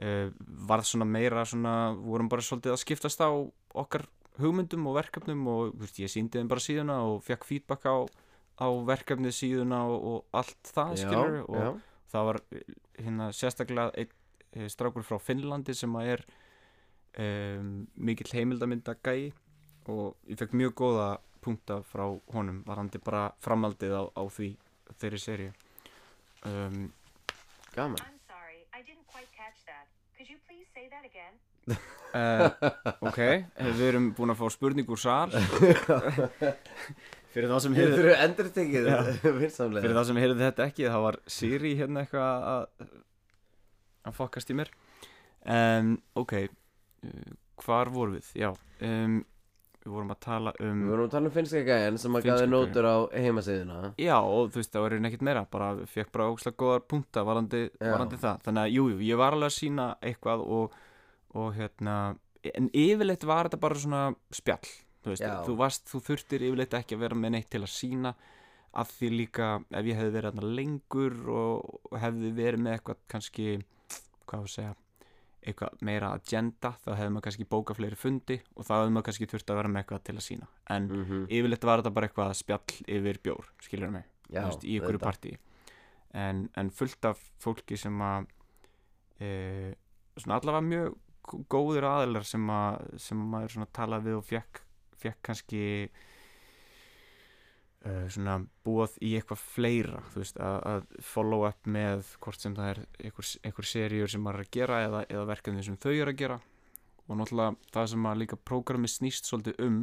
uh, 0.02 0.28
varð 0.68 0.90
svona 0.90 1.08
meira 1.08 1.44
svona, 1.48 1.94
vorum 1.96 2.30
bara 2.30 2.44
svolítið 2.44 2.76
að 2.76 2.82
skiptast 2.84 3.24
á 3.24 3.30
okkar 3.76 4.06
hugmyndum 4.40 4.86
og 4.90 4.98
verkefnum 4.98 5.46
og 5.48 5.74
þú 5.74 5.84
veist, 5.84 6.00
ég 6.02 6.12
síndi 6.12 6.40
þeim 6.40 6.50
bara 6.50 6.64
síðuna 6.64 7.00
og 7.08 7.20
fekk 7.24 7.46
feedback 7.48 7.88
á, 7.88 7.96
á 8.60 8.66
verkefnið 8.88 9.36
síðuna 9.36 9.82
og, 9.90 10.08
og 10.10 10.40
allt 10.42 10.72
það 10.72 10.96
skilur 11.02 11.38
og 11.46 11.60
já, 11.60 11.70
það 12.12 12.28
var 12.30 12.40
eh, 12.52 12.74
hérna 13.00 13.30
sérstaklega 13.36 13.94
einn 14.02 14.12
eh, 14.52 14.68
strákur 14.72 15.06
frá 15.06 15.18
Finnlandi 15.22 15.76
sem 15.76 15.96
að 15.96 16.12
er 16.16 16.26
um, 17.18 17.86
mikill 17.96 18.32
heimildamynda 18.32 18.96
gæi 19.04 19.32
og 19.88 20.16
ég 20.28 20.38
fekk 20.40 20.54
mjög 20.58 20.74
góða 20.80 21.08
punkta 21.44 21.80
frá 21.86 22.04
honum 22.34 22.62
varandi 22.66 22.98
bara 23.02 23.28
framaldið 23.44 23.94
á, 23.94 24.02
á 24.18 24.22
því 24.26 24.50
þeirri 24.98 25.20
seri 25.22 25.46
um, 26.46 26.88
gaman. 27.74 28.00
I'm 28.02 28.18
sorry, 28.26 28.66
I 28.74 28.82
didn't 28.82 29.06
quite 29.12 29.30
catch 29.36 29.62
that. 29.70 29.86
Could 30.18 30.28
you 30.30 30.38
please 30.48 30.66
say 30.74 30.88
that 30.90 31.04
again? 31.06 31.34
uh, 32.14 32.50
ok, 33.08 33.20
eh, 33.20 33.70
við 33.78 33.86
erum 33.92 34.10
búin 34.16 34.34
að 34.34 34.42
fá 34.42 34.50
spurning 34.54 34.90
úr 34.90 35.00
sal. 35.00 35.30
Fyrir 37.36 37.50
þá 37.52 37.58
sem 37.60 37.74
heyrðu 37.76 37.96
fyrir 39.76 39.92
þá 39.92 40.04
sem 40.08 40.18
heyrðu 40.22 40.38
þetta 40.40 40.66
ekki 40.70 40.86
þá 40.88 41.00
var 41.04 41.18
Siri 41.28 41.74
hérna 41.76 42.06
eitthvað 42.06 42.46
að 42.48 42.86
að 44.06 44.14
fokkast 44.16 44.52
í 44.54 44.56
mér. 44.56 44.70
Um, 45.44 45.98
ok 46.16 46.48
hvar 47.62 47.90
vorum 47.92 48.16
við, 48.18 48.30
já 48.38 48.50
um, 48.52 49.16
við 49.86 49.94
vorum 49.94 50.12
að 50.14 50.20
tala 50.26 50.52
um 50.60 50.80
Við 50.82 50.92
vorum 50.92 51.06
að 51.06 51.12
tala 51.14 51.30
um 51.30 51.34
finnska 51.36 51.62
gæjan 51.66 52.00
sem 52.02 52.18
að 52.18 52.28
gaði 52.30 52.48
nótur 52.50 52.88
á 52.90 52.96
heimasíðuna. 53.14 53.80
Já, 54.02 54.16
og 54.18 54.50
þú 54.52 54.60
veist, 54.60 54.72
það 54.74 54.86
var 54.86 54.96
ekkert 55.10 55.26
meira 55.28 55.44
bara 55.52 55.68
fekk 55.92 56.12
bara 56.16 56.30
ógslag 56.32 56.56
góðar 56.58 56.86
punta 56.90 57.26
varandi, 57.26 57.62
varandi 57.80 58.18
það, 58.22 58.40
þannig 58.48 58.64
að 58.64 58.74
jú, 58.74 58.88
jú, 58.94 59.02
ég 59.06 59.20
var 59.20 59.36
alveg 59.36 59.52
að 59.52 59.58
sína 59.60 59.90
eitthvað 60.02 60.42
og, 60.58 60.80
og 61.36 61.52
hérna, 61.56 62.00
en 62.52 62.70
yfirleitt 62.74 63.28
var 63.28 63.48
þetta 63.48 63.62
bara 63.62 63.84
svona 63.84 64.02
spjall 64.34 64.74
þú 65.06 65.12
veist, 65.12 65.28
þú 65.46 65.58
varst, 65.60 65.86
þú 65.90 66.02
þurftir 66.08 66.48
yfirleitt 66.48 66.74
ekki 66.80 66.96
að 66.96 67.04
vera 67.04 67.20
með 67.20 67.36
neitt 67.36 67.50
til 67.54 67.62
að 67.62 67.72
sína 67.72 68.14
af 68.76 68.90
því 68.98 69.12
líka 69.14 69.52
ef 69.70 69.86
ég 69.88 70.00
hefði 70.00 70.14
verið 70.18 70.48
lengur 70.58 71.14
og, 71.32 71.78
hefði 71.96 72.32
verið 72.36 72.64
með 72.64 72.76
eitthvað 72.76 73.04
kannski, 73.12 73.46
hvað 74.26 74.42
að 74.42 74.52
segja 74.56 74.74
eitthvað 75.46 75.82
meira 75.88 76.10
agenda, 76.16 76.72
þá 76.84 76.88
hefði 76.96 77.12
maður 77.14 77.24
kannski 77.28 77.46
bókað 77.54 77.78
fleiri 77.80 77.98
fundi 78.00 78.36
og 78.56 78.66
þá 78.66 78.72
hefði 78.76 78.92
maður 78.96 79.06
kannski 79.08 79.28
þurft 79.32 79.50
að 79.52 79.58
vera 79.60 79.70
með 79.72 79.82
eitthvað 79.84 80.04
til 80.08 80.16
að 80.16 80.24
sína 80.26 80.48
en 80.76 80.88
mm 80.90 81.02
yfirleitt 81.38 81.66
var 81.68 81.82
þetta 81.82 81.94
bara 81.98 82.08
eitthvað 82.10 82.32
spjall 82.40 82.78
yfir 82.98 83.20
bjór, 83.22 83.50
skilur 83.62 83.90
mig? 83.94 84.04
Já, 84.30 84.42
veist, 84.48 84.64
í 84.66 84.76
ykkur 84.80 84.98
partí. 84.98 85.36
En, 86.16 86.48
en 86.56 86.70
fullt 86.70 87.04
af 87.04 87.18
fólki 87.42 87.76
sem 87.78 88.00
að 88.02 88.26
e, 89.20 89.28
svona 90.16 90.38
allavega 90.40 90.64
mjög 90.66 90.94
gó- 91.26 91.44
góðir 91.54 91.86
aðilar 91.88 92.24
sem 92.26 92.46
að 92.50 92.86
sem 93.02 93.20
að 93.22 93.30
maður 93.34 93.54
svona 93.56 93.68
talaði 93.76 94.08
við 94.10 94.18
og 94.20 94.24
fekk, 94.30 94.60
fekk 95.02 95.22
kannski 95.28 95.62
svona 98.10 98.36
búað 98.66 98.96
í 99.04 99.12
eitthvað 99.18 99.42
fleira 99.54 100.00
þú 100.12 100.22
veist, 100.22 100.40
að, 100.42 100.56
að 100.72 100.86
follow 101.12 101.44
up 101.48 101.68
með 101.70 102.08
hvort 102.24 102.40
sem 102.42 102.54
það 102.56 102.70
er 102.72 102.80
einhver, 103.04 103.30
einhver 103.46 103.68
seríur 103.70 104.10
sem 104.12 104.24
maður 104.24 104.40
er 104.42 104.46
að 104.46 104.54
gera 104.58 104.80
eða, 104.88 105.04
eða 105.12 105.28
verkefni 105.30 105.62
sem 105.66 105.76
þau 105.82 105.92
eru 105.92 106.12
að 106.14 106.20
gera 106.24 106.40
og 107.06 107.20
náttúrulega 107.20 107.70
það 107.76 107.86
sem 107.92 108.06
að 108.10 108.18
líka 108.22 108.36
prógrami 108.50 108.90
snýst 108.90 109.28
svolítið 109.30 109.60
um 109.68 109.78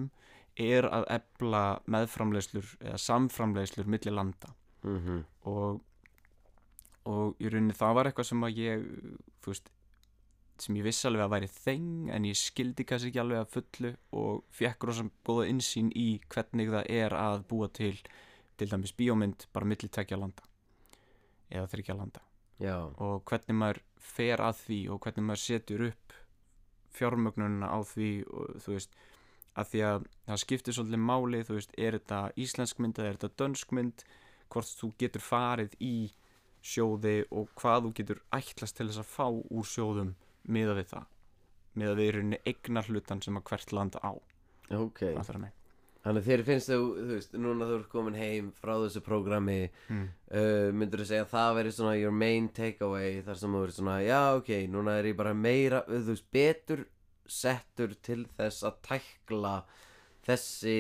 er 0.60 0.86
að 0.86 1.06
ebla 1.16 1.62
meðframleiðslur 1.96 2.74
eða 2.84 3.00
samframleiðslur 3.08 3.88
milli 3.96 4.12
landa 4.14 4.52
Mhm. 4.84 5.22
og, 5.48 5.78
og 7.08 7.38
í 7.40 7.48
rauninni 7.48 7.72
það 7.80 7.94
var 7.96 8.10
eitthvað 8.10 8.28
sem 8.28 8.42
að 8.44 8.58
ég 8.60 8.82
þú 9.40 9.54
veist 9.54 9.70
sem 10.62 10.78
ég 10.78 10.86
vissi 10.86 11.08
alveg 11.10 11.26
að 11.26 11.34
væri 11.34 11.50
þeng 11.52 12.12
en 12.14 12.28
ég 12.30 12.38
skildi 12.38 12.86
kannski 12.88 13.10
ekki 13.12 13.22
alveg 13.24 13.42
að 13.42 13.54
fullu 13.56 13.94
og 14.20 14.44
fekk 14.54 14.86
rosa 14.88 15.06
góða 15.26 15.48
insýn 15.50 15.90
í 15.98 16.08
hvernig 16.30 16.72
það 16.74 16.92
er 16.94 17.16
að 17.18 17.46
búa 17.50 17.70
til 17.74 17.96
til 18.58 18.70
dæmis 18.70 18.94
bíómynd 18.94 19.48
bara 19.54 19.66
milli 19.66 19.90
tvekja 19.90 20.20
landa 20.20 20.46
eða 21.54 21.70
þryggja 21.72 21.96
landa. 21.98 22.22
Já, 22.62 22.78
og 23.02 23.24
hvernig 23.30 23.58
maður 23.58 23.82
fer 23.98 24.42
að 24.42 24.60
því 24.62 24.80
og 24.94 25.02
hvernig 25.04 25.26
maður 25.28 25.44
setur 25.44 25.86
upp 25.90 26.14
fjármögnunina 26.94 27.70
á 27.74 27.80
því 27.82 28.12
og 28.30 28.60
þú 28.64 28.76
veist 28.76 28.98
að 29.58 29.70
því 29.70 29.82
að 29.90 30.06
það 30.28 30.42
skiptir 30.44 30.76
svolítið 30.78 31.02
máli 31.02 31.42
þú 31.46 31.58
veist, 31.58 31.74
er 31.78 31.98
þetta 31.98 32.20
íslensk 32.46 32.82
mynd 32.82 33.00
eða 33.00 33.10
er 33.10 33.18
þetta 33.18 33.42
dönsk 33.44 33.74
mynd 33.78 34.06
hvort 34.54 34.76
þú 34.80 34.92
getur 35.02 35.26
farið 35.26 35.76
í 35.82 35.96
sjóði 36.64 37.16
og 37.34 37.50
hvað 37.60 37.88
þú 37.88 37.94
getur 38.00 38.22
ætlast 38.34 38.78
til 38.78 38.88
þess 38.90 39.02
að 39.02 39.12
fá 39.12 39.28
úr 39.30 39.68
sjóðum 39.68 40.14
miða 40.48 40.76
við 40.80 40.88
það 40.94 41.10
miða 41.80 41.96
við 41.98 42.08
í 42.08 42.14
rauninni 42.18 42.40
eignar 42.46 42.88
hlutan 42.90 43.22
sem 43.24 43.38
að 43.40 43.44
hvert 43.50 43.72
land 43.74 43.96
á 44.04 44.12
ok. 44.74 45.00
Þannig 46.04 46.26
þér 46.28 46.42
finnst 46.44 46.68
þú, 46.68 46.78
þú 47.00 47.04
veist, 47.14 47.36
núna 47.40 47.66
þú 47.70 47.76
ert 47.80 47.90
komin 47.94 48.18
heim 48.20 48.50
frá 48.60 48.74
þessu 48.82 49.02
prógrami 49.06 49.70
Mm. 49.88 50.08
uh, 50.36 50.72
myndur 50.76 51.00
þú 51.00 51.06
segja 51.08 51.24
að 51.24 51.32
það 51.32 51.56
veri 51.56 51.72
svona 51.72 51.94
your 52.00 52.12
main 52.12 52.50
takeaway 52.50 53.22
þar 53.24 53.40
sem 53.40 53.54
þú 53.56 53.62
verið 53.64 53.78
svona 53.78 53.96
já 54.04 54.20
ok, 54.36 54.50
núna 54.68 54.98
er 55.00 55.08
ég 55.14 55.16
bara 55.16 55.34
meira 55.34 55.80
þú 55.88 56.02
veist, 56.12 56.28
betur 56.36 56.84
settur 57.26 57.96
til 58.04 58.26
þess 58.36 58.64
að 58.68 58.82
tækla 58.90 59.54
þessi 60.28 60.76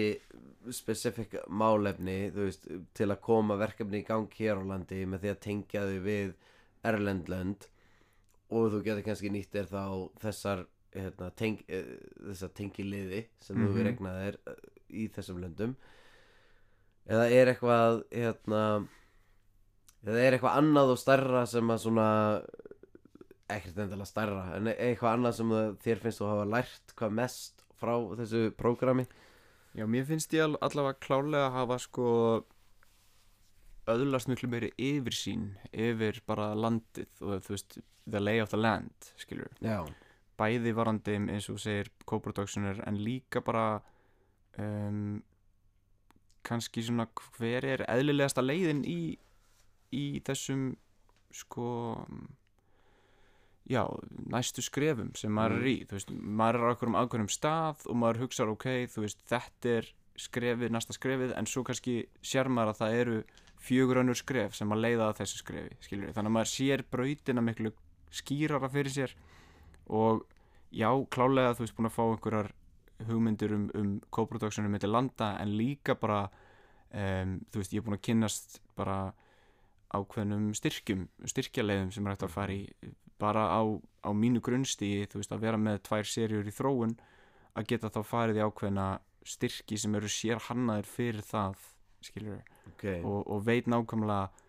specific 0.75 1.37
málefni 1.47 2.17
þú 2.35 2.47
veist, 2.49 2.67
til 2.95 3.07
að 3.11 3.21
koma 3.23 3.55
verkefni 3.59 4.03
í 4.03 4.07
gang 4.07 4.27
hér 4.37 4.59
á 4.59 4.63
landi 4.75 5.05
með 5.07 5.23
því 5.23 5.31
að 5.33 5.41
tengja 5.47 5.85
þau 5.87 5.99
við 6.03 6.33
Erlendlönd 6.83 7.69
og 8.53 8.71
þú 8.73 8.81
getur 8.85 9.03
kannski 9.07 9.31
nýtt 9.33 9.51
þér 9.55 9.67
þá 9.73 9.83
þessar 10.23 10.65
hérna, 10.93 11.29
teng, 11.39 11.57
uh, 11.73 11.93
þessar 12.29 12.51
tengiliði 12.59 13.23
sem 13.41 13.57
þú 13.57 13.69
Mhm. 13.73 13.83
regnaðir 13.89 14.37
uh, 14.47 14.57
í 14.93 15.07
þessum 15.09 15.39
löndum 15.41 15.75
eða 17.09 17.25
er 17.33 17.51
eitthvað 17.53 18.03
hérna 18.13 18.61
eða 20.05 20.19
er 20.27 20.35
eitthvað 20.37 20.57
annað 20.61 20.91
og 20.93 20.99
stærra 21.01 21.45
sem 21.49 21.67
að 21.73 21.81
svona 21.87 22.07
ekkert 23.53 23.77
endilega 23.83 24.07
stærra 24.07 24.43
en 24.57 24.67
e- 24.71 24.77
eitthvað 24.91 25.17
annað 25.17 25.35
sem 25.39 25.51
þér 25.83 25.99
finnst 26.05 26.21
þú 26.21 26.29
hafa 26.31 26.45
lært 26.53 26.93
hvað 26.99 27.11
mest 27.19 27.63
frá 27.79 27.95
þessu 28.21 28.45
prógrami 28.55 29.07
Já, 29.73 29.87
mér 29.89 30.05
finnst 30.05 30.31
ég 30.37 30.43
al- 30.45 30.59
allavega 30.61 30.99
klárlega 31.01 31.47
að 31.49 31.55
hafa 31.57 31.77
sko 31.81 32.07
öðlast 33.89 34.29
miklu 34.31 34.47
meiri 34.51 34.69
yfirsýn 34.79 35.47
yfir 35.73 36.21
bara 36.29 36.51
landið 36.55 37.09
og 37.25 37.41
þú 37.43 37.55
veist, 37.55 37.77
the 38.09 38.19
lay 38.19 38.41
of 38.43 38.51
the 38.51 38.59
land 38.59 39.11
skilur, 39.19 39.51
já, 39.63 39.81
bæði 40.39 40.73
varandi 40.75 41.17
eins 41.19 41.49
og 41.51 41.61
segir 41.61 41.91
co-productioner 42.09 42.81
en 42.87 42.99
líka 42.99 43.43
bara 43.45 43.81
um, 44.59 45.21
kannski 46.43 46.83
svona 46.83 47.07
hver 47.37 47.65
er 47.65 47.85
eðlilegasta 47.87 48.43
leiðin 48.43 48.83
í, 48.85 49.15
í 49.95 50.05
þessum 50.25 50.73
sko 51.33 51.67
já, 53.69 53.83
næstu 54.29 54.63
skrefum 54.65 55.13
sem 55.17 55.31
maður 55.33 55.61
er 55.61 55.69
í, 55.71 55.77
þú 55.87 55.97
veist, 55.97 56.11
maður 56.11 56.59
er 56.59 56.67
á 56.67 56.73
okkur 56.75 56.91
um 56.91 56.99
ákveðnum 56.99 57.31
stað 57.31 57.85
og 57.87 57.99
maður 58.01 58.25
hugsar 58.25 58.51
ok, 58.51 58.67
þú 58.91 59.05
veist, 59.05 59.23
þetta 59.29 59.77
er 59.77 59.89
skrefið, 60.19 60.73
næsta 60.73 60.93
skrefið, 60.93 61.31
en 61.39 61.47
svo 61.49 61.63
kannski 61.65 62.03
sér 62.25 62.51
maður 62.51 62.73
að 62.73 62.81
það 62.81 62.97
eru 62.99 63.15
fjögur 63.63 64.01
önnur 64.03 64.19
skref 64.19 64.57
sem 64.57 64.75
að 64.75 64.83
leiða 64.83 65.07
að 65.07 65.21
þessu 65.21 65.39
skrefi, 65.39 65.77
skilur 65.85 66.11
þannig 66.11 66.29
að 66.29 66.35
maður 66.37 66.51
sér 66.51 66.83
brautina 66.91 67.43
miklu 67.45 67.71
skýrara 68.13 68.69
fyrir 68.71 68.93
sér. 68.93 69.15
Og 69.89 70.23
já, 70.73 70.89
klálega 71.13 71.55
þú 71.57 71.65
veist 71.65 71.77
búin 71.77 71.89
að 71.89 71.97
fá 71.97 72.03
einhverjar 72.05 72.53
hugmyndir 73.07 73.53
um, 73.55 73.67
um 73.77 73.93
co-productionum 74.13 74.71
með 74.73 74.87
landa 74.89 75.33
en 75.41 75.53
líka 75.57 75.95
bara 75.99 76.27
um, 76.93 77.39
þú 77.51 77.61
veist, 77.61 77.73
ég 77.73 77.81
er 77.81 77.87
búin 77.87 77.97
að 77.97 78.05
kynnast 78.07 78.59
bara 78.77 78.97
ákveðnum 79.93 80.51
styrkjum 80.57 81.07
styrkjaleiðum 81.29 81.91
sem 81.93 82.05
er 82.05 82.15
hægt 82.15 82.27
að 82.27 82.33
fara 82.33 82.55
í 82.55 82.93
bara 83.21 83.45
á, 83.53 83.61
á 84.03 84.09
mínu 84.15 84.41
grunnstíi 84.43 85.07
þú 85.11 85.21
veist, 85.21 85.33
að 85.33 85.43
vera 85.45 85.59
með 85.61 85.83
tvær 85.87 86.09
serjur 86.09 86.49
í 86.49 86.53
þróun 86.53 86.95
að 87.53 87.67
geta 87.69 87.91
þá 87.93 88.01
farið 88.07 88.39
í 88.39 88.45
ákveðna 88.47 88.87
styrki 89.23 89.77
sem 89.79 89.93
eru 89.95 90.09
sér 90.11 90.41
hannaðir 90.49 90.89
fyrir 90.89 91.25
það 91.27 91.59
skilur 92.03 92.41
ok. 92.73 92.87
Og, 93.05 93.19
og 93.31 93.45
veit 93.45 93.69
nákvæmlega 93.69 94.42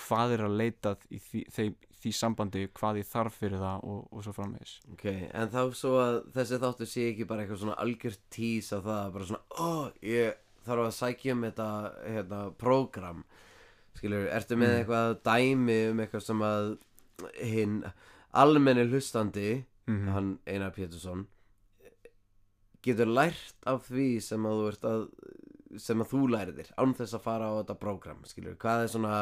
hvað 0.00 0.34
er 0.36 0.42
að 0.46 0.56
leitað 0.60 1.04
í 1.10 1.18
því, 1.22 1.42
því, 1.54 1.66
því 2.02 2.12
sambandi 2.14 2.64
hvað 2.78 3.00
ég 3.00 3.08
þarf 3.10 3.38
fyrir 3.42 3.58
það 3.62 3.86
og, 3.90 4.00
og 4.14 4.24
svo 4.26 4.34
framvegis. 4.36 4.74
Ok, 4.94 5.06
en 5.34 5.50
þá 5.54 5.60
svo 5.78 5.94
að 6.02 6.18
þessi 6.36 6.60
þáttu 6.64 6.88
sé 6.88 7.06
ekki 7.12 7.26
bara 7.30 7.44
eitthvað 7.44 7.62
svona 7.64 7.78
algjört 7.82 8.20
tís 8.34 8.70
á 8.74 8.78
það, 8.78 9.08
bara 9.16 9.28
svona, 9.30 9.42
ó, 9.58 9.70
ég 10.06 10.36
þarf 10.68 10.84
að 10.88 10.94
sækja 10.98 11.34
um 11.34 11.46
þetta, 11.48 11.68
hérna, 12.04 12.42
prógram, 12.60 13.24
skilur, 13.98 14.28
ertu 14.36 14.58
með 14.60 14.74
Mm. 14.74 14.78
eitthvað 14.82 15.16
dæmi 15.26 15.78
um 15.90 16.04
eitthvað 16.04 16.22
sem 16.28 16.44
að 16.46 16.68
hinn 17.42 17.78
almenni 18.38 18.84
hlustandi, 18.90 19.64
mm 19.88 20.08
hann 20.12 20.26
Einar 20.46 20.70
Pétursson, 20.76 21.26
getur 22.84 23.08
lært 23.10 23.56
af 23.66 23.88
því 23.88 24.08
sem 24.22 24.44
að 24.46 24.58
þú 24.60 24.66
ert 24.72 24.84
að, 24.88 25.06
sem 25.82 26.02
að 26.04 26.10
þú 26.12 26.20
læriðir, 26.32 26.68
án 26.80 26.94
þess 26.96 27.16
að 27.18 27.24
fara 27.24 27.48
á 27.50 27.52
þetta 27.58 27.78
prógram, 27.80 28.20
skilur, 28.28 28.54
hvað 28.60 28.84
er 28.84 28.92
svona, 28.92 29.16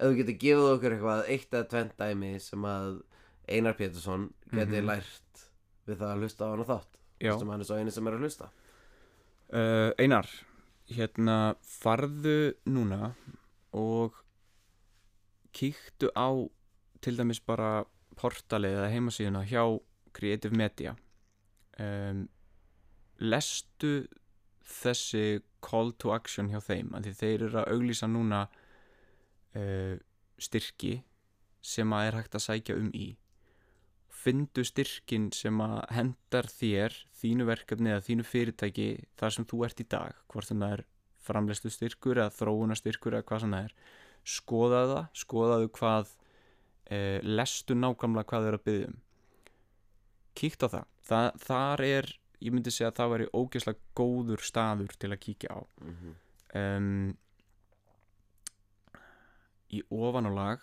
ef 0.00 0.06
þú 0.08 0.16
getur 0.20 0.36
gefið 0.42 0.68
okkur 0.74 0.94
eitthvað 0.96 1.22
eitt 1.34 1.54
eða 1.54 1.68
tvent 1.74 1.96
dæmi 2.00 2.30
sem 2.40 2.62
að 2.70 3.02
Einar 3.50 3.74
Pétursson 3.76 4.28
geti 4.54 4.78
Mhm. 4.80 4.86
lært 4.88 5.44
við 5.86 5.98
það 6.00 6.10
að 6.14 6.20
hlusta 6.24 6.44
á 6.46 6.50
hann 6.50 6.60
og 6.64 6.68
þátt. 6.70 6.96
Sem 7.38 7.48
hann 7.52 7.60
er 7.60 7.68
svo 7.68 7.76
eini 7.76 7.92
sem 7.92 8.06
er 8.08 8.12
að 8.16 8.22
hlusta. 8.24 8.48
Uh, 9.52 9.90
Einar 9.98 10.26
hérna 10.90 11.56
farðu 11.62 12.54
núna 12.66 13.12
og 13.74 14.14
kíktu 15.52 16.10
á 16.16 16.28
til 17.02 17.16
dæmis 17.18 17.40
bara 17.44 17.84
portalið 18.16 18.76
eða 18.78 18.90
heimasíðuna 18.94 19.44
hjá 19.48 19.64
Creative 20.14 20.54
Media. 20.56 20.94
Um, 21.80 22.28
lestu 23.20 24.06
þessi 24.64 25.40
call 25.64 25.92
to 25.98 26.12
action 26.14 26.48
hjá 26.52 26.60
þeim? 26.62 26.94
Af 26.94 27.02
því 27.06 27.14
þeir 27.20 27.42
eru 27.48 27.60
að 27.62 27.72
auglýsa 27.74 28.08
núna 28.10 28.44
uh, 29.56 29.96
styrki 30.40 31.02
sem 31.60 31.92
að 31.92 32.06
er 32.10 32.18
hægt 32.20 32.34
að 32.38 32.46
sækja 32.46 32.76
um 32.80 32.90
í 32.96 33.08
fyndu 34.20 34.64
styrkin 34.68 35.30
sem 35.32 35.60
að 35.64 35.78
hendar 35.96 36.48
þér 36.52 36.96
þínu 37.20 37.46
verkefni 37.48 37.92
eða 37.94 38.04
þínu 38.04 38.24
fyrirtæki 38.28 38.86
þar 39.20 39.32
sem 39.36 39.46
þú 39.48 39.60
ert 39.64 39.80
í 39.80 39.86
dag 39.88 40.16
hvort 40.28 40.48
sem 40.50 40.60
það 40.60 40.74
er 40.78 40.82
framleistu 41.20 41.70
styrkur 41.72 42.20
eða 42.20 42.34
þróuna 42.36 42.76
styrkur 42.76 43.16
eða 43.16 43.26
hvað 43.28 43.40
sem 43.44 43.54
það 43.54 43.68
er 43.68 43.74
skoðaðu 44.34 44.94
það, 44.94 45.06
skoðaðu 45.22 45.70
hvað 45.78 46.10
uh, 46.90 47.18
lestu 47.24 47.76
nákvæmlega 47.78 48.28
hvað 48.32 48.44
þau 48.44 48.50
eru 48.50 48.60
að 48.60 48.66
byggja 48.68 48.90
um 48.90 48.98
kíkt 50.40 50.62
á 50.64 50.68
það. 50.72 50.84
það 51.10 51.40
þar 51.44 51.82
er, 51.84 52.10
ég 52.40 52.54
myndi 52.54 52.72
segja 52.72 52.90
að 52.92 52.98
það 53.00 53.10
væri 53.14 53.30
ógeðslega 53.40 53.80
góður 53.98 54.44
staður 54.46 54.94
til 55.00 55.10
að 55.12 55.22
kíkja 55.24 55.56
á 55.56 55.60
Mhm. 55.84 56.14
um, 56.60 57.16
í 59.70 59.82
ofanálag 59.94 60.62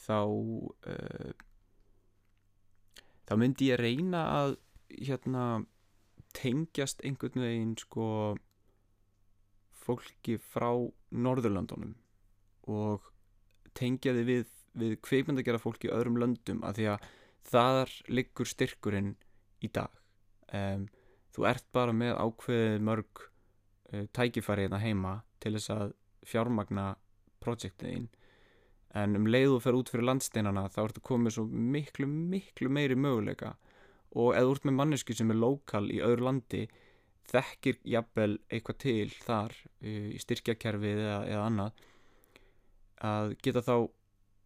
þá 0.00 0.20
uh, 0.24 1.32
þá 3.28 3.34
myndi 3.38 3.70
ég 3.70 3.80
reyna 3.80 4.24
að 4.40 4.56
hérna 4.90 5.44
tengjast 6.36 7.02
einhvern 7.06 7.42
veginn 7.44 7.76
sko 7.78 8.06
fólki 9.80 10.36
frá 10.42 10.70
Norðurlandunum 11.10 11.94
og 12.70 13.06
tengja 13.76 14.14
þið 14.14 14.28
við, 14.28 14.44
við 14.78 14.96
kveikmyndagjara 15.06 15.62
fólki 15.62 15.88
í 15.88 15.94
öðrum 15.94 16.18
löndum 16.20 16.62
af 16.66 16.76
því 16.78 16.88
að 16.94 17.08
þar 17.50 17.94
liggur 18.12 18.48
styrkurinn 18.48 19.14
í 19.64 19.70
dag. 19.72 19.90
Um, 20.54 20.86
þú 21.34 21.46
ert 21.50 21.66
bara 21.74 21.94
með 21.94 22.16
ákveðið 22.18 22.86
mörg 22.86 23.22
uh, 23.24 24.04
tækifæri 24.14 24.66
hérna 24.66 24.82
heima 24.82 25.14
til 25.42 25.54
þess 25.56 25.72
að 25.74 25.94
fjármagna 26.28 26.92
projektiðin 27.42 28.08
en 28.98 29.16
um 29.18 29.28
leið 29.30 29.52
þú 29.52 29.58
fer 29.64 29.78
út 29.78 29.90
fyrir 29.92 30.06
landsteinana 30.08 30.66
þá 30.72 30.80
ertu 30.84 31.02
komið 31.06 31.36
svo 31.36 31.44
miklu, 31.46 32.08
miklu 32.10 32.70
meiri 32.72 32.96
möguleika. 32.98 33.54
Og 34.18 34.34
eða 34.34 34.50
út 34.50 34.64
með 34.66 34.78
mannesku 34.80 35.14
sem 35.14 35.30
er 35.30 35.38
lokal 35.38 35.84
í 35.92 36.00
öðru 36.02 36.26
landi 36.26 36.64
þekkir 37.30 37.78
jafnvel 37.86 38.32
eitthvað 38.50 38.80
til 38.82 39.12
þar 39.22 39.54
uh, 39.54 40.08
í 40.10 40.18
styrkjakerfið 40.18 41.02
eða, 41.04 41.20
eða 41.30 41.44
annað 41.46 41.84
að 43.06 43.36
geta 43.44 43.62
þá 43.64 43.76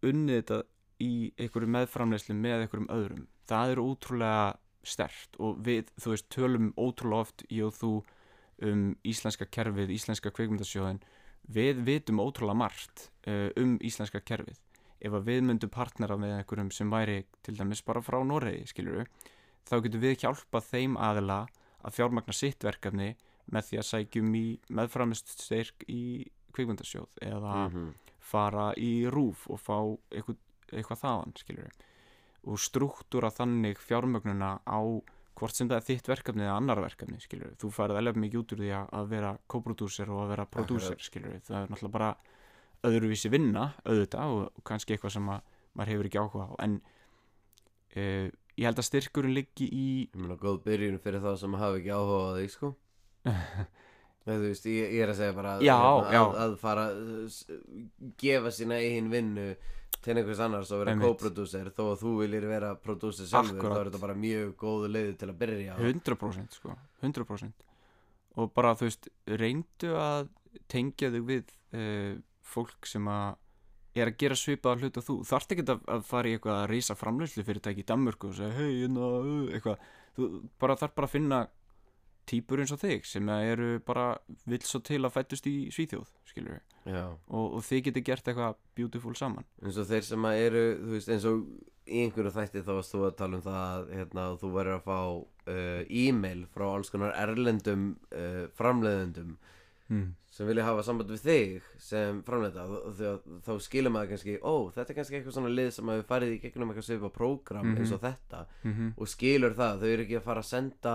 unnið 0.05 0.37
þetta 0.43 0.59
í 1.05 1.15
einhverju 1.41 1.71
meðframleyslu 1.75 2.37
með 2.37 2.67
einhverjum 2.67 2.93
öðrum. 2.93 3.25
Það 3.49 3.73
er 3.73 3.81
ótrúlega 3.83 4.45
stert 4.85 5.39
og 5.41 5.57
við, 5.65 5.89
þú 5.97 6.13
veist, 6.13 6.29
tölum 6.29 6.69
ótrúlega 6.77 7.25
oft 7.25 7.47
ég 7.49 7.65
og 7.71 7.75
þú 7.79 7.93
um 8.65 8.85
íslenska 9.09 9.49
kerfið, 9.51 9.91
íslenska 9.97 10.31
kveikmyndasjóðin 10.37 11.01
við 11.53 11.83
vitum 11.85 12.21
ótrúlega 12.25 12.57
margt 12.57 13.09
uh, 13.29 13.51
um 13.61 13.77
íslenska 13.85 14.21
kerfið 14.21 14.61
ef 15.05 15.13
að 15.13 15.27
við 15.29 15.43
myndum 15.45 15.71
partnera 15.71 16.17
með 16.17 16.39
einhverjum 16.39 16.71
sem 16.73 16.91
væri 16.91 17.25
til 17.45 17.57
dæmis 17.59 17.83
bara 17.85 18.01
frá 18.01 18.23
Noregi 18.25 18.65
skilur 18.71 19.05
þá 19.69 19.75
getum 19.85 20.01
við 20.01 20.17
hjálpað 20.23 20.71
þeim 20.71 20.97
aðila 20.97 21.43
að 21.85 21.97
fjármagna 21.99 22.33
sitt 22.37 22.65
verkefni 22.65 23.11
með 23.53 23.67
því 23.69 23.79
að 23.83 23.89
sækjum 23.91 24.35
í 24.39 24.45
meðframist 24.73 25.35
styrk 25.37 25.85
í 25.93 26.25
kveikmyndasjóð 26.57 27.19
eða 27.29 27.69
Mhm. 27.69 27.91
fara 28.25 28.73
í 28.81 29.05
rúf 29.13 29.45
og 29.51 29.61
fá 29.61 29.77
eitthvað, 30.11 30.37
eitthvað 30.73 31.01
þaðan 31.03 31.35
skilur 31.37 31.71
og 32.45 32.59
struktúra 32.59 33.29
þannig 33.31 33.77
fjármögnuna 33.85 34.61
á 34.65 34.81
hvort 35.35 35.57
sem 35.57 35.69
það 35.71 35.81
er 35.81 35.87
þitt 35.89 36.09
verkefni 36.13 36.45
eða 36.47 36.59
annar 36.61 36.81
verkefni 36.85 37.19
skilur 37.23 37.57
þú 37.61 37.71
farið 37.75 38.01
alveg 38.01 38.21
mikið 38.23 38.41
út 38.41 38.55
úr 38.55 38.63
því 38.63 38.71
að 38.83 39.11
vera 39.11 39.33
co-producer 39.51 40.13
og 40.15 40.23
að 40.25 40.33
vera 40.35 40.47
producer 40.57 41.01
skilur 41.03 41.41
það 41.43 41.59
er 41.61 41.73
náttúrulega 41.73 41.97
bara 41.97 42.11
öðruvísi 42.85 43.31
vinna 43.33 43.71
auðvitað 43.85 44.35
og, 44.37 44.63
kannski 44.69 44.95
eitthvað 44.95 45.17
sem 45.17 45.31
að 45.33 45.53
maður 45.75 45.93
hefur 45.93 46.09
ekki 46.11 46.21
áhuga 46.23 46.47
á. 46.47 46.53
En 46.65 46.77
uh, 47.97 48.29
ég 48.55 48.69
held 48.69 48.81
að 48.81 48.89
styrkurinn 48.91 49.35
liggi 49.35 49.67
í 49.67 49.87
Ég 50.05 50.21
meina 50.21 50.39
góð 50.39 50.61
byrjun 50.69 51.01
fyrir 51.03 51.25
það 51.25 51.41
sem 51.43 51.59
hafa 51.59 51.81
ekki 51.81 51.95
áhuga 51.95 52.21
á 52.21 52.33
því 52.37 52.49
sko 52.53 52.73
Nei, 54.25 54.35
þú 54.41 54.49
veist, 54.49 54.67
ég, 54.73 54.93
ég 54.97 55.05
er 55.05 55.13
að 55.13 55.19
segja 55.21 55.37
bara 55.37 55.55
að, 55.59 55.65
Já, 55.67 55.77
hérna, 55.77 56.13
já. 56.15 56.21
Að, 56.25 56.37
að 56.45 56.55
fara 56.63 56.85
gefa 58.23 58.53
sína 58.57 58.79
eigin 58.81 59.11
vinnu 59.13 59.47
til 60.05 60.17
einhvers 60.17 60.41
annars 60.45 60.73
og 60.73 60.83
vera 60.83 60.95
co-producer 61.01 61.71
þó 61.77 61.83
að 61.91 62.01
þú 62.03 62.15
viljir 62.23 62.47
vera 62.49 62.73
producer 62.81 63.29
sjálfur 63.29 63.61
þá 63.61 63.79
er 63.79 63.91
þetta 63.91 64.03
bara 64.03 64.17
mjög 64.21 64.51
góðu 64.61 64.91
leiði 64.93 65.15
til 65.21 65.29
að 65.31 65.39
byrja 65.45 65.77
á. 65.77 65.79
100% 65.81 66.59
sko, 66.59 66.77
100% 67.05 67.65
og 68.41 68.51
bara 68.57 68.75
þú 68.77 68.89
veist 68.89 69.09
reyndu 69.41 69.95
að 70.01 70.29
tengja 70.71 71.11
þig 71.15 71.27
við 71.29 71.55
uh, 71.77 72.13
fólk 72.55 72.89
sem 72.89 73.09
að 73.11 73.41
er 73.95 74.11
að 74.11 74.17
gera 74.25 74.37
svipaða 74.39 74.81
hlut 74.83 74.97
og 74.99 75.07
þú 75.07 75.17
þarft 75.29 75.53
ekki 75.55 75.65
að, 75.71 75.85
að 75.95 76.07
fara 76.09 76.31
í 76.31 76.35
eitthvað 76.35 76.57
að 76.59 76.71
reysa 76.73 76.97
framlöslu 76.99 77.45
fyrirtæki 77.47 77.85
í 77.85 77.87
Danmörku 77.87 78.33
og 78.33 78.39
segja 78.41 78.57
hei, 78.57 78.81
hérna, 78.83 79.11
uh, 79.21 79.45
eitthvað. 79.55 79.85
Þú 80.17 80.31
bara 80.63 80.77
þarf 80.81 80.97
bara 80.99 81.09
að 81.09 81.15
finna 81.15 81.39
típur 82.27 82.63
eins 82.63 82.73
og 82.73 82.81
þig 82.81 83.05
sem 83.09 83.29
eru 83.35 83.79
bara 83.85 84.17
vill 84.47 84.63
svo 84.65 84.81
til 84.85 85.03
að 85.05 85.15
fættust 85.19 85.47
í 85.51 85.55
Svíþjóð 85.75 86.09
skilur 86.31 86.57
við, 86.57 86.65
og, 87.29 87.55
og 87.59 87.63
þið 87.65 87.85
getur 87.89 88.05
gert 88.09 88.29
eitthvað 88.29 88.59
beautiful 88.77 89.15
saman. 89.19 89.45
Eins 89.63 89.79
og 89.81 89.87
þeir 89.89 90.03
sem 90.09 90.25
eru 90.33 90.65
veist, 90.95 91.09
eins 91.13 91.25
og 91.29 91.45
í 91.85 92.01
einhverju 92.07 92.33
þætti 92.33 92.63
þá 92.65 92.71
varst 92.79 92.95
þú 92.95 93.01
að 93.05 93.17
tala 93.19 93.37
um 93.37 93.43
það 93.45 93.63
að 93.63 93.89
hérna, 93.99 94.23
þú 94.41 94.51
verður 94.55 94.79
að 94.79 94.85
fá 94.87 95.01
uh, 95.53 95.81
e-mail 96.05 96.47
frá 96.55 96.65
alls 96.71 96.93
konar 96.93 97.13
erlendum 97.21 97.83
uh, 98.09 98.47
framleiðendum 98.57 99.35
mm. 99.93 100.07
sem 100.33 100.49
vilja 100.49 100.65
hafa 100.65 100.83
samband 100.87 101.13
við 101.13 101.27
þig 101.27 101.67
sem 101.85 102.23
framleita 102.25 102.65
þá 103.45 103.53
skilur 103.61 103.93
maður 103.93 104.15
kannski, 104.15 104.39
ó, 104.41 104.55
þetta 104.73 104.95
er 104.95 104.99
kannski 104.99 105.19
eitthvað 105.19 105.37
svona 105.37 105.53
lið 105.53 105.69
sem 105.77 105.93
hafi 105.93 106.07
farið 106.09 106.33
í 106.33 106.41
gegnum 106.47 106.73
eitthvað 106.73 106.89
svipa 106.89 107.13
prógram 107.13 107.69
Mhm. 107.69 107.77
eins 107.83 107.93
og 107.93 108.01
þetta 108.01 108.47
Mm 108.65 108.95
og 108.97 109.09
skilur 109.13 109.53
það, 109.55 109.85
þau 109.85 109.93
eru 109.93 110.07
ekki 110.09 110.19
að 110.23 110.27
fara 110.31 110.41
að 110.41 110.49
senda 110.55 110.95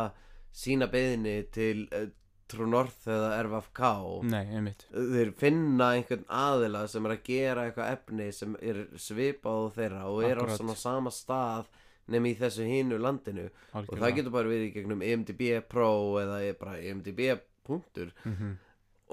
sína 0.54 0.88
beðinni 0.92 1.36
til 1.52 1.88
uh, 1.94 2.08
True 2.50 2.66
North 2.68 3.06
eða 3.06 3.44
RFK 3.44 3.82
Nei, 4.26 4.46
einmitt 4.58 4.88
þeir 4.92 5.30
finna 5.38 5.92
einhvern 5.94 6.24
aðila 6.34 6.88
sem 6.90 7.06
er 7.06 7.14
að 7.14 7.24
gera 7.28 7.68
eitthvað 7.70 7.92
efni 7.94 8.32
sem 8.34 8.56
er 8.62 8.80
svipað 8.98 9.68
á 9.70 9.74
þeirra 9.78 10.06
og 10.10 10.24
er 10.26 10.38
á 10.38 10.42
Akkúrat. 10.42 10.58
svona 10.58 10.76
sama 10.76 11.12
stað 11.14 11.70
nefn 12.10 12.26
í 12.26 12.34
þessu 12.40 12.66
hinu 12.66 12.98
landinu 12.98 13.46
og 13.46 13.54
það 13.70 13.84
algjörlega. 13.84 14.16
getur 14.18 14.32
bara 14.34 14.50
verið 14.50 14.66
í 14.66 14.74
gegnum 14.80 15.04
E 15.06 15.12
EMDB 15.14 15.44
Pro 15.70 15.92
eða 16.24 16.40
bara 16.60 16.80
E 16.82 16.90
EMDB 16.90 17.22
punktur 17.70 18.10
Mhm. 18.26 18.58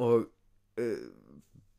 og 0.01 0.27
uh, 0.81 0.97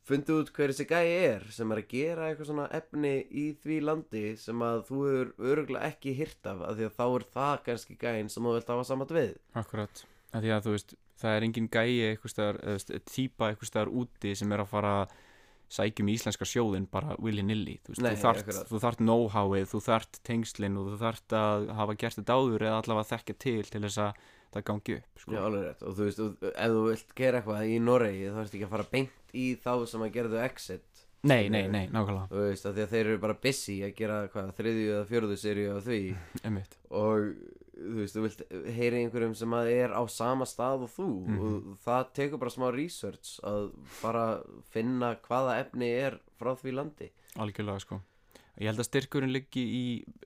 fundið 0.08 0.42
út 0.42 0.52
hver 0.56 0.72
þessi 0.72 0.88
gæi 0.88 1.08
er 1.18 1.48
sem 1.54 1.72
er 1.74 1.82
að 1.82 1.90
gera 1.92 2.30
eitthvað 2.30 2.50
svona 2.52 2.68
efni 2.80 3.14
í 3.28 3.48
því 3.64 3.80
landi 3.84 4.26
sem 4.40 4.64
að 4.64 4.84
þú 4.88 5.02
hefur 5.08 5.34
öruglega 5.52 5.92
ekki 5.92 6.16
hýrt 6.18 6.50
af 6.52 6.64
af 6.70 6.78
því 6.78 6.88
að 6.88 6.96
þá 7.00 7.06
er 7.08 7.28
það 7.36 7.58
kannski 7.68 7.98
gæin 8.02 8.32
sem 8.32 8.48
þú 8.48 8.56
vilt 8.56 8.72
hafa 8.74 8.88
saman 8.88 9.14
við. 9.20 9.36
Akkurat, 9.60 10.04
af 10.32 10.44
því 10.46 10.54
að 10.56 10.68
þú 10.68 10.76
veist 10.78 10.98
það 11.18 11.36
er 11.38 11.48
engin 11.48 11.72
gæi 11.74 11.94
eitthvað 12.12 13.02
típa 13.10 13.52
eitthvað 13.52 13.72
staðar 13.72 13.94
úti 14.04 14.36
sem 14.38 14.54
er 14.54 14.64
að 14.64 14.72
fara 14.72 14.94
að 15.02 15.16
sækjum 15.78 16.08
í 16.08 16.16
íslenska 16.16 16.48
sjóðin 16.48 16.88
bara 16.88 17.18
willy-nilly, 17.20 17.76
þú 17.84 17.92
veist, 17.92 18.04
Nei, 18.06 18.14
þú 18.16 18.24
þart, 18.24 18.80
þart 18.86 19.02
know-howið, 19.04 19.66
þú 19.74 19.82
þart 19.84 20.20
tengslin 20.28 20.78
og 20.80 20.92
þú 20.94 21.00
þart 21.02 21.36
að 21.36 21.68
hafa 21.76 21.96
gert 22.00 22.20
þetta 22.22 22.38
áður 22.40 22.66
eða 22.70 22.78
allavega 22.82 23.10
þekkja 23.12 23.36
til 23.44 23.64
til 23.68 23.82
þess 23.84 24.02
að 24.06 24.22
það 24.54 24.66
gangi 24.70 24.96
upp, 24.98 25.22
sko. 25.24 25.34
Já, 25.36 25.42
alveg 25.48 25.66
rétt. 25.68 25.84
Og 25.84 25.98
þú 25.98 26.08
veist, 26.08 26.22
og 26.24 26.48
ef 26.54 26.72
þú 26.76 26.84
vilt 26.88 27.14
gera 27.18 27.42
eitthvað 27.42 27.74
í 27.74 27.80
Noregi 27.84 28.30
þá 28.32 28.40
ertu 28.44 28.58
ekki 28.58 28.68
að 28.68 28.76
fara 28.76 28.88
beint 28.92 29.36
í 29.38 29.48
þá 29.64 29.72
sem 29.92 30.06
að 30.08 30.16
gerðu 30.18 30.42
exit. 30.46 31.04
Nei, 31.28 31.50
nei, 31.50 31.64
nei, 31.68 31.88
nákvæmlega, 31.92 32.28
þú 32.32 32.42
veist, 32.46 32.66
af 32.70 32.76
því 32.76 32.84
að 32.86 32.92
þeir 32.94 33.08
eru 33.10 33.22
bara 33.24 33.38
busy 33.44 33.78
að 33.84 33.94
gera 33.98 34.18
hvað, 34.32 34.52
þriðju 34.60 34.90
eða 34.94 35.08
fjóruðu 35.10 35.38
seríu 35.42 35.72
af 35.74 35.88
því. 35.88 36.02
Einmitt. 36.48 36.78
Og 36.94 37.32
þú 37.78 37.96
veist, 37.98 38.16
þú 38.18 38.24
vilt 38.26 38.44
heyri 38.78 39.02
einhverjum 39.02 39.34
sem 39.38 39.56
að 39.58 39.72
er 39.74 39.96
á 39.98 40.02
sama 40.14 40.46
stað 40.50 40.86
og 40.86 40.94
þú. 40.94 41.08
Mhm. 41.26 41.42
og 41.42 41.82
það 41.84 42.14
tekur 42.20 42.42
bara 42.44 42.54
smá 42.54 42.68
research 42.74 43.34
að 43.46 43.72
bara 44.02 44.26
finna 44.74 45.16
hvaða 45.28 45.58
efni 45.66 45.90
er 46.06 46.20
frá 46.40 46.54
því 46.56 46.76
landi. 46.78 47.10
Algjörlega, 47.36 47.84
sko. 47.84 48.00
Ég 48.58 48.72
held 48.72 48.82
að 48.82 48.88
styrkurinn 48.90 49.34
liggi 49.34 49.62
í 49.62 49.84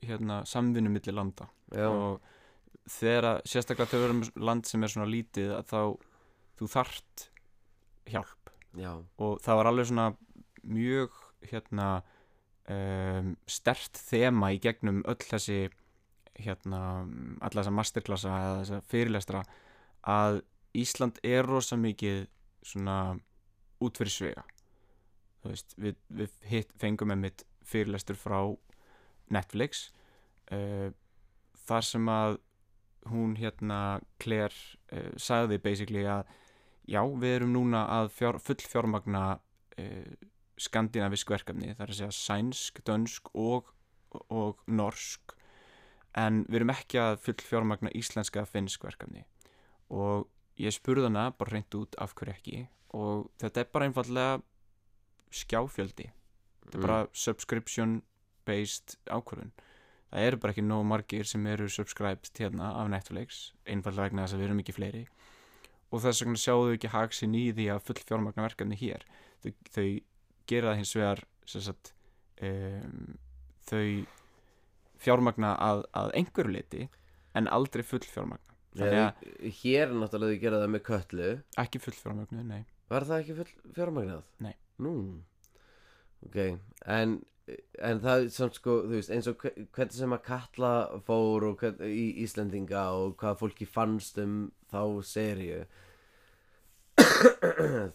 hérna, 0.08 0.44
samvinnu 0.48 0.92
milli 0.92 1.12
landa. 1.16 1.50
Já, 1.72 1.88
og 1.90 2.22
þegar 2.90 3.28
að 3.32 3.42
sérstaklega 3.54 3.92
þau 3.92 4.06
erum 4.06 4.24
land 4.42 4.70
sem 4.70 4.84
er 4.84 4.94
svona 4.94 5.10
lítið 5.10 5.54
að 5.58 5.68
þá 5.72 5.82
þú 6.62 6.70
þart 6.76 7.28
hjálp. 8.12 8.54
Já, 8.78 8.94
og 9.20 9.42
það 9.44 9.60
var 9.60 9.70
alveg 9.70 9.90
svona 9.90 10.08
mjög 10.62 11.16
hérna 11.52 11.88
um, 12.70 13.34
stert 13.50 14.00
þema 14.00 14.52
í 14.56 14.62
gegnum 14.64 15.02
öll 15.10 15.20
þessi 15.22 15.66
hérna 16.42 16.82
alla 17.44 17.60
þessa 17.60 17.74
masterklassa 17.76 18.38
eða 18.38 18.62
þessa 18.62 18.82
fyrirlestra 18.92 19.44
að 20.08 20.42
Ísland 20.78 21.20
er 21.28 21.44
rosa 21.44 21.76
mikið 21.76 22.24
svona 22.64 23.18
út 23.84 24.00
fyrir 24.00 24.14
svega 24.14 24.44
veist, 25.44 25.74
við, 25.76 25.98
við 26.08 26.38
hitt, 26.48 26.72
fengum 26.80 27.12
einmitt 27.12 27.44
fyrirlestur 27.68 28.16
frá 28.20 28.40
Netflix 29.34 29.90
uh, 30.54 30.94
þar 31.68 31.88
sem 31.88 32.08
að 32.12 32.40
hún 33.10 33.36
hérna 33.40 34.00
Claire 34.22 34.56
uh, 34.94 35.12
sagði 35.18 35.60
basically 35.64 36.06
að 36.06 36.30
já, 36.90 37.02
við 37.02 37.38
erum 37.40 37.54
núna 37.56 37.86
að 38.00 38.12
fjár, 38.18 38.40
full 38.44 38.62
fjármagna 38.62 39.26
uh, 39.82 40.14
skandinavisk 40.62 41.32
verkefni, 41.34 41.74
það 41.74 41.86
er 41.86 41.94
að 41.94 42.00
segja 42.00 42.18
sænsk, 42.18 42.84
dönsk 42.86 43.32
og, 43.34 43.72
og 44.30 44.62
norsk 44.70 45.36
en 46.20 46.44
við 46.50 46.62
erum 46.62 46.74
ekki 46.74 47.00
að 47.02 47.18
full 47.24 47.40
fjármagna 47.40 47.92
íslenska 47.96 48.44
finnsk 48.50 48.84
verkefni. 48.84 49.24
Og 49.96 50.28
ég 50.60 50.76
spurði 50.76 51.08
hana 51.08 51.30
bara 51.38 51.56
reynd 51.56 51.78
út 51.80 51.96
af 52.02 52.16
hverju 52.18 52.36
ekki 52.36 52.64
og 52.98 53.30
þetta 53.40 53.64
er 53.64 53.70
bara 53.72 53.88
einfallega 53.88 54.42
skjáfjöldi. 55.32 56.10
Þetta 56.66 56.78
er 56.78 56.86
bara 56.86 57.02
subscription 57.16 58.02
based 58.46 58.98
ákvörðun 59.08 59.54
það 60.12 60.28
eru 60.28 60.40
bara 60.44 60.56
ekki 60.56 60.66
nóg 60.68 60.86
margir 60.92 61.28
sem 61.28 61.48
eru 61.50 61.70
subscribed 61.72 62.32
hérna 62.38 62.74
af 62.82 62.92
Netflix 62.92 63.42
einfallega 63.66 64.10
vegna 64.10 64.28
þess 64.28 64.38
að 64.38 64.44
við 64.44 64.50
erum 64.50 64.62
ekki 64.64 64.78
fleiri. 64.78 65.04
Og 65.92 66.04
þess 66.04 66.24
vegna 66.24 66.44
sjáðu 66.44 66.76
ekki 66.76 66.94
haksin 66.94 67.36
í 67.36 67.48
því 67.56 67.68
að 67.74 67.84
full 67.90 68.00
fjármagna 68.04 68.46
verkefni 68.48 68.80
hér. 68.80 69.04
Þau, 69.44 69.52
þau 69.76 69.88
gera 70.52 70.72
það 70.72 70.80
hins 70.82 70.96
vegar 70.96 71.26
sagt 71.52 71.94
um, 72.44 73.18
þau 73.68 73.86
fjármagna 75.02 75.56
að, 75.58 75.84
að 75.98 76.16
einhverju 76.20 76.56
liti 76.56 76.88
en 77.36 77.50
aldrei 77.52 77.84
full 77.88 78.04
fjármagna 78.06 78.52
að 78.80 78.94
Hér 79.62 79.90
er 79.90 79.98
náttúrulega 79.98 80.36
þau 80.38 80.42
gera 80.42 80.60
það 80.62 80.72
með 80.72 80.84
köllu. 80.88 81.32
Ekki 81.60 81.82
full 81.84 81.96
fjármagnu, 81.98 82.44
nei. 82.48 82.62
Var 82.92 83.06
það 83.08 83.24
ekki 83.24 83.36
full 83.40 83.74
fjármagnað? 83.76 84.24
Nei. 84.44 84.54
Nú. 84.82 84.94
Ok, 86.26 86.38
en, 86.86 87.18
en 87.82 88.02
það 88.04 88.26
samt 88.34 88.58
sko, 88.60 88.76
veist, 88.92 89.12
eins 89.14 89.28
og 89.32 89.38
hve- 89.44 89.66
hvernig 89.76 89.96
sem 89.98 90.16
að 90.16 90.24
Katla 90.28 90.72
fór 91.08 91.46
og 91.50 91.58
hvern, 91.64 91.82
í 91.88 92.06
Íslendinga 92.26 92.84
og 92.98 93.16
hvað 93.22 93.40
fólki 93.42 93.68
fannst 93.70 94.20
um 94.24 94.36
þá 94.72 94.84
seríu 95.06 95.64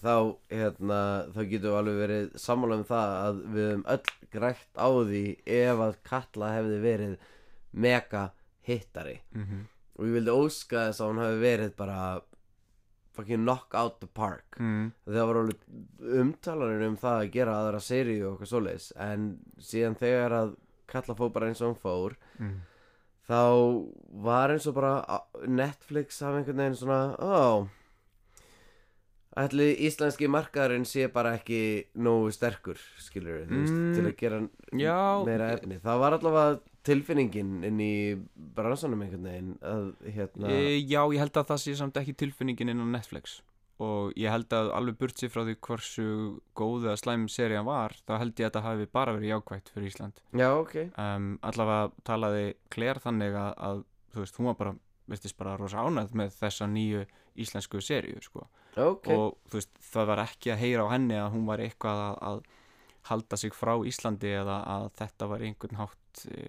þá, 0.02 0.14
hérna, 0.50 1.00
þá 1.34 1.40
getum 1.50 1.68
við 1.70 1.78
alveg 1.80 1.98
verið 2.02 2.28
sammála 2.40 2.78
um 2.80 2.84
það 2.88 3.14
að 3.22 3.40
við 3.54 3.66
höfum 3.70 3.86
öll 3.94 4.28
grætt 4.36 4.80
á 4.80 4.88
því 5.10 5.22
ef 5.60 5.82
að 5.86 5.96
Katla 6.10 6.52
hefði 6.56 6.78
verið 6.84 7.16
mega 7.86 8.26
hittari. 8.66 9.18
Mm 9.36 9.64
og 9.96 10.04
ég 10.04 10.12
vildi 10.18 10.32
óska 10.36 10.80
þess 10.90 11.00
að 11.00 11.08
hún 11.08 11.18
hefði 11.22 11.38
verið 11.40 11.70
bara 11.78 11.98
fucking 13.16 13.42
knock 13.44 13.74
out 13.74 13.98
the 14.00 14.06
park 14.06 14.56
mm. 14.60 14.90
það 15.08 15.26
var 15.30 15.40
alveg 15.42 16.20
umtalanir 16.22 16.86
um 16.88 16.96
það 17.00 17.18
að 17.24 17.32
gera 17.38 17.56
aðra 17.62 17.80
seríu 17.82 18.22
og 18.28 18.32
eitthvað 18.36 18.52
svoleiðis 18.52 18.88
en 19.08 19.26
síðan 19.72 19.98
þegar 20.00 20.36
að 20.42 20.54
kalla 20.86 21.16
fór 21.18 21.32
bara 21.34 21.48
eins 21.50 21.62
og 21.64 21.72
hún 21.74 21.80
fór 21.82 22.16
Mm. 22.38 22.56
þá 23.26 23.40
var 24.28 24.52
eins 24.54 24.66
og 24.70 24.74
bara 24.76 25.20
Netflix 25.48 26.20
hafa 26.22 26.38
einhvern 26.42 26.60
veginn 26.62 26.76
svona 26.78 27.00
ó 27.18 27.66
ætli 29.36 29.66
íslenski 29.84 30.28
markaðurinn 30.32 30.86
sé 30.88 31.08
bara 31.12 31.34
ekki 31.36 31.58
nógu 32.00 32.30
sterkur 32.32 32.78
skilur 33.04 33.42
Mm, 33.50 33.92
til 33.96 34.04
að 34.08 34.14
gera 34.16 34.38
já, 34.72 35.24
meira 35.26 35.50
efni 35.56 35.76
það 35.82 35.98
var 36.00 36.16
allavega 36.16 36.60
tilfinningin 36.86 37.58
inn 37.66 37.82
í 37.82 37.96
bransanum 38.56 39.02
einhvern 39.04 39.28
veginn 39.28 39.52
að 39.66 39.90
hérna 40.14 40.52
e, 40.52 40.78
já, 40.78 41.02
ég 41.02 41.20
held 41.22 41.36
að 41.40 41.50
það 41.50 41.62
sé 41.64 41.76
samt 41.80 42.00
ekki 42.00 42.16
tilfinningin 42.22 42.72
inn 42.72 42.82
á 42.82 42.88
Netflix. 42.96 43.40
Og 43.82 44.14
ég 44.16 44.32
held 44.32 44.54
að 44.56 44.70
alveg 44.72 44.96
burt 45.02 45.20
sér 45.20 45.28
frá 45.34 45.42
því 45.44 45.58
hversu 45.66 46.06
góð 46.56 46.86
eða 46.86 46.96
slæm 47.02 47.26
serían 47.28 47.66
var 47.68 47.92
þá 48.06 48.14
held 48.22 48.32
ég 48.32 48.46
að 48.46 48.48
þetta 48.48 48.64
hafi 48.64 48.88
bara 48.88 49.12
verið 49.18 49.34
jákvætt 49.34 49.72
fyrir 49.74 49.90
Ísland. 49.90 50.22
Já 50.32 50.48
ok. 50.54 50.76
Um, 50.96 51.28
allavega 51.44 51.90
talaði 52.08 52.46
Claire 52.72 53.04
þannig 53.04 53.36
að, 53.36 53.52
að 53.68 53.82
þú 54.14 54.24
veist, 54.24 54.40
hún 54.40 54.48
var 54.48 54.60
bara 54.62 54.76
veistist 55.06 55.36
bara 55.38 55.56
rosa 55.60 55.84
ánægð 55.84 56.16
með 56.18 56.38
þessa 56.40 56.68
nýju 56.70 57.04
íslensku 57.36 57.82
seríu 57.84 58.22
sko. 58.24 58.46
ok. 58.76 59.10
Og 59.12 59.36
þú 59.50 59.60
veist, 59.60 59.76
það 59.92 60.08
var 60.10 60.22
ekki 60.24 60.54
að 60.54 60.62
heyra 60.64 60.86
á 60.88 60.92
henni 60.94 61.18
að 61.20 61.30
hún 61.36 61.44
var 61.48 61.62
eitthvað 61.64 62.02
að, 62.06 62.16
að 62.30 62.40
halda 63.08 63.36
sig 63.38 63.54
frá 63.54 63.74
Íslandi 63.86 64.30
eða 64.40 64.56
að 64.74 64.86
þetta 65.00 65.28
var 65.30 65.42
einhvern 65.46 65.78
hátt 65.80 66.22
e, 66.30 66.40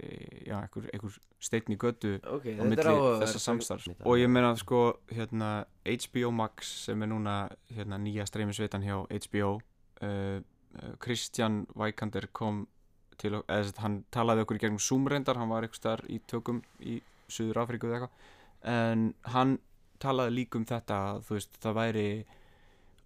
já, 0.47 0.55
einhver, 0.61 0.87
einhver 0.93 1.17
steinn 1.43 1.75
í 1.75 1.77
götu 1.81 2.15
ok, 2.23 2.47
á 2.57 2.63
milli 2.65 2.95
þessa 3.23 3.41
samstarfs. 3.43 3.89
Og 4.05 4.17
ég 4.21 4.31
meina 4.31 4.53
sko 4.57 4.81
hérna 5.11 5.51
HBO 5.85 6.31
Max 6.33 6.71
sem 6.87 7.03
er 7.05 7.11
núna 7.11 7.35
hérna 7.73 7.99
nýja 8.01 8.25
streymisveitan 8.29 8.85
hjá 8.85 8.95
HBO 9.05 9.51
uh, 9.57 10.39
uh, 10.39 10.95
Kristján 11.03 11.65
Vækander 11.77 12.29
kom 12.31 12.65
til 13.17 13.35
og- 13.39 13.45
hann 13.81 14.03
talaði 14.13 14.45
okkur 14.45 14.57
í 14.59 14.63
gegnum 14.65 14.81
Zoom 14.81 15.07
reyndar 15.09 15.37
hann 15.37 15.49
var 15.49 15.65
eitthvað 15.65 15.81
starf 15.83 16.09
í 16.09 16.19
tökum 16.29 16.63
í 16.79 16.99
Suður 17.27 17.63
Afríku 17.65 17.89
eða 17.89 18.07
eitthvað. 18.07 18.33
En 18.73 19.07
hann 19.33 19.57
talaði 19.99 20.35
líka 20.39 20.57
um 20.59 20.65
þetta 20.69 20.97
að 21.11 21.23
þú 21.27 21.37
veist 21.37 21.57
það 21.61 21.77
væri 21.81 22.09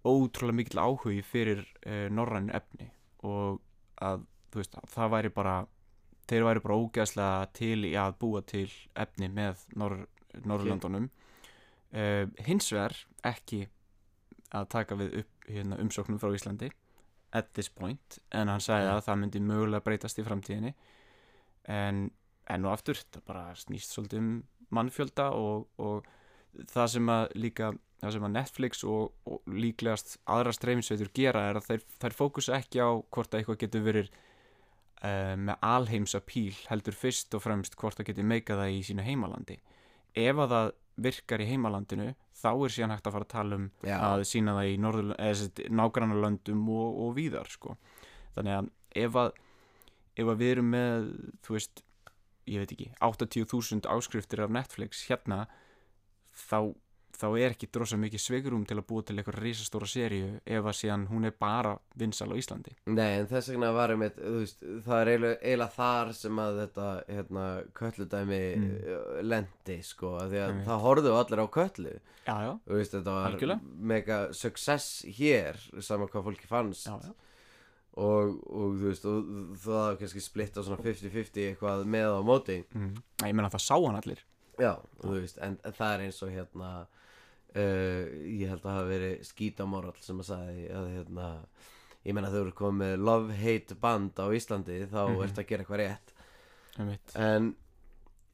ótrúlega 0.04 0.56
mikill 0.58 0.82
áhugi 0.82 1.22
fyrir 1.26 1.62
uh, 1.86 2.08
norræn 2.12 2.50
efni 2.54 2.88
og 3.22 3.60
að 4.02 4.24
veist 4.52 4.76
það 4.92 5.12
væri 5.16 5.30
bara 5.32 5.56
þeir 6.28 6.46
væri 6.46 6.62
bara 6.64 6.78
ógeðslega 6.78 7.48
til 7.56 7.84
í 7.88 7.92
að 7.98 8.16
búa 8.20 8.42
til 8.46 8.68
efni 8.94 9.28
með 9.32 9.64
Nor 9.80 9.96
Norrlöndunum 10.48 11.08
uh, 11.92 12.24
hins 12.46 12.70
vegar 12.72 12.94
ekki 13.28 13.66
að 14.52 14.68
taka 14.68 14.96
við 15.00 15.18
upp 15.22 15.48
hérna, 15.48 15.78
umsóknum 15.80 16.20
frá 16.20 16.32
Íslandi 16.36 16.70
at 17.32 17.52
this 17.56 17.68
point 17.72 18.18
en 18.30 18.48
hann 18.52 18.60
sagði 18.60 18.88
Ja. 18.90 18.96
að 18.98 19.06
það 19.08 19.20
myndi 19.22 19.40
mögulega 19.40 19.84
breytast 19.86 20.18
í 20.20 20.24
framtíðinni 20.26 20.74
en 21.72 22.10
enn 22.50 22.66
og 22.66 22.72
aftur 22.74 22.98
það 23.00 23.22
bara 23.26 23.44
snýst 23.56 23.94
svolítið 23.94 24.18
um 24.18 24.32
mannfjölda 24.72 25.30
og, 25.36 25.68
og 25.78 26.06
það 26.72 26.92
sem 26.96 27.12
að 27.12 27.24
líka 27.38 27.72
það 28.02 28.14
sem 28.16 28.26
að 28.26 28.34
Netflix 28.34 28.84
og, 28.88 29.12
og 29.30 29.54
líklegast 29.62 30.16
aðra 30.34 30.52
streyminsveitur 30.56 31.12
gera 31.14 31.46
er 31.50 31.60
að 31.60 31.68
þeir, 31.68 31.84
þær 32.02 32.16
fókusa 32.18 32.58
ekki 32.58 32.82
á 32.82 32.90
hvort 33.14 33.30
að 33.30 33.40
eitthvað 33.40 33.60
getur 33.62 33.84
verið 33.86 34.08
uh, 34.10 35.34
með 35.38 35.68
alheims 35.68 36.16
apíl 36.18 36.56
heldur 36.66 36.98
fyrst 36.98 37.36
og 37.38 37.44
fremst 37.44 37.78
hvort 37.78 38.00
það 38.00 38.10
getur 38.10 38.28
meikað 38.32 38.64
það 38.64 38.74
í 38.74 38.82
sínu 38.88 39.06
heimalandi 39.06 39.60
ef 40.18 40.42
að 40.42 40.56
það 40.56 40.72
virkar 41.02 41.42
í 41.42 41.48
heimalandinu 41.48 42.10
þá 42.42 42.50
er 42.50 42.74
síðan 42.74 42.92
hægt 42.96 43.06
að 43.06 43.16
fara 43.16 43.28
að 43.28 43.32
tala 43.32 43.58
um 43.60 43.70
Já. 43.86 43.96
að 44.02 44.24
sína 44.28 44.56
það 44.58 44.72
í 44.72 44.74
norður, 44.82 45.14
nágrannarlöndum 45.78 46.66
og, 46.74 46.98
og 47.06 47.14
víðar 47.16 47.48
sko. 47.48 47.78
þannig 48.34 48.58
að 48.58 48.70
ef 49.04 49.18
að 49.22 49.32
ef 50.12 50.28
að 50.28 50.42
við 50.42 50.54
erum 50.56 50.70
með 50.74 51.08
þú 51.46 51.56
veist, 51.56 51.82
ég 52.50 52.62
veit 52.62 52.74
ekki 52.74 52.90
80.000 52.98 53.88
áskriftir 53.94 54.42
af 54.44 54.52
Netflix 54.52 55.06
hérna 55.08 55.46
þá, 56.36 56.72
þá 57.22 57.26
er 57.38 57.52
ekki 57.54 57.68
drosa 57.70 57.96
mikið 58.00 58.22
sveigurum 58.24 58.62
til 58.66 58.78
að 58.80 58.86
búa 58.88 59.04
til 59.06 59.16
eitthvað 59.20 59.36
risastóra 59.44 59.86
seríu 59.86 60.30
ef 60.42 60.64
að 60.66 60.76
síðan 60.78 61.04
hún 61.10 61.28
er 61.28 61.34
bara 61.38 61.74
vinsal 62.00 62.30
á 62.32 62.36
Íslandi 62.40 62.72
Nei, 62.90 63.18
en 63.20 63.28
þess 63.30 63.52
vegna 63.52 63.70
varum 63.76 64.02
við, 64.02 64.16
þú 64.18 64.32
veist, 64.40 64.64
það 64.86 65.00
er 65.02 65.10
eiginlega, 65.12 65.38
eiginlega 65.42 65.76
þar 65.76 66.12
sem 66.18 66.40
að 66.46 66.60
þetta, 66.62 66.86
hérna, 67.12 67.46
kölludæmi 67.78 68.40
mm. 68.56 68.76
lendi, 69.28 69.78
sko, 69.86 70.14
því 70.32 70.42
að 70.46 70.62
það 70.70 70.84
horfðu 70.88 71.14
allir 71.20 71.44
á 71.44 71.46
köllu, 71.58 71.94
já, 72.26 72.36
já, 72.48 72.52
veist, 72.74 72.96
þetta 72.96 73.16
var 73.18 73.28
Algjörlega. 73.30 73.74
mega 73.92 74.22
success 74.32 74.90
hér, 75.20 75.60
sama 75.84 76.08
hvað 76.10 76.30
fólki 76.30 76.48
fannst, 76.50 76.88
já, 76.88 76.96
já. 77.06 77.12
Og, 78.00 78.38
og 78.48 78.70
þú 78.80 78.86
veist, 78.88 79.04
og 79.04 79.26
það 79.60 79.74
var 79.76 79.96
kannski 80.00 80.20
splitt 80.24 80.54
á 80.56 80.64
svona 80.64 80.80
50-50 80.80 81.42
eitthvað 81.50 81.82
með 81.92 82.14
á 82.16 82.20
móti, 82.24 82.54
Mm. 82.72 82.94
ég 83.20 83.34
meina 83.36 83.50
það 83.52 83.66
sá 83.66 83.74
hann 83.76 83.98
allir 84.00 84.22
já, 84.60 84.72
þú 85.02 85.14
veist, 85.20 85.38
en, 85.38 85.58
en 85.64 85.72
það 85.72 85.94
er 85.94 86.04
eins 86.06 86.22
og 86.22 86.30
hérna, 86.34 86.70
uh, 87.56 88.02
ég 88.26 88.48
held 88.50 88.60
að 88.60 88.66
það 88.66 88.76
hafi 88.78 88.90
verið 88.92 89.22
skítamorall 89.28 90.00
sem 90.04 90.20
að 90.22 90.28
sagði 90.32 90.66
að 90.72 90.90
hérna, 90.96 91.28
ég 92.04 92.14
meina 92.16 92.30
þau 92.32 92.40
eru 92.42 92.52
komið 92.58 92.96
love-hate 92.98 93.74
band 93.80 94.18
á 94.18 94.26
Íslandi 94.34 94.80
þá 94.90 95.00
Mhm. 95.08 95.22
ertu 95.26 95.40
að 95.42 95.48
gera 95.48 95.62
eitthvað 95.64 95.82
rétt 95.82 96.12
einmitt. 96.78 97.16
en 97.16 97.54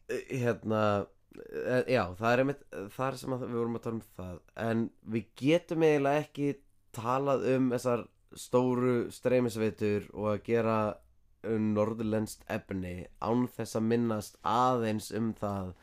eh, 0.09 0.23
hérna 0.41 1.07
eh, 1.37 1.85
já, 1.93 2.05
það 2.17 2.33
er 2.33 2.39
einmitt 2.45 2.63
þar 2.97 3.17
sem 3.21 3.31
við 3.31 3.53
vorum 3.59 3.77
að 3.77 3.83
tala 3.83 3.95
um 3.99 4.07
það 4.17 4.39
en 4.57 4.91
við 5.11 5.27
getum 5.37 5.83
eiginlega 5.83 6.23
ekki 6.25 6.55
talað 6.97 7.45
um 7.57 7.69
þessar 7.71 8.07
stóru 8.35 9.11
streymisveitur 9.13 10.09
og 10.15 10.27
að 10.33 10.43
gera 10.49 10.79
um 11.49 11.69
norðurlenskt 11.75 12.43
efni 12.51 13.07
án 13.23 13.47
þess 13.55 13.77
að 13.79 13.87
minnast 13.93 14.37
aðeins 14.45 15.13
um 15.17 15.33
það 15.39 15.75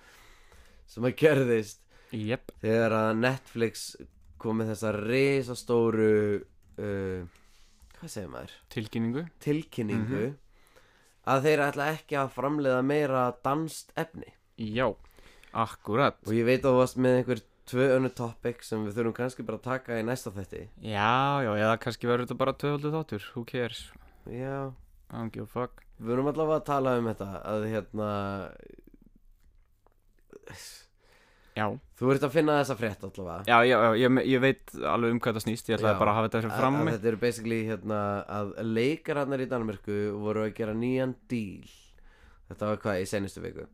sem 0.87 1.03
að 1.09 1.15
gerðist 1.21 1.81
Jep, 2.15 2.51
þegar 2.61 2.93
að 2.95 3.17
Netflix 3.19 3.95
kom 4.39 4.59
með 4.61 4.73
þessa 4.75 4.91
risastóru 4.95 6.09
uh, 6.77 7.25
hvað 7.99 8.11
segir 8.13 8.29
maður? 8.31 8.53
tilkynningu. 8.69 9.23
Tilkynningu 9.43 10.21
Mhm. 10.25 10.35
að 11.25 11.41
þeir 11.47 11.63
ætla 11.65 11.87
ekki 11.95 12.15
að 12.21 12.31
framleiða 12.35 12.83
meira 12.85 13.23
danst 13.43 13.91
efni. 13.97 14.29
Já, 14.61 14.93
akkurat. 15.53 16.15
Og 16.27 16.33
ég 16.37 16.45
veit 16.45 16.61
að 16.61 16.71
þú 16.75 16.77
varst 16.83 16.97
með 17.01 17.17
einhver 17.19 17.41
tvö 17.65 17.87
önnu 17.97 18.11
topic 18.13 18.61
sem 18.63 18.85
við 18.85 18.93
þurfum 18.99 19.15
kannski 19.17 19.43
bara 19.47 19.57
að 19.57 19.63
taka 19.65 19.97
í 19.99 20.03
næsta 20.05 20.29
þetti 20.31 20.67
Já, 20.85 21.41
já, 21.41 21.51
eða 21.57 21.79
kannski 21.81 22.05
verður 22.07 22.27
þetta 22.27 22.37
bara 22.37 22.53
töfaldu 22.53 22.91
þáttur 22.93 23.23
Who 23.33 23.43
cares? 23.49 23.91
já, 24.29 24.69
I 25.09 25.17
don't 25.17 25.31
give 25.33 25.43
a 25.43 25.47
fuck. 25.47 25.81
Við 25.99 26.13
erum 26.13 26.27
allavega 26.29 26.59
að 26.61 26.65
tala 26.69 26.97
um 26.99 27.05
þetta 27.09 27.29
að 27.41 27.65
hérna 27.71 28.09
Já, 31.55 31.69
þú 31.95 32.09
ert 32.11 32.23
að 32.27 32.33
finna 32.35 32.57
þessa 32.59 32.75
frétt 32.75 33.03
allavega. 33.07 33.45
Já, 33.47 33.57
já, 33.63 33.75
já 33.79 33.93
ég, 34.01 34.17
ég 34.27 34.41
veit 34.43 34.73
alveg 34.91 35.13
um 35.15 35.19
hvað 35.23 35.37
það 35.37 35.43
snýst 35.45 35.69
Ég 35.71 35.77
ætlaði 35.77 35.95
Já. 35.95 35.99
bara 36.01 36.11
að 36.11 36.17
hafa 36.17 36.27
þetta 36.27 36.41
fyrir 36.41 36.55
fram 36.59 36.75
að, 36.75 36.81
að 36.81 36.95
þetta 36.97 37.09
eru 37.11 37.19
basically 37.21 37.59
hérna 37.69 37.99
að 38.37 38.51
leikararnar 38.75 39.43
í 39.45 39.47
Danmörku 39.53 39.99
voru 40.19 40.43
að 40.43 40.51
gera 40.57 40.73
nýjan 40.75 41.13
díl 41.31 41.69
þetta 42.49 42.71
var 42.73 42.81
hvað 42.83 42.99
í 42.99 43.07
senustu 43.07 43.43
viku? 43.45 43.67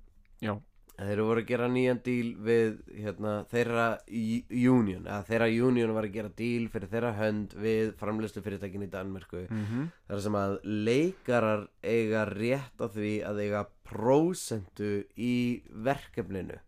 Já, 0.46 0.54
Þeir 1.02 1.22
voru 1.26 1.42
að 1.42 1.48
gera 1.50 1.68
nýjan 1.72 2.00
díl 2.06 2.28
við 2.46 2.76
hérna, 2.94 3.32
þeirra 3.50 3.86
union 4.06 5.08
eða 5.08 5.22
þeirra 5.26 5.48
union 5.66 5.94
var 5.96 6.06
að 6.06 6.18
gera 6.18 6.32
díl 6.38 6.68
fyrir 6.70 6.92
þeirra 6.92 7.14
hönd 7.18 7.56
við 7.58 7.94
framleiðslu 7.98 8.44
fyrirtækin 8.46 8.86
í 8.86 8.90
Danmörku. 8.92 9.46
Mm 9.48 9.64
-hmm. 9.70 9.88
þar 10.12 10.22
sem 10.26 10.38
að 10.38 10.54
leikarar 10.64 11.64
eiga 11.82 12.26
rétt 12.30 12.78
á 12.78 12.88
því 12.94 13.14
að 13.26 13.42
eiga 13.42 13.64
prósentu 13.90 14.92
í 15.18 15.64
verkefninu. 15.72 16.60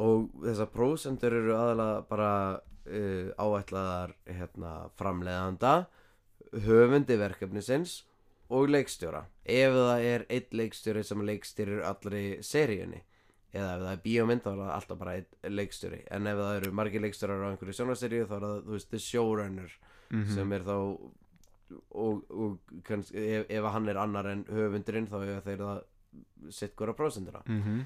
Og 0.00 0.30
þessar 0.46 0.72
prósentur 0.72 1.36
eru 1.36 1.56
aðalega 1.56 2.00
bara 2.08 2.32
uh, 2.56 3.28
áætlaðar 3.36 4.16
hérna, 4.24 4.88
framleiðanda 4.96 5.74
höfundi 6.64 7.18
verkefnisins 7.20 8.06
og 8.48 8.70
leikstjóra. 8.72 9.26
Ef 9.44 9.76
það 9.76 10.00
er 10.00 10.26
einn 10.32 10.58
leikstjóri 10.62 11.04
sem 11.04 11.20
leikstjórir 11.20 11.84
allri 11.84 12.38
seríunni 12.40 13.04
eða 13.54 13.74
ef 13.76 13.82
það 13.82 13.92
er 13.92 14.02
bíómynd 14.04 14.42
þá 14.44 14.48
er 14.52 14.58
það 14.62 14.72
alltaf 14.76 14.98
bara 14.98 15.14
einn 15.18 15.54
leikstjóri 15.56 16.00
en 16.10 16.26
ef 16.26 16.36
það 16.42 16.56
eru 16.60 16.72
margir 16.72 17.00
leikstjórar 17.04 17.44
á 17.44 17.50
einhverju 17.52 17.76
sjónarseríu 17.78 18.26
þá 18.28 18.34
er 18.36 18.44
það, 18.48 18.58
þú 18.66 18.74
veist, 18.76 18.90
the 18.90 18.98
showrunner 18.98 19.70
Mhm. 20.10 20.34
sem 20.34 20.52
er 20.52 20.62
þá 20.64 20.72
og, 21.92 22.22
og 22.30 22.58
kannski, 22.86 23.16
ef, 23.18 23.46
ef 23.52 23.64
hann 23.74 23.88
er 23.92 23.98
annar 24.00 24.26
en 24.30 24.44
höfundurinn 24.48 25.08
þá 25.10 25.16
er 25.20 25.40
þeir 25.44 25.58
það 25.60 25.80
sitt 26.54 26.74
hvora 26.76 26.94
prósendina 26.96 27.42
mm 27.44 27.58
-hmm. 27.62 27.82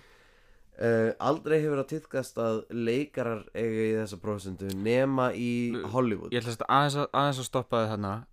uh, 0.79 1.11
aldrei 1.19 1.59
hefur 1.61 1.83
það 1.83 1.89
týðkast 1.95 2.39
að 2.39 2.61
leikarar 2.71 3.43
eiga 3.55 3.83
í 3.89 3.97
þessa 3.99 4.21
prósendu 4.23 4.71
nema 4.75 5.33
í 5.35 5.75
Hollywood 5.93 6.33
Ég 6.33 6.43
ætla 6.45 6.53
að 6.53 6.57
aðeins 6.69 6.97
að, 6.97 7.09
aðeins 7.13 7.39
að 7.39 7.45
stoppa 7.51 7.83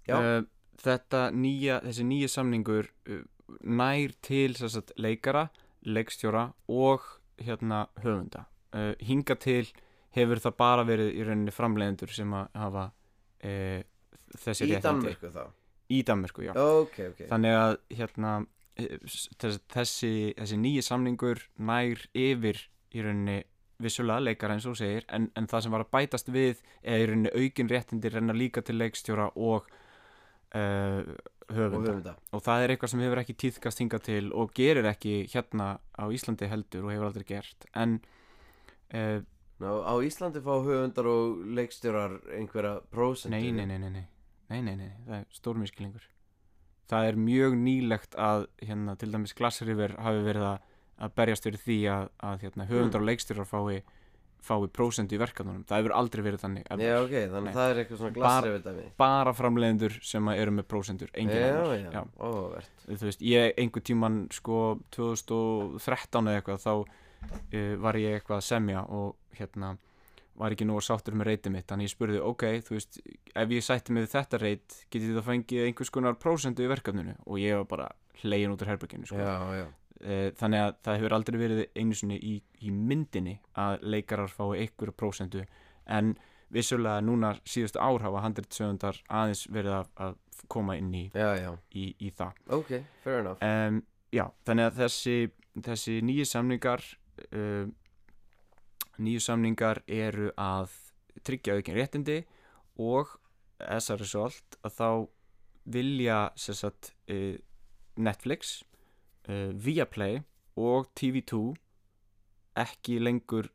Já. 0.07 0.15
uh, 0.39 0.43
Þetta 0.79 1.31
nýja, 1.31 1.81
þessi 1.83 2.03
nýja 2.07 2.27
samningur 2.31 2.87
uh, 3.09 3.23
nær 3.63 4.11
til 4.21 4.53
sagt, 4.55 4.91
leikara, 4.95 5.49
leikstjóra 5.83 6.53
og 6.69 7.18
hérna 7.45 7.85
höfunda. 8.03 8.45
Uh, 8.73 8.93
Hinga 9.01 9.35
til 9.41 9.65
hefur 10.15 10.41
það 10.43 10.57
bara 10.59 10.85
verið 10.87 11.13
í 11.13 11.25
rauninni 11.25 11.53
framleiðendur 11.53 12.13
sem 12.13 12.33
að 12.37 12.59
hafa 12.61 12.85
uh, 12.89 13.81
þessi 14.35 14.67
í 14.67 14.71
réttindi. 14.73 14.85
Danmörku 14.87 15.33
þá? 15.33 15.43
Í 15.89 16.01
Danmörku, 16.05 16.45
já. 16.45 16.53
Ok, 16.53 16.97
ok. 17.11 17.21
Þannig 17.31 17.55
að 17.57 17.75
hérna 17.97 18.33
eh, 18.77 18.97
þessi, 19.73 20.11
þessi 20.37 20.59
nýji 20.61 20.83
samningur 20.85 21.41
nær 21.57 22.03
yfir 22.13 22.61
í 22.93 23.05
rauninni 23.05 23.39
vissulega 23.79 24.21
leikara 24.21 24.57
eins 24.57 24.67
og 24.67 24.77
segir 24.77 25.05
en, 25.15 25.29
en 25.39 25.47
það 25.49 25.65
sem 25.65 25.73
var 25.73 25.85
að 25.85 25.91
bætast 25.95 26.31
við 26.35 26.61
er 26.83 27.03
í 27.03 27.09
rauninni 27.09 27.31
aukin 27.33 27.71
réttindi 27.71 28.11
renna 28.11 28.35
líka 28.35 28.61
til 28.65 28.75
leikstjóra 28.77 29.29
og 29.39 29.69
uh, 30.57 31.01
höfunda. 31.49 31.77
og 31.77 31.87
höfunda. 31.87 32.15
Og 32.33 32.45
það 32.45 32.63
er 32.63 32.73
eitthvað 32.73 32.93
sem 32.93 33.03
hefur 33.05 33.23
ekki 33.23 33.37
týðkast 33.43 33.83
hinga 33.83 33.99
til 34.05 34.31
og 34.33 34.53
gerir 34.57 34.87
ekki 34.89 35.17
hérna 35.33 35.73
á 35.97 36.05
Íslandi 36.07 36.49
heldur 36.51 36.87
og 36.87 36.93
hefur 36.93 37.09
aldrei 37.09 37.27
gert. 37.33 37.67
En 37.75 37.99
uh, 38.93 39.19
Ná, 39.59 39.73
á 39.83 39.93
Íslandi 39.99 40.39
fá 40.39 40.53
höfundar 40.63 41.07
og 41.11 41.41
leikstjórar 41.57 42.15
einhverja 42.37 42.77
prósendur 42.93 43.35
nei 43.35 43.51
nei 43.51 43.65
nei, 43.67 43.89
nei, 43.91 44.61
nei, 44.63 44.75
nei, 44.75 44.91
það 45.03 45.15
er 45.17 45.25
stórmískilingur 45.35 46.05
það 46.89 47.07
er 47.09 47.19
mjög 47.19 47.57
nýlegt 47.59 48.15
að 48.15 48.45
hérna 48.63 48.95
til 48.99 49.11
dæmis 49.11 49.35
Glassriver 49.35 49.97
hafi 49.99 50.23
verið 50.23 50.47
að 50.47 51.11
berjast 51.17 51.47
fyrir 51.47 51.63
því 51.65 51.79
að, 51.91 52.07
að 52.29 52.45
hérna, 52.45 52.69
höfundar 52.69 53.01
mm. 53.01 53.03
og 53.03 53.09
leikstjórar 53.11 53.49
fái 53.49 53.81
fái 54.45 54.69
prósendu 54.73 55.17
í 55.17 55.19
verkefnunum, 55.21 55.65
það 55.67 55.81
hefur 55.81 55.95
aldrei 55.99 56.23
verið 56.25 56.43
þannig. 56.45 56.69
Já, 56.83 56.93
ok, 57.03 57.15
þannig 57.33 57.47
Nei. 57.47 57.51
að 57.51 57.59
það 57.59 57.73
er 57.73 57.81
eitthvað 57.81 58.01
svona 58.01 58.15
glassrefið 58.15 58.63
dæmi. 58.69 58.85
bara 59.01 59.33
framleiðendur 59.35 59.97
sem 60.11 60.31
eru 60.35 60.55
með 60.55 60.69
prósendur 60.71 61.11
engin 61.13 61.43
annar. 61.43 62.69
þú 62.87 63.09
veist, 63.09 63.27
ég 63.27 63.59
einhver 63.59 63.85
tíman 63.89 64.17
sko 64.33 64.63
2013 64.95 66.31
eða 66.31 66.41
eitthvað 66.41 66.65
þá 66.65 66.73
uh, 66.79 67.75
var 67.83 67.99
ég 67.99 68.17
eitthvað 68.19 68.39
að 68.39 68.49
semja 68.49 68.85
og 68.87 69.15
hérna 69.39 69.75
var 70.39 70.55
ekki 70.55 70.67
að 70.69 70.85
sáttur 70.87 71.17
með 71.19 71.33
reytið 71.33 71.53
mitt. 71.55 71.67
Þannig 71.67 71.89
ég 71.89 71.93
spurði, 71.93 72.19
ok, 72.23 72.45
þú 72.63 72.77
veist 72.77 72.99
ef 73.43 73.51
ég 73.51 73.65
sætti 73.65 73.95
við 73.95 74.07
þetta 74.13 74.39
reyt, 74.39 74.77
getið 74.87 75.09
þið 75.11 75.19
að 75.19 75.27
fengið 75.27 75.65
einhvers 75.65 75.91
konar 75.91 76.19
prósendu 76.21 76.63
í 76.63 76.69
verkefninu? 76.71 77.15
Og 77.27 77.41
ég 77.43 77.59
var 77.59 77.67
bara 77.73 77.89
hlegin 78.23 78.55
út 78.55 78.63
úr 78.63 78.71
herberginu 78.71 79.09
sko. 79.09 79.19
Uh, 79.99 80.29
þannig 80.39 80.61
að 80.63 80.75
það 80.85 80.97
hefur 80.97 81.13
aldrei 81.17 81.37
verið 81.41 81.61
einu 81.75 81.95
sinni 81.97 82.17
í, 82.23 82.37
í 82.63 82.69
myndinni 82.71 83.33
að 83.59 83.81
leikarar 83.83 84.31
fái 84.31 84.61
einhverja 84.61 84.95
prósendu 84.95 85.41
en 85.91 86.13
vissulega 86.53 87.01
núna 87.03 87.33
síðustu 87.43 87.81
ár 87.83 88.05
hafa 88.05 88.21
handritsöfundar 88.23 89.01
aðeins 89.11 89.43
verið 89.51 89.75
að, 89.81 89.89
að 90.05 90.47
koma 90.47 90.77
inn 90.79 90.93
í, 90.95 91.03
já, 91.13 91.33
já. 91.35 91.51
í, 91.75 91.89
í 91.99 92.13
það. 92.15 92.39
Ok, 92.55 92.71
fair 93.03 93.19
enough. 93.21 93.43
Um, 93.43 93.81
já, 94.15 94.23
þannig 94.47 94.69
að 94.69 94.79
þessi, 94.85 95.17
þessi 95.67 95.97
nýju 96.07 96.29
samningar 96.31 96.85
uh, 97.35 97.67
nýju 98.99 99.23
samningar 99.23 99.83
eru 99.87 100.31
að 100.39 100.73
tryggja 101.27 101.57
aukin 101.59 101.77
réttindi 101.77 102.21
og 102.79 103.17
a 103.59 103.79
result 103.99 104.57
að 104.63 104.75
þá 104.79 104.89
vilja 105.69 106.19
sagt, 106.39 106.93
uh, 107.11 107.35
Netflix 107.99 108.61
uh, 109.29 109.49
Viaplay 109.53 110.21
og 110.59 110.89
TV2 110.99 111.41
ekki 112.59 112.99
lengur 112.99 113.49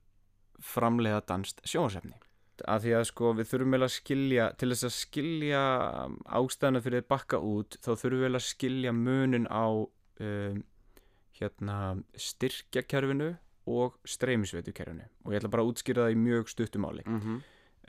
framleiða 0.65 1.25
danst 1.29 1.61
sjónvarsefni 1.69 2.17
að 2.71 2.85
því 2.85 2.93
að 2.95 3.07
sko 3.09 3.31
við 3.35 3.49
þurfum 3.51 3.75
vel 3.75 3.85
að 3.85 3.95
skilja 3.97 4.45
til 4.61 4.69
þess 4.71 4.87
að 4.87 4.95
skilja 4.95 5.63
um, 6.05 6.19
ástæðuna 6.39 6.83
fyrir 6.85 7.03
að 7.03 7.09
bakka 7.11 7.41
út 7.43 7.79
þá 7.83 7.91
þurfum 7.91 8.21
við 8.21 8.27
vel 8.29 8.39
að 8.39 8.47
skilja 8.47 8.93
munin 8.95 9.49
á 9.51 9.67
um, 9.75 10.61
hérna 11.35 11.79
styrkjakerfinu 12.15 13.33
og 13.75 13.99
streymisveitukerfinu 14.07 15.09
og 15.25 15.35
ég 15.35 15.41
ætla 15.41 15.51
bara 15.51 15.65
að 15.65 15.73
útskýra 15.73 16.07
það 16.07 16.15
í 16.15 16.21
mjög 16.21 16.51
stuttumáli 16.53 17.05
mm 17.07 17.21
-hmm. 17.21 17.39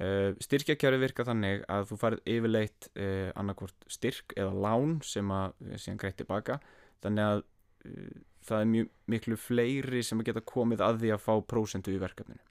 uh, 0.01 0.31
styrkjakerfi 0.47 1.01
virka 1.03 1.27
þannig 1.27 1.65
að 1.69 1.89
þú 1.91 1.97
farið 2.03 2.31
yfirleitt 2.35 2.89
uh, 2.95 3.29
annarkvort 3.35 3.87
styrk 3.87 4.33
eða 4.37 4.53
lán 4.65 5.01
sem 5.03 5.31
að 5.31 5.53
eh, 5.61 5.77
síðan 5.77 6.01
greitt 6.01 6.17
tilbaka 6.17 6.59
þannig 7.03 7.23
að 7.23 7.43
það 8.45 8.61
er 8.61 8.71
mjög 8.71 8.89
miklu 9.11 9.37
fleiri 9.39 10.03
sem 10.05 10.21
geta 10.25 10.43
komið 10.45 10.83
að 10.85 10.99
því 11.03 11.13
að 11.15 11.23
fá 11.23 11.33
prósentu 11.53 11.93
í 11.93 12.01
verkefninu. 12.01 12.41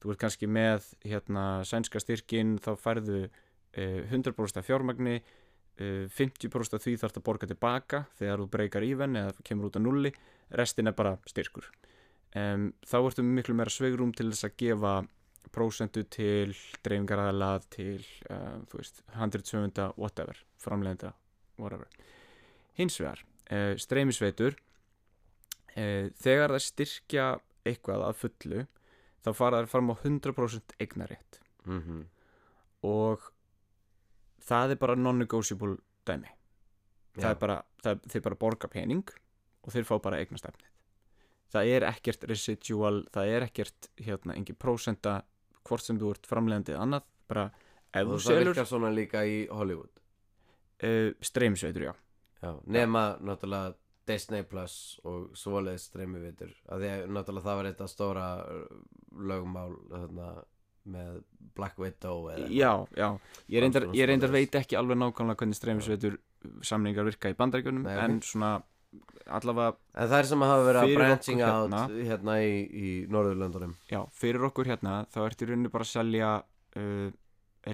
Þú 0.00 0.12
ert 0.12 0.22
kannski 0.22 0.48
með 0.50 0.92
hérna 1.04 1.46
sænska 1.66 2.00
styrkin 2.02 2.56
þá 2.62 2.70
færðu 2.80 3.24
uh, 3.26 4.00
100% 4.12 4.60
af 4.60 4.68
fjármagni 4.68 5.16
uh, 5.18 6.06
50% 6.12 6.78
af 6.78 6.84
því 6.84 6.96
þarf 7.00 7.20
að 7.20 7.26
borga 7.26 7.50
tilbaka 7.50 8.04
þegar 8.20 8.42
þú 8.42 8.48
breykar 8.52 8.86
íven 8.86 9.18
eða 9.22 9.36
kemur 9.46 9.70
út 9.70 9.78
að 9.80 9.86
nulli 9.88 10.12
restin 10.56 10.88
er 10.90 10.96
bara 10.96 11.16
styrkur. 11.28 11.68
Um, 12.36 12.70
þá 12.84 12.98
ertu 13.00 13.24
miklu 13.24 13.56
meira 13.56 13.72
svegrum 13.72 14.12
til 14.16 14.28
þess 14.28 14.48
að 14.50 14.58
gefa 14.60 14.96
prósentu 15.54 16.02
til 16.12 16.52
dreifingaræðala 16.84 17.54
til 17.72 18.02
uh, 18.28 18.60
þú 18.68 18.82
veist, 18.82 19.00
handritsöfunda 19.16 19.88
whatever, 19.96 20.38
framlegenda 20.60 21.14
whatever. 21.56 21.88
Hins 22.76 22.98
vegar, 23.00 23.22
uh, 23.48 23.72
streymisveitur 23.80 24.52
uh, 24.52 24.65
þegar 25.76 26.54
það 26.54 26.62
styrkja 26.66 27.26
eitthvað 27.66 28.04
að 28.06 28.20
fullu 28.22 28.66
þá 29.26 29.30
fara 29.34 29.62
þær 29.62 29.66
fram 29.72 29.90
á 29.92 29.94
100% 30.02 30.76
eignarétt 30.80 31.42
Mm 31.66 31.82
-hmm. 31.82 32.02
og 32.86 33.20
það 34.38 34.70
er 34.70 34.78
bara 34.78 34.94
non-negotiable 34.94 35.76
dæmi. 36.06 36.28
Það 37.16 37.30
er 37.30 37.38
bara, 37.40 37.62
það, 37.82 38.00
þeir 38.12 38.22
bara 38.22 38.36
borga 38.36 38.68
pening 38.68 39.10
og 39.62 39.72
þeir 39.72 39.84
fá 39.88 39.98
bara 40.02 40.20
eignastefnið. 40.20 40.70
Það 41.50 41.66
er 41.66 41.82
ekkert 41.88 42.24
residual 42.30 43.06
það 43.12 43.26
er 43.34 43.42
ekkert, 43.42 43.88
hérna, 43.96 44.36
engin 44.36 44.56
prósenta 44.56 45.22
hvort 45.64 45.82
sem 45.82 45.98
þú 45.98 46.10
ert 46.10 46.26
framlegandi 46.26 46.72
eða 46.72 46.82
annað 46.82 47.02
bara 47.28 47.50
ef 47.92 48.06
þú 48.06 48.12
það 48.12 48.26
selur 48.28 48.52
virkar 48.52 48.66
svona 48.66 48.90
líka 48.94 49.24
í 49.26 49.48
Hollywood. 49.50 49.90
Uh, 50.82 51.12
streymisveitur, 51.20 51.82
já. 51.82 51.94
Já, 52.42 52.60
nema 52.66 53.16
náttúrulega 53.18 53.74
Disney 54.06 54.46
Plus 54.46 54.74
og 55.04 55.32
svoleiðis 55.38 55.88
streymivitur 55.90 56.52
að 56.70 56.84
því 56.84 56.92
að 56.92 57.08
náttúrulega 57.16 57.48
það 57.48 57.58
var 57.60 57.70
þetta 57.70 57.88
stóra 57.90 58.26
uh, 58.44 58.84
lögmál 59.30 59.72
þarna, 59.90 60.28
með 60.86 61.18
Black 61.58 61.82
Widow 61.82 62.30
eða 62.30 62.46
já, 62.52 62.70
já, 62.94 63.08
ég 63.50 63.64
reyndar, 63.64 63.88
ég 63.96 64.08
reyndar 64.10 64.34
veit 64.34 64.54
ekki 64.60 64.78
alveg 64.78 65.00
nákvæmlega 65.00 65.42
hvernig 65.42 65.58
streymisveitur 65.58 66.18
samningar 66.62 67.08
virka 67.08 67.32
í 67.32 67.38
bandaríkjunum 67.38 67.86
Nei, 67.88 67.96
en 68.04 68.20
svona 68.22 68.56
allavega 69.26 69.74
En 69.96 70.10
það 70.10 70.18
er 70.18 70.28
sem 70.30 70.44
að 70.44 70.52
hafa 70.52 70.66
verið 70.68 70.80
að 70.80 70.94
branching 70.96 71.42
okkur 71.42 71.54
out 71.56 71.74
hérna. 71.74 72.08
hérna 72.10 72.36
í, 72.44 72.52
í 72.62 72.90
Norðurlöndunum. 73.12 73.72
Já, 73.90 74.00
fyrir 74.14 74.46
okkur 74.50 74.70
hérna 74.70 74.96
þá 75.12 75.18
ertu 75.24 75.46
í 75.46 75.50
rauninni 75.50 75.72
bara 75.72 75.86
að 75.86 75.92
selja 75.92 76.30
uh, 76.78 77.08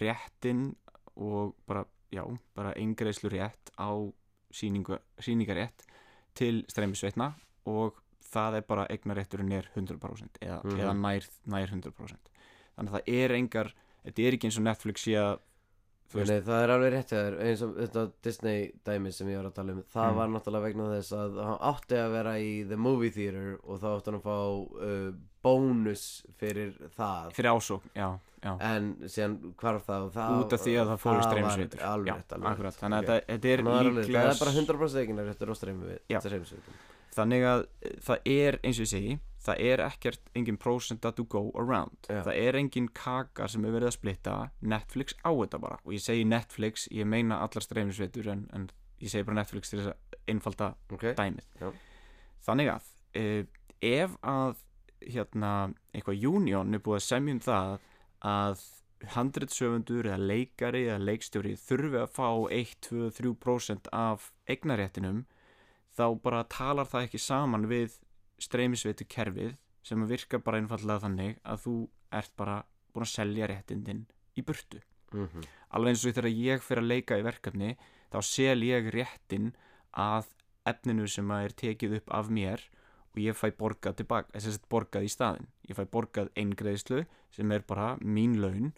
réttin 0.03 0.65
og 1.21 1.53
bara, 1.69 1.85
já, 2.15 2.25
bara 2.57 2.73
eingreislu 2.81 3.33
rétt 3.33 3.73
á 3.77 3.91
sýningu, 4.53 4.99
sýningarétt 5.21 5.85
til 6.35 6.65
streymisveitna 6.69 7.33
og 7.67 7.99
það 8.33 8.57
er 8.57 8.67
bara 8.69 8.87
eignarétturinn 8.89 9.53
er 9.53 9.69
100% 9.77 10.39
eða, 10.41 10.63
Mhm. 10.65 10.79
eða 10.81 10.95
nær, 10.97 11.27
nær 11.47 11.67
100% 11.69 12.31
þannig 12.77 12.91
að 12.91 12.95
það 12.99 13.09
er 13.23 13.31
engar 13.37 13.73
þetta 14.07 14.23
er 14.27 14.33
ekki 14.39 14.49
eins 14.49 14.59
og 14.59 14.65
Netflix 14.65 15.05
sé 15.07 15.17
að 15.21 15.39
Nei, 16.15 16.41
það 16.45 16.63
er 16.63 16.69
alveg 16.75 16.91
rétt 16.93 17.09
hjá 17.09 17.21
þér 17.25 17.37
eins 17.41 17.63
og 17.65 17.71
þetta 17.79 18.13
Disney 18.23 18.73
dæmi 18.85 19.13
sem 19.15 19.29
ég 19.29 19.39
var 19.41 19.47
að 19.49 19.55
tala 19.55 19.73
um 19.73 19.83
það 19.83 20.11
Mm. 20.13 20.17
var 20.17 20.29
náttúrulega 20.29 20.63
vegna 20.67 20.89
þess 20.93 21.13
að 21.17 21.39
hann 21.45 21.59
átti 21.73 21.97
að 21.97 22.11
vera 22.13 22.35
í 22.37 22.69
the 22.69 22.77
movie 22.77 23.11
theater 23.11 23.59
og 23.65 23.81
þá 23.81 23.87
átti 23.97 24.11
hann 24.11 24.21
að 24.21 24.27
fá 24.27 24.37
uh, 24.83 25.13
bónus 25.43 26.05
fyrir 26.41 26.77
það. 26.97 27.33
Fyrir 27.37 27.51
ásókn, 27.53 27.91
já, 27.99 28.09
já. 28.43 28.53
En 28.69 28.93
síðan 29.07 29.37
hvarf 29.61 29.85
það 29.89 30.07
og 30.07 30.15
það 30.17 30.39
út 30.39 30.57
af 30.57 30.65
því 30.65 30.79
að 30.79 30.93
það 30.93 31.03
fóru 31.03 31.21
akkurat, 31.23 32.79
þannig 32.81 32.97
að 32.97 33.03
Ok. 33.03 33.11
þetta, 33.11 33.21
þetta 33.33 33.53
er 33.53 33.63
að 33.67 33.77
er 33.83 33.93
líklega 33.99 34.25
það 34.25 34.33
er 34.33 34.43
bara 34.45 34.57
100% 34.57 35.03
eiginar 35.03 35.31
réttur 35.31 35.53
á 35.53 35.55
Já. 36.13 36.19
streymisveitum 36.23 36.81
þannig 37.13 37.45
að 37.45 37.67
eh, 37.83 37.95
það 38.07 38.33
er 38.33 38.59
eins 38.63 38.79
og 38.81 38.87
ég 38.87 38.93
segi 38.93 39.19
það 39.43 39.63
er 39.67 39.83
ekkert 39.85 40.29
engin 40.39 40.59
prósenta 40.61 41.13
to 41.15 41.25
go 41.27 41.51
around. 41.59 41.97
Já. 42.09 42.23
það 42.23 42.37
er 42.39 42.59
engin 42.61 42.89
kaka 42.95 43.49
sem 43.51 43.65
er 43.67 43.75
verið 43.75 43.91
að 43.91 43.97
splitta 43.97 44.37
Netflix 44.63 45.17
á 45.27 45.31
þetta 45.35 45.61
bara. 45.63 45.79
Og 45.83 45.97
ég 45.97 46.05
segi 46.05 46.27
Netflix, 46.29 46.87
ég 46.95 47.09
meina 47.11 47.41
allar 47.43 47.65
streymisveitur 47.65 48.31
en, 48.33 48.45
en 48.55 48.69
ég 49.03 49.11
segi 49.11 49.27
bara 49.27 49.41
Netflix 49.41 49.73
til 49.73 49.81
þess 49.83 49.93
að 49.93 50.19
einfalda 50.31 50.73
ok, 50.95 51.09
dæmið. 51.19 51.73
Þannig 52.47 52.71
að 52.77 52.93
uh, 53.19 53.43
ef 53.83 54.15
að 54.23 54.63
hérna 55.11 55.73
eitthvað 55.93 56.27
union 56.29 56.75
er 56.75 56.83
búið 56.85 57.01
að 57.01 57.09
semja 57.09 57.37
um 57.37 57.43
það 57.43 57.75
að 58.33 58.65
handritsöfundur 59.17 60.07
eða 60.07 60.29
leikari 60.31 60.85
eða 60.87 61.07
leikstjóri 61.09 61.57
þurfi 61.59 62.01
að 62.03 62.13
fá 62.15 62.29
1, 62.55 62.75
2, 62.87 63.09
3% 63.19 63.91
af 63.97 64.29
eignaréttinum 64.47 65.25
þá 65.97 66.07
bara 66.23 66.45
talar 66.51 66.89
það 66.89 67.09
ekki 67.09 67.21
saman 67.23 67.67
við 67.71 67.99
streymisveitu 68.43 69.07
kerfið 69.11 69.57
sem 69.87 70.03
að 70.05 70.15
virka 70.15 70.39
bara 70.39 70.63
einfallega 70.63 71.05
þannig 71.07 71.41
að 71.43 71.65
þú 71.65 71.75
ert 72.15 72.35
bara 72.39 72.61
búin 72.93 73.07
að 73.07 73.15
selja 73.15 73.49
réttindin 73.51 74.05
í 74.39 74.45
burtu. 74.47 74.81
Mhm, 75.13 75.45
alveg 75.77 75.93
eins 75.93 76.05
og 76.07 76.15
þegar 76.15 76.31
ég 76.33 76.63
fyrir 76.65 76.83
að 76.83 76.93
leika 76.93 77.19
í 77.19 77.27
verkefni 77.27 77.75
þá 78.13 78.19
sel 78.25 78.63
ég 78.65 78.89
réttin 78.95 79.53
að 79.93 80.31
efninu 80.69 81.09
sem 81.11 81.31
er 81.37 81.53
tekið 81.53 81.99
upp 81.99 82.15
af 82.15 82.31
mér 82.31 82.63
og 83.13 83.19
ég 83.21 83.37
fæ 83.37 83.51
borgað 83.59 83.97
tilbaka, 84.01 84.33
þess 84.33 84.59
að 84.59 84.69
borgað 84.73 85.05
í 85.05 85.11
staðin 85.13 85.47
ég 85.69 85.77
fæ 85.77 85.85
borgað 85.93 86.31
eingreðislu 86.37 87.03
sem 87.31 87.53
er 87.53 87.61
bara 87.69 87.97
mín 88.01 88.39
laun 88.41 88.73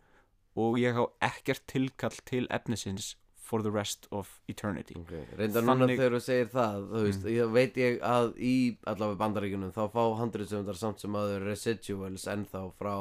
og 0.57 0.79
ég 0.79 0.95
á 0.99 1.05
ekkert 1.31 1.67
tilkall 1.71 2.17
til 2.27 2.47
efnisins 2.51 3.15
for 3.45 3.61
the 3.63 3.71
rest 3.71 4.07
of 4.11 4.41
eternity. 4.49 4.95
Ok 4.97 5.13
reyndar 5.37 5.63
núna 5.63 5.85
Þannig- 5.85 5.99
þegar 6.01 6.15
þú 6.17 6.21
segir 6.25 6.49
það 6.49 6.79
þú 6.95 7.03
veist, 7.05 7.25
ég 7.29 7.51
veit 7.53 7.75
ég 7.77 7.99
að 8.01 8.31
í 8.41 8.55
allavega 8.87 9.19
bandaríkunum 9.21 9.73
þá 9.75 9.83
fá 9.93 10.03
handriðsöfundar 10.23 10.79
samt 10.81 11.01
sem 11.01 11.13
aður 11.13 11.45
residuals 11.51 12.25
ennþá 12.27 12.63
frá 12.79 12.95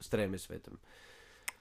streymisveitum 0.00 0.78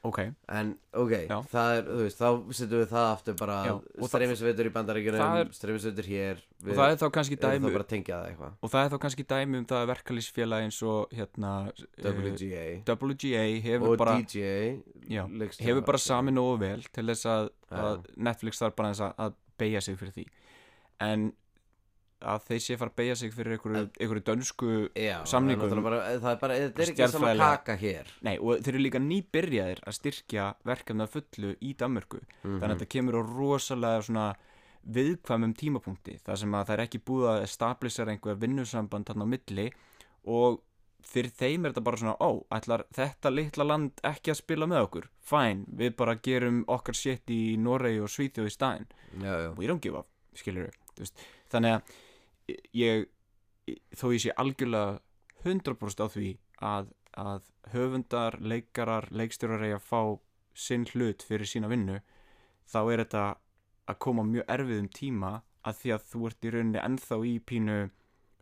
ok, 0.04 0.18
En 0.52 0.72
ok, 1.00 1.14
það 1.52 1.74
er, 1.78 1.86
þú 1.88 2.00
veist, 2.04 2.20
þá 2.20 2.54
setjum 2.60 2.82
við 2.82 2.90
það 2.92 3.06
aftur 3.14 3.36
bara 3.40 3.58
og 3.74 4.10
streymisveitur 4.12 4.68
í 4.68 4.72
bandaríkjunum, 4.76 5.54
streymisveitur 5.56 6.10
hér 6.12 6.42
og 6.64 6.72
það 6.78 6.92
er 6.94 6.98
þá 7.00 7.06
kannski 7.18 7.38
dæmi 7.40 7.72
þá 7.72 8.48
og 8.64 8.74
það 8.74 8.80
er 8.84 8.92
þá 8.94 8.98
kannski 9.06 9.26
dæmi 9.34 9.62
um 9.62 9.68
það 9.72 9.84
að 9.84 9.92
verkalýsfélag 9.94 10.66
eins 10.68 10.82
og 10.84 11.16
hérna 11.16 11.54
eh, 11.72 12.10
WGA 12.20 12.66
WGA 12.88 13.46
hefur 13.68 13.94
og 13.94 14.02
bara 14.04 14.18
leikstjóra. 14.20 15.68
hefur 15.70 15.88
bara 15.88 16.02
sami 16.04 16.36
nógu 16.36 16.60
vel 16.66 16.84
til 16.92 17.08
þess 17.12 17.30
að, 17.30 17.50
að 17.72 18.12
Netflix 18.30 18.60
þarf 18.64 18.76
bara 18.82 19.14
að 19.14 19.40
beigja 19.60 19.82
sig 19.86 19.98
fyrir 20.00 20.16
því. 20.18 20.28
En 21.04 21.32
að 22.24 22.48
þeir 22.48 22.64
sé 22.66 22.78
fara 22.80 22.94
að 22.94 22.98
beigja 23.02 23.18
sig 23.20 23.34
fyrir 23.36 23.58
einhverju, 23.58 23.84
einhverju 24.00 24.24
dönsku 24.30 24.72
Já, 24.94 25.18
er, 25.20 25.44
náttúrulega 25.50 25.86
bara, 25.88 26.00
það 26.24 26.32
er 26.32 26.40
bara, 26.42 26.58
þetta 26.64 26.86
er 26.86 26.94
ekki 26.94 27.10
sama 27.14 27.36
kaka 27.40 27.78
hér. 27.80 28.10
Nei, 28.26 28.34
og 28.40 28.64
þeir 28.64 28.74
eru 28.74 28.84
líka 28.86 29.04
nýbyrjaðir 29.04 29.84
að 29.84 29.98
styrkja 30.00 30.48
verkefna 30.68 31.08
fullu 31.12 31.54
í 31.60 31.76
Danmörku. 31.80 32.24
Mhm. 32.44 32.60
þannig 32.60 32.68
að 32.70 32.76
þetta 32.78 32.92
kemur 32.96 33.20
á 33.20 33.22
rosalega 33.24 34.04
svona 34.08 34.28
viðkvæmum 34.84 35.56
tímapunkti 35.56 36.18
þar 36.26 36.40
sem 36.42 36.56
að 36.58 36.68
það 36.68 36.76
er 36.76 36.84
ekki 36.86 37.02
búið 37.08 37.30
að 37.32 37.46
establisera 37.48 38.14
einhver 38.14 38.40
vinnusamband 38.40 39.08
þarna 39.08 39.28
á 39.28 39.32
milli 39.32 39.68
og 40.28 40.62
fyrir 41.08 41.32
þeim 41.36 41.66
er 41.66 41.74
þetta 41.74 41.86
bara 41.88 42.00
svona 42.00 42.16
ó, 42.20 42.32
ætlar 42.56 42.86
þetta 42.96 43.32
litla 43.32 43.68
land 43.68 44.04
ekki 44.08 44.34
að 44.34 44.40
spila 44.40 44.68
með 44.72 44.86
okkur? 44.88 45.10
Fæn, 45.24 45.66
við 45.72 45.96
bara 46.00 46.16
gerum 46.24 46.64
okkar 46.72 46.98
shit 46.98 47.32
í 47.32 47.56
Noregi 47.60 48.02
og 48.04 48.12
Svíþjóð 48.12 48.50
í 48.50 48.56
já, 49.24 49.34
we 49.58 49.68
don't 49.68 49.84
give 49.84 49.98
up, 50.00 50.08
skilur 50.36 50.72
við 50.98 51.12
þannig 51.52 51.78
að 51.78 51.94
ég 52.78 53.08
þó 53.96 54.12
ég 54.14 54.24
sé 54.24 54.36
algjörlega 54.38 55.00
100% 55.44 56.04
á 56.04 56.08
því 56.12 56.30
að, 56.64 56.92
að 57.20 57.50
höfundar, 57.74 58.38
leikarar, 58.40 59.10
leikstjórar 59.12 59.66
eigi 59.66 59.78
að 59.78 59.88
fá 59.88 60.02
sinn 60.54 60.86
hlut 60.94 61.26
fyrir 61.26 61.50
sína 61.50 61.72
vinnu 61.72 62.00
þá 62.70 62.80
er 62.84 63.04
þetta 63.04 63.24
að 63.90 64.00
koma 64.06 64.24
mjög 64.28 64.48
erfiðum 64.56 64.90
tíma 64.94 65.34
að 65.68 65.80
því 65.82 65.94
að 65.96 66.08
þú 66.12 66.24
ert 66.30 66.46
í 66.46 66.54
rauninni 66.54 66.82
ennþá 66.84 67.20
í 67.28 67.34
pínu 67.52 67.78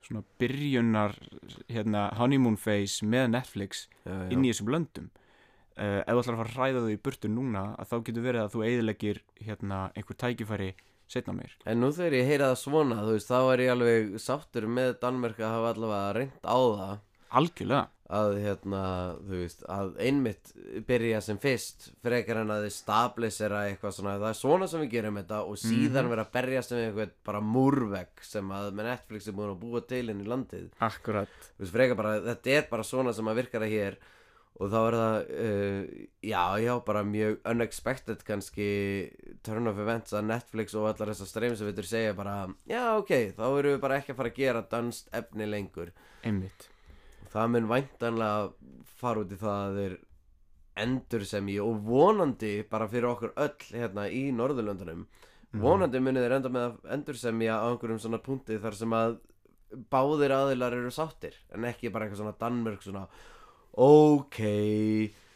svona 0.01 0.23
byrjunar 0.41 1.15
hérna, 1.69 2.07
honeymoon 2.17 2.57
phase 2.57 3.05
með 3.05 3.27
Netflix 3.35 3.85
já, 4.03 4.13
já. 4.13 4.29
inn 4.33 4.45
í 4.45 4.51
þessum 4.51 4.71
löndum 4.73 5.09
uh, 5.77 6.01
ef 6.01 6.09
þú 6.09 6.21
ætlar 6.23 6.38
að 6.38 6.41
fara 6.41 6.49
að 6.49 6.55
hræða 6.55 6.85
þau 6.85 6.93
í 6.93 7.01
burtu 7.07 7.31
núna 7.31 7.65
að 7.75 7.91
þá 7.91 7.95
getur 8.07 8.25
verið 8.25 8.43
að 8.43 8.55
þú 8.55 8.63
eiginlegir 8.65 9.21
hérna, 9.41 9.81
einhver 9.95 10.19
tækifæri 10.23 10.71
setna 11.11 11.35
mér 11.38 11.55
En 11.69 11.81
nú 11.83 11.91
þegar 11.95 12.17
ég 12.19 12.29
heyra 12.31 12.51
það 12.51 12.59
svona, 12.63 12.99
þú 13.05 13.15
veist, 13.15 13.31
þá 13.31 13.39
er 13.53 13.63
ég 13.65 13.73
alveg 13.75 14.11
sáttur 14.23 14.67
með 14.71 14.93
Danmörk 15.01 15.41
að 15.41 15.55
hafa 15.57 15.73
allavega 15.75 16.13
reynt 16.19 16.45
á 16.47 16.57
það. 16.57 16.93
Algjörlega, 17.31 17.88
að 18.11 18.33
hérna, 18.43 18.79
þú 19.23 19.38
veist, 19.39 19.61
að 19.71 19.91
einmitt 20.03 20.49
byrja 20.88 21.21
sem 21.23 21.38
fyrst 21.39 21.85
frekar 22.03 22.41
en 22.41 22.51
að 22.51 22.65
þið 22.65 22.73
stablisera 22.75 23.61
eitthvað 23.69 23.95
svona. 23.95 24.15
Það 24.19 24.33
er 24.33 24.39
svona 24.41 24.67
sem 24.67 24.83
við 24.83 24.91
gerum 24.97 25.19
þetta 25.21 25.39
og 25.47 25.59
síðan 25.61 26.09
vera 26.11 26.25
að 26.25 26.33
berjast 26.35 26.75
með 26.75 26.83
eitthvað 26.89 27.13
bara 27.29 27.43
múrvegg 27.53 28.25
sem 28.27 28.51
að 28.57 28.67
með 28.75 28.89
Netflix 28.91 29.29
er 29.31 29.38
búin 29.38 29.53
að 29.53 29.61
búa 29.63 29.83
til 29.88 30.03
inn 30.11 30.25
í 30.25 30.27
landið. 30.27 30.67
Akkurat. 30.83 31.38
Þú 31.55 31.63
veist, 31.63 31.75
frekar 31.77 32.01
bara, 32.01 32.17
þetta 32.27 32.57
er 32.57 32.67
bara 32.73 32.88
svona 32.91 33.15
sem 33.15 33.31
að 33.31 33.39
virkar 33.39 33.63
það 33.63 33.77
hér 33.77 34.01
og 34.60 34.69
þá 34.69 34.78
er 34.80 34.98
það 34.99 35.32
uh, 35.45 35.94
já, 36.28 36.44
já, 36.61 36.73
bara 36.86 37.06
mjög 37.07 37.40
unexpected 37.53 38.26
kannski 38.28 38.68
turn 39.45 39.72
of 39.72 39.80
events 39.82 40.14
að 40.14 40.28
Netflix 40.34 40.76
og 40.78 40.90
allar 40.91 41.14
þessar 41.14 41.32
streymisvitur 41.32 41.88
segja 41.88 42.14
bara, 42.18 42.36
já, 42.69 42.84
ok, 42.99 43.15
þá 43.38 43.45
erum 43.48 43.76
við 43.76 43.82
bara 43.88 43.98
ekki 44.02 44.14
að 44.14 44.22
fara 44.22 44.34
að 44.34 44.44
gera 44.44 44.68
danst 44.76 45.10
efni 45.18 45.49
lengur. 45.49 45.94
Einmitt. 46.28 46.69
Það 47.32 47.52
mun 47.56 47.72
væntanlega 47.72 48.86
fara 49.02 49.23
út 49.23 49.34
í 49.34 49.40
það 49.40 49.65
að 49.65 49.82
þeir 49.82 49.99
endur 50.82 51.26
sem 51.28 51.49
ég 51.52 51.65
og 51.65 51.82
vonandi 51.84 52.53
bara 52.69 52.88
fyrir 52.91 53.10
okkur 53.11 53.34
öll 53.44 53.65
hérna 53.73 54.06
í 54.07 54.30
Norðurlöndunum 54.36 55.03
vonandi 55.60 55.99
munið 55.99 56.26
þeir 56.26 56.38
enda 56.38 56.52
með 56.53 56.68
að 56.68 56.94
endur 56.95 57.19
sem 57.19 57.44
ég 57.44 57.52
á 57.52 57.68
einhverjum 57.68 57.99
svona 57.99 58.22
punkti 58.23 58.60
þar 58.61 58.78
sem 58.78 58.95
að 58.95 59.18
báðir 59.91 60.34
aðilar 60.36 60.76
eru 60.78 60.91
sáttir 60.94 61.36
en 61.52 61.68
ekki 61.68 61.91
bara 61.91 62.07
eitthvað 62.07 62.23
svona 62.23 62.38
Danmörk 62.40 62.86
svona 62.86 63.03
ok 63.73 64.39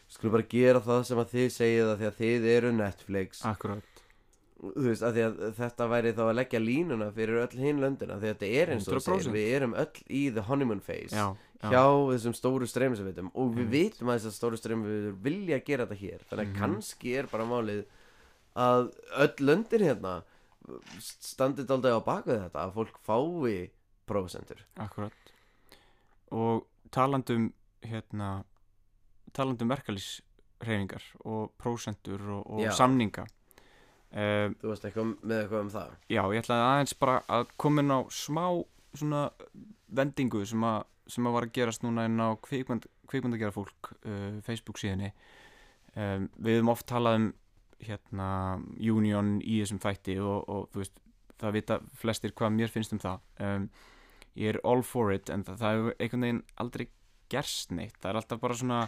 skulum 0.08 0.32
bara 0.36 0.46
gera 0.48 0.80
það 0.84 1.02
sem 1.08 1.18
að 1.20 1.30
þið 1.34 1.46
segið 1.56 1.90
að 1.92 1.98
því 2.00 2.06
að 2.10 2.18
þið 2.20 2.44
eru 2.56 2.72
Netflix. 2.76 3.40
Akkurat. 3.48 3.82
Þú 4.56 4.84
veist, 4.86 5.02
að 5.04 5.16
því 5.18 5.22
að 5.26 5.40
þetta 5.58 5.86
væri 5.92 6.12
þá 6.16 6.20
að 6.24 6.36
leggja 6.38 6.60
línuna 6.62 7.08
fyrir 7.12 7.42
öll 7.42 7.58
hinn 7.60 7.80
löndina 7.82 8.16
því 8.16 8.30
að 8.30 8.32
þetta 8.32 8.46
er 8.62 8.70
eins 8.72 8.86
og 8.88 8.94
þú 8.94 9.00
100%. 9.02 9.26
segir, 9.26 9.34
við 9.34 9.50
erum 9.58 9.74
öll 9.76 9.98
í 10.08 10.22
the 10.32 10.44
honeymoon 10.48 10.80
phase 10.80 11.12
já, 11.12 11.26
já, 11.60 11.68
hjá 11.74 11.84
þessum 12.14 12.36
stóru 12.38 12.66
streymisveitum 12.70 13.28
og 13.34 13.52
við 13.58 13.68
vitum 13.74 14.08
að 14.08 14.16
þessar 14.22 14.36
stóru 14.38 14.56
streymisveitur 14.60 15.18
vilja 15.26 15.58
gera 15.66 15.84
þetta 15.86 16.00
hér. 16.00 16.24
Þannig 16.30 16.46
að 16.46 16.52
Mhm. 16.54 16.58
kannski 16.62 17.12
er 17.20 17.26
bara 17.32 17.44
málið 17.44 17.84
að 18.56 18.88
öll 19.26 19.36
löndin 19.50 19.84
hérna 19.84 20.14
standið 20.98 21.70
aldrei 21.70 21.92
á 21.92 22.00
baku 22.00 22.32
þetta 22.32 22.64
að 22.64 22.72
fólk 22.74 22.96
fái 23.06 23.70
prósentur. 24.08 24.64
Akkurat. 24.78 25.12
Og 26.32 26.64
talandum 26.90 27.52
hérna 27.90 28.30
talandum 29.36 29.70
verkalýsreifingar 29.72 31.04
og 31.24 31.52
prósentur 31.60 32.22
og, 32.38 32.42
og 32.46 32.72
samninga 32.76 33.26
um, 33.26 34.56
þú 34.60 34.72
veist 34.72 34.88
eitthvað 34.88 35.14
með 35.22 35.40
eitthvað 35.42 35.64
um 35.64 35.72
það? 35.76 35.94
Já, 36.08 36.22
ég 36.22 36.44
ætlaði 36.44 36.66
aðeins 36.70 36.98
bara 37.04 37.16
að 37.38 37.48
koma 37.60 37.84
inn 37.84 37.96
á 37.96 38.00
smá 38.12 38.44
svona 38.96 39.24
vendingu 39.96 40.44
sem 40.48 40.62
að, 40.66 40.78
sem 41.12 41.26
að 41.28 41.36
var 41.36 41.48
að 41.48 41.56
gerast 41.58 41.84
núna 41.84 42.06
inn 42.08 42.22
á 42.22 42.28
kvikmynd, 42.42 42.86
kvikmyndagera 43.10 43.54
fólk 43.54 43.92
uh, 44.02 44.38
Facebook 44.46 44.80
síðinni 44.80 45.12
um, 45.94 46.30
við 46.36 46.60
höfum 46.60 46.72
oft 46.72 46.88
talað 46.90 47.20
um 47.20 47.28
hérna 47.82 48.28
union 48.80 49.36
í 49.44 49.60
þessum 49.60 49.80
þætti 49.82 50.16
og, 50.22 50.46
og 50.48 50.70
þú 50.72 50.82
veist, 50.82 51.02
það 51.36 51.58
vita 51.58 51.78
flestir 52.00 52.32
hvað 52.36 52.54
mér 52.56 52.72
finnst 52.72 52.94
um 52.96 53.02
það. 53.02 53.24
Um, 53.44 53.66
ég 54.36 54.54
er 54.54 54.60
all 54.68 54.82
for 54.84 55.12
it 55.12 55.30
en 55.32 55.44
það, 55.44 55.58
það 55.60 55.74
hefur 55.76 55.98
einhvern 55.98 56.26
veginn 56.26 56.42
aldrei 56.62 56.86
gerst 57.32 57.70
neitt, 57.74 57.96
það 58.00 58.10
er 58.12 58.18
alltaf 58.20 58.40
bara 58.42 58.54
svona 58.58 58.80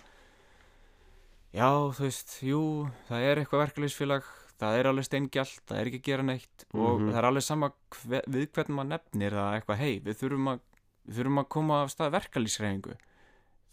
já, 1.55 1.69
þú 1.97 2.05
veist, 2.05 2.35
jú 2.45 2.61
það 3.09 3.27
er 3.31 3.41
eitthvað 3.43 3.63
verkefliðsfélag 3.65 4.29
það 4.59 4.79
er 4.81 4.89
alveg 4.91 5.07
steingjalt, 5.07 5.61
það 5.69 5.79
er 5.81 5.91
ekki 5.91 6.01
að 6.03 6.09
gera 6.11 6.27
neitt 6.27 6.65
og 6.75 7.01
Mhm. 7.01 7.11
það 7.13 7.19
er 7.21 7.29
alveg 7.31 7.43
sama 7.47 7.69
hve, 7.95 8.23
við 8.27 8.47
hvernig 8.53 8.75
maður 8.79 8.91
nefnir 8.95 9.37
það 9.39 9.59
eitthvað, 9.59 9.77
hei, 9.83 10.01
við 10.01 10.19
þurfum 10.23 10.49
að 10.53 10.61
við 11.09 11.15
þurfum 11.21 11.39
að 11.43 11.49
koma 11.49 11.83
af 11.85 11.91
stað 11.95 12.13
verkalýsreifingu 12.19 12.97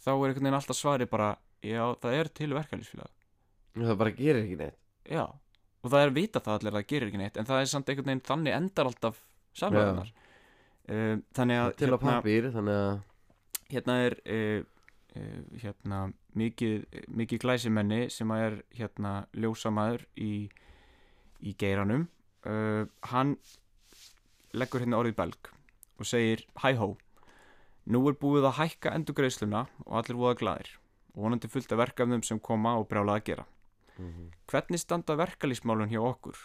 þá 0.05 0.09
er 0.11 0.27
einhvern 0.29 0.45
veginn 0.45 0.59
alltaf 0.59 0.77
svari 0.77 1.05
bara 1.09 1.31
já, 1.65 1.83
það 1.99 2.13
er 2.19 2.27
til 2.29 2.51
verkalýsfélag 2.53 3.11
það 3.75 3.97
bara 3.97 4.11
gerir 4.15 4.43
ekki 4.45 4.57
neitt. 4.61 4.77
Já, 5.09 5.25
og 5.25 5.91
það 5.91 6.03
er 6.05 6.13
vita 6.15 6.39
það 6.39 6.53
allir 6.59 6.71
að 6.71 6.77
það 6.79 6.87
gerir 6.93 7.07
ekki 7.09 7.17
neitt 7.19 7.37
en 7.41 7.45
það 7.49 7.59
er 7.61 7.65
samt 7.73 7.89
einhvern 7.89 8.05
veginn 8.11 8.21
þannig 8.29 8.55
endar 8.55 8.85
alltaf 8.91 9.17
samræðunar 9.55 10.13
uh, 10.89 11.17
þannig 11.35 11.59
að 11.65 11.75
til 11.81 11.91
á 11.91 11.97
pappír 11.99 12.47
þannig 12.53 12.79
að 12.85 13.01
hérna 13.71 13.97
er 14.05 14.17
uh, 14.25 14.61
hérna 15.61 16.01
mikið, 16.35 16.85
mikið 17.07 17.43
glæsimenni 17.45 18.01
sem 18.11 18.31
er 18.35 18.59
hérna 18.75 19.25
ljósamaður 19.33 20.05
í, 20.19 20.49
í 21.39 21.55
geiranum. 21.59 22.07
Uh, 22.45 22.85
hann 23.11 23.37
leggur 24.55 24.83
hérna 24.83 24.99
orðið 25.01 25.17
belg 25.17 25.51
og 25.95 26.07
segir 26.07 26.43
hæ 26.61 26.75
hó 26.77 26.93
nú 27.85 28.01
er 28.09 28.17
búið 28.19 28.47
að 28.49 28.57
hækka 28.59 28.93
endurgreiðsluna 28.97 29.65
og 29.85 29.97
allir 29.99 30.19
voða 30.19 30.37
glæðir 30.39 30.71
og 31.15 31.19
vonandi 31.25 31.49
fullt 31.51 31.73
af 31.73 31.81
verkefnum 31.83 32.23
sem 32.25 32.41
koma 32.43 32.75
og 32.79 32.89
brjála 32.89 33.19
að 33.19 33.27
gera. 33.29 33.45
Mhm. 33.95 34.31
hvernig 34.51 34.79
standa 34.79 35.15
verkalýsmálun 35.15 35.87
hjá 35.87 36.01
okkur 36.03 36.35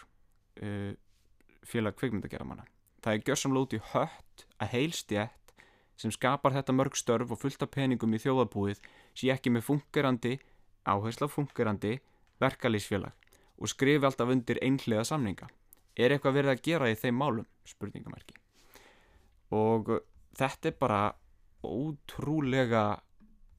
uh, 0.63 0.93
félag 1.67 1.97
kvikmyndagerðamanna? 1.99 2.63
Það 3.03 3.13
er 3.13 3.75
í 3.75 3.79
hött 3.91 4.45
að 4.61 4.71
heilstjætt 4.71 5.40
sem 6.01 6.13
skapar 6.13 6.55
þetta 6.55 6.73
mörg 6.75 6.97
störf 6.97 7.31
og 7.33 7.39
fullt 7.41 7.61
af 7.65 7.71
peningum 7.75 8.15
í 8.17 8.19
þjóðabúið 8.23 8.81
sé 9.13 9.29
ekki 9.33 9.53
með 9.53 9.67
fungerandi 9.67 10.37
áhersla 10.89 11.29
fungerandi 11.29 11.99
verkalýsfélag 12.41 13.13
og 13.61 13.69
skrifi 13.69 14.07
alltaf 14.07 14.31
undir 14.33 14.57
einhlega 14.65 15.05
samninga. 15.05 15.51
Er 15.93 16.15
eitthvað 16.15 16.39
verið 16.39 16.53
að 16.55 16.63
gera 16.65 16.89
í 16.89 16.97
þeim 16.97 17.19
málum? 17.21 17.47
Spurningamerki. 17.67 18.37
Og 19.53 19.91
uh, 19.91 20.01
þetta 20.39 20.71
er 20.71 20.77
bara 20.81 21.01
ótrúlega 21.61 22.85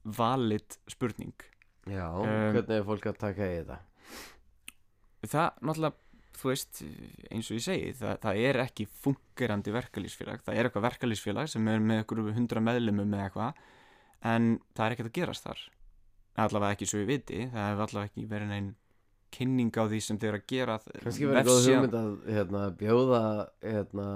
valid 0.03 0.79
spurning. 0.91 1.37
Já, 1.87 2.09
Um, 2.11 2.27
hvernig 2.55 2.77
er 2.79 2.87
fólk 2.87 3.07
að 3.11 3.19
taka 3.21 3.47
í 3.47 3.59
þetta? 3.61 3.79
Það 5.23 5.61
náttúrulega 5.63 6.02
þú 6.39 6.49
veist, 6.53 6.83
eins 7.31 7.51
og 7.51 7.57
ég 7.59 7.65
segi 7.67 7.93
það, 7.99 8.17
það 8.25 8.41
er 8.49 8.59
ekki 8.65 8.87
fungerandi 9.03 9.75
verkalýsfélag 9.75 10.43
það 10.47 10.59
er 10.59 10.69
eitthvað 10.69 10.87
verkalýsfélag 10.89 11.49
sem 11.53 11.69
er 11.69 11.81
með 11.85 12.05
ykkur 12.05 12.23
hundra 12.37 12.63
meðlumum 12.65 13.15
eða 13.19 13.27
eitthvað 13.29 13.65
en 14.33 14.53
það 14.77 14.85
er 14.87 14.95
ekkert 14.97 15.11
að 15.11 15.17
gerast 15.21 15.47
þar. 15.49 15.63
Allavega 16.43 16.77
ekki 16.77 16.87
svo 16.89 17.03
ég 17.03 17.11
viti 17.11 17.41
það 17.53 17.67
hefur 17.69 17.85
allavega 17.89 18.09
ekki 18.11 18.27
verið 18.31 18.49
neinn 18.55 18.71
kynning 19.33 19.73
á 19.73 19.85
því 19.89 19.99
sem 20.05 20.19
þeir 20.21 20.37
að 20.37 20.43
gera. 20.53 20.75
Kannski 21.03 21.29
verið 21.31 21.49
góð 21.49 21.67
hugmynd 21.71 21.95
að 21.97 22.11
hérna, 22.37 22.63
bjóða 22.77 23.21
hérna, 23.65 24.07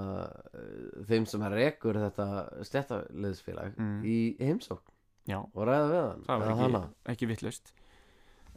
eh, 0.52 1.04
þeim 1.08 1.26
sem 1.30 1.44
er 1.48 1.54
rekur 1.56 1.96
þetta 2.02 2.26
stjættaliðsfélag 2.68 3.78
Mm. 3.80 4.02
í 4.04 4.16
heimsókn 4.40 4.92
já, 5.26 5.38
og 5.40 5.62
ræða 5.66 5.88
við 5.90 6.02
hann. 6.02 6.22
Það 6.26 6.38
var 6.44 6.52
ekki, 6.52 6.82
ekki 7.14 7.28
vittlust 7.32 7.72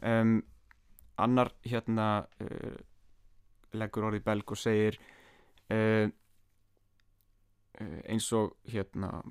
um, 0.02 0.42
annar 1.18 1.50
hérna 1.64 2.26
uh, 2.40 2.76
leggur 3.78 4.08
orðið 4.10 4.26
belg 4.26 4.52
og 4.52 4.58
segir 4.58 4.98
uh, 5.70 6.06
eins 7.80 8.28
og 8.36 8.56
hérna 8.68 9.22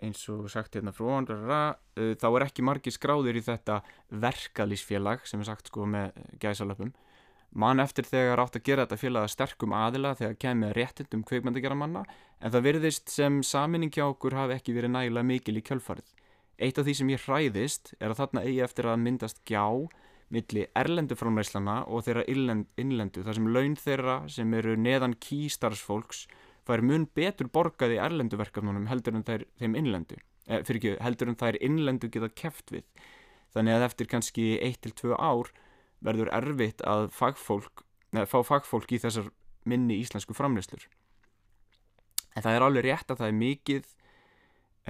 eins 0.00 0.22
og 0.32 0.48
sagt 0.52 0.76
hérna 0.76 0.92
frá 0.96 1.06
uh, 1.20 2.14
þá 2.16 2.26
er 2.30 2.46
ekki 2.46 2.64
margir 2.64 2.94
skráðir 2.94 3.36
í 3.36 3.44
þetta 3.44 3.80
verkalýsfélag 4.10 5.26
sem 5.28 5.42
er 5.42 5.50
sagt 5.50 5.68
sko 5.68 5.86
með 5.88 6.16
gæsalöpum. 6.40 6.92
Mann 7.50 7.82
eftir 7.82 8.06
þegar 8.06 8.44
átt 8.44 8.60
að 8.60 8.66
gera 8.68 8.84
þetta 8.86 9.00
félag 9.00 9.26
að 9.26 9.32
sterkum 9.34 9.72
aðila 9.74 10.14
þegar 10.14 10.36
kemur 10.44 10.76
réttindum 10.76 11.24
kveikmyndagjara 11.26 11.76
manna 11.76 12.04
en 12.38 12.52
það 12.54 12.66
virðist 12.68 13.10
sem 13.10 13.40
saminning 13.42 13.90
hjá 13.90 14.04
okkur 14.06 14.36
hafi 14.38 14.54
ekki 14.54 14.76
verið 14.76 14.94
nægilega 14.94 15.26
mikil 15.26 15.56
í 15.58 15.64
kjölfarið. 15.66 16.12
Eitt 16.60 16.78
af 16.78 16.86
því 16.86 16.94
sem 16.94 17.10
ég 17.10 17.24
hræðist 17.26 17.92
er 17.98 18.12
að 18.12 18.20
þarna 18.20 18.44
eigi 18.46 18.62
eftir 18.62 18.86
að 18.86 19.02
myndast 19.02 19.42
gjá 19.48 19.66
milli 20.30 20.66
erlendu 20.78 21.16
framræslana 21.18 21.80
og 21.90 22.04
þeirra 22.06 22.24
innlend, 22.30 22.68
innlendu 22.78 23.24
þar 23.26 23.38
sem 23.38 23.48
laun 23.50 23.76
þeirra 23.78 24.16
sem 24.30 24.54
eru 24.54 24.76
neðan 24.78 25.16
kýstarfsfólks 25.18 26.26
fær 26.68 26.84
mun 26.86 27.08
betur 27.16 27.50
borgað 27.50 27.96
í 27.96 28.00
erlendu 28.02 28.38
verkefnunum 28.38 28.86
heldur 28.90 29.18
en 29.18 29.26
þær, 29.26 29.46
þeim 29.58 29.74
innlendu 29.80 30.20
eh, 30.46 30.62
fyrir 30.62 30.78
ekki, 30.78 30.94
heldur 31.02 31.32
en 31.32 31.40
þær 31.40 31.58
innlendu 31.58 32.10
geta 32.12 32.30
keft 32.30 32.70
við. 32.70 32.86
Þannig 33.50 33.76
að 33.76 33.86
eftir 33.88 34.10
kannski 34.12 34.46
1-2 34.62 35.16
ár 35.18 35.50
verður 36.00 36.30
erfitt 36.36 36.84
að 36.86 37.08
fagfólk, 37.12 37.82
neða, 38.14 38.30
fá 38.30 38.38
fagfólk 38.46 38.94
í 38.94 39.00
þessar 39.02 39.32
minni 39.68 39.98
íslensku 40.00 40.36
framræslur 40.36 40.86
en 42.36 42.44
það 42.44 42.56
er 42.56 42.66
alveg 42.66 42.86
rétt 42.86 43.12
að 43.12 43.22
það 43.22 43.30
er 43.30 43.38
mikið 43.40 43.88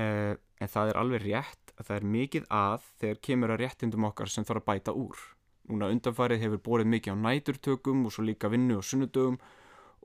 uh, 0.01 0.35
en 0.61 0.73
það 0.75 0.93
er 0.93 1.01
alveg 1.01 1.27
rétt 1.27 1.70
að 1.81 1.89
það 1.89 1.97
er 1.97 2.09
mikið 2.15 2.49
að 2.53 2.89
þegar 3.01 3.23
kemur 3.27 3.55
að 3.55 3.63
réttindum 3.65 4.09
okkar 4.11 4.33
sem 4.33 4.47
þarf 4.47 4.63
að 4.63 4.69
bæta 4.69 4.95
úr. 4.97 5.25
Núna 5.71 5.91
undanfarið 5.95 6.45
hefur 6.45 6.63
borið 6.67 6.93
mikið 6.95 7.17
á 7.17 7.23
næturtökum 7.25 8.07
og 8.07 8.15
svo 8.15 8.25
líka 8.27 8.51
vinnu 8.53 8.79
og 8.81 8.87
sunnudögum 8.87 9.41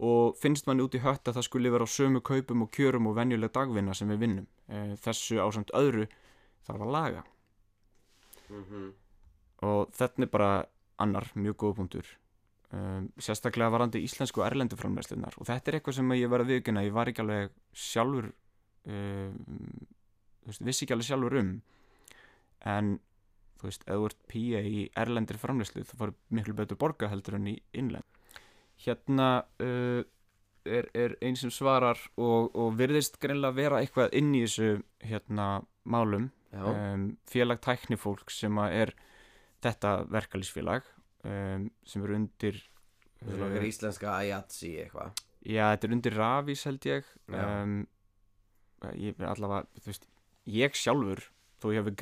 og 0.06 0.36
finnst 0.40 0.68
manni 0.68 0.84
út 0.84 0.96
í 0.96 1.02
hött 1.04 1.28
að 1.28 1.40
það 1.40 1.48
skulle 1.48 1.72
vera 1.72 1.88
á 1.88 1.90
sömu 1.90 2.22
kaupum 2.26 2.66
og 2.66 2.72
kjörum 2.76 3.08
og 3.10 3.16
venjuleg 3.16 3.54
dagvinna 3.56 3.96
sem 3.96 4.12
við 4.12 4.22
vinnum. 4.26 4.48
Uh, 4.68 4.94
þessu 5.00 5.40
ásamt 5.40 5.74
öðru 5.76 6.10
þarf 6.68 6.86
að 6.86 6.94
laga. 6.98 7.24
Mhm. 8.46 8.94
og 9.66 9.90
þetta 9.98 10.22
er 10.22 10.30
bara 10.30 10.66
annar 11.02 11.26
mjög 11.34 11.56
góð 11.58 11.76
punktur. 11.80 12.06
Um, 12.76 13.08
sérstaklega 13.18 13.72
varandi 13.72 14.02
íslensku 14.04 14.42
og 14.42 14.48
erlendu 14.50 14.76
framræslunar 14.76 15.38
og 15.40 15.48
þetta 15.48 15.72
er 15.72 15.78
eitthvað 15.78 15.96
sem 15.96 16.14
ég 16.18 16.30
var 16.30 16.42
að 16.44 16.50
viðkynna 16.52 16.84
ég 16.84 16.96
var 16.96 17.08
ekki 17.08 17.22
alveg 17.24 17.54
sjálfur 17.72 18.32
um, 18.90 19.36
veist, 20.52 20.66
vissi 20.66 20.86
ekki 20.86 20.96
alveg 20.96 21.10
sjálfur 21.10 21.40
um 21.42 21.56
en 22.66 22.96
þú 23.60 23.70
veist, 23.70 23.86
ef 23.86 24.00
þú 24.00 24.10
ert 24.10 24.20
PA 24.32 24.64
í 24.66 24.82
erlendir 25.04 25.40
framræslu 25.42 25.86
það 25.86 26.02
fara 26.02 26.16
miklu 26.38 26.58
betur 26.58 26.80
borga 26.82 27.10
heldur 27.12 27.38
en 27.40 27.50
í 27.54 27.56
innlend. 27.78 28.20
Hérna 28.84 29.30
uh, 29.64 30.02
er, 30.66 30.90
er 30.98 31.16
einn 31.24 31.38
sem 31.40 31.54
svarar 31.54 32.00
og, 32.18 32.52
og 32.58 32.76
virðist 32.80 33.20
greinlega 33.24 33.56
vera 33.56 33.82
eitthvað 33.82 34.16
inn 34.18 34.34
í 34.36 34.44
þessu 34.46 34.82
hérna 35.06 35.50
málum. 35.84 36.32
Um, 36.56 37.18
félag 37.28 37.60
tæknifólk 37.66 38.32
sem 38.32 38.56
að 38.64 38.78
er 38.78 38.92
þetta 39.66 39.90
verkalýsfélag 40.08 40.86
um, 41.28 41.66
sem 41.84 42.06
er 42.06 42.14
undir 42.16 42.62
svona 43.20 43.50
uh, 43.50 43.56
fyrir 43.58 43.68
íslenska 43.68 44.14
Ayatsi 44.22 44.72
eitthvað. 44.86 45.24
Já, 45.46 45.68
þetta 45.74 45.88
er 45.88 45.96
undir 45.98 46.16
rafís 46.16 46.64
held 46.66 46.88
ég. 46.90 47.10
Um, 47.28 47.76
ég 48.96 49.20
allavega, 49.20 49.66
þú 49.82 49.92
veist 49.92 50.08
ég 50.46 50.78
sjálfur, 50.78 51.24
þó 51.62 51.68
ég 51.74 51.82
hefur 51.82 51.98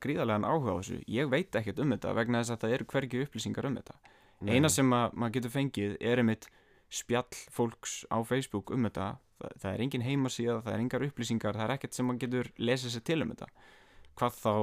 gríðarlegan 0.00 0.46
áhuga 0.48 0.74
á 0.74 0.78
þessu, 0.80 0.98
ég 1.10 1.30
veit 1.32 1.54
ekkert 1.58 1.82
um 1.82 1.94
þetta 1.94 2.14
vegna 2.16 2.42
þess 2.42 2.54
að 2.54 2.64
það 2.64 2.74
eru 2.76 2.88
hvergi 2.92 3.22
upplýsingar 3.26 3.68
um 3.68 3.78
þetta. 3.80 3.96
Nei. 4.42 4.56
eina 4.56 4.68
sem 4.72 4.88
að 4.90 5.12
maður 5.14 5.34
getur 5.36 5.52
fengið 5.54 5.92
er 6.02 6.18
einmitt 6.18 6.48
spjall 6.92 7.36
fólks 7.54 8.00
á 8.10 8.18
Facebook 8.26 8.72
um 8.74 8.88
þetta. 8.88 9.12
Það, 9.38 9.54
það 9.62 9.68
er 9.72 9.84
engin 9.84 10.06
heimasíða, 10.06 10.56
það 10.64 10.74
er 10.74 10.82
engar 10.82 11.04
upplýsingar 11.06 11.58
það 11.58 11.64
er 11.66 11.74
ekkert 11.76 11.96
sem 11.96 12.08
maður 12.08 12.24
getur 12.24 12.50
lesið 12.58 12.94
sér 12.94 13.04
til 13.06 13.18
um 13.22 13.32
þetta. 13.32 13.48
Hvað 14.18 14.38
þá 14.40 14.54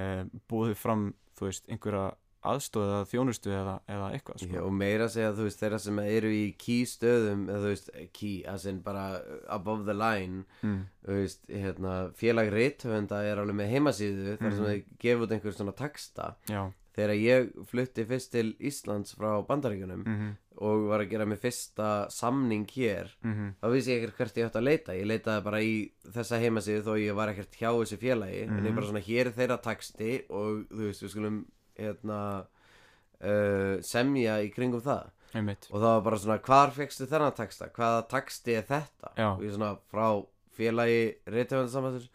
eh, 0.00 0.22
búið 0.50 0.74
fram, 0.78 1.06
þú 1.38 1.48
veist, 1.48 1.68
einhverja 1.72 2.04
aðstóð 2.52 2.86
eða 2.88 3.04
þjónustu 3.12 3.52
eða, 3.54 3.74
eða 3.88 4.08
eitthvað 4.16 4.40
Já, 4.42 4.46
sko. 4.48 4.64
og 4.66 4.72
meira 4.80 5.04
að 5.08 5.12
segja 5.16 5.32
þú 5.38 5.46
veist 5.48 5.62
þeirra 5.62 5.78
sem 5.84 5.98
eru 6.04 6.32
í 6.34 6.44
key 6.64 6.80
stöðum 6.88 7.44
eða 7.48 7.60
þú 7.64 7.72
veist 7.74 7.90
key 8.18 8.34
as 8.54 8.66
in 8.66 8.80
bara 8.86 9.06
above 9.48 9.84
the 9.88 9.94
line 9.94 10.44
mm. 10.62 10.80
þú 11.06 11.20
veist 11.22 11.46
hérna 11.52 11.94
félag 12.18 12.52
rithöfunda 12.56 13.22
er 13.28 13.38
alveg 13.44 13.60
með 13.62 13.72
heimasíðu 13.76 14.36
þar 14.40 14.50
sem 14.52 14.64
Mhm. 14.64 14.68
þeir 14.72 14.84
gefa 15.06 15.24
út 15.28 15.32
einhver 15.38 15.56
svona 15.58 15.76
texta 15.76 16.34
já, 16.48 16.62
þegar 16.98 17.14
ég 17.22 17.48
flutti 17.70 18.04
fyrst 18.08 18.32
til 18.32 18.52
Íslands 18.58 19.14
frá 19.14 19.36
Bandaríkjunum 19.46 20.02
mhm, 20.04 20.36
og 20.58 20.88
var 20.90 21.04
að 21.04 21.10
gera 21.12 21.26
mig 21.30 21.38
fyrsta 21.38 22.08
samning 22.10 22.64
hér 22.74 23.12
mhm 23.22 23.52
þá 23.62 23.66
vissi 23.70 23.92
ég 23.94 24.02
ekkert 24.02 24.16
hvert 24.18 24.40
ég 24.40 24.48
átt 24.48 24.56
að 24.58 24.66
leita 24.66 24.96
ég 24.98 25.06
leitaði 25.06 25.44
bara 25.46 25.60
í 25.62 25.76
þessa 26.10 26.40
heimasíðu 26.42 26.82
þó 26.88 26.96
ég 26.98 27.14
var 27.14 27.30
ekkert 27.30 27.54
hjá 27.60 27.70
þessu 27.76 27.98
félagi 28.02 28.40
en 28.42 28.56
ég 28.58 28.66
Mhm. 28.66 28.74
bara 28.74 28.86
svona 28.90 29.04
hér 29.06 29.30
þeirra 29.36 29.60
texti 29.62 30.24
og 30.30 30.66
þú 30.72 30.82
veist 30.88 31.02
við 31.06 31.12
skulum 31.14 31.38
hérna 31.78 32.20
uh, 32.42 33.78
semja 33.86 34.40
í 34.44 34.50
kringum 34.54 34.84
það. 34.84 35.14
Einmitt, 35.36 35.66
og 35.68 35.82
það 35.82 35.90
var 35.90 36.04
bara 36.06 36.18
svona 36.22 36.38
hvar 36.46 36.70
fegstu 36.72 37.06
þennan 37.08 37.34
texta? 37.36 37.68
Hvaða 37.76 38.04
texti 38.08 38.54
er 38.56 38.64
þetta? 38.68 39.10
Já. 39.12 39.26
og 39.34 39.42
ég 39.44 39.52
svona 39.52 39.74
frá 39.92 40.06
félagi 40.56 41.02
reytöfundarsamvættur 41.28 42.06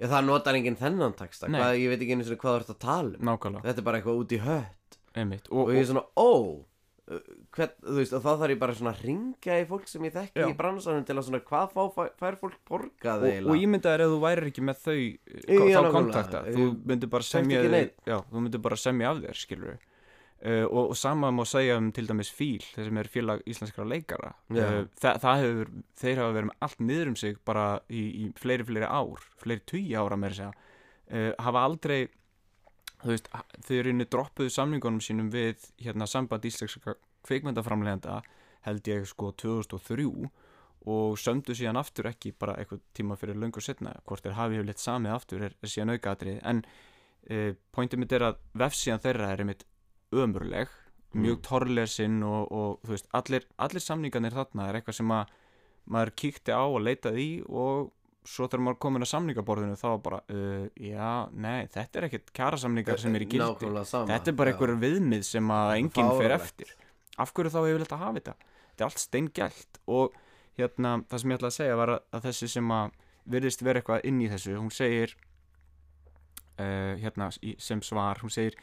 já 0.00 0.08
það 0.08 0.28
notar 0.28 0.56
enginn 0.56 0.78
þennan 0.80 1.16
texta. 1.18 1.50
Nei. 1.50 1.58
hvað, 1.60 1.78
ég 1.82 1.90
veit 1.92 2.04
ekki 2.04 2.14
einu 2.16 2.24
svona 2.24 2.40
hvað 2.40 2.54
þú 2.54 2.60
ert 2.62 2.72
að 2.72 2.78
tala 2.84 3.10
um. 3.18 3.24
Nákvæmlega, 3.28 3.66
þetta 3.66 3.82
er 3.82 3.88
bara 3.88 4.00
eitthvað 4.00 4.20
út 4.22 4.32
í 4.32 4.40
hött. 4.46 4.98
Einmitt. 5.18 5.50
Og, 5.50 5.64
og, 5.64 5.72
ég 5.74 5.82
er 5.82 5.88
svona 5.90 6.06
ó 6.14 6.30
hvern, 7.56 7.72
þú 7.82 7.96
veist 7.96 8.14
og 8.14 8.22
þá 8.22 8.30
þarf 8.30 8.52
ég 8.54 8.60
bara 8.62 8.74
svona 8.78 8.92
að 8.94 9.02
ringja 9.08 9.58
í 9.58 9.66
fólk 9.66 9.88
sem 9.90 10.04
ég 10.06 10.14
þekki 10.14 10.42
Já. 10.44 10.46
í 10.46 10.56
bransanum 10.60 11.04
til 11.08 11.16
að 11.18 11.26
svona 11.26 11.40
hvað 11.50 11.74
fá, 11.74 11.82
fær, 11.96 12.10
fær 12.20 12.38
fólk 12.40 12.58
borgað 12.70 13.26
og, 13.26 13.50
og 13.50 13.58
ég 13.58 13.70
myndi 13.72 13.90
að 13.90 14.04
ef 14.06 14.12
þú 14.14 14.18
værir 14.24 14.48
ekki 14.52 14.64
með 14.68 14.82
þau 14.84 14.96
Já, 14.96 15.10
þá 15.10 15.54
nákvæmlega. 15.58 15.92
kontakta, 15.98 16.42
þú 16.54 16.66
myndir 16.92 17.12
bara 17.16 17.26
þekkti 17.26 17.36
semja 17.36 17.62
ekki 17.64 17.72
neinn. 17.74 17.94
já, 18.12 18.16
þú 18.30 18.44
myndir 18.46 18.62
bara 18.68 18.78
semja 18.84 19.10
af 19.10 19.22
þér, 19.24 19.40
skilur 19.42 19.74
uh, 19.74 20.64
og, 20.70 20.82
og 20.92 20.96
sama 20.96 21.32
má 21.34 21.42
segja 21.48 21.76
um 21.80 21.90
til 21.96 22.06
dæmis 22.08 22.30
fíl 22.32 22.62
þessum 22.76 23.02
er 23.02 23.10
félag 23.12 23.42
íslenskra 23.50 23.88
leikara 23.90 24.32
Já. 24.54 24.64
uh, 24.64 24.80
það, 25.02 25.20
það 25.26 25.42
hefur, 25.44 25.74
þeir 26.04 26.22
hafa 26.22 26.36
verið 26.38 26.50
með 26.52 26.64
allt 26.68 26.80
niður 26.86 27.12
um 27.12 27.18
sig 27.20 27.38
bara 27.50 27.66
í, 27.90 28.06
í 28.24 28.30
fleiri 28.40 28.66
fleiri 28.70 28.88
ár 28.88 29.26
fleiri 29.42 29.66
tugi 29.68 29.98
ára 29.98 30.16
með 30.20 30.36
þess 30.36 30.46
að 30.46 30.54
segja 30.54 31.28
uh, 31.28 31.32
hafa 31.48 31.66
aldrei 31.66 32.00
þú 33.02 33.14
veist, 33.14 33.30
þau 33.66 33.74
eru 33.78 33.94
inni 33.94 34.06
droppuðu 34.10 34.52
samningunum 34.54 35.00
sínum 35.04 35.30
við 35.32 35.70
hérna 35.80 36.08
samband 36.10 36.44
íslenska 36.44 36.96
kveikmyndaframlegenda 37.26 38.20
held 38.66 38.88
ég 38.92 39.06
sko 39.08 39.32
2003 39.40 40.06
og 40.90 41.18
sömdu 41.20 41.52
síðan 41.56 41.80
aftur 41.80 42.08
ekki 42.08 42.32
bara 42.40 42.54
eitthvað 42.60 42.80
tíma 42.96 43.16
fyrir 43.20 43.36
löngu 43.40 43.60
setna 43.60 43.94
hvort 44.08 44.24
þeir 44.24 44.36
hafi 44.38 44.56
hefur 44.56 44.68
litt 44.68 44.80
samið 44.80 45.14
aftur 45.16 45.44
er, 45.48 45.56
er 45.60 45.68
síðan 45.72 45.94
aukaðrið 45.96 46.38
en 46.52 46.62
uh, 46.64 47.50
pointið 47.72 48.00
mitt 48.00 48.14
er 48.16 48.26
að 48.30 48.38
vefsíðan 48.62 49.02
þeirra 49.04 49.32
er 49.32 49.44
einmitt 49.44 49.66
ömurleg 50.12 50.72
mjög 51.12 51.36
Mm. 51.40 51.42
torlesinn 51.42 52.22
og, 52.22 52.52
og 52.54 52.84
þú 52.86 52.92
veist, 52.94 53.08
allir, 53.18 53.46
allir 53.58 53.82
samningarnir 53.82 54.36
þarna 54.36 54.68
er 54.68 54.76
eitthvað 54.78 54.94
sem 55.00 55.10
að 55.10 55.32
maður 55.90 56.12
kíkti 56.22 56.54
á 56.54 56.62
og 56.62 56.84
leitaði 56.86 57.24
í 57.24 57.32
og 57.50 57.90
svo 58.26 58.46
þegar 58.46 58.64
maður 58.66 58.80
komin 58.84 59.04
að 59.04 59.10
samningaborðinu 59.14 59.76
þá 59.80 59.88
bara, 60.04 60.20
uh, 60.32 60.66
já, 60.76 61.10
nei, 61.32 61.68
þetta 61.72 62.00
er 62.00 62.06
ekkert 62.08 62.32
kjarasamningar 62.36 63.00
sem 63.00 63.14
er 63.16 63.24
í 63.24 63.28
gildi. 63.30 63.70
Þetta 63.90 64.18
er 64.20 64.36
bara 64.36 64.52
já. 64.52 64.56
einhver 64.56 64.74
viðmið 64.82 65.24
sem 65.28 65.52
að 65.56 65.76
enginn 65.78 66.10
fer 66.20 66.36
eftir. 66.36 66.74
Af 67.20 67.32
hverju 67.36 67.52
þá 67.52 67.60
hefur 67.62 67.84
þetta 67.84 68.00
hafa 68.00 68.18
þetta? 68.18 68.34
Þetta 68.66 68.84
er 68.84 68.88
allt 68.90 69.04
steingælt 69.04 69.80
og 69.90 70.18
hérna, 70.58 70.98
það 71.08 71.22
sem 71.22 71.32
ég 71.32 71.40
ætla 71.40 71.50
að 71.50 71.56
segja 71.56 71.78
var 71.80 71.94
að, 71.96 72.20
þessi 72.26 72.50
sem 72.54 72.74
að 72.74 72.98
virðist 73.30 73.64
vera 73.64 73.80
eitthvað 73.80 74.06
inn 74.08 74.20
í 74.24 74.28
þessu 74.30 74.56
hún 74.56 74.72
segir 74.74 75.14
uh, 76.60 76.94
hérna 77.00 77.30
sem 77.32 77.82
svar, 77.84 78.20
hún 78.24 78.32
segir 78.32 78.58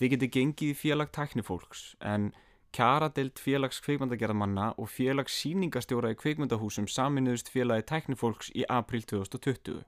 þið 0.00 0.14
getið 0.14 0.32
gengið 0.36 0.72
í 0.72 0.78
félag 0.78 1.12
tæknifólks 1.14 1.84
en 2.06 2.30
kjaradeild 2.76 3.40
félags 3.42 3.80
kveikmyndagerðamanna 3.84 4.70
og 4.78 4.90
félags 4.92 5.34
sýningastjóra 5.42 6.12
í 6.14 6.18
kveikmyndahúsum 6.20 6.86
saminuðust 6.90 7.50
félagi 7.50 7.86
tæknifólks 7.90 8.52
í 8.54 8.66
april 8.70 9.02
2020 9.10 9.82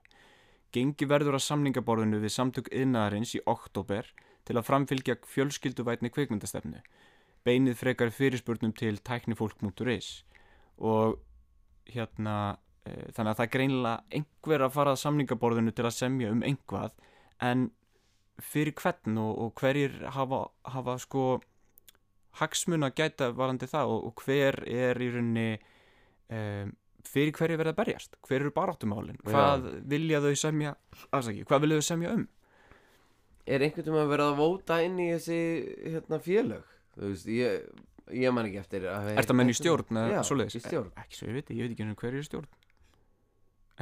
gengi 0.73 1.07
verður 1.07 1.37
að 1.37 1.45
samningaborðinu 1.47 2.19
við 2.23 2.33
samtök 2.35 2.69
yðnaðarins 2.73 3.35
í 3.37 3.43
oktober 3.49 4.09
til 4.43 4.57
að 4.57 4.67
framfylgja 4.67 5.19
fjölskylduvætni 5.35 6.11
kveikmyndastefnu 6.13 6.81
beinið 7.47 7.79
frekar 7.79 8.11
fyrirspurnum 8.15 8.73
til 8.75 8.97
tæknifólk.is 8.99 10.11
og 10.83 11.19
hérna 11.93 12.57
e, 12.87 13.11
þannig 13.15 13.31
að 13.31 13.37
það 13.37 13.45
er 13.45 13.53
greinilega 13.55 14.19
einhver 14.19 14.65
að 14.65 14.75
fara 14.75 14.95
að 14.95 15.01
samningaborðinu 15.03 15.75
til 15.75 15.87
að 15.87 15.97
semja 15.97 16.31
um 16.35 16.43
einhvað 16.43 16.95
en 17.43 17.69
fyrir 18.41 18.75
hvern 18.79 19.19
og, 19.21 19.33
og 19.39 19.59
hverjir 19.59 19.99
hafa, 20.15 20.45
hafa 20.73 20.97
sko 20.99 21.25
hagsmun 22.39 22.87
að 22.87 22.95
gæta 23.01 23.29
varandi 23.37 23.69
það 23.69 23.93
og, 23.93 24.07
og 24.09 24.23
hver 24.25 24.59
er 24.69 25.01
í 25.01 25.09
rauninni 25.13 25.49
um, 26.33 26.73
fyrir 27.07 27.33
hverju 27.37 27.59
verða 27.59 27.75
berjast? 27.77 28.17
Hver 28.25 28.41
eru 28.41 28.53
baráttumálin, 28.55 29.19
hvað 29.27 29.67
vilja 29.91 30.21
þau 30.23 30.33
semja 30.39 30.75
afsaki, 31.11 31.45
hvað 31.49 31.65
vilja 31.65 31.81
þau 31.81 31.89
semja 31.89 32.15
um? 32.17 32.27
Er 33.43 33.63
einhvern 33.65 33.83
veginn 33.83 34.05
að 34.05 34.11
vera 34.13 34.29
að 34.31 34.37
vóta 34.39 34.77
inn 34.85 34.99
í 35.03 35.09
þessi 35.11 35.39
hérna, 35.83 36.19
félög? 36.23 36.69
Þú 36.93 37.09
veist, 37.09 37.31
ég, 37.33 37.65
ég 38.15 38.35
man 38.35 38.47
ekki 38.47 38.61
eftir 38.61 38.85
Er 38.87 39.27
það 39.27 39.37
menn 39.39 39.51
í 39.51 39.55
stjórn 39.57 39.99
Já, 39.99 40.21
í 40.23 40.61
stjórn. 40.63 40.93
Ekki 41.01 41.17
svo 41.17 41.27
ég 41.27 41.39
veit, 41.39 41.51
ég 41.51 41.65
veit 41.65 41.73
ekki 41.73 41.97
hverju 42.05 42.21
er 42.21 42.27
stjórn. 42.29 42.47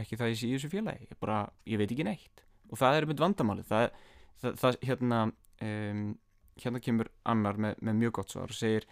Ekki 0.01 0.17
það 0.17 0.31
ég 0.31 0.39
sé 0.39 0.47
í 0.47 0.55
þessu 0.55 0.71
félagi 0.71 1.05
Ég, 1.05 1.19
bara, 1.21 1.43
ég 1.69 1.81
veit 1.81 1.93
ekki 1.93 2.07
neitt. 2.07 2.43
Og 2.71 2.79
það 2.79 2.97
er 2.97 3.07
mynd 3.11 3.21
vandamálið. 3.21 3.69
Það, 3.69 4.09
það, 4.41 4.57
það 4.63 4.77
hérna 4.87 5.21
um, 5.67 6.03
Hérna 6.61 6.81
kemur 6.83 7.09
annar 7.25 7.57
með, 7.57 7.79
með 7.81 8.01
mjög 8.03 8.17
gott 8.19 8.35
svar 8.35 8.51
og 8.53 8.57
segir 8.57 8.87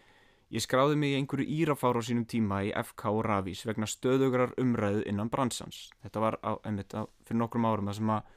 Ég 0.49 0.63
skráði 0.65 0.95
mig 0.97 1.11
í 1.13 1.17
einhverju 1.19 1.45
írafár 1.45 1.99
á 1.99 2.01
sínum 2.01 2.25
tíma 2.25 2.63
í 2.65 2.71
FK 2.73 3.11
og 3.11 3.19
Rafís 3.27 3.59
vegna 3.69 3.85
stöðugrar 3.85 4.55
umræðu 4.57 5.03
innan 5.05 5.29
bransans. 5.29 5.91
Þetta 6.01 6.23
var 6.23 6.37
á, 6.41 6.57
einmitt 6.65 6.95
á, 6.97 7.05
fyrir 7.27 7.37
nokkrum 7.37 7.67
árum 7.69 7.91
það 7.91 7.99
sem 7.99 8.09
að 8.15 8.31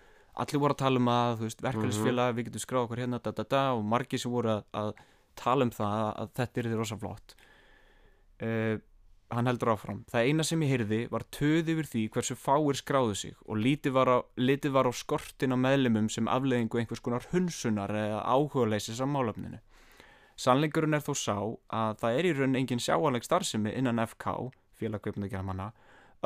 allir 0.44 0.60
voru 0.60 0.76
að 0.76 0.82
tala 0.82 1.00
um 1.00 1.08
að, 1.08 1.32
þú 1.38 1.46
veist, 1.46 1.64
verkefnisfélag, 1.64 2.34
við 2.36 2.48
getum 2.50 2.64
skráð 2.66 2.84
okkur 2.84 3.00
hérna, 3.00 3.20
da, 3.24 3.32
da, 3.38 3.46
da, 3.48 3.62
og 3.78 3.86
margir 3.94 4.20
sem 4.20 4.32
voru 4.32 4.52
að, 4.52 4.62
að 4.82 4.92
tala 5.40 5.64
um 5.64 5.72
það 5.72 6.04
að 6.10 6.34
þetta 6.40 6.60
er 6.60 6.68
því 6.68 6.80
rosa 6.82 7.00
flott. 7.00 7.34
Uh, 8.42 8.76
hann 9.32 9.48
heldur 9.48 9.72
áfram. 9.72 10.02
Það 10.12 10.28
eina 10.28 10.44
sem 10.46 10.62
ég 10.64 10.72
heyrði 10.74 11.00
var 11.12 11.24
töð 11.34 11.70
yfir 11.72 11.88
því 11.88 12.02
hversu 12.14 12.36
fáir 12.36 12.78
skráðu 12.78 13.14
sig 13.18 13.36
og 13.46 13.60
lítið 13.60 13.94
var 13.96 14.10
á, 14.12 14.18
litið 14.36 14.74
var 14.76 14.88
á 14.88 14.92
skortin 14.92 15.54
á 15.54 15.58
meðlumum 15.58 16.10
sem 16.12 16.28
afleðingu 16.28 16.80
einhvers 16.80 17.02
konar 17.04 17.28
hunsunar 17.32 17.92
eða 17.96 18.20
áhugaleysis 18.28 19.00
á 19.00 19.06
málefninu. 19.08 19.60
Sannleikurinn 20.36 20.96
er 20.96 21.04
þó 21.04 21.14
sá 21.16 21.36
að 21.72 21.98
það 22.02 22.18
er 22.18 22.28
í 22.28 22.34
raun 22.36 22.58
engin 22.58 22.82
sjáanleg 22.82 23.24
starfsemi 23.24 23.72
innan 23.76 24.00
FK, 24.04 24.52
félagveipndagjaramanna, 24.80 25.72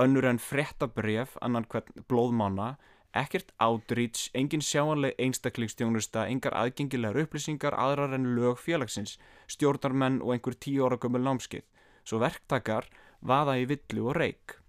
önnur 0.00 0.28
en 0.30 0.38
fréttabref, 0.42 1.36
annan 1.42 1.66
hvern 1.70 2.06
blóðmána, 2.08 2.76
ekkert 3.16 3.52
outreach, 3.62 4.28
engin 4.36 4.62
sjáanleg 4.64 5.16
einstaklingsstjónusta, 5.22 6.26
engar 6.30 6.54
aðgengilegar 6.58 7.24
upplýsingar, 7.24 7.74
aðrar 7.74 8.14
en 8.16 8.34
lög 8.36 8.60
félagsins, 8.60 9.16
stjórnarmenn 9.50 10.20
og 10.22 10.34
einhver 10.36 10.56
tíu 10.60 10.86
ára 10.86 11.00
gömul 11.00 11.24
námskeið. 11.24 11.64
Svo 12.06 12.20
verktakar 12.22 12.86
vaða 13.26 13.58
í 13.58 13.66
villu 13.66 14.06
og 14.10 14.16
reik. 14.20 14.60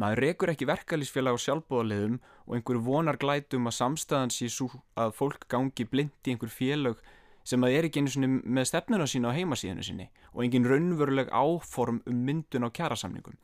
Maður 0.00 0.22
rekur 0.24 0.50
ekki 0.50 0.66
verkalýsfélag 0.66 1.36
á 1.36 1.44
sjálfbóðaliðum 1.44 2.14
og 2.48 2.54
einhver 2.56 2.78
vonar 2.80 3.18
glætum 3.20 3.68
að 3.68 3.76
samstæðan 3.76 4.32
sé 4.32 4.48
svo 4.50 4.70
að 4.98 5.12
fólk 5.18 5.44
gangi 5.52 5.84
blind 5.84 6.26
í 6.26 6.32
einhver 6.32 6.50
félag 6.50 7.02
sem 7.44 7.62
að 7.62 7.76
er 7.76 7.88
ekki 7.88 8.00
einu 8.00 8.12
sinni 8.14 8.30
með 8.40 8.68
stefnuna 8.70 9.06
sína 9.10 9.30
á 9.30 9.36
heimasíðinu 9.36 9.84
sinni 9.84 10.08
og 10.32 10.44
engin 10.46 10.68
raunveruleg 10.70 11.28
áform 11.28 12.00
um 12.08 12.22
myndun 12.26 12.64
á 12.66 12.70
kjærasamningum. 12.72 13.36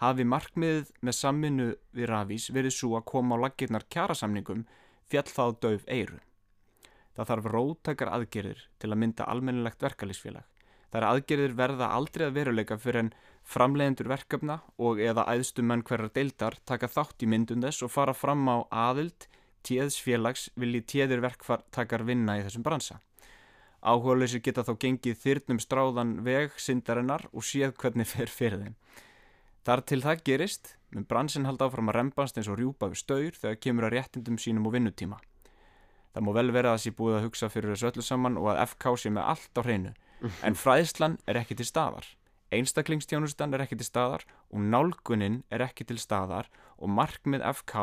Hafi 0.00 0.24
markmiðið 0.24 0.94
með 1.04 1.18
samvinnu 1.18 1.68
við 1.92 2.08
Rafís 2.08 2.48
verið 2.54 2.76
svo 2.78 2.94
að 2.96 3.08
koma 3.12 3.36
á 3.36 3.42
laggirnar 3.44 3.84
kjærasamningum 3.92 4.64
fjall 5.12 5.28
þá 5.28 5.44
döf 5.60 5.84
eiru. 5.84 6.22
Það 7.12 7.28
þarf 7.32 7.50
róttakar 7.52 8.12
aðgerðir 8.14 8.64
til 8.80 8.88
að 8.88 9.00
mynda 9.02 9.28
almennilegt 9.28 9.84
verkalýsfélag. 9.84 10.46
Þar 10.90 11.06
aðgerðir 11.06 11.52
verða 11.58 11.90
aldrei 11.94 12.24
að 12.26 12.38
veruleika 12.38 12.78
fyrir 12.78 13.04
en 13.04 13.12
framleiðendur 13.46 14.10
verkefna 14.10 14.56
og 14.78 14.98
eða 15.02 15.26
æðstu 15.30 15.62
menn 15.62 15.84
hverjar 15.86 16.10
deildar 16.14 16.56
taka 16.66 16.90
þátt 16.90 17.22
í 17.22 17.28
myndun 17.30 17.62
þess 17.62 17.84
og 17.86 17.92
fara 17.94 18.14
fram 18.14 18.42
á 18.50 18.66
aðild 18.88 19.28
tíðsfélags 19.66 20.48
vilji 20.58 20.82
tíðir 20.94 21.22
verktakar 21.22 22.04
vinna 22.08 22.38
í 22.40 22.44
þessum 22.46 22.66
bransa. 22.66 22.98
Áhugaðleysir 23.80 24.42
geta 24.44 24.64
þá 24.66 24.74
gengið 24.82 25.20
þyrnum 25.22 25.60
stráðan 25.62 26.18
veg 26.24 26.56
syndarinnar 26.60 27.24
og 27.32 27.46
séð 27.46 27.72
hvernig 27.80 28.10
fer 28.10 28.28
fyrir 28.28 28.60
þeim. 28.64 28.76
Þar 29.64 29.82
til 29.88 30.00
það 30.04 30.22
gerist, 30.26 30.74
mun 30.92 31.06
bransin 31.08 31.46
halda 31.48 31.68
áfram 31.68 31.88
að 31.92 31.96
rembast 31.96 32.36
eins 32.36 32.48
og 32.48 32.58
rjúpa 32.60 32.90
við 32.92 33.00
staur 33.00 33.40
þegar 33.40 33.60
kemur 33.60 33.86
að 33.88 33.94
réttindum 33.96 34.38
sínum 34.40 34.68
og 34.68 34.74
vinnutíma. 34.76 35.20
Það 36.12 36.24
má 36.26 36.30
vel 36.36 36.52
vera 36.52 36.74
að 36.74 36.82
sé 36.84 36.92
búið 36.96 37.18
að 37.18 37.26
hugsa 37.28 37.48
fyrir 37.52 37.72
þessu 37.72 37.90
öllu 37.90 38.04
saman 38.04 38.38
og 38.40 38.50
að 38.52 38.62
FK 38.66 38.94
sé 38.98 39.12
með 39.14 39.28
allt 39.32 39.60
á 39.60 39.62
hreinu, 39.62 39.92
en 40.44 40.54
fræðslan 40.58 41.18
er 41.26 41.40
ekki 41.42 41.56
til 41.60 41.66
staðar. 41.68 42.06
Einstaklingstjónustan 42.52 43.54
er 43.54 43.62
ekki 43.64 43.76
til 43.78 43.86
staðar 43.86 44.24
og 44.50 44.60
nálgunin 44.60 45.42
er 45.54 45.62
ekki 45.68 45.86
til 45.86 45.98
staðar 46.02 46.48
og 46.78 46.90
markmið 46.90 47.44
FK 47.54 47.74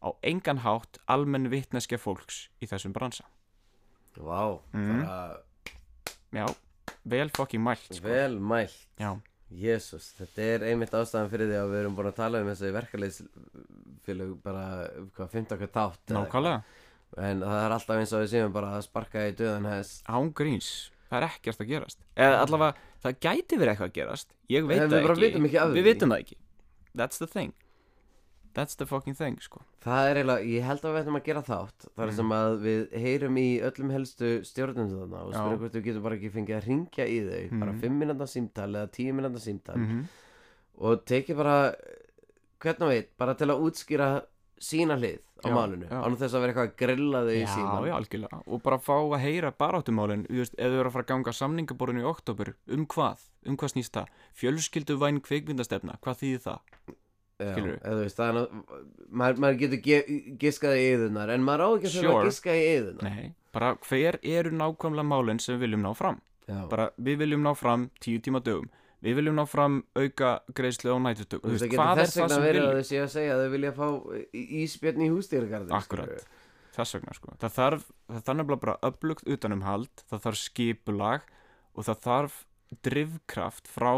á 0.00 0.08
engan 0.24 0.60
hátt 0.64 0.98
almenn 1.08 1.48
vitneskja 1.52 1.98
fólks 2.00 2.48
í 2.60 2.68
þessum 2.68 2.92
bransa. 2.96 3.24
Vá, 4.16 4.58
Mm. 4.72 5.04
bara 5.06 5.40
Já, 6.32 6.46
vel 7.04 7.28
fucking 7.30 7.62
mælt, 7.62 7.88
sko. 7.94 8.06
vel 8.06 8.38
mælt 8.38 8.86
Já, 8.98 9.16
Jésús, 9.50 10.12
þetta 10.18 10.38
er 10.42 10.60
einmitt 10.70 10.90
ástæðan 10.94 11.30
fyrir 11.30 11.48
því 11.50 11.56
að 11.58 11.70
við 11.72 11.80
erum 11.80 11.96
búin 11.96 12.06
að 12.12 12.16
tala 12.20 12.40
um 12.40 12.46
þessi 12.52 12.70
verkefliðsfélög 12.76 14.36
bara, 14.44 14.64
hvað, 15.16 15.30
15 15.32 15.58
hvað 15.58 15.72
tátt 15.74 16.12
eða 16.12 16.24
nákvæmlega. 16.26 16.62
en 17.18 17.40
það 17.40 17.64
er 17.64 17.74
alltaf 17.74 17.96
eins 17.98 18.12
og 18.14 18.22
við 18.24 18.30
séum 18.34 18.52
bara 18.54 18.74
að 18.78 18.84
sparka 18.86 19.24
í 19.28 19.32
döðan 19.34 19.66
hest 19.72 20.04
Án 20.06 20.32
gríns, 20.32 20.90
það 21.10 21.16
er 21.22 21.26
ekkert 21.28 21.60
að 21.64 21.68
gerast. 21.72 21.98
Eða 22.16 22.36
allavega, 22.44 22.74
það 23.04 23.18
gæti 23.26 23.58
verið 23.58 23.72
eitthvað 23.74 23.90
að 23.90 23.96
gerast. 23.98 24.28
Ég 24.50 24.66
veit 24.68 24.78
En 24.80 24.88
það 24.90 24.94
við 25.00 25.02
bara 25.08 25.14
ekki. 25.14 25.26
vitum 25.26 25.44
ekki 25.50 25.58
af 25.60 25.68
Við 25.70 25.80
því. 25.80 25.84
vitum 25.90 26.08
það 26.14 26.20
ekki. 26.24 26.36
That's 26.94 27.18
the 27.18 27.26
thing. 27.26 27.52
That's 28.52 28.74
the 28.74 28.84
fucking 28.86 29.14
thing, 29.14 29.36
sko. 29.40 29.60
Það 29.80 30.08
er 30.10 30.16
eiginlega, 30.20 30.46
ég 30.50 30.62
held 30.66 30.80
að 30.82 30.94
við 30.96 31.02
ætlum 31.04 31.18
að 31.20 31.24
gera 31.24 31.42
þátt 31.42 31.84
þar 31.96 32.06
Mhm. 32.10 32.16
sem 32.16 32.28
að 32.34 32.60
við 32.64 32.80
heyrum 32.98 33.36
í 33.38 33.60
öllum 33.62 33.90
helstu 33.94 34.30
stjórnundu 34.42 34.96
þarna 34.98 35.20
og 35.22 35.32
Já. 35.32 35.38
spyrjum 35.38 35.58
hvort 35.60 35.72
við 35.78 35.84
getum 35.84 36.02
bara 36.02 36.16
ekki 36.16 36.30
fengið 36.34 36.56
að 36.58 36.66
ringja 36.66 37.04
í 37.06 37.18
þau 37.30 37.60
bara 37.60 37.72
Mhm. 37.72 37.80
5 37.80 37.98
minúta 38.00 38.26
símtal 38.26 38.70
eða 38.74 38.90
10 38.90 39.12
minúta 39.14 39.38
símtal 39.38 39.76
Mm 39.76 40.08
og 40.80 41.04
tekið 41.04 41.36
bara 41.36 41.74
hvernig 42.60 42.88
veit, 42.88 43.08
bara 43.18 43.34
til 43.34 43.46
að 43.48 43.60
útskýra 43.60 44.24
sína 44.60 44.96
hlið 45.00 45.20
á 45.40 45.46
Já, 45.48 45.54
málinu 45.56 45.86
já. 45.88 45.96
ánum 46.04 46.18
þess 46.20 46.34
að 46.36 46.42
vera 46.44 46.52
eitthvað 46.52 46.68
að 46.68 46.76
grilla 46.82 47.20
þau 47.24 47.32
í 47.32 47.40
Já, 47.40 47.50
síman 47.54 47.86
já, 47.88 47.94
algjörlega. 47.96 48.40
Og 48.46 48.62
bara 48.66 48.78
fá 48.78 48.94
að 49.00 49.22
heyra 49.24 49.50
baráttumálin, 49.56 50.24
þú 50.28 50.42
ef 50.44 50.50
þau 50.52 50.78
eru 50.80 50.88
að 50.90 50.94
fara 50.96 51.04
að 51.06 51.10
ganga 51.14 51.32
samningaborinu 51.40 52.02
í 52.04 52.08
oktober, 52.10 52.52
um 52.76 52.84
hvað? 52.92 53.24
Um 53.48 53.56
hvað 53.56 53.72
snýst 53.74 53.94
það? 53.96 54.10
Fjölskyldu 54.36 54.98
væn 55.00 55.20
kveikmyndastefna, 55.24 55.96
hvað 56.04 56.20
þýðir 56.20 56.42
það? 56.44 56.60
Já, 57.40 57.54
eða 57.56 57.94
þú 57.96 58.00
veist, 58.04 58.18
það 58.20 58.28
er 58.28 58.48
maður, 59.08 59.38
maður 59.40 59.60
getur 59.62 59.80
ge 59.86 60.00
giskað 60.42 60.76
í 60.76 60.82
yðunar 60.92 61.30
en 61.32 61.46
maður 61.46 61.62
á 61.64 61.68
ekki 61.78 61.92
Sure. 61.94 62.10
að 62.18 62.26
giska 62.28 62.52
í 62.52 62.66
yðunar 62.74 63.06
Nei, 63.08 63.30
bara 63.56 63.70
hver 63.88 64.18
eru 64.20 64.50
nákvæmlega 64.52 65.08
málin 65.08 65.40
sem 65.40 65.54
við 65.56 65.64
viljum 65.64 65.86
ná 65.88 65.94
fram? 65.96 66.20
Já. 66.50 66.58
Bara, 66.68 66.90
við 67.00 67.16
viljum 67.22 67.40
ná 67.46 67.54
fram 67.56 67.88
tíu 68.02 68.20
tíma 68.20 68.42
dögum. 68.44 68.68
Við 69.00 69.14
viljum 69.16 69.36
ná 69.40 69.46
fram 69.48 69.78
auka 69.96 70.30
greiðslu 70.52 70.92
á 70.92 70.98
nætutök. 71.00 71.40
Þú 71.40 71.50
veist, 71.54 71.64
það 71.64 71.70
getur 71.72 72.00
þess 72.02 72.16
vegna 72.20 72.38
verið 72.44 72.66
að 72.66 72.74
þau 72.80 72.86
séu 72.90 73.02
að 73.06 73.12
segja 73.14 73.34
að 73.36 73.40
þau 73.44 73.50
vilja 73.54 73.72
fá 73.78 73.86
í- 74.36 74.48
ísbjörn 74.64 75.04
í 75.06 75.08
hústýrgarðin 75.14 75.76
Akkurat. 75.78 76.26
Það 76.70 76.80
þess 76.84 76.94
vegna 76.98 77.14
sko. 77.16 77.32
Það 77.40 77.54
þarf, 77.56 77.86
það 78.10 78.24
þarf 78.26 78.36
nefnilega 78.40 78.60
bara 78.66 78.76
upplugt 78.90 79.24
utanumhald, 79.36 80.04
það 80.10 80.24
þarf 80.26 80.40
skipulag 80.42 81.22
og 81.74 81.84
það 81.88 82.02
þarf 82.04 82.36
drifkraft 82.84 83.70
frá 83.72 83.92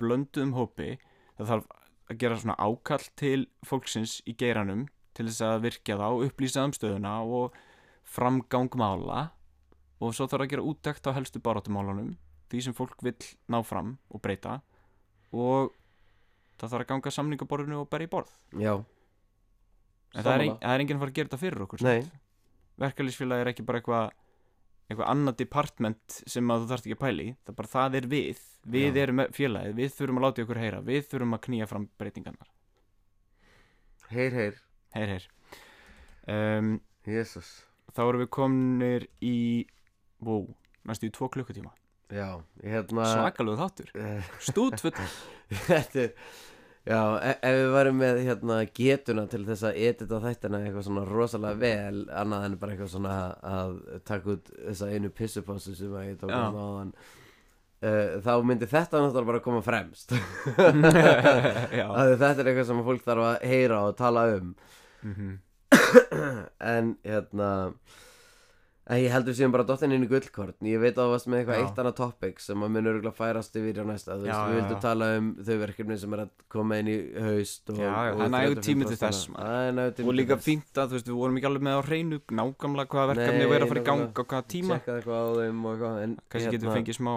blönduðum 0.00 0.54
hópi. 0.56 0.90
Það 1.36 1.50
þarf 1.52 1.66
að 2.10 2.18
gera 2.22 2.38
svona 2.40 2.56
ákall 2.62 3.06
til 3.18 3.40
fólksins 3.66 4.20
í 4.30 4.36
geiranum 4.38 4.86
til 5.16 5.26
þess 5.26 5.42
að 5.42 5.64
virkja 5.66 5.96
þá, 5.98 6.06
upplýsa 6.28 6.64
um 6.68 6.74
stöðuna 6.76 7.16
og 7.24 7.56
framgang 8.06 8.70
mála. 8.78 9.30
Og 10.00 10.12
svo 10.14 10.26
þarf 10.28 10.44
að 10.46 10.50
gera 10.54 10.66
úttekt 10.70 11.08
á 11.08 11.16
helstu 11.16 11.40
baráttumálunum 11.42 12.14
því 12.50 12.62
sem 12.66 12.76
fólk 12.76 13.02
vill 13.04 13.30
ná 13.52 13.60
fram 13.66 13.96
og 14.10 14.22
breyta 14.24 14.60
og 15.34 15.74
það 16.56 16.70
þarf 16.70 16.84
að 16.84 16.90
ganga 16.92 17.12
samningaborðinu 17.12 17.80
og 17.82 17.90
berja 17.92 18.08
í 18.08 18.12
borð. 18.12 18.30
Já, 18.56 18.74
en 20.14 20.22
það 20.22 20.32
er, 20.32 20.44
ein, 20.44 20.54
það 20.62 20.74
er 20.74 20.84
enginn 20.84 20.98
að 20.98 21.02
fara 21.04 21.12
að 21.12 21.18
gera 21.18 21.30
þetta 21.30 21.42
fyrir 21.42 21.66
okkur 21.66 21.84
Nei. 21.84 22.06
verkalýsfélag 22.80 23.42
er 23.42 23.52
ekki 23.52 23.66
bara 23.66 23.82
eitthvað 23.82 24.14
eitthvað 24.86 25.10
annað 25.10 25.38
department 25.42 26.18
sem 26.30 26.52
að 26.54 26.62
þú 26.62 26.70
þarft 26.70 26.86
ekki 26.86 26.96
að 26.96 27.02
pæli 27.02 27.28
það 27.34 27.52
er 27.52 27.58
bara 27.60 27.72
það 27.72 27.96
er 28.00 28.10
við. 28.12 28.42
Við 28.66 28.86
Já. 28.86 29.00
erum 29.02 29.22
félagið, 29.34 29.78
við 29.78 29.96
þurfum 29.96 30.20
að 30.20 30.26
láta 30.26 30.44
ykkur 30.44 30.60
heyra. 30.62 30.82
Við 30.86 31.08
þurfum 31.10 31.36
að 31.36 31.42
knýja 31.46 31.66
fram 31.70 31.88
breytingarnar. 31.98 32.52
Heyr, 34.10 34.36
heyr. 34.38 34.60
Heyr, 34.94 35.12
heyr. 35.16 35.26
Um, 36.30 36.70
Jésús 37.06 37.50
þá 37.96 38.02
erum 38.04 38.22
við 38.24 38.30
komnir 38.34 39.06
í 39.24 39.36
wow, 40.24 40.44
næstu 40.88 41.08
í 41.08 41.14
tvo 41.14 41.28
klukkutíma 41.32 41.72
Já, 42.12 42.28
hérna 42.62 43.06
svakalegu 43.10 43.58
þáttur, 43.58 43.88
stútfull. 44.50 44.92
Þetta 45.66 46.04
er 46.04 46.12
Já, 46.86 47.00
e 47.18 47.30
ef 47.42 47.56
við 47.58 47.72
varum 47.74 47.96
með 47.98 48.20
hérna 48.22 48.56
getuna 48.70 49.24
til 49.26 49.40
þess 49.48 49.64
að 49.66 49.78
edita 49.88 50.20
þættina 50.22 50.60
eitthvað 50.62 50.84
svona 50.86 51.02
rosalega 51.08 51.58
vel 51.58 52.02
annað 52.14 52.44
en 52.46 52.54
bara 52.60 52.76
eitthvað 52.76 52.92
svona 52.92 53.14
að 53.42 53.72
taka 54.06 54.36
út 54.36 54.52
þessa 54.52 54.90
einu 54.94 55.10
pissupásu 55.10 55.74
sem 55.74 55.96
að 55.98 56.04
ég 56.12 56.20
tók 56.20 56.30
um 56.30 56.60
áðan 56.60 56.92
uh, 56.94 58.12
þá 58.22 58.30
myndi 58.46 58.68
þetta 58.70 59.00
náttúrulega 59.02 59.30
bara 59.32 59.42
koma 59.48 59.64
fremst. 59.66 60.14
Þetta 60.54 62.30
er 62.30 62.52
eitthvað 62.52 62.70
sem 62.70 62.84
fólk 62.86 63.02
þarf 63.08 63.28
að 63.32 63.48
heyra 63.50 63.82
og 63.88 63.98
tala 63.98 64.24
um. 64.36 64.54
Mm 65.02 65.34
en 66.58 66.96
hérna 67.04 67.50
en 68.86 69.00
ég 69.02 69.10
heldur 69.10 69.34
síðan 69.34 69.50
bara 69.54 69.64
dottin 69.66 69.90
inn 69.96 70.04
í 70.06 70.08
gullkorn 70.10 70.68
ég 70.70 70.78
veit 70.78 70.92
að 70.94 71.00
það 71.00 71.08
varst 71.12 71.26
með 71.32 71.40
eitthvað 71.40 71.56
Já. 71.58 71.62
eitt 71.66 71.78
annað 71.82 71.94
topic 71.98 72.42
sem 72.44 72.62
að 72.62 72.70
mun 72.76 72.88
örgulega 72.92 73.16
færast 73.18 73.56
yfir 73.58 73.80
á 73.82 73.84
næsta 73.88 74.14
þú 74.14 74.22
veist, 74.22 74.30
Já, 74.30 74.38
við 74.46 74.54
já, 74.54 74.58
vildum 74.60 74.76
já. 74.76 74.82
tala 74.84 75.08
um 75.18 75.30
þau 75.48 75.56
verkefni 75.62 75.96
sem 76.02 76.14
er 76.16 76.22
að 76.22 76.30
koma 76.54 76.78
inn 76.82 76.90
í 76.92 76.96
haust 77.26 77.72
og, 77.74 77.80
Já, 77.82 77.88
já, 77.90 78.12
og 78.12 78.20
það 78.20 78.26
er 78.28 78.32
nægur 78.36 78.60
tími 78.68 78.86
til 78.86 78.96
35%. 78.96 79.02
þess, 79.02 79.30
maður. 79.34 79.50
Það 79.50 79.66
er 79.66 79.76
nægur 79.80 79.96
tími 79.98 80.12
og 80.12 80.18
líka 80.20 80.38
fínt 80.46 80.80
að 80.84 80.86
þú 80.92 80.98
veist, 81.00 81.10
við 81.10 81.18
vorum 81.22 81.40
ekki 81.40 81.50
alveg 81.50 81.66
með 81.66 81.74
á 81.76 81.82
hreinu 81.90 82.20
nákvæmlega 82.40 82.94
hvaða 82.94 83.10
verkefni 83.12 83.42
Nei, 83.42 83.50
erum 83.56 83.66
að 83.66 83.72
fara 83.74 83.82
í 83.82 83.88
gang 83.90 84.04
nákvæmlega. 84.06 84.22
á 84.22 84.30
hvaða 84.30 84.46
tíma 84.54 84.78
Tjekkað 84.78 85.00
eitthvað 85.00 85.18
á 85.18 85.30
þeim 85.40 85.64
og 85.66 85.74
eitthvað 85.74 86.00
en, 86.06 86.16
kannski 86.30 86.54
getum 86.54 86.70
við 86.70 86.78
fengið 86.78 86.98
smá 87.00 87.14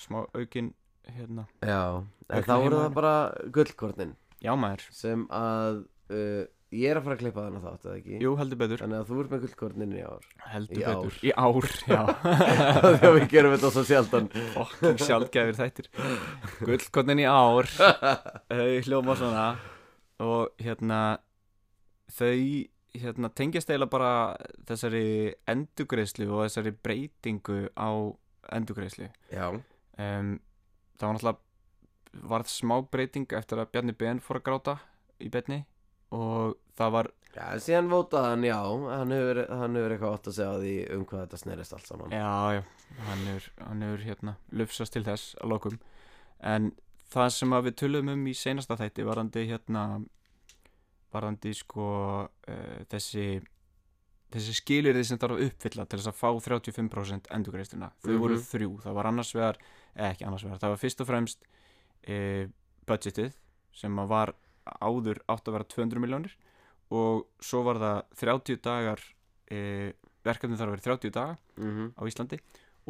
smá 0.00 0.18
aukin 0.36 0.70
hérna 1.10 1.46
já, 1.64 1.80
en 1.96 2.36
Aukna 2.36 2.44
þá 2.44 2.60
voru 2.60 2.76
heima 2.76 2.84
það 2.84 2.94
bara 3.00 3.14
gullkornin 3.56 4.12
já 4.44 4.52
maður, 4.56 4.84
sem 4.94 5.24
að 5.32 5.80
uh, 6.12 6.44
ég 6.70 6.90
er 6.90 6.98
að 7.00 7.06
fara 7.06 7.16
að 7.16 7.22
klippa 7.24 7.44
þannig 7.46 7.64
þátt 7.66 7.86
eða 7.88 7.94
ekki? 8.00 8.18
Jú 8.22 8.32
heldur 8.38 8.60
betur. 8.60 8.82
Þannig 8.84 9.00
að 9.00 9.08
þú 9.10 9.20
ert 9.22 9.32
með 9.34 9.44
gullkornin 9.44 9.94
í 9.96 10.02
ár. 10.06 10.26
Heldur 10.52 10.76
Í 10.76 10.84
betur, 10.84 11.10
ár. 11.10 11.20
í 11.22 11.32
ár, 11.44 11.68
já. 11.90 12.00
Þegar 13.00 13.16
við 13.16 13.26
gerum 13.34 13.54
þetta 13.56 13.70
svo 13.74 13.84
sjaldan. 13.88 14.28
Fokking 14.54 15.02
sjálfgæfir 15.06 15.58
þættir. 15.60 15.90
Gullkonnin 16.68 17.22
í 17.24 17.28
ár. 17.30 17.70
Þau 18.54 18.68
hljóma 18.86 19.16
svona. 19.18 19.46
Og 20.20 20.50
hérna 20.60 21.00
þau 22.10 22.66
hérna 22.90 23.28
tengjast 23.38 23.70
eiginlega 23.70 23.92
bara 23.92 24.12
þessari 24.66 25.04
endugreislu 25.48 26.26
og 26.34 26.40
þessari 26.48 26.72
breytingu 26.82 27.58
á 27.78 27.90
endugreislu 28.50 29.06
já, 29.30 29.44
um, 29.54 30.32
það 30.98 31.04
var 31.06 31.14
náttúrulega 31.14 32.26
varð 32.32 32.50
smá 32.50 32.74
breyting 32.90 33.30
eftir 33.38 33.62
að 33.62 33.70
Bjarni 33.70 33.94
Ben 33.94 34.18
fór 34.18 34.40
að 34.40 34.46
gráta 34.48 34.74
í 35.22 35.30
betni 35.30 35.60
og 36.10 36.56
það 36.78 36.92
var 36.96 37.08
já, 37.36 37.44
síðan 37.62 37.90
vótaði 37.92 38.30
hann 38.32 38.44
já 38.48 38.58
hann 38.98 39.14
hefur, 39.14 39.40
hann 39.60 39.76
hefur 39.78 39.94
eitthvað 39.96 40.14
átt 40.18 40.30
að 40.32 40.36
segja 40.38 40.60
því 40.64 40.74
um 40.96 41.04
hvað 41.10 41.24
þetta 41.24 41.40
snerist 41.44 41.72
allt 41.76 41.86
saman. 41.90 42.14
Já, 42.14 42.32
já, 42.58 42.62
hann 43.08 43.26
hefur, 43.30 43.50
hann 43.66 43.82
hefur 43.86 44.06
hérna 44.08 44.36
lufsast 44.52 44.92
til 44.96 45.04
þess 45.06 45.34
að 45.40 45.52
lokum. 45.54 45.78
En 46.40 46.72
það 47.12 47.28
sem 47.36 47.50
við 47.68 47.76
tölum 47.84 48.08
um 48.14 48.26
í 48.26 48.34
seinasta 48.34 48.76
þætti 48.80 49.06
varandi 49.06 49.46
hérna 49.50 49.84
varandi 51.12 51.50
sko 51.58 51.86
uh, 52.26 52.82
þessi 52.90 53.40
þessi 54.30 54.52
skilirði 54.54 55.02
sem 55.08 55.18
þarf 55.18 55.34
að 55.40 55.48
uppfylla 55.48 55.84
til 55.90 55.98
þess 55.98 56.10
að 56.12 56.18
fá 56.20 56.28
35% 56.46 57.30
endurgreistuna 57.34 57.88
þau 58.04 58.12
voru 58.22 58.36
Mhm. 58.38 58.44
þrjú, 58.46 58.68
það 58.84 58.94
var 58.94 59.08
annars 59.10 59.32
vegar 59.34 59.56
eða 59.96 60.10
ekki 60.14 60.26
annars 60.28 60.44
vegar, 60.46 60.58
það 60.62 60.70
var 60.74 60.82
fyrst 60.84 61.00
og 61.02 61.08
fremst 61.08 61.42
uh, 62.06 62.44
budgetið 62.86 63.32
sem 63.74 63.96
var 64.06 64.34
áður 64.64 65.22
átt 65.30 65.48
að 65.48 65.56
vera 65.56 65.68
200 65.74 66.02
miljónir 66.02 66.36
og 66.90 67.26
svo 67.42 67.62
var 67.66 67.80
það 67.80 67.98
30 68.22 68.62
dagar 68.64 69.02
uh, 69.02 69.90
verkefni 70.26 70.58
þarf 70.58 70.72
að 70.72 70.76
vera 70.76 70.86
30 70.88 71.14
daga 71.16 71.36
mm 71.56 71.92
á 71.96 72.02
Íslandi 72.08 72.40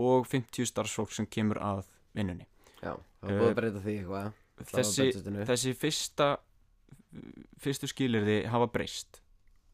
og 0.00 0.28
50 0.28 0.70
starfsfólk 0.70 1.12
sem 1.12 1.26
kemur 1.28 1.60
að 1.60 1.84
vinnunni. 2.16 2.46
Já, 2.80 2.94
það 3.20 3.34
var 3.34 3.42
Eh, 3.42 3.50
að 3.50 3.58
breyta 3.58 3.82
því 3.84 3.96
eitthvað 3.98 4.38
þessi, 4.70 5.08
þessi 5.48 5.74
fyrsta 5.76 6.30
fyrstu 7.60 7.90
skilirði 7.90 8.38
hafa 8.48 8.68
breyst 8.70 9.20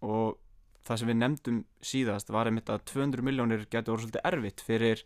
og 0.06 0.39
það 0.86 1.01
sem 1.01 1.10
við 1.10 1.18
nefndum 1.20 1.62
síðast 1.85 2.31
var 2.32 2.48
einmitt 2.48 2.70
að 2.73 2.85
200 2.93 3.24
miljónir 3.27 3.66
getur 3.70 3.97
orðið 3.97 4.06
svolítið 4.06 4.28
erfitt 4.31 4.64
fyrir 4.64 5.02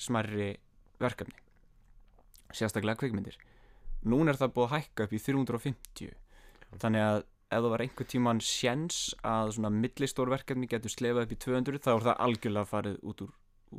smærri 0.00 0.50
verkefni 1.02 1.36
sérstaklega 2.52 3.00
kvikmyndir. 3.00 3.38
Núna 4.08 4.32
er 4.32 4.40
það 4.40 4.54
búið 4.56 4.66
að 4.66 4.74
hækka 4.76 5.06
upp 5.06 5.14
í 5.14 5.20
350 5.22 6.16
þannig 6.80 7.04
að 7.04 7.20
ef 7.52 7.60
það 7.60 7.70
var 7.74 7.84
einhver 7.84 8.08
tíman 8.08 8.40
sjens 8.40 8.98
að 9.28 9.54
svona 9.58 9.72
millistór 9.74 10.32
verkefni 10.32 10.70
getur 10.70 10.92
slefað 10.92 11.26
upp 11.26 11.34
í 11.34 11.40
200 11.44 11.82
þá 11.84 11.92
er 11.92 12.06
það 12.06 12.22
algjörlega 12.26 12.70
farið 12.70 12.96
út 13.12 13.24
úr, 13.26 13.34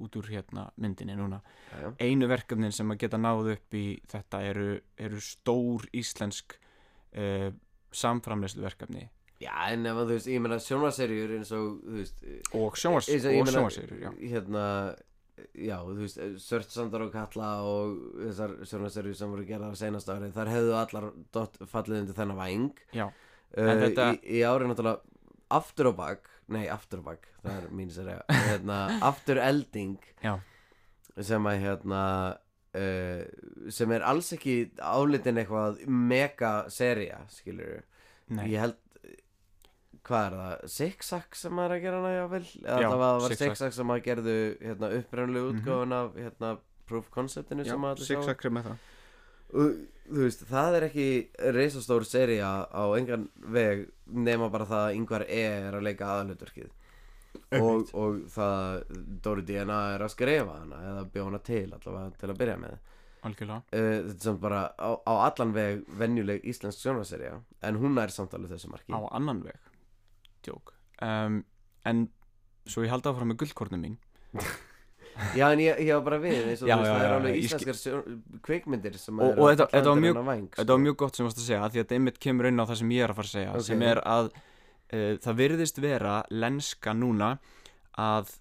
út 0.05 0.17
úr 0.19 0.29
hérna 0.29 0.67
myndinni 0.77 1.15
núna. 1.17 1.41
Já, 1.71 1.79
já. 1.81 1.89
einu 2.05 2.29
verkefnin 2.29 2.75
sem 2.75 2.93
að 2.93 3.01
geta 3.05 3.21
náð 3.21 3.53
upp 3.55 3.79
í 3.79 3.87
þetta 4.13 4.43
eru, 4.51 4.69
eru 5.07 5.23
stór 5.25 5.89
íslensk 5.89 6.57
uh, 7.17 7.49
samframleyslu 7.93 8.65
verkefni 8.65 9.07
já, 9.43 9.53
en 9.71 9.87
ef 9.89 9.97
þú 9.97 10.05
veist, 10.11 10.29
ég 10.31 10.43
meina 10.43 10.59
sjónvarserjur 10.61 11.33
eins 11.37 11.51
og, 11.55 11.81
þú 11.83 11.97
veist 11.99 12.23
og 12.59 12.77
sjónvars 12.79 13.09
eins 13.11 13.25
og 13.27 13.35
ég 13.35 13.41
og 13.41 13.47
meina, 13.47 13.55
sjónvarsýrur, 13.57 13.99
já. 14.03 14.11
hérna 14.33 14.65
já, 15.55 15.77
þú 15.83 15.95
veist, 16.01 16.19
Sört 16.43 16.69
Sandar 16.73 17.05
og 17.05 17.11
Kalla 17.13 17.49
og 17.67 17.97
þessar 18.21 18.53
sjónvarserjur 18.69 19.15
sem 19.19 19.31
voru 19.33 19.45
gerðar 19.47 19.73
á 19.75 19.81
seinast 19.81 20.09
ári, 20.13 20.29
þar 20.35 20.51
hefðu 20.53 20.75
allar 20.79 21.07
dott 21.35 21.57
fallið 21.71 22.01
undir 22.03 22.17
þennan 22.17 22.39
væng 22.39 22.69
Já. 22.95 23.05
uh, 23.09 23.67
En 23.69 23.83
þetta- 23.85 24.07
í, 24.15 24.21
í 24.39 24.43
ári 24.47 24.69
náttúrulega 24.69 25.01
aftur 25.53 25.91
á 25.91 25.93
bak, 25.95 26.29
nei 26.53 26.65
aftur 26.73 27.01
á 27.01 27.07
bak 27.11 27.27
það 27.43 27.57
er 27.59 27.67
mín 27.75 27.91
sér 27.93 28.09
að 28.15 28.37
hérna, 28.49 28.79
aftur 29.05 29.37
elding 29.43 29.97
Já. 30.23 30.37
sem 31.21 31.45
að 31.51 31.59
hérna 31.67 32.01
uh, 32.73 33.69
sem 33.69 33.91
er 33.93 34.05
alls 34.09 34.31
ekki 34.33 34.55
álitin 34.81 35.37
eitthvað 35.43 35.83
mega 35.87 36.55
seria 36.73 37.21
skilur 37.29 37.83
Nei, 38.33 38.47
ég 38.55 38.63
held 38.63 38.77
hvað 40.07 40.25
er 40.27 40.33
það, 40.39 40.63
Zigzag 40.75 41.35
sem 41.39 41.53
maður 41.55 41.71
er 41.71 41.77
að 41.77 41.83
gera 41.85 41.99
hana 42.01 42.13
jáfnvel 42.17 42.45
það 42.63 42.99
var, 43.03 43.27
Zigzag. 43.29 43.47
Zigzag 43.53 43.73
sem 43.77 43.87
maður 43.87 44.05
gerðu 44.09 44.35
hérna, 44.61 44.89
upprænulegu 44.99 45.53
Mhm. 45.53 45.61
útgáfun 45.63 45.93
af 45.99 46.13
hérna, 46.19 46.57
proof 46.87 47.09
conceptinu 47.13 47.65
sem 47.65 47.79
maður 47.79 48.03
sigsakri 48.07 48.51
með 48.51 48.63
það. 48.67 48.77
Og 49.53 49.73
þú 50.09 50.21
veist, 50.25 50.43
það 50.49 50.75
er 50.79 50.83
ekki 50.89 51.07
reisastór 51.55 52.05
seria 52.09 52.47
á 52.67 52.83
engan 52.97 53.27
veg 53.37 53.87
nema 54.11 54.49
bara 54.51 54.65
það 54.65 54.87
að 54.89 54.95
yngvar 54.97 55.25
E 55.29 55.43
er 55.67 55.73
að 55.77 55.83
leika 55.85 56.05
aðalhutverkið 56.09 56.69
og, 57.61 57.93
og 57.93 58.17
það 58.33 58.83
Dóri 59.23 59.45
DNA 59.45 59.77
er 59.95 60.03
að 60.05 60.09
skrifa 60.15 60.57
hana 60.59 60.79
eða 60.89 61.05
bjóða 61.13 61.29
hana 61.29 61.39
til 61.45 61.69
allavega 61.71 62.17
til 62.19 62.29
að 62.33 62.37
byrja 62.41 62.57
með. 62.57 62.77
Uh, 63.23 63.29
þetta 63.71 64.17
er 64.17 64.23
samt 64.25 64.41
bara 64.41 64.63
á, 64.75 64.89
á 65.07 65.13
allan 65.29 65.53
veg 65.55 65.85
venjuleg 65.87 66.43
íslensk 66.43 66.81
sjónvarserja 66.83 67.37
en 67.63 67.77
hún 67.79 67.95
er 68.01 68.11
samt 68.11 68.33
alveg 68.35 68.51
þessu 68.57 68.69
marki. 68.73 68.91
Á 68.91 68.99
annan 69.15 69.39
veg 69.45 69.55
djók 70.47 70.73
um, 71.01 71.39
en 71.89 72.05
svo 72.69 72.83
ég 72.85 72.91
haldi 72.93 73.09
áfram 73.11 73.31
með 73.33 73.41
gullkornum 73.43 73.81
mín 73.87 73.97
Já, 75.37 75.45
en 75.53 75.59
ég, 75.61 75.77
ég 75.85 75.93
var 75.93 76.01
bara 76.07 76.17
við 76.23 76.39
eins 76.49 76.61
og 76.65 76.69
Já, 76.71 76.73
þú 76.73 76.81
veist, 76.81 76.89
já, 76.89 76.93
það 76.93 77.03
er 77.03 77.11
já, 77.11 77.15
alveg 77.19 77.35
ég 77.35 77.43
íslenskar 77.45 77.77
sjón, 77.77 78.21
kvikmyndir 78.47 78.95
sem 78.97 79.19
Og- 79.21 79.37
og 79.37 79.49
þetta- 79.51 79.67
þetta 79.75 79.91
var 79.91 79.99
mjög- 80.01 80.55
Þetta 80.57 80.73
var 80.73 80.81
mjög 80.87 80.95
gott 81.03 81.15
sem 81.19 81.27
varst 81.27 81.37
að 81.37 81.45
segja 81.49 81.59
af 81.65 81.71
Því 81.73 81.77
að 81.77 81.83
þetta 81.83 81.97
einmitt 81.99 82.17
kemur 82.25 82.47
inn 82.49 82.57
á 82.57 82.65
það 82.65 82.79
sem 82.79 82.89
ég 82.95 83.03
er 83.05 83.13
að 83.13 83.19
fara 83.19 83.29
að 83.29 83.35
segja 83.35 83.51
Ok. 83.53 83.61
sem 83.67 83.83
er 83.91 84.01
að 84.01 84.31
uh, 84.33 85.13
það 85.27 85.37
virðist 85.43 85.77
vera 85.85 86.15
lenska 86.33 86.93
núna 86.97 87.29
að 88.01 88.33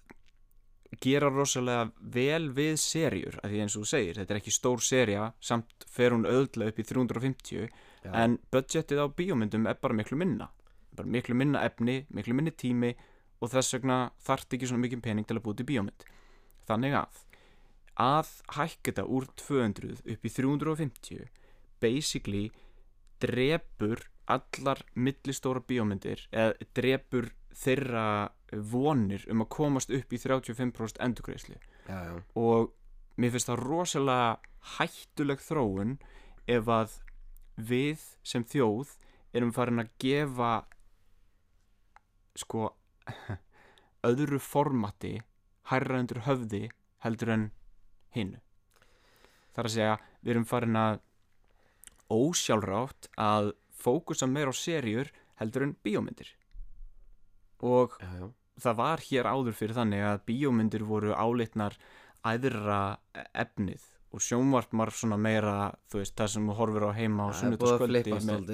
gera 1.03 1.29
rosalega 1.33 1.91
vel 2.13 2.49
við 2.53 2.75
serjur 2.81 3.37
af 3.43 3.49
því 3.49 3.61
eins 3.63 3.75
og 3.77 3.83
þú 3.85 3.89
segir, 3.93 4.17
þetta 4.21 4.33
er 4.35 4.39
ekki 4.41 4.53
stór 4.53 4.81
serja 4.85 5.29
samt 5.41 5.85
fer 5.89 6.13
hún 6.13 6.25
auðlega 6.25 6.69
upp 6.73 6.79
í 6.81 6.85
350 6.89 7.69
Já. 8.03 8.11
en 8.23 8.39
budgetið 8.53 9.01
á 9.01 9.07
bíómyndum 9.13 9.65
er 9.69 9.77
bara 9.81 9.93
miklu 9.97 10.17
minna 10.17 10.49
bara 10.97 11.13
miklu 11.15 11.35
minna 11.37 11.63
efni, 11.67 12.03
miklu 12.13 12.35
minni 12.37 12.53
tími 12.55 12.93
og 13.43 13.51
þess 13.51 13.77
vegna 13.77 13.99
þarft 14.23 14.55
ekki 14.55 14.69
svona 14.69 14.85
mikið 14.85 15.03
pening 15.03 15.27
til 15.27 15.37
að 15.37 15.45
búið 15.45 15.61
til 15.61 15.69
bíómynd. 15.71 16.05
Þannig 16.69 16.97
að 17.01 17.21
að 17.99 18.29
hækka 18.55 18.89
þetta 18.89 19.05
úr 19.05 19.27
200 19.37 19.99
upp 20.13 20.25
í 20.25 20.31
350 20.33 21.27
basically 21.83 22.47
drepur 23.21 24.01
allar 24.31 24.81
millistóra 24.95 25.61
bíómyndir 25.67 26.25
eða 26.31 26.69
drepur 26.73 27.29
þeirra 27.53 28.31
vonir 28.71 29.25
um 29.29 29.43
að 29.43 29.51
komast 29.53 29.93
upp 29.93 30.13
í 30.13 30.19
35% 30.21 31.01
endurgreislu 31.03 31.57
já, 31.59 31.97
já, 32.07 32.15
og 32.39 32.73
mér 33.17 33.33
finnst 33.35 33.51
það 33.51 33.63
rosalega 33.67 34.29
hættuleg 34.77 35.43
þróun 35.43 35.97
ef 36.49 36.69
að 36.71 36.97
við 37.57 38.05
sem 38.25 38.45
þjóð 38.47 38.95
erum 39.35 39.53
farin 39.53 39.83
að 39.83 39.91
gefa 40.01 40.53
sko 42.39 42.69
öðru 44.03 44.39
formati 44.41 45.17
hærra 45.71 45.99
undir 46.03 46.23
höfði 46.27 46.63
heldur 47.05 47.33
en 47.35 47.43
hinnu 48.15 48.39
þar 49.55 49.69
að 49.69 49.75
segja 49.75 49.97
við 50.23 50.33
erum 50.35 50.47
farin 50.49 50.79
að 50.79 50.99
ósjálfrátt 52.13 53.09
að 53.19 53.51
fókusa 53.83 54.27
meir 54.29 54.49
á 54.51 54.53
serjur 54.55 55.09
heldur 55.41 55.65
en 55.65 55.73
bíómyndir. 55.83 56.29
Og 57.63 57.95
já, 57.99 58.09
já. 58.19 58.27
það 58.63 58.77
var 58.79 59.03
hér 59.07 59.29
áður 59.29 59.57
fyrir 59.57 59.75
þannig 59.77 60.03
að 60.07 60.21
bíómyndir 60.29 60.85
voru 60.87 61.13
álitnar 61.15 61.77
æðra 62.27 62.97
efnið 63.33 63.83
og 64.13 64.21
sjónvarp 64.21 64.75
var 64.77 64.91
svona 64.93 65.17
meira 65.17 65.55
þú 65.91 66.01
veist, 66.03 66.15
það 66.19 66.31
sem 66.35 66.49
þú 66.49 66.57
horfir 66.59 66.85
á 66.85 66.91
heima 66.97 67.27
á 67.27 67.31
flippa 67.87 68.19
með- 68.29 68.51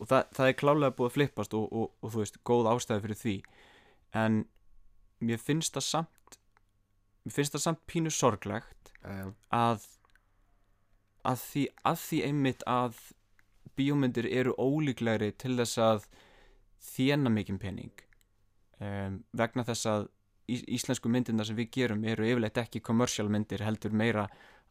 og 0.00 0.10
það, 0.10 0.28
það 0.36 0.50
er 0.50 0.58
klálega 0.60 0.96
búið 0.96 1.10
að 1.10 1.16
flippast 1.16 1.56
og, 1.56 1.66
og, 1.72 1.90
og 2.02 2.12
þú 2.12 2.22
veist, 2.22 2.40
góð 2.46 2.70
ástæði 2.72 3.04
fyrir 3.06 3.20
því. 3.22 3.36
En 4.16 4.42
mér 5.24 5.40
finnst 5.40 5.76
það 5.76 5.86
samt 5.90 6.38
mér 7.24 7.36
finnst 7.38 7.56
það 7.56 7.64
samt 7.64 7.84
pínu 7.90 8.12
sorglegt 8.12 8.92
Já, 9.02 9.12
já, 9.12 9.28
að 9.54 9.86
að 11.26 11.40
því, 11.42 11.62
að 11.90 12.00
því 12.02 12.18
einmitt 12.28 12.64
að 12.70 12.98
bíómyndir 13.76 14.28
eru 14.30 14.52
ólíklegri 14.62 15.32
til 15.34 15.56
þess 15.58 15.80
að 15.82 16.04
þjena 16.86 17.32
mikinn 17.32 17.58
pening 17.62 18.04
um, 18.78 19.18
vegna 19.36 19.64
þess 19.66 19.90
að 19.90 20.06
ís 20.46 20.62
íslensku 20.78 21.10
myndirna 21.10 21.44
sem 21.46 21.58
við 21.58 21.72
gerum 21.74 22.04
eru 22.06 22.28
yfirleitt 22.28 22.60
ekki 22.62 22.84
commercial 22.84 23.26
myndir 23.32 23.64
heldur 23.66 23.96
meira 23.96 24.28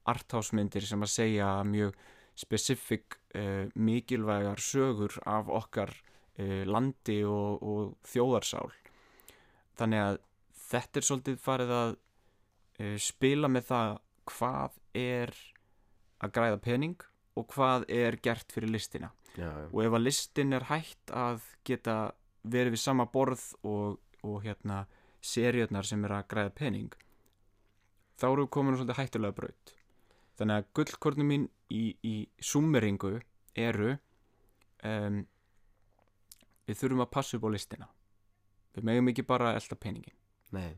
arthouse 0.08 0.56
myndir 0.56 0.86
sem 0.88 1.02
að 1.04 1.12
segja 1.12 1.50
mjög 1.68 1.98
specific 2.36 3.18
uh, 3.36 3.68
mikilvægar 3.76 4.62
sögur 4.62 5.16
af 5.26 5.50
okkar 5.50 5.94
uh, 6.40 6.64
landi 6.68 7.22
og, 7.24 7.64
og 7.64 7.96
þjóðarsál. 8.08 8.72
Þannig 9.80 10.04
að 10.04 10.20
þetta 10.66 11.00
er 11.00 11.08
svolítið 11.10 11.42
farið 11.44 11.76
að 11.80 11.92
uh, 11.96 12.98
spila 13.02 13.52
með 13.52 13.70
það 13.72 13.98
hvað 14.26 14.80
er 15.00 15.36
að 16.24 16.36
græða 16.36 16.60
pening 16.64 17.08
og 17.36 17.48
hvað 17.52 17.88
er 17.92 18.20
gert 18.24 18.52
fyrir 18.56 18.72
listina. 18.72 19.12
Já, 19.36 19.50
já. 19.52 19.68
og 19.68 19.82
ef 19.84 19.96
að 19.98 20.06
listin 20.06 20.56
er 20.56 20.70
hægt 20.70 21.12
að 21.12 21.42
geta 21.68 21.96
verið 22.48 22.78
við 22.78 22.82
sama 22.86 23.06
borð 23.12 23.50
og, 23.68 23.98
og 24.24 24.38
hérna 24.46 24.86
seriurnar 25.20 25.88
sem 25.88 26.04
er 26.08 26.14
að 26.16 26.30
græða 26.32 26.54
pening 26.56 26.94
þá 28.20 28.28
eru 28.30 28.46
við 28.46 28.52
komin 28.56 28.78
svolítið 28.78 29.00
hættulega 29.00 29.38
braut. 29.40 29.74
Þannig 30.40 30.62
að 30.62 30.70
gullkornum 30.78 31.32
mín 31.32 31.46
í, 31.72 31.96
í 32.04 32.16
summeringu 32.42 33.18
eru 33.56 33.96
um, 34.84 35.22
við 36.66 36.82
þurfum 36.82 37.06
að 37.06 37.14
passa 37.14 37.38
upp 37.38 37.48
á 37.48 37.50
listina. 37.56 37.88
Við 38.76 38.90
megum 38.90 39.12
ekki 39.14 39.24
bara 39.28 39.54
að 39.54 39.62
elda 39.62 39.78
peningin 39.80 40.18
Nei 40.52 40.76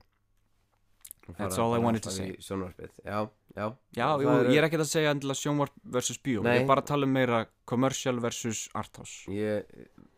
That's 1.37 1.57
all 1.59 1.73
I 1.75 1.79
wanted 1.83 2.03
to 2.03 2.11
say. 2.11 2.35
Sjónvarpið, 2.39 2.91
já, 3.03 3.17
já. 3.57 3.65
Já, 3.97 4.07
jú, 4.21 4.29
eru- 4.31 4.51
ég 4.53 4.57
er 4.61 4.67
ekki 4.69 4.77
að 4.79 4.87
segja 4.87 5.11
endilega 5.11 5.35
sjónvarp 5.41 5.73
versus 5.83 6.19
bíó, 6.23 6.43
ég 6.45 6.61
er 6.61 6.67
bara 6.69 6.81
að 6.81 6.87
tala 6.87 7.03
um 7.03 7.11
meira 7.17 7.41
commercial 7.67 8.19
versus 8.23 8.69
arthouse. 8.73 9.25
Ég, 9.27 9.65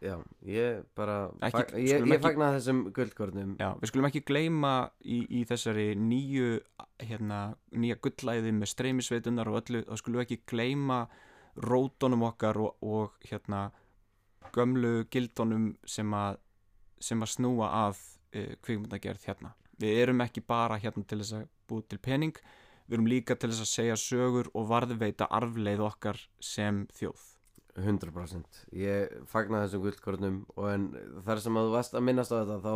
já, 0.05 0.19
ég 0.45 0.83
bara 0.95 1.15
Ekki- 1.41 1.51
fag, 1.55 1.73
ég, 1.79 1.87
ég 1.89 2.03
ekki- 2.05 2.21
fagna 2.27 2.51
þessum 2.59 2.83
gullkornum. 2.93 3.55
Já, 3.57 3.71
við 3.81 3.89
skulum 3.91 4.05
ekki 4.11 4.21
gleyma 4.29 4.73
í, 5.01 5.17
í 5.39 5.45
þessari 5.49 5.87
nýju 5.97 6.59
hérna, 6.99 7.55
nýja 7.73 7.97
gullæði 8.05 8.53
með 8.53 8.69
streymisveitunar 8.75 9.47
og 9.49 9.63
öllu, 9.63 9.81
þá 9.89 9.97
skulum 9.97 10.21
við 10.21 10.27
ekki 10.27 10.41
gleyma 10.53 11.07
rótonum 11.57 12.21
okkar 12.29 12.55
og, 12.61 12.75
og 12.85 13.17
hérna 13.31 13.71
gömlu 14.53 15.05
gildunum 15.09 15.71
sem 15.85 16.13
að 16.13 16.37
sem 16.99 17.19
að 17.23 17.29
snúa 17.33 17.67
að 17.87 17.97
uh, 18.35 18.53
kvikmyndagerð 18.61 19.25
hérna. 19.25 19.53
Við 19.79 20.01
erum 20.03 20.21
ekki 20.25 20.43
bara 20.43 20.79
hérna 20.79 21.05
til 21.07 21.21
þess 21.21 21.37
að 21.39 21.47
búið 21.69 21.87
til 21.89 22.01
pening 22.03 22.41
við 22.89 22.97
erum 22.97 23.09
líka 23.09 23.37
til 23.37 23.51
þess 23.51 23.65
að 23.65 23.73
segja 23.73 23.97
sögur 24.01 24.47
og 24.57 24.69
varðveita 24.71 25.29
arfleið 25.39 25.83
okkar 25.85 26.21
sem 26.41 26.87
þjóð. 26.97 27.25
100% 27.79 28.63
Ég 28.75 29.11
fagna 29.29 29.61
þessum 29.63 29.83
gullkornum 29.85 30.39
og 30.57 30.71
en 30.71 30.87
þar 31.23 31.43
sem 31.43 31.59
að 31.59 31.67
þú 31.67 31.75
varst 31.77 31.93
að 31.95 32.07
minnast 32.07 32.33
á 32.33 32.41
þetta 32.41 32.57
þá 32.65 32.73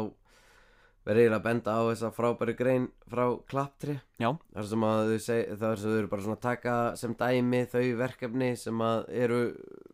verður 1.03 1.25
ég 1.25 1.33
að 1.35 1.43
benda 1.43 1.73
á 1.75 1.81
þessa 1.89 2.11
frábæri 2.15 2.55
grein 2.55 2.85
frá 3.11 3.23
Klapptri. 3.49 3.97
Já. 4.21 4.29
þar 4.53 4.69
sem 4.69 4.85
að 4.87 5.09
þau 5.09 5.25
seg, 5.25 5.41
þar 5.59 5.81
sem 5.81 5.89
þau 5.89 5.97
eru 5.97 6.11
bara 6.13 6.25
svona 6.27 6.37
að 6.37 6.45
taka 6.45 6.75
sem 7.01 7.17
dæmi 7.19 7.61
þau 7.73 7.83
verkefni 7.99 8.53
sem 8.61 8.85
að 8.85 9.03
eru 9.25 9.41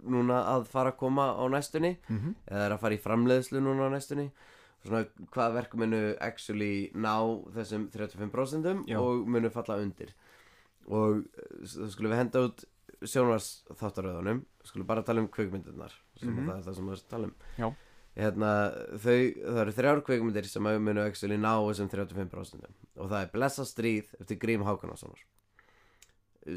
núna 0.06 0.44
að 0.52 0.70
fara 0.70 0.94
að 0.94 1.00
koma 1.00 1.32
á 1.34 1.44
næstunni. 1.50 1.96
Mm 2.10 2.20
-hmm. 2.20 2.38
eða 2.46 2.68
er 2.68 2.76
að 2.76 2.82
fara 2.84 3.00
í 3.00 3.04
framleiðslu 3.08 3.64
núna 3.64 3.90
á 3.90 3.94
næstunni 3.96 4.30
svona 4.86 5.06
hvað 5.34 5.54
verk 5.54 5.74
munu 5.76 6.16
actually 6.22 6.92
ná 6.96 7.16
þessum 7.56 7.90
35% 7.92 8.86
Já. 8.88 8.98
og 9.00 9.28
munu 9.28 9.50
falla 9.50 9.76
undir 9.82 10.14
og 10.88 11.26
eh, 11.38 11.66
þá 11.66 11.90
skulum 11.92 12.12
við 12.14 12.18
henda 12.24 12.46
út 12.48 12.64
sjónvars 13.04 13.50
þáttaröðunum 13.80 14.42
skulum 14.68 14.88
bara 14.88 15.04
tala 15.04 15.22
um 15.22 15.28
kveikmyndirnar 15.28 15.94
sem 16.20 16.30
Mhm. 16.34 16.48
það 16.50 16.58
er 16.58 16.64
það 16.64 16.76
sem 16.76 16.90
við 16.90 17.04
tala 17.10 17.28
um 17.28 17.36
hérna, 18.20 18.50
þau, 19.00 19.20
það 19.46 19.60
eru 19.62 19.72
þrjár 19.72 20.02
kveikmyndir 20.04 20.46
sem 20.50 20.64
munu 20.64 21.02
actually 21.06 21.38
ná 21.38 21.54
þessum 21.70 21.90
35% 21.90 22.66
og 22.98 23.10
það 23.10 23.22
er 23.22 23.30
Blessa 23.34 23.64
stríð 23.66 24.16
eftir 24.20 24.38
Grím 24.40 24.64
Hákonarssonar 24.64 25.20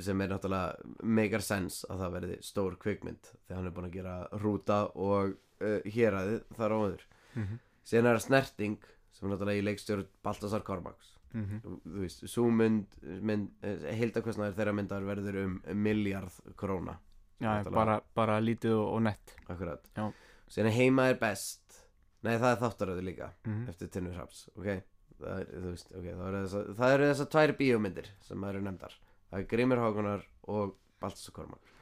sem 0.00 0.20
er 0.24 0.28
náttúrulega 0.28 1.02
megar 1.02 1.42
sens 1.44 1.84
að 1.90 1.98
það 2.04 2.12
verði 2.16 2.36
stór 2.42 2.76
kveikmynd 2.80 3.28
þegar 3.46 3.56
hann 3.58 3.66
er 3.66 3.74
búin 3.76 3.88
að 3.90 3.96
gera 3.98 4.14
rúta 4.40 4.78
og 4.94 5.34
uh, 5.60 5.80
héraðið 5.84 6.42
þar 6.56 6.70
á 6.74 6.78
öður 6.86 7.02
Mm 7.34 7.42
-hmm. 7.46 7.58
Síðan 7.86 8.10
er 8.10 8.18
það 8.18 8.26
snerting 8.26 8.76
sem 9.12 9.26
er 9.26 9.34
náttúrulega 9.34 9.62
í 9.62 9.66
leikstjórn 9.66 10.06
Baltasar 10.24 10.64
Kormáks. 10.66 11.16
Þú 11.32 11.78
þú 11.80 12.02
veist, 12.02 12.24
svo 12.28 12.44
mynd, 12.52 12.96
mynd 13.24 13.66
heildakostnaður 13.98 14.56
þeirra 14.59 14.74
myndar 14.76 15.06
verður 15.09 15.38
um 15.46 15.54
miljard 15.80 16.34
króna. 16.60 16.98
Já, 17.42 17.64
bara, 17.72 17.96
bara 18.14 18.36
lítið 18.42 18.76
og, 18.76 18.88
og 18.96 19.02
nett. 19.09 19.32
Akkurat. 19.50 19.88
Já. 19.96 20.10
síðan 20.52 20.68
er 20.70 20.76
heima 20.76 21.09
er 21.10 21.18
best. 21.20 21.78
Nei 22.22 22.36
það 22.36 22.52
er 22.52 22.60
þáttaröðu 22.60 23.02
líka 23.02 23.32
mm 23.48 23.62
eftir 23.72 23.88
Tinnur 23.90 24.14
Hraps 24.14 24.44
ok, 24.52 24.68
það 25.18 25.40
er, 25.40 25.48
þú 25.48 25.70
veist, 25.72 25.88
ok, 25.90 26.04
það 26.06 26.26
eru 26.28 26.42
þessar 26.44 26.68
það 26.78 26.92
eru 26.94 27.09
þessar 27.09 27.30
tvær 27.34 27.52
bíómyndir 27.59 28.10
sem 28.28 28.44
eru 28.50 28.62
nefndar. 28.62 28.94
Það 29.32 29.40
er 29.40 29.48
Grímur 29.50 29.80
Hákonar 29.82 30.26
og 30.52 30.76
Baltasar 31.02 31.34
Kormák. 31.34 31.72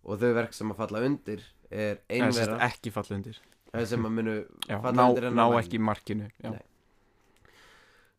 Og 0.00 0.18
þau 0.18 0.32
verk 0.40 0.56
sem 0.56 0.72
að 0.72 0.80
falla 0.80 1.04
undir 1.06 1.44
er 1.70 2.00
einvera 2.08 2.56
ekki 2.66 2.90
falla 2.94 3.18
undir 3.20 3.38
sem 3.86 4.04
að 4.04 4.10
munu 4.18 4.34
já, 4.68 4.76
ná, 4.92 5.04
ná 5.30 5.44
ekki 5.60 5.78
markinu 5.78 6.26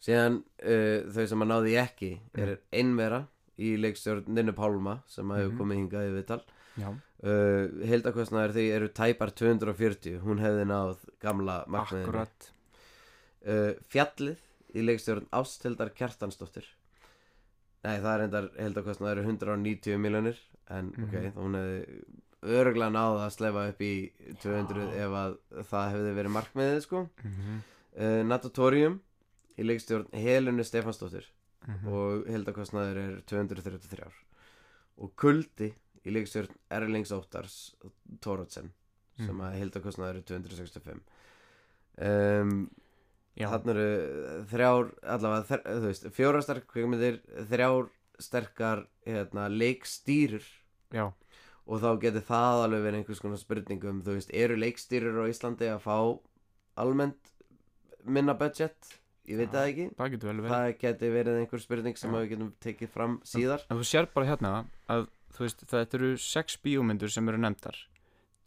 síðan 0.01 0.39
uh, 0.65 1.11
þau 1.13 1.25
sem 1.29 1.43
að 1.45 1.49
náði 1.51 1.75
ekki 1.81 2.11
er 2.41 2.55
einvera 2.73 3.19
í 3.61 3.75
leikstjórn 3.77 4.25
Ninnu 4.33 4.53
Pálma 4.57 4.99
sem 5.11 5.29
að 5.29 5.41
hefur 5.43 5.51
Mhm. 5.51 5.59
komið 5.61 5.77
hingað 5.81 6.07
í 6.09 6.13
viðtal. 6.17 6.41
Uh, 7.21 7.67
heildakostnaður 7.85 8.53
því 8.55 8.63
eru 8.73 8.87
tæpar 8.97 9.29
240 9.37 10.21
hún 10.23 10.39
hefði 10.41 10.63
náð 10.65 11.03
gamla 11.21 11.59
markmiðinu. 11.67 12.25
Uh, 13.45 13.73
Fjallið 13.93 14.39
í 14.73 14.81
leikstjórn 14.87 15.27
Ásthildar 15.31 15.91
Kjartansdóttir. 15.93 16.65
Nei, 17.83 17.97
það 17.99 18.13
er 18.15 18.23
endar 18.25 18.49
heildakostnaður 18.57 19.21
190 19.25 19.97
miljonir 20.01 20.37
en 20.69 20.91
Mhm. 20.97 21.03
ok, 21.05 21.33
hún 21.35 21.53
hefði 21.59 22.03
öruglega 22.43 22.89
náð 22.93 23.19
að 23.25 23.33
slefa 23.35 23.67
upp 23.69 23.81
í 23.85 23.93
200 24.41 24.87
ef 24.97 25.11
að 25.21 25.35
það 25.69 25.91
hefði 25.93 26.13
verið 26.17 26.35
markmiðið 26.37 26.81
sko. 26.85 27.01
Mm 27.23 27.31
-hmm. 27.37 27.59
uh, 28.01 28.23
Natatorium 28.25 28.99
í 29.57 29.63
leikstjórn 29.67 30.07
Helunu 30.13 30.63
Stefansdóttir 30.63 31.25
Mhm. 31.67 31.87
og 31.93 32.25
heildakostnaður 32.25 32.97
er 32.97 33.21
233 33.29 34.07
og 34.97 35.11
Kuldi 35.15 35.67
í 36.05 36.09
leikstjórn 36.11 36.49
Erlings 36.71 37.11
Óttars 37.11 37.75
Tórótsen 38.19 38.71
sem 39.17 39.35
Mhm. 39.35 39.41
að 39.41 39.57
heildakostnaður 39.59 40.15
er 40.17 40.21
265 40.21 41.01
um, 42.01 42.69
já, 43.37 43.47
Þannig 43.51 43.75
eru 43.75 44.45
þrjár, 44.51 44.91
allavega, 45.03 45.45
þr, 45.47 45.61
þú 45.65 45.85
veist, 45.85 46.05
fjóra 46.15 46.41
sterk 46.41 46.65
kvikmyndir, 46.67 47.19
þrjár 47.49 47.89
sterkar 48.21 48.83
hérna, 49.05 49.47
leikstýrur. 49.49 50.43
Já, 50.93 51.11
og 51.67 51.81
þá 51.83 51.89
getur 52.01 52.25
það 52.25 52.63
alveg 52.65 52.85
verið 52.85 53.01
einhvers 53.01 53.21
konar 53.23 53.41
spurningum, 53.41 54.01
þú 54.05 54.15
veist, 54.17 54.33
eru 54.33 54.57
leikstýrur 54.59 55.21
á 55.21 55.25
Íslandi 55.31 55.69
að 55.71 55.83
fá 55.85 55.97
almennt 56.81 57.31
minna 58.05 58.35
budget? 58.37 58.97
Ég 59.29 59.37
veit 59.37 59.53
það 59.53 59.69
ekki. 59.69 59.85
það 59.99 60.11
getur 60.15 60.31
vel 60.31 60.41
verið. 60.41 60.51
Það 60.55 60.71
geti 60.81 61.11
verið 61.13 61.39
einhver 61.39 61.61
spurning 61.61 61.99
sem 61.99 62.15
við 62.17 62.27
getum 62.33 62.51
tekið 62.65 62.91
fram 62.91 63.19
síðar. 63.27 63.63
En 63.69 63.79
þú 63.79 63.87
sér 63.87 64.09
bara 64.15 64.29
hérna 64.31 64.53
að 64.91 65.07
þú 65.35 65.45
veist, 65.45 65.63
þetta 65.69 65.99
eru 65.99 66.11
sex 66.19 66.57
bíómyndur 66.65 67.13
sem 67.13 67.29
eru 67.29 67.39
nefndar. 67.39 67.77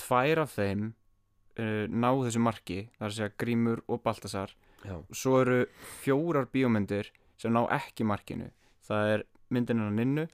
Tvær 0.02 0.42
af 0.42 0.56
þeim 0.58 0.88
uh, 0.90 1.86
ná 1.88 2.10
þessu 2.26 2.42
marki 2.42 2.80
það 2.98 3.06
er 3.06 3.12
að 3.12 3.16
segja 3.20 3.36
Grímur 3.40 3.84
og 3.86 4.02
Baltasar. 4.04 4.56
Já, 4.84 4.98
svo 5.16 5.38
eru 5.40 5.60
fjórar 6.02 6.50
bíómyndir 6.52 7.12
sem 7.40 7.54
ná 7.54 7.62
ekki 7.72 8.04
markinu. 8.04 8.50
Það 8.84 9.12
er 9.14 9.28
myndinina 9.54 9.94
Ninnu, 9.94 10.26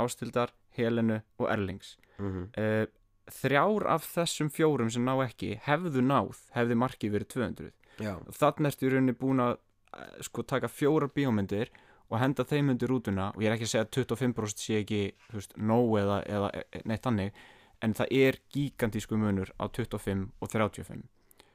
Ástildar 0.00 0.54
Helenu 0.78 1.18
og 1.42 1.50
Erlings 1.50 1.96
mm 2.18 2.48
uh, 2.58 2.86
þrjár 3.28 3.84
af 3.92 4.06
þessum 4.08 4.48
fjórum 4.52 4.90
sem 4.92 5.04
ná 5.04 5.12
ekki 5.24 5.58
hefðu 5.66 6.00
náð 6.04 6.38
hefði 6.54 6.78
markið 6.80 7.14
verið 7.16 7.28
200 7.34 7.72
já, 8.00 8.14
þannig 8.38 8.70
ertu 8.70 8.86
í 8.86 8.92
rauninni 8.92 9.14
búin 9.20 9.42
að 9.44 9.54
eh, 9.58 10.14
sko 10.24 10.44
taka 10.48 10.70
fjórar 10.72 11.12
bíómyndir 11.12 11.72
og 12.08 12.18
henda 12.22 12.46
þeim 12.48 12.72
undir 12.72 12.88
rútuna 12.88 13.30
og 13.34 13.44
ég 13.44 13.50
er 13.50 13.58
ekki 13.58 13.68
að 13.68 13.72
segja 13.74 13.84
að 13.84 13.92
25% 13.98 14.64
sé 14.64 14.80
ekki 14.80 15.02
veist, 15.34 15.54
nóg 15.60 15.98
eða, 16.00 16.22
eða 16.24 16.50
e, 16.56 16.82
neitt 16.88 17.04
þannig 17.04 17.42
en 17.84 17.94
það 18.00 18.14
er 18.22 18.40
gigantísku 18.54 19.20
munur 19.20 19.52
á 19.60 19.64
25 19.68 20.24
og 20.40 20.52
35 20.54 21.04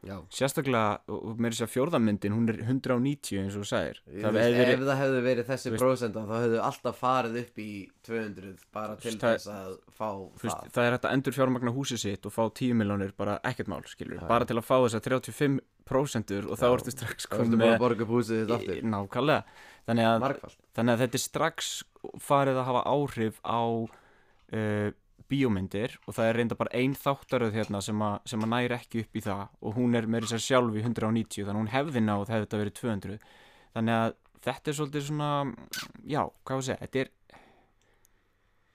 já. 0.08 0.16
Sérstaklega, 0.34 1.00
og 1.12 1.40
meira 1.42 1.56
þess 1.56 1.66
að 1.66 1.72
fjórðamyndin 1.74 2.36
hún 2.36 2.50
er 2.52 2.60
190 2.64 3.42
eins 3.42 3.58
og 3.60 3.68
hefði 3.70 4.36
verið, 4.38 4.72
Ef 4.74 4.86
það 4.88 5.02
hefði 5.02 5.22
verið 5.28 5.50
þessi 5.50 5.74
prósenda 5.76 6.24
þá 6.28 6.34
hefðu 6.38 6.62
alltaf 6.68 7.00
farið 7.00 7.38
upp 7.44 7.62
í 7.64 7.70
200 8.08 8.66
bara 8.76 8.98
til 9.00 9.16
þess 9.22 9.50
að 9.54 9.76
fá 9.96 10.10
veist, 10.12 10.48
það. 10.48 10.72
það 10.76 10.88
er 10.88 10.98
hægt 10.98 11.08
að 11.10 11.16
endur 11.18 11.38
fjármagna 11.38 11.76
húsið 11.76 12.04
sitt 12.04 12.28
og 12.30 12.36
fá 12.36 12.44
10 12.48 12.80
miljónir 12.82 13.14
bara 13.18 13.38
ekkert 13.48 13.72
mál 13.72 13.84
bara 14.28 14.50
til 14.50 14.60
að 14.60 14.68
fá 14.68 14.76
þess 14.84 15.00
að 15.00 15.08
35% 15.12 16.36
og 16.48 16.60
þá 16.60 16.68
ertu 16.72 16.96
strax 16.96 17.30
komið 17.32 17.60
með 17.60 17.78
aftur. 18.58 18.84
Nákvæmlega. 18.94 19.44
Þannig 19.84 20.08
að 20.08 20.44
þannig 20.74 20.94
að 20.94 21.02
þetta 21.04 21.20
er 21.20 21.24
strax 21.24 21.72
farið 22.24 22.60
að 22.62 22.68
hafa 22.70 22.84
áhrif 22.88 23.40
á 23.44 23.62
uh, 23.64 24.90
bíómyndir 25.32 25.96
og 26.08 26.18
það 26.18 26.30
er 26.30 26.38
reynda 26.40 26.58
bara 26.60 26.74
ein 26.78 26.96
þáttaröð 26.98 27.58
hérna 27.58 27.82
sem, 27.84 28.02
a, 28.04 28.12
sem 28.30 28.44
að 28.44 28.52
næri 28.54 28.78
ekki 28.78 29.04
upp 29.04 29.18
í 29.18 29.24
það 29.24 29.44
og 29.62 29.78
hún 29.78 29.98
er 29.98 30.08
með 30.10 30.28
þess 30.28 30.38
að 30.38 30.46
sjálf 30.48 30.78
í 30.78 30.84
190 30.84 31.48
þannig 31.48 31.54
að 31.54 31.62
hún 31.62 31.74
hefði 31.74 32.04
náð 32.04 32.26
hefði 32.34 32.46
þetta 32.46 32.62
verið 32.64 32.78
200 32.80 33.18
þannig 33.74 34.00
að 34.00 34.16
þetta 34.44 34.72
er 34.72 34.78
svolítið 34.80 35.06
svona 35.08 35.30
já, 36.04 36.22
hvað 36.44 36.56
var 36.56 36.64
að 36.64 36.68
segja, 36.70 36.80
þetta 36.84 37.04
er 37.04 37.12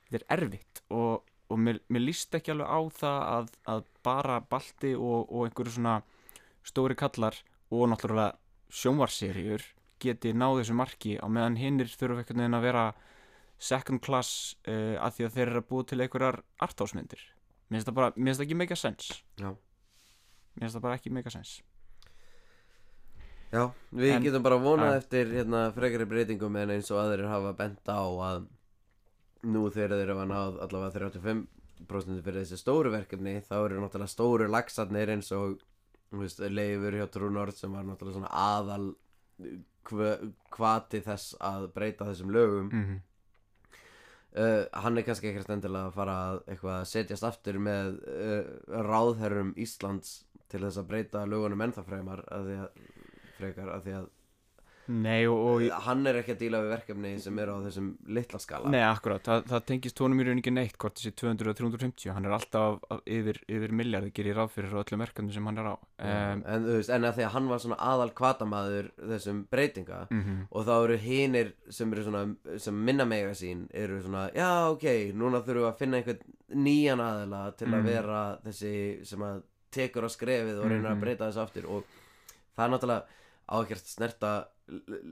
þetta 0.08 0.20
er 0.20 0.26
erfitt 0.38 0.82
og, 0.88 1.26
og 1.48 1.62
mér, 1.64 1.80
mér 1.92 2.06
líst 2.06 2.34
ekki 2.38 2.54
alveg 2.54 2.72
á 2.72 2.80
það 2.98 3.18
að, 3.36 3.50
að 3.74 3.82
bara 4.08 4.38
balti 4.40 4.94
og, 4.96 5.28
og 5.28 5.48
einhverju 5.48 5.76
svona 5.76 5.98
stóri 6.66 6.96
kallar 6.98 7.36
og 7.68 7.90
náttúrulega 7.92 8.36
sjónvarserjur 8.72 9.64
geti 10.00 10.32
náð 10.36 10.62
þessu 10.62 10.76
marki 10.78 11.16
á 11.20 11.26
meðan 11.28 11.58
hinnir 11.60 11.90
þurfa 11.90 12.22
einhvern 12.22 12.42
veginn 12.44 12.58
að 12.58 12.66
vera 12.68 12.84
second 13.58 14.00
class 14.00 14.56
uh, 14.68 14.96
að 15.02 15.12
því 15.18 15.24
að 15.28 15.34
þeir 15.34 15.46
eru 15.48 15.62
að 15.62 15.68
búa 15.68 15.84
til 15.90 16.00
einhverjar 16.00 16.42
artásmyndir 16.62 17.22
mér 17.68 17.78
finnst 17.80 17.88
það 17.90 17.94
bara, 18.00 18.12
mér 18.16 18.24
finnst 18.30 18.40
það 18.40 18.46
ekki 18.46 18.56
make 18.60 18.72
a 18.72 18.76
sense 18.76 19.18
Já. 19.42 19.50
mér 20.54 20.62
finnst 20.66 20.76
það 20.78 20.82
bara 20.86 20.94
ekki 21.00 21.10
make 21.12 21.26
a 21.26 21.30
sense 21.30 21.62
Já, 23.48 23.62
við 23.96 24.10
En- 24.12 24.22
getum 24.22 24.42
bara 24.44 24.58
vonað 24.60 24.90
Ja. 24.92 24.96
eftir 25.00 25.30
hérna, 25.32 25.72
frekari 25.72 26.04
breytingum 26.04 26.56
en 26.60 26.68
eins 26.70 26.90
og 26.92 26.98
aðrir 27.00 27.28
hafa 27.28 27.52
bent 27.56 27.80
á 27.88 27.96
að 28.04 28.46
nú 29.48 29.70
þegar 29.72 29.96
þeir 29.96 30.12
hafa 30.12 30.26
náð 30.28 30.58
allavega 30.66 30.92
35% 31.00 32.22
fyrir 32.24 32.42
þessi 32.44 32.58
stóru 32.60 32.90
verkefni 32.92 33.40
þá 33.48 33.54
eru 33.64 33.80
náttúrulega 33.80 34.12
stóru 34.12 34.48
lagsarnir 34.50 35.08
eins 35.14 35.32
og 35.32 35.60
veist, 36.12 36.40
Leifur 36.40 36.92
hjá 36.92 37.06
True 37.10 37.30
North 37.30 37.56
sem 37.56 37.72
var 37.72 37.84
náttúrulega 37.84 38.18
svona 38.18 38.32
aðal 38.32 38.94
hva- 39.88 40.32
hvati 40.52 41.00
þess 41.00 41.34
að 41.40 41.72
breyta 41.72 42.04
þessum 42.04 42.30
lögum 42.34 42.68
mm 42.68 42.84
-hmm. 42.84 43.00
Uh, 44.36 44.64
hann 44.82 44.98
er 44.98 45.06
kannski 45.06 45.30
ekkert 45.30 45.52
endilega 45.54 45.88
að 45.88 45.96
fara 45.96 46.16
að 46.28 46.40
eitthvað 46.46 46.76
að 46.76 46.88
setjast 46.92 47.28
aftur 47.28 47.60
með 47.62 47.98
uh, 48.12 48.82
ráðherrum 48.88 49.54
Íslands 49.56 50.22
til 50.48 50.62
þess 50.64 50.80
að 50.80 50.88
breyta 50.92 51.26
lögunum 51.28 51.66
ennþá 51.66 51.84
fremar 51.86 52.24
að 52.32 52.48
því 52.48 52.60
að 52.64 52.86
frekar 53.38 53.72
að 53.74 53.84
því 53.86 53.98
að 54.00 54.06
Nei 54.88 55.26
og, 55.28 55.38
og 55.68 55.82
hann 55.84 56.06
er 56.08 56.16
ekki 56.22 56.32
að 56.32 56.38
díla 56.40 56.60
við 56.64 56.70
verkefni 56.72 57.10
sem 57.20 57.38
eru 57.42 57.56
á 57.56 57.64
þessum 57.66 57.88
litla 58.08 58.38
skala. 58.40 58.70
Nei, 58.72 58.80
akkurat, 58.88 59.20
það, 59.26 59.42
það 59.50 59.64
tengist 59.68 59.98
honum 60.00 60.22
í 60.22 60.24
rauninni 60.24 60.40
ekki 60.40 60.52
neitt 60.56 60.78
hvort 60.80 60.96
þessi 60.96 61.12
200 61.20 61.50
og 61.52 61.58
350 61.58 62.14
hann 62.16 62.24
er 62.24 62.36
alltaf 62.38 62.78
af- 62.88 63.02
yfir, 63.04 63.40
yfir 63.52 63.74
miljardi 63.76 64.12
gerir 64.16 64.38
ráð 64.40 64.54
fyrir 64.54 64.72
á 64.72 64.80
öllum 64.80 65.02
verkefni 65.04 65.34
sem 65.36 65.44
hann 65.50 65.58
er 65.60 65.68
á. 65.68 65.74
Um, 66.00 66.42
en 66.48 66.64
þú 66.64 66.78
veist, 66.78 66.92
en 66.96 67.04
að 67.04 67.18
því 67.18 67.26
að 67.28 67.34
hann 67.36 67.50
var 67.52 67.62
svona 67.66 67.78
aðal 67.90 68.08
kvatamaður 68.22 68.90
þessum 69.12 69.44
breytinga 69.52 70.00
mm 70.10 70.40
og 70.48 70.64
þá 70.64 70.72
eru 70.86 70.96
hinir 71.02 71.52
sem 71.68 71.92
eru 71.92 72.02
svona 72.08 72.24
sem 72.64 72.80
minna 72.88 73.04
mega 73.04 73.34
sín 73.36 73.66
eru 73.76 74.00
svona 74.02 74.30
já 74.32 74.48
ok, 74.72 74.84
núna 75.12 75.42
þurfum 75.44 75.66
við 75.66 75.68
að 75.68 75.78
finna 75.82 76.00
einhvern 76.00 76.64
nýjan 76.64 77.02
aðila 77.04 77.42
til 77.60 77.68
að 77.68 77.76
Mhm. 77.82 77.84
vera 77.92 78.22
þessi 78.46 78.72
sem 79.06 79.20
að 79.20 79.42
tekur 79.70 80.08
á 80.08 80.10
skrefið 80.16 80.58
og 80.62 80.64
reynir 80.70 80.88
Mhm. 80.88 80.96
að 80.96 81.00
breyta 81.04 81.28
þessu 81.28 81.42
aftur. 81.44 81.66
Og 81.68 81.84
það 82.56 82.64
er 82.64 82.72
náttúrulega 82.72 83.04
á 83.48 83.56
ekkert 83.62 83.88
snerta 83.88 84.32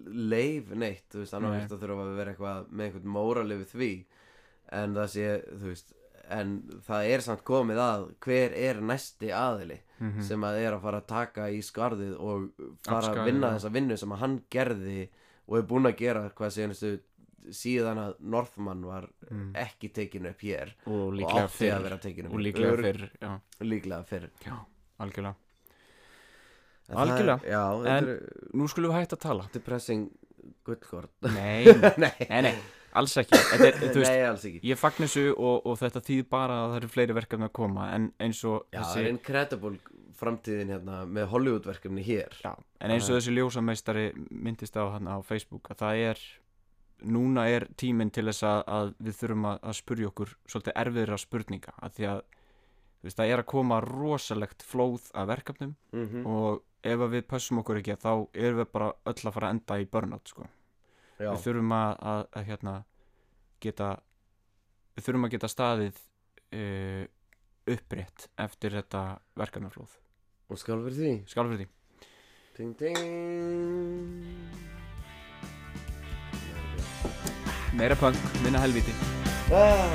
leif 0.07 0.73
neitt, 0.77 1.07
þú 1.13 1.23
veist, 1.23 1.33
hann 1.33 1.49
á 1.49 1.51
ekkert 1.57 1.77
að 1.77 1.85
þurfa 1.85 2.07
að 2.07 2.17
vera 2.21 2.35
eitthvað 2.35 2.71
með 2.71 2.89
einhvern 2.89 3.15
mórali 3.17 3.61
við 3.63 3.73
því. 3.73 3.93
En 4.77 4.97
það 4.99 5.13
sé, 5.15 5.29
þú 5.53 5.71
veist 5.71 5.95
en 6.33 6.57
það 6.87 7.09
er 7.13 7.25
samt 7.25 7.43
komið 7.47 7.81
að 7.83 8.07
hver 8.25 8.55
er 8.59 8.81
næsti 8.83 9.31
aðili 9.31 9.79
-hmm. 9.99 10.23
sem 10.23 10.45
að 10.45 10.61
er 10.63 10.73
að 10.75 10.83
fara 10.83 11.01
að 11.03 11.07
taka 11.07 11.51
í 11.51 11.61
skarðið 11.63 12.15
og 12.19 12.49
fara 12.85 12.99
Afskarið, 12.99 13.21
að 13.21 13.27
vinna 13.31 13.47
já. 13.47 13.55
þessa 13.57 13.73
vinnu 13.77 13.97
sem 13.97 14.13
að 14.13 14.23
hann 14.25 14.41
gerði 14.51 15.09
og 15.47 15.59
er 15.59 15.69
búinn 15.71 15.87
að 15.87 15.97
gera 15.97 16.31
hvað 16.31 16.55
séðastu 16.57 16.93
síðan 17.55 17.99
að 18.03 18.15
Northman 18.21 18.83
var 18.83 19.09
mm. 19.31 19.51
ekki 19.55 19.93
tekinu 19.95 20.33
upp 20.33 20.41
hér 20.43 20.75
og 20.87 21.03
og 21.15 21.21
átti 21.23 21.39
að 21.39 21.51
fyrr. 21.61 21.83
vera 21.83 21.99
tekinu 22.03 22.33
og 22.33 22.41
líklega 22.43 22.77
fyrr, 22.83 23.11
já, 23.21 23.41
líklega 23.61 24.05
fyrr. 24.05 24.31
Já, 24.43 24.57
algjörlega 24.99 25.46
Það 26.87 26.95
er- 26.97 27.03
Algjörlega. 27.03 27.41
já, 27.51 27.63
En- 27.97 28.09
er 28.09 28.57
Nú 28.57 28.69
skulum 28.71 28.93
við 28.93 28.99
hægt 29.01 29.13
að 29.17 29.23
tala. 29.27 29.49
Depressing 29.53 30.07
gullkort 30.67 31.11
Nei, 31.23 31.65
nei, 32.03 32.13
nei, 32.31 32.41
nei, 32.47 32.55
alls 32.95 33.17
ekki. 33.21 33.35
Þetta 33.37 33.67
er, 33.67 33.77
þú 33.83 34.01
veist, 34.01 34.11
nei, 34.13 34.23
alls 34.29 34.45
ekki. 34.49 34.61
Ég 34.71 34.79
fagn 34.81 35.03
þessu 35.05 35.25
og, 35.35 35.67
og 35.67 35.77
þetta 35.83 36.03
þýð 36.07 36.25
bara 36.31 36.57
að 36.63 36.71
það 36.73 36.79
eru 36.81 36.91
fleiri 36.95 37.17
verkefni 37.19 37.49
að 37.49 37.55
koma 37.59 37.91
en 37.97 38.09
eins 38.23 38.41
og 38.47 38.65
já, 38.75 38.81
það 38.83 39.03
er 39.03 39.11
incredible 39.13 39.79
framtíðin 40.17 40.71
hérna 40.73 41.03
með 41.13 41.27
Hollywood 41.35 41.67
verkefni 41.69 42.03
hér. 42.07 42.33
Já, 42.43 42.55
en 42.81 42.95
eins 42.95 43.11
og 43.11 43.19
þessi 43.19 43.35
ljósameistari 43.37 44.07
myndist 44.31 44.79
á 44.81 44.85
hann 44.95 45.11
á 45.11 45.17
Facebook 45.27 45.69
að 45.75 45.83
það 45.83 46.05
er 46.13 46.23
núna 47.05 47.45
er 47.53 47.67
tíminn 47.77 48.09
til 48.15 48.25
þess 48.31 48.47
að, 48.49 48.63
að 48.79 48.95
við 49.05 49.19
þurfum 49.21 49.45
að, 49.51 49.59
að 49.69 49.77
spurja 49.83 50.09
okkur 50.09 50.31
svolítið 50.49 50.79
erfiðra 50.81 51.19
spurninga 51.21 51.75
að 51.85 51.99
því 51.99 52.07
að 52.15 52.23
þú 52.97 53.05
veist, 53.11 53.19
það 53.21 53.33
er 53.35 53.43
að 53.43 53.49
koma 53.53 53.81
rosalegt 53.85 54.65
flóð 54.65 55.11
af 55.13 55.29
verkefnum 55.29 55.75
mm 55.93 56.25
og 56.25 56.63
ef 56.87 57.05
við 57.13 57.27
pössum 57.31 57.61
okkur 57.63 57.81
ekki 57.81 57.97
þá 58.03 58.13
erum 58.33 58.61
við 58.63 58.71
bara 58.73 58.91
öll 59.11 59.17
að 59.19 59.35
fara 59.37 59.51
að 59.51 59.57
enda 59.57 59.79
í 59.83 59.89
burnout 59.91 60.33
sko. 60.33 60.49
við 61.19 61.45
þurfum 61.45 61.73
að, 61.77 61.93
að, 62.13 62.23
að 62.39 62.51
hérna, 62.51 62.75
geta 63.65 63.91
við 64.97 65.09
þurfum 65.09 65.29
að 65.29 65.37
geta 65.37 65.53
staðið 65.53 66.03
uh, 66.61 67.05
upprétt 67.77 68.29
eftir 68.47 68.77
þetta 68.79 69.07
verkefnaflóð. 69.37 69.99
Og 70.47 70.61
skál 70.63 70.79
fyrir 70.85 71.01
því. 71.01 71.15
Skál 71.27 71.49
fyrir 71.49 71.65
því. 71.65 71.69
Ding, 72.57 72.73
ding. 72.81 74.57
meira 77.77 77.97
punk, 77.97 78.17
minna 78.43 78.59
helviti 78.59 78.93
Ah, 79.53 79.93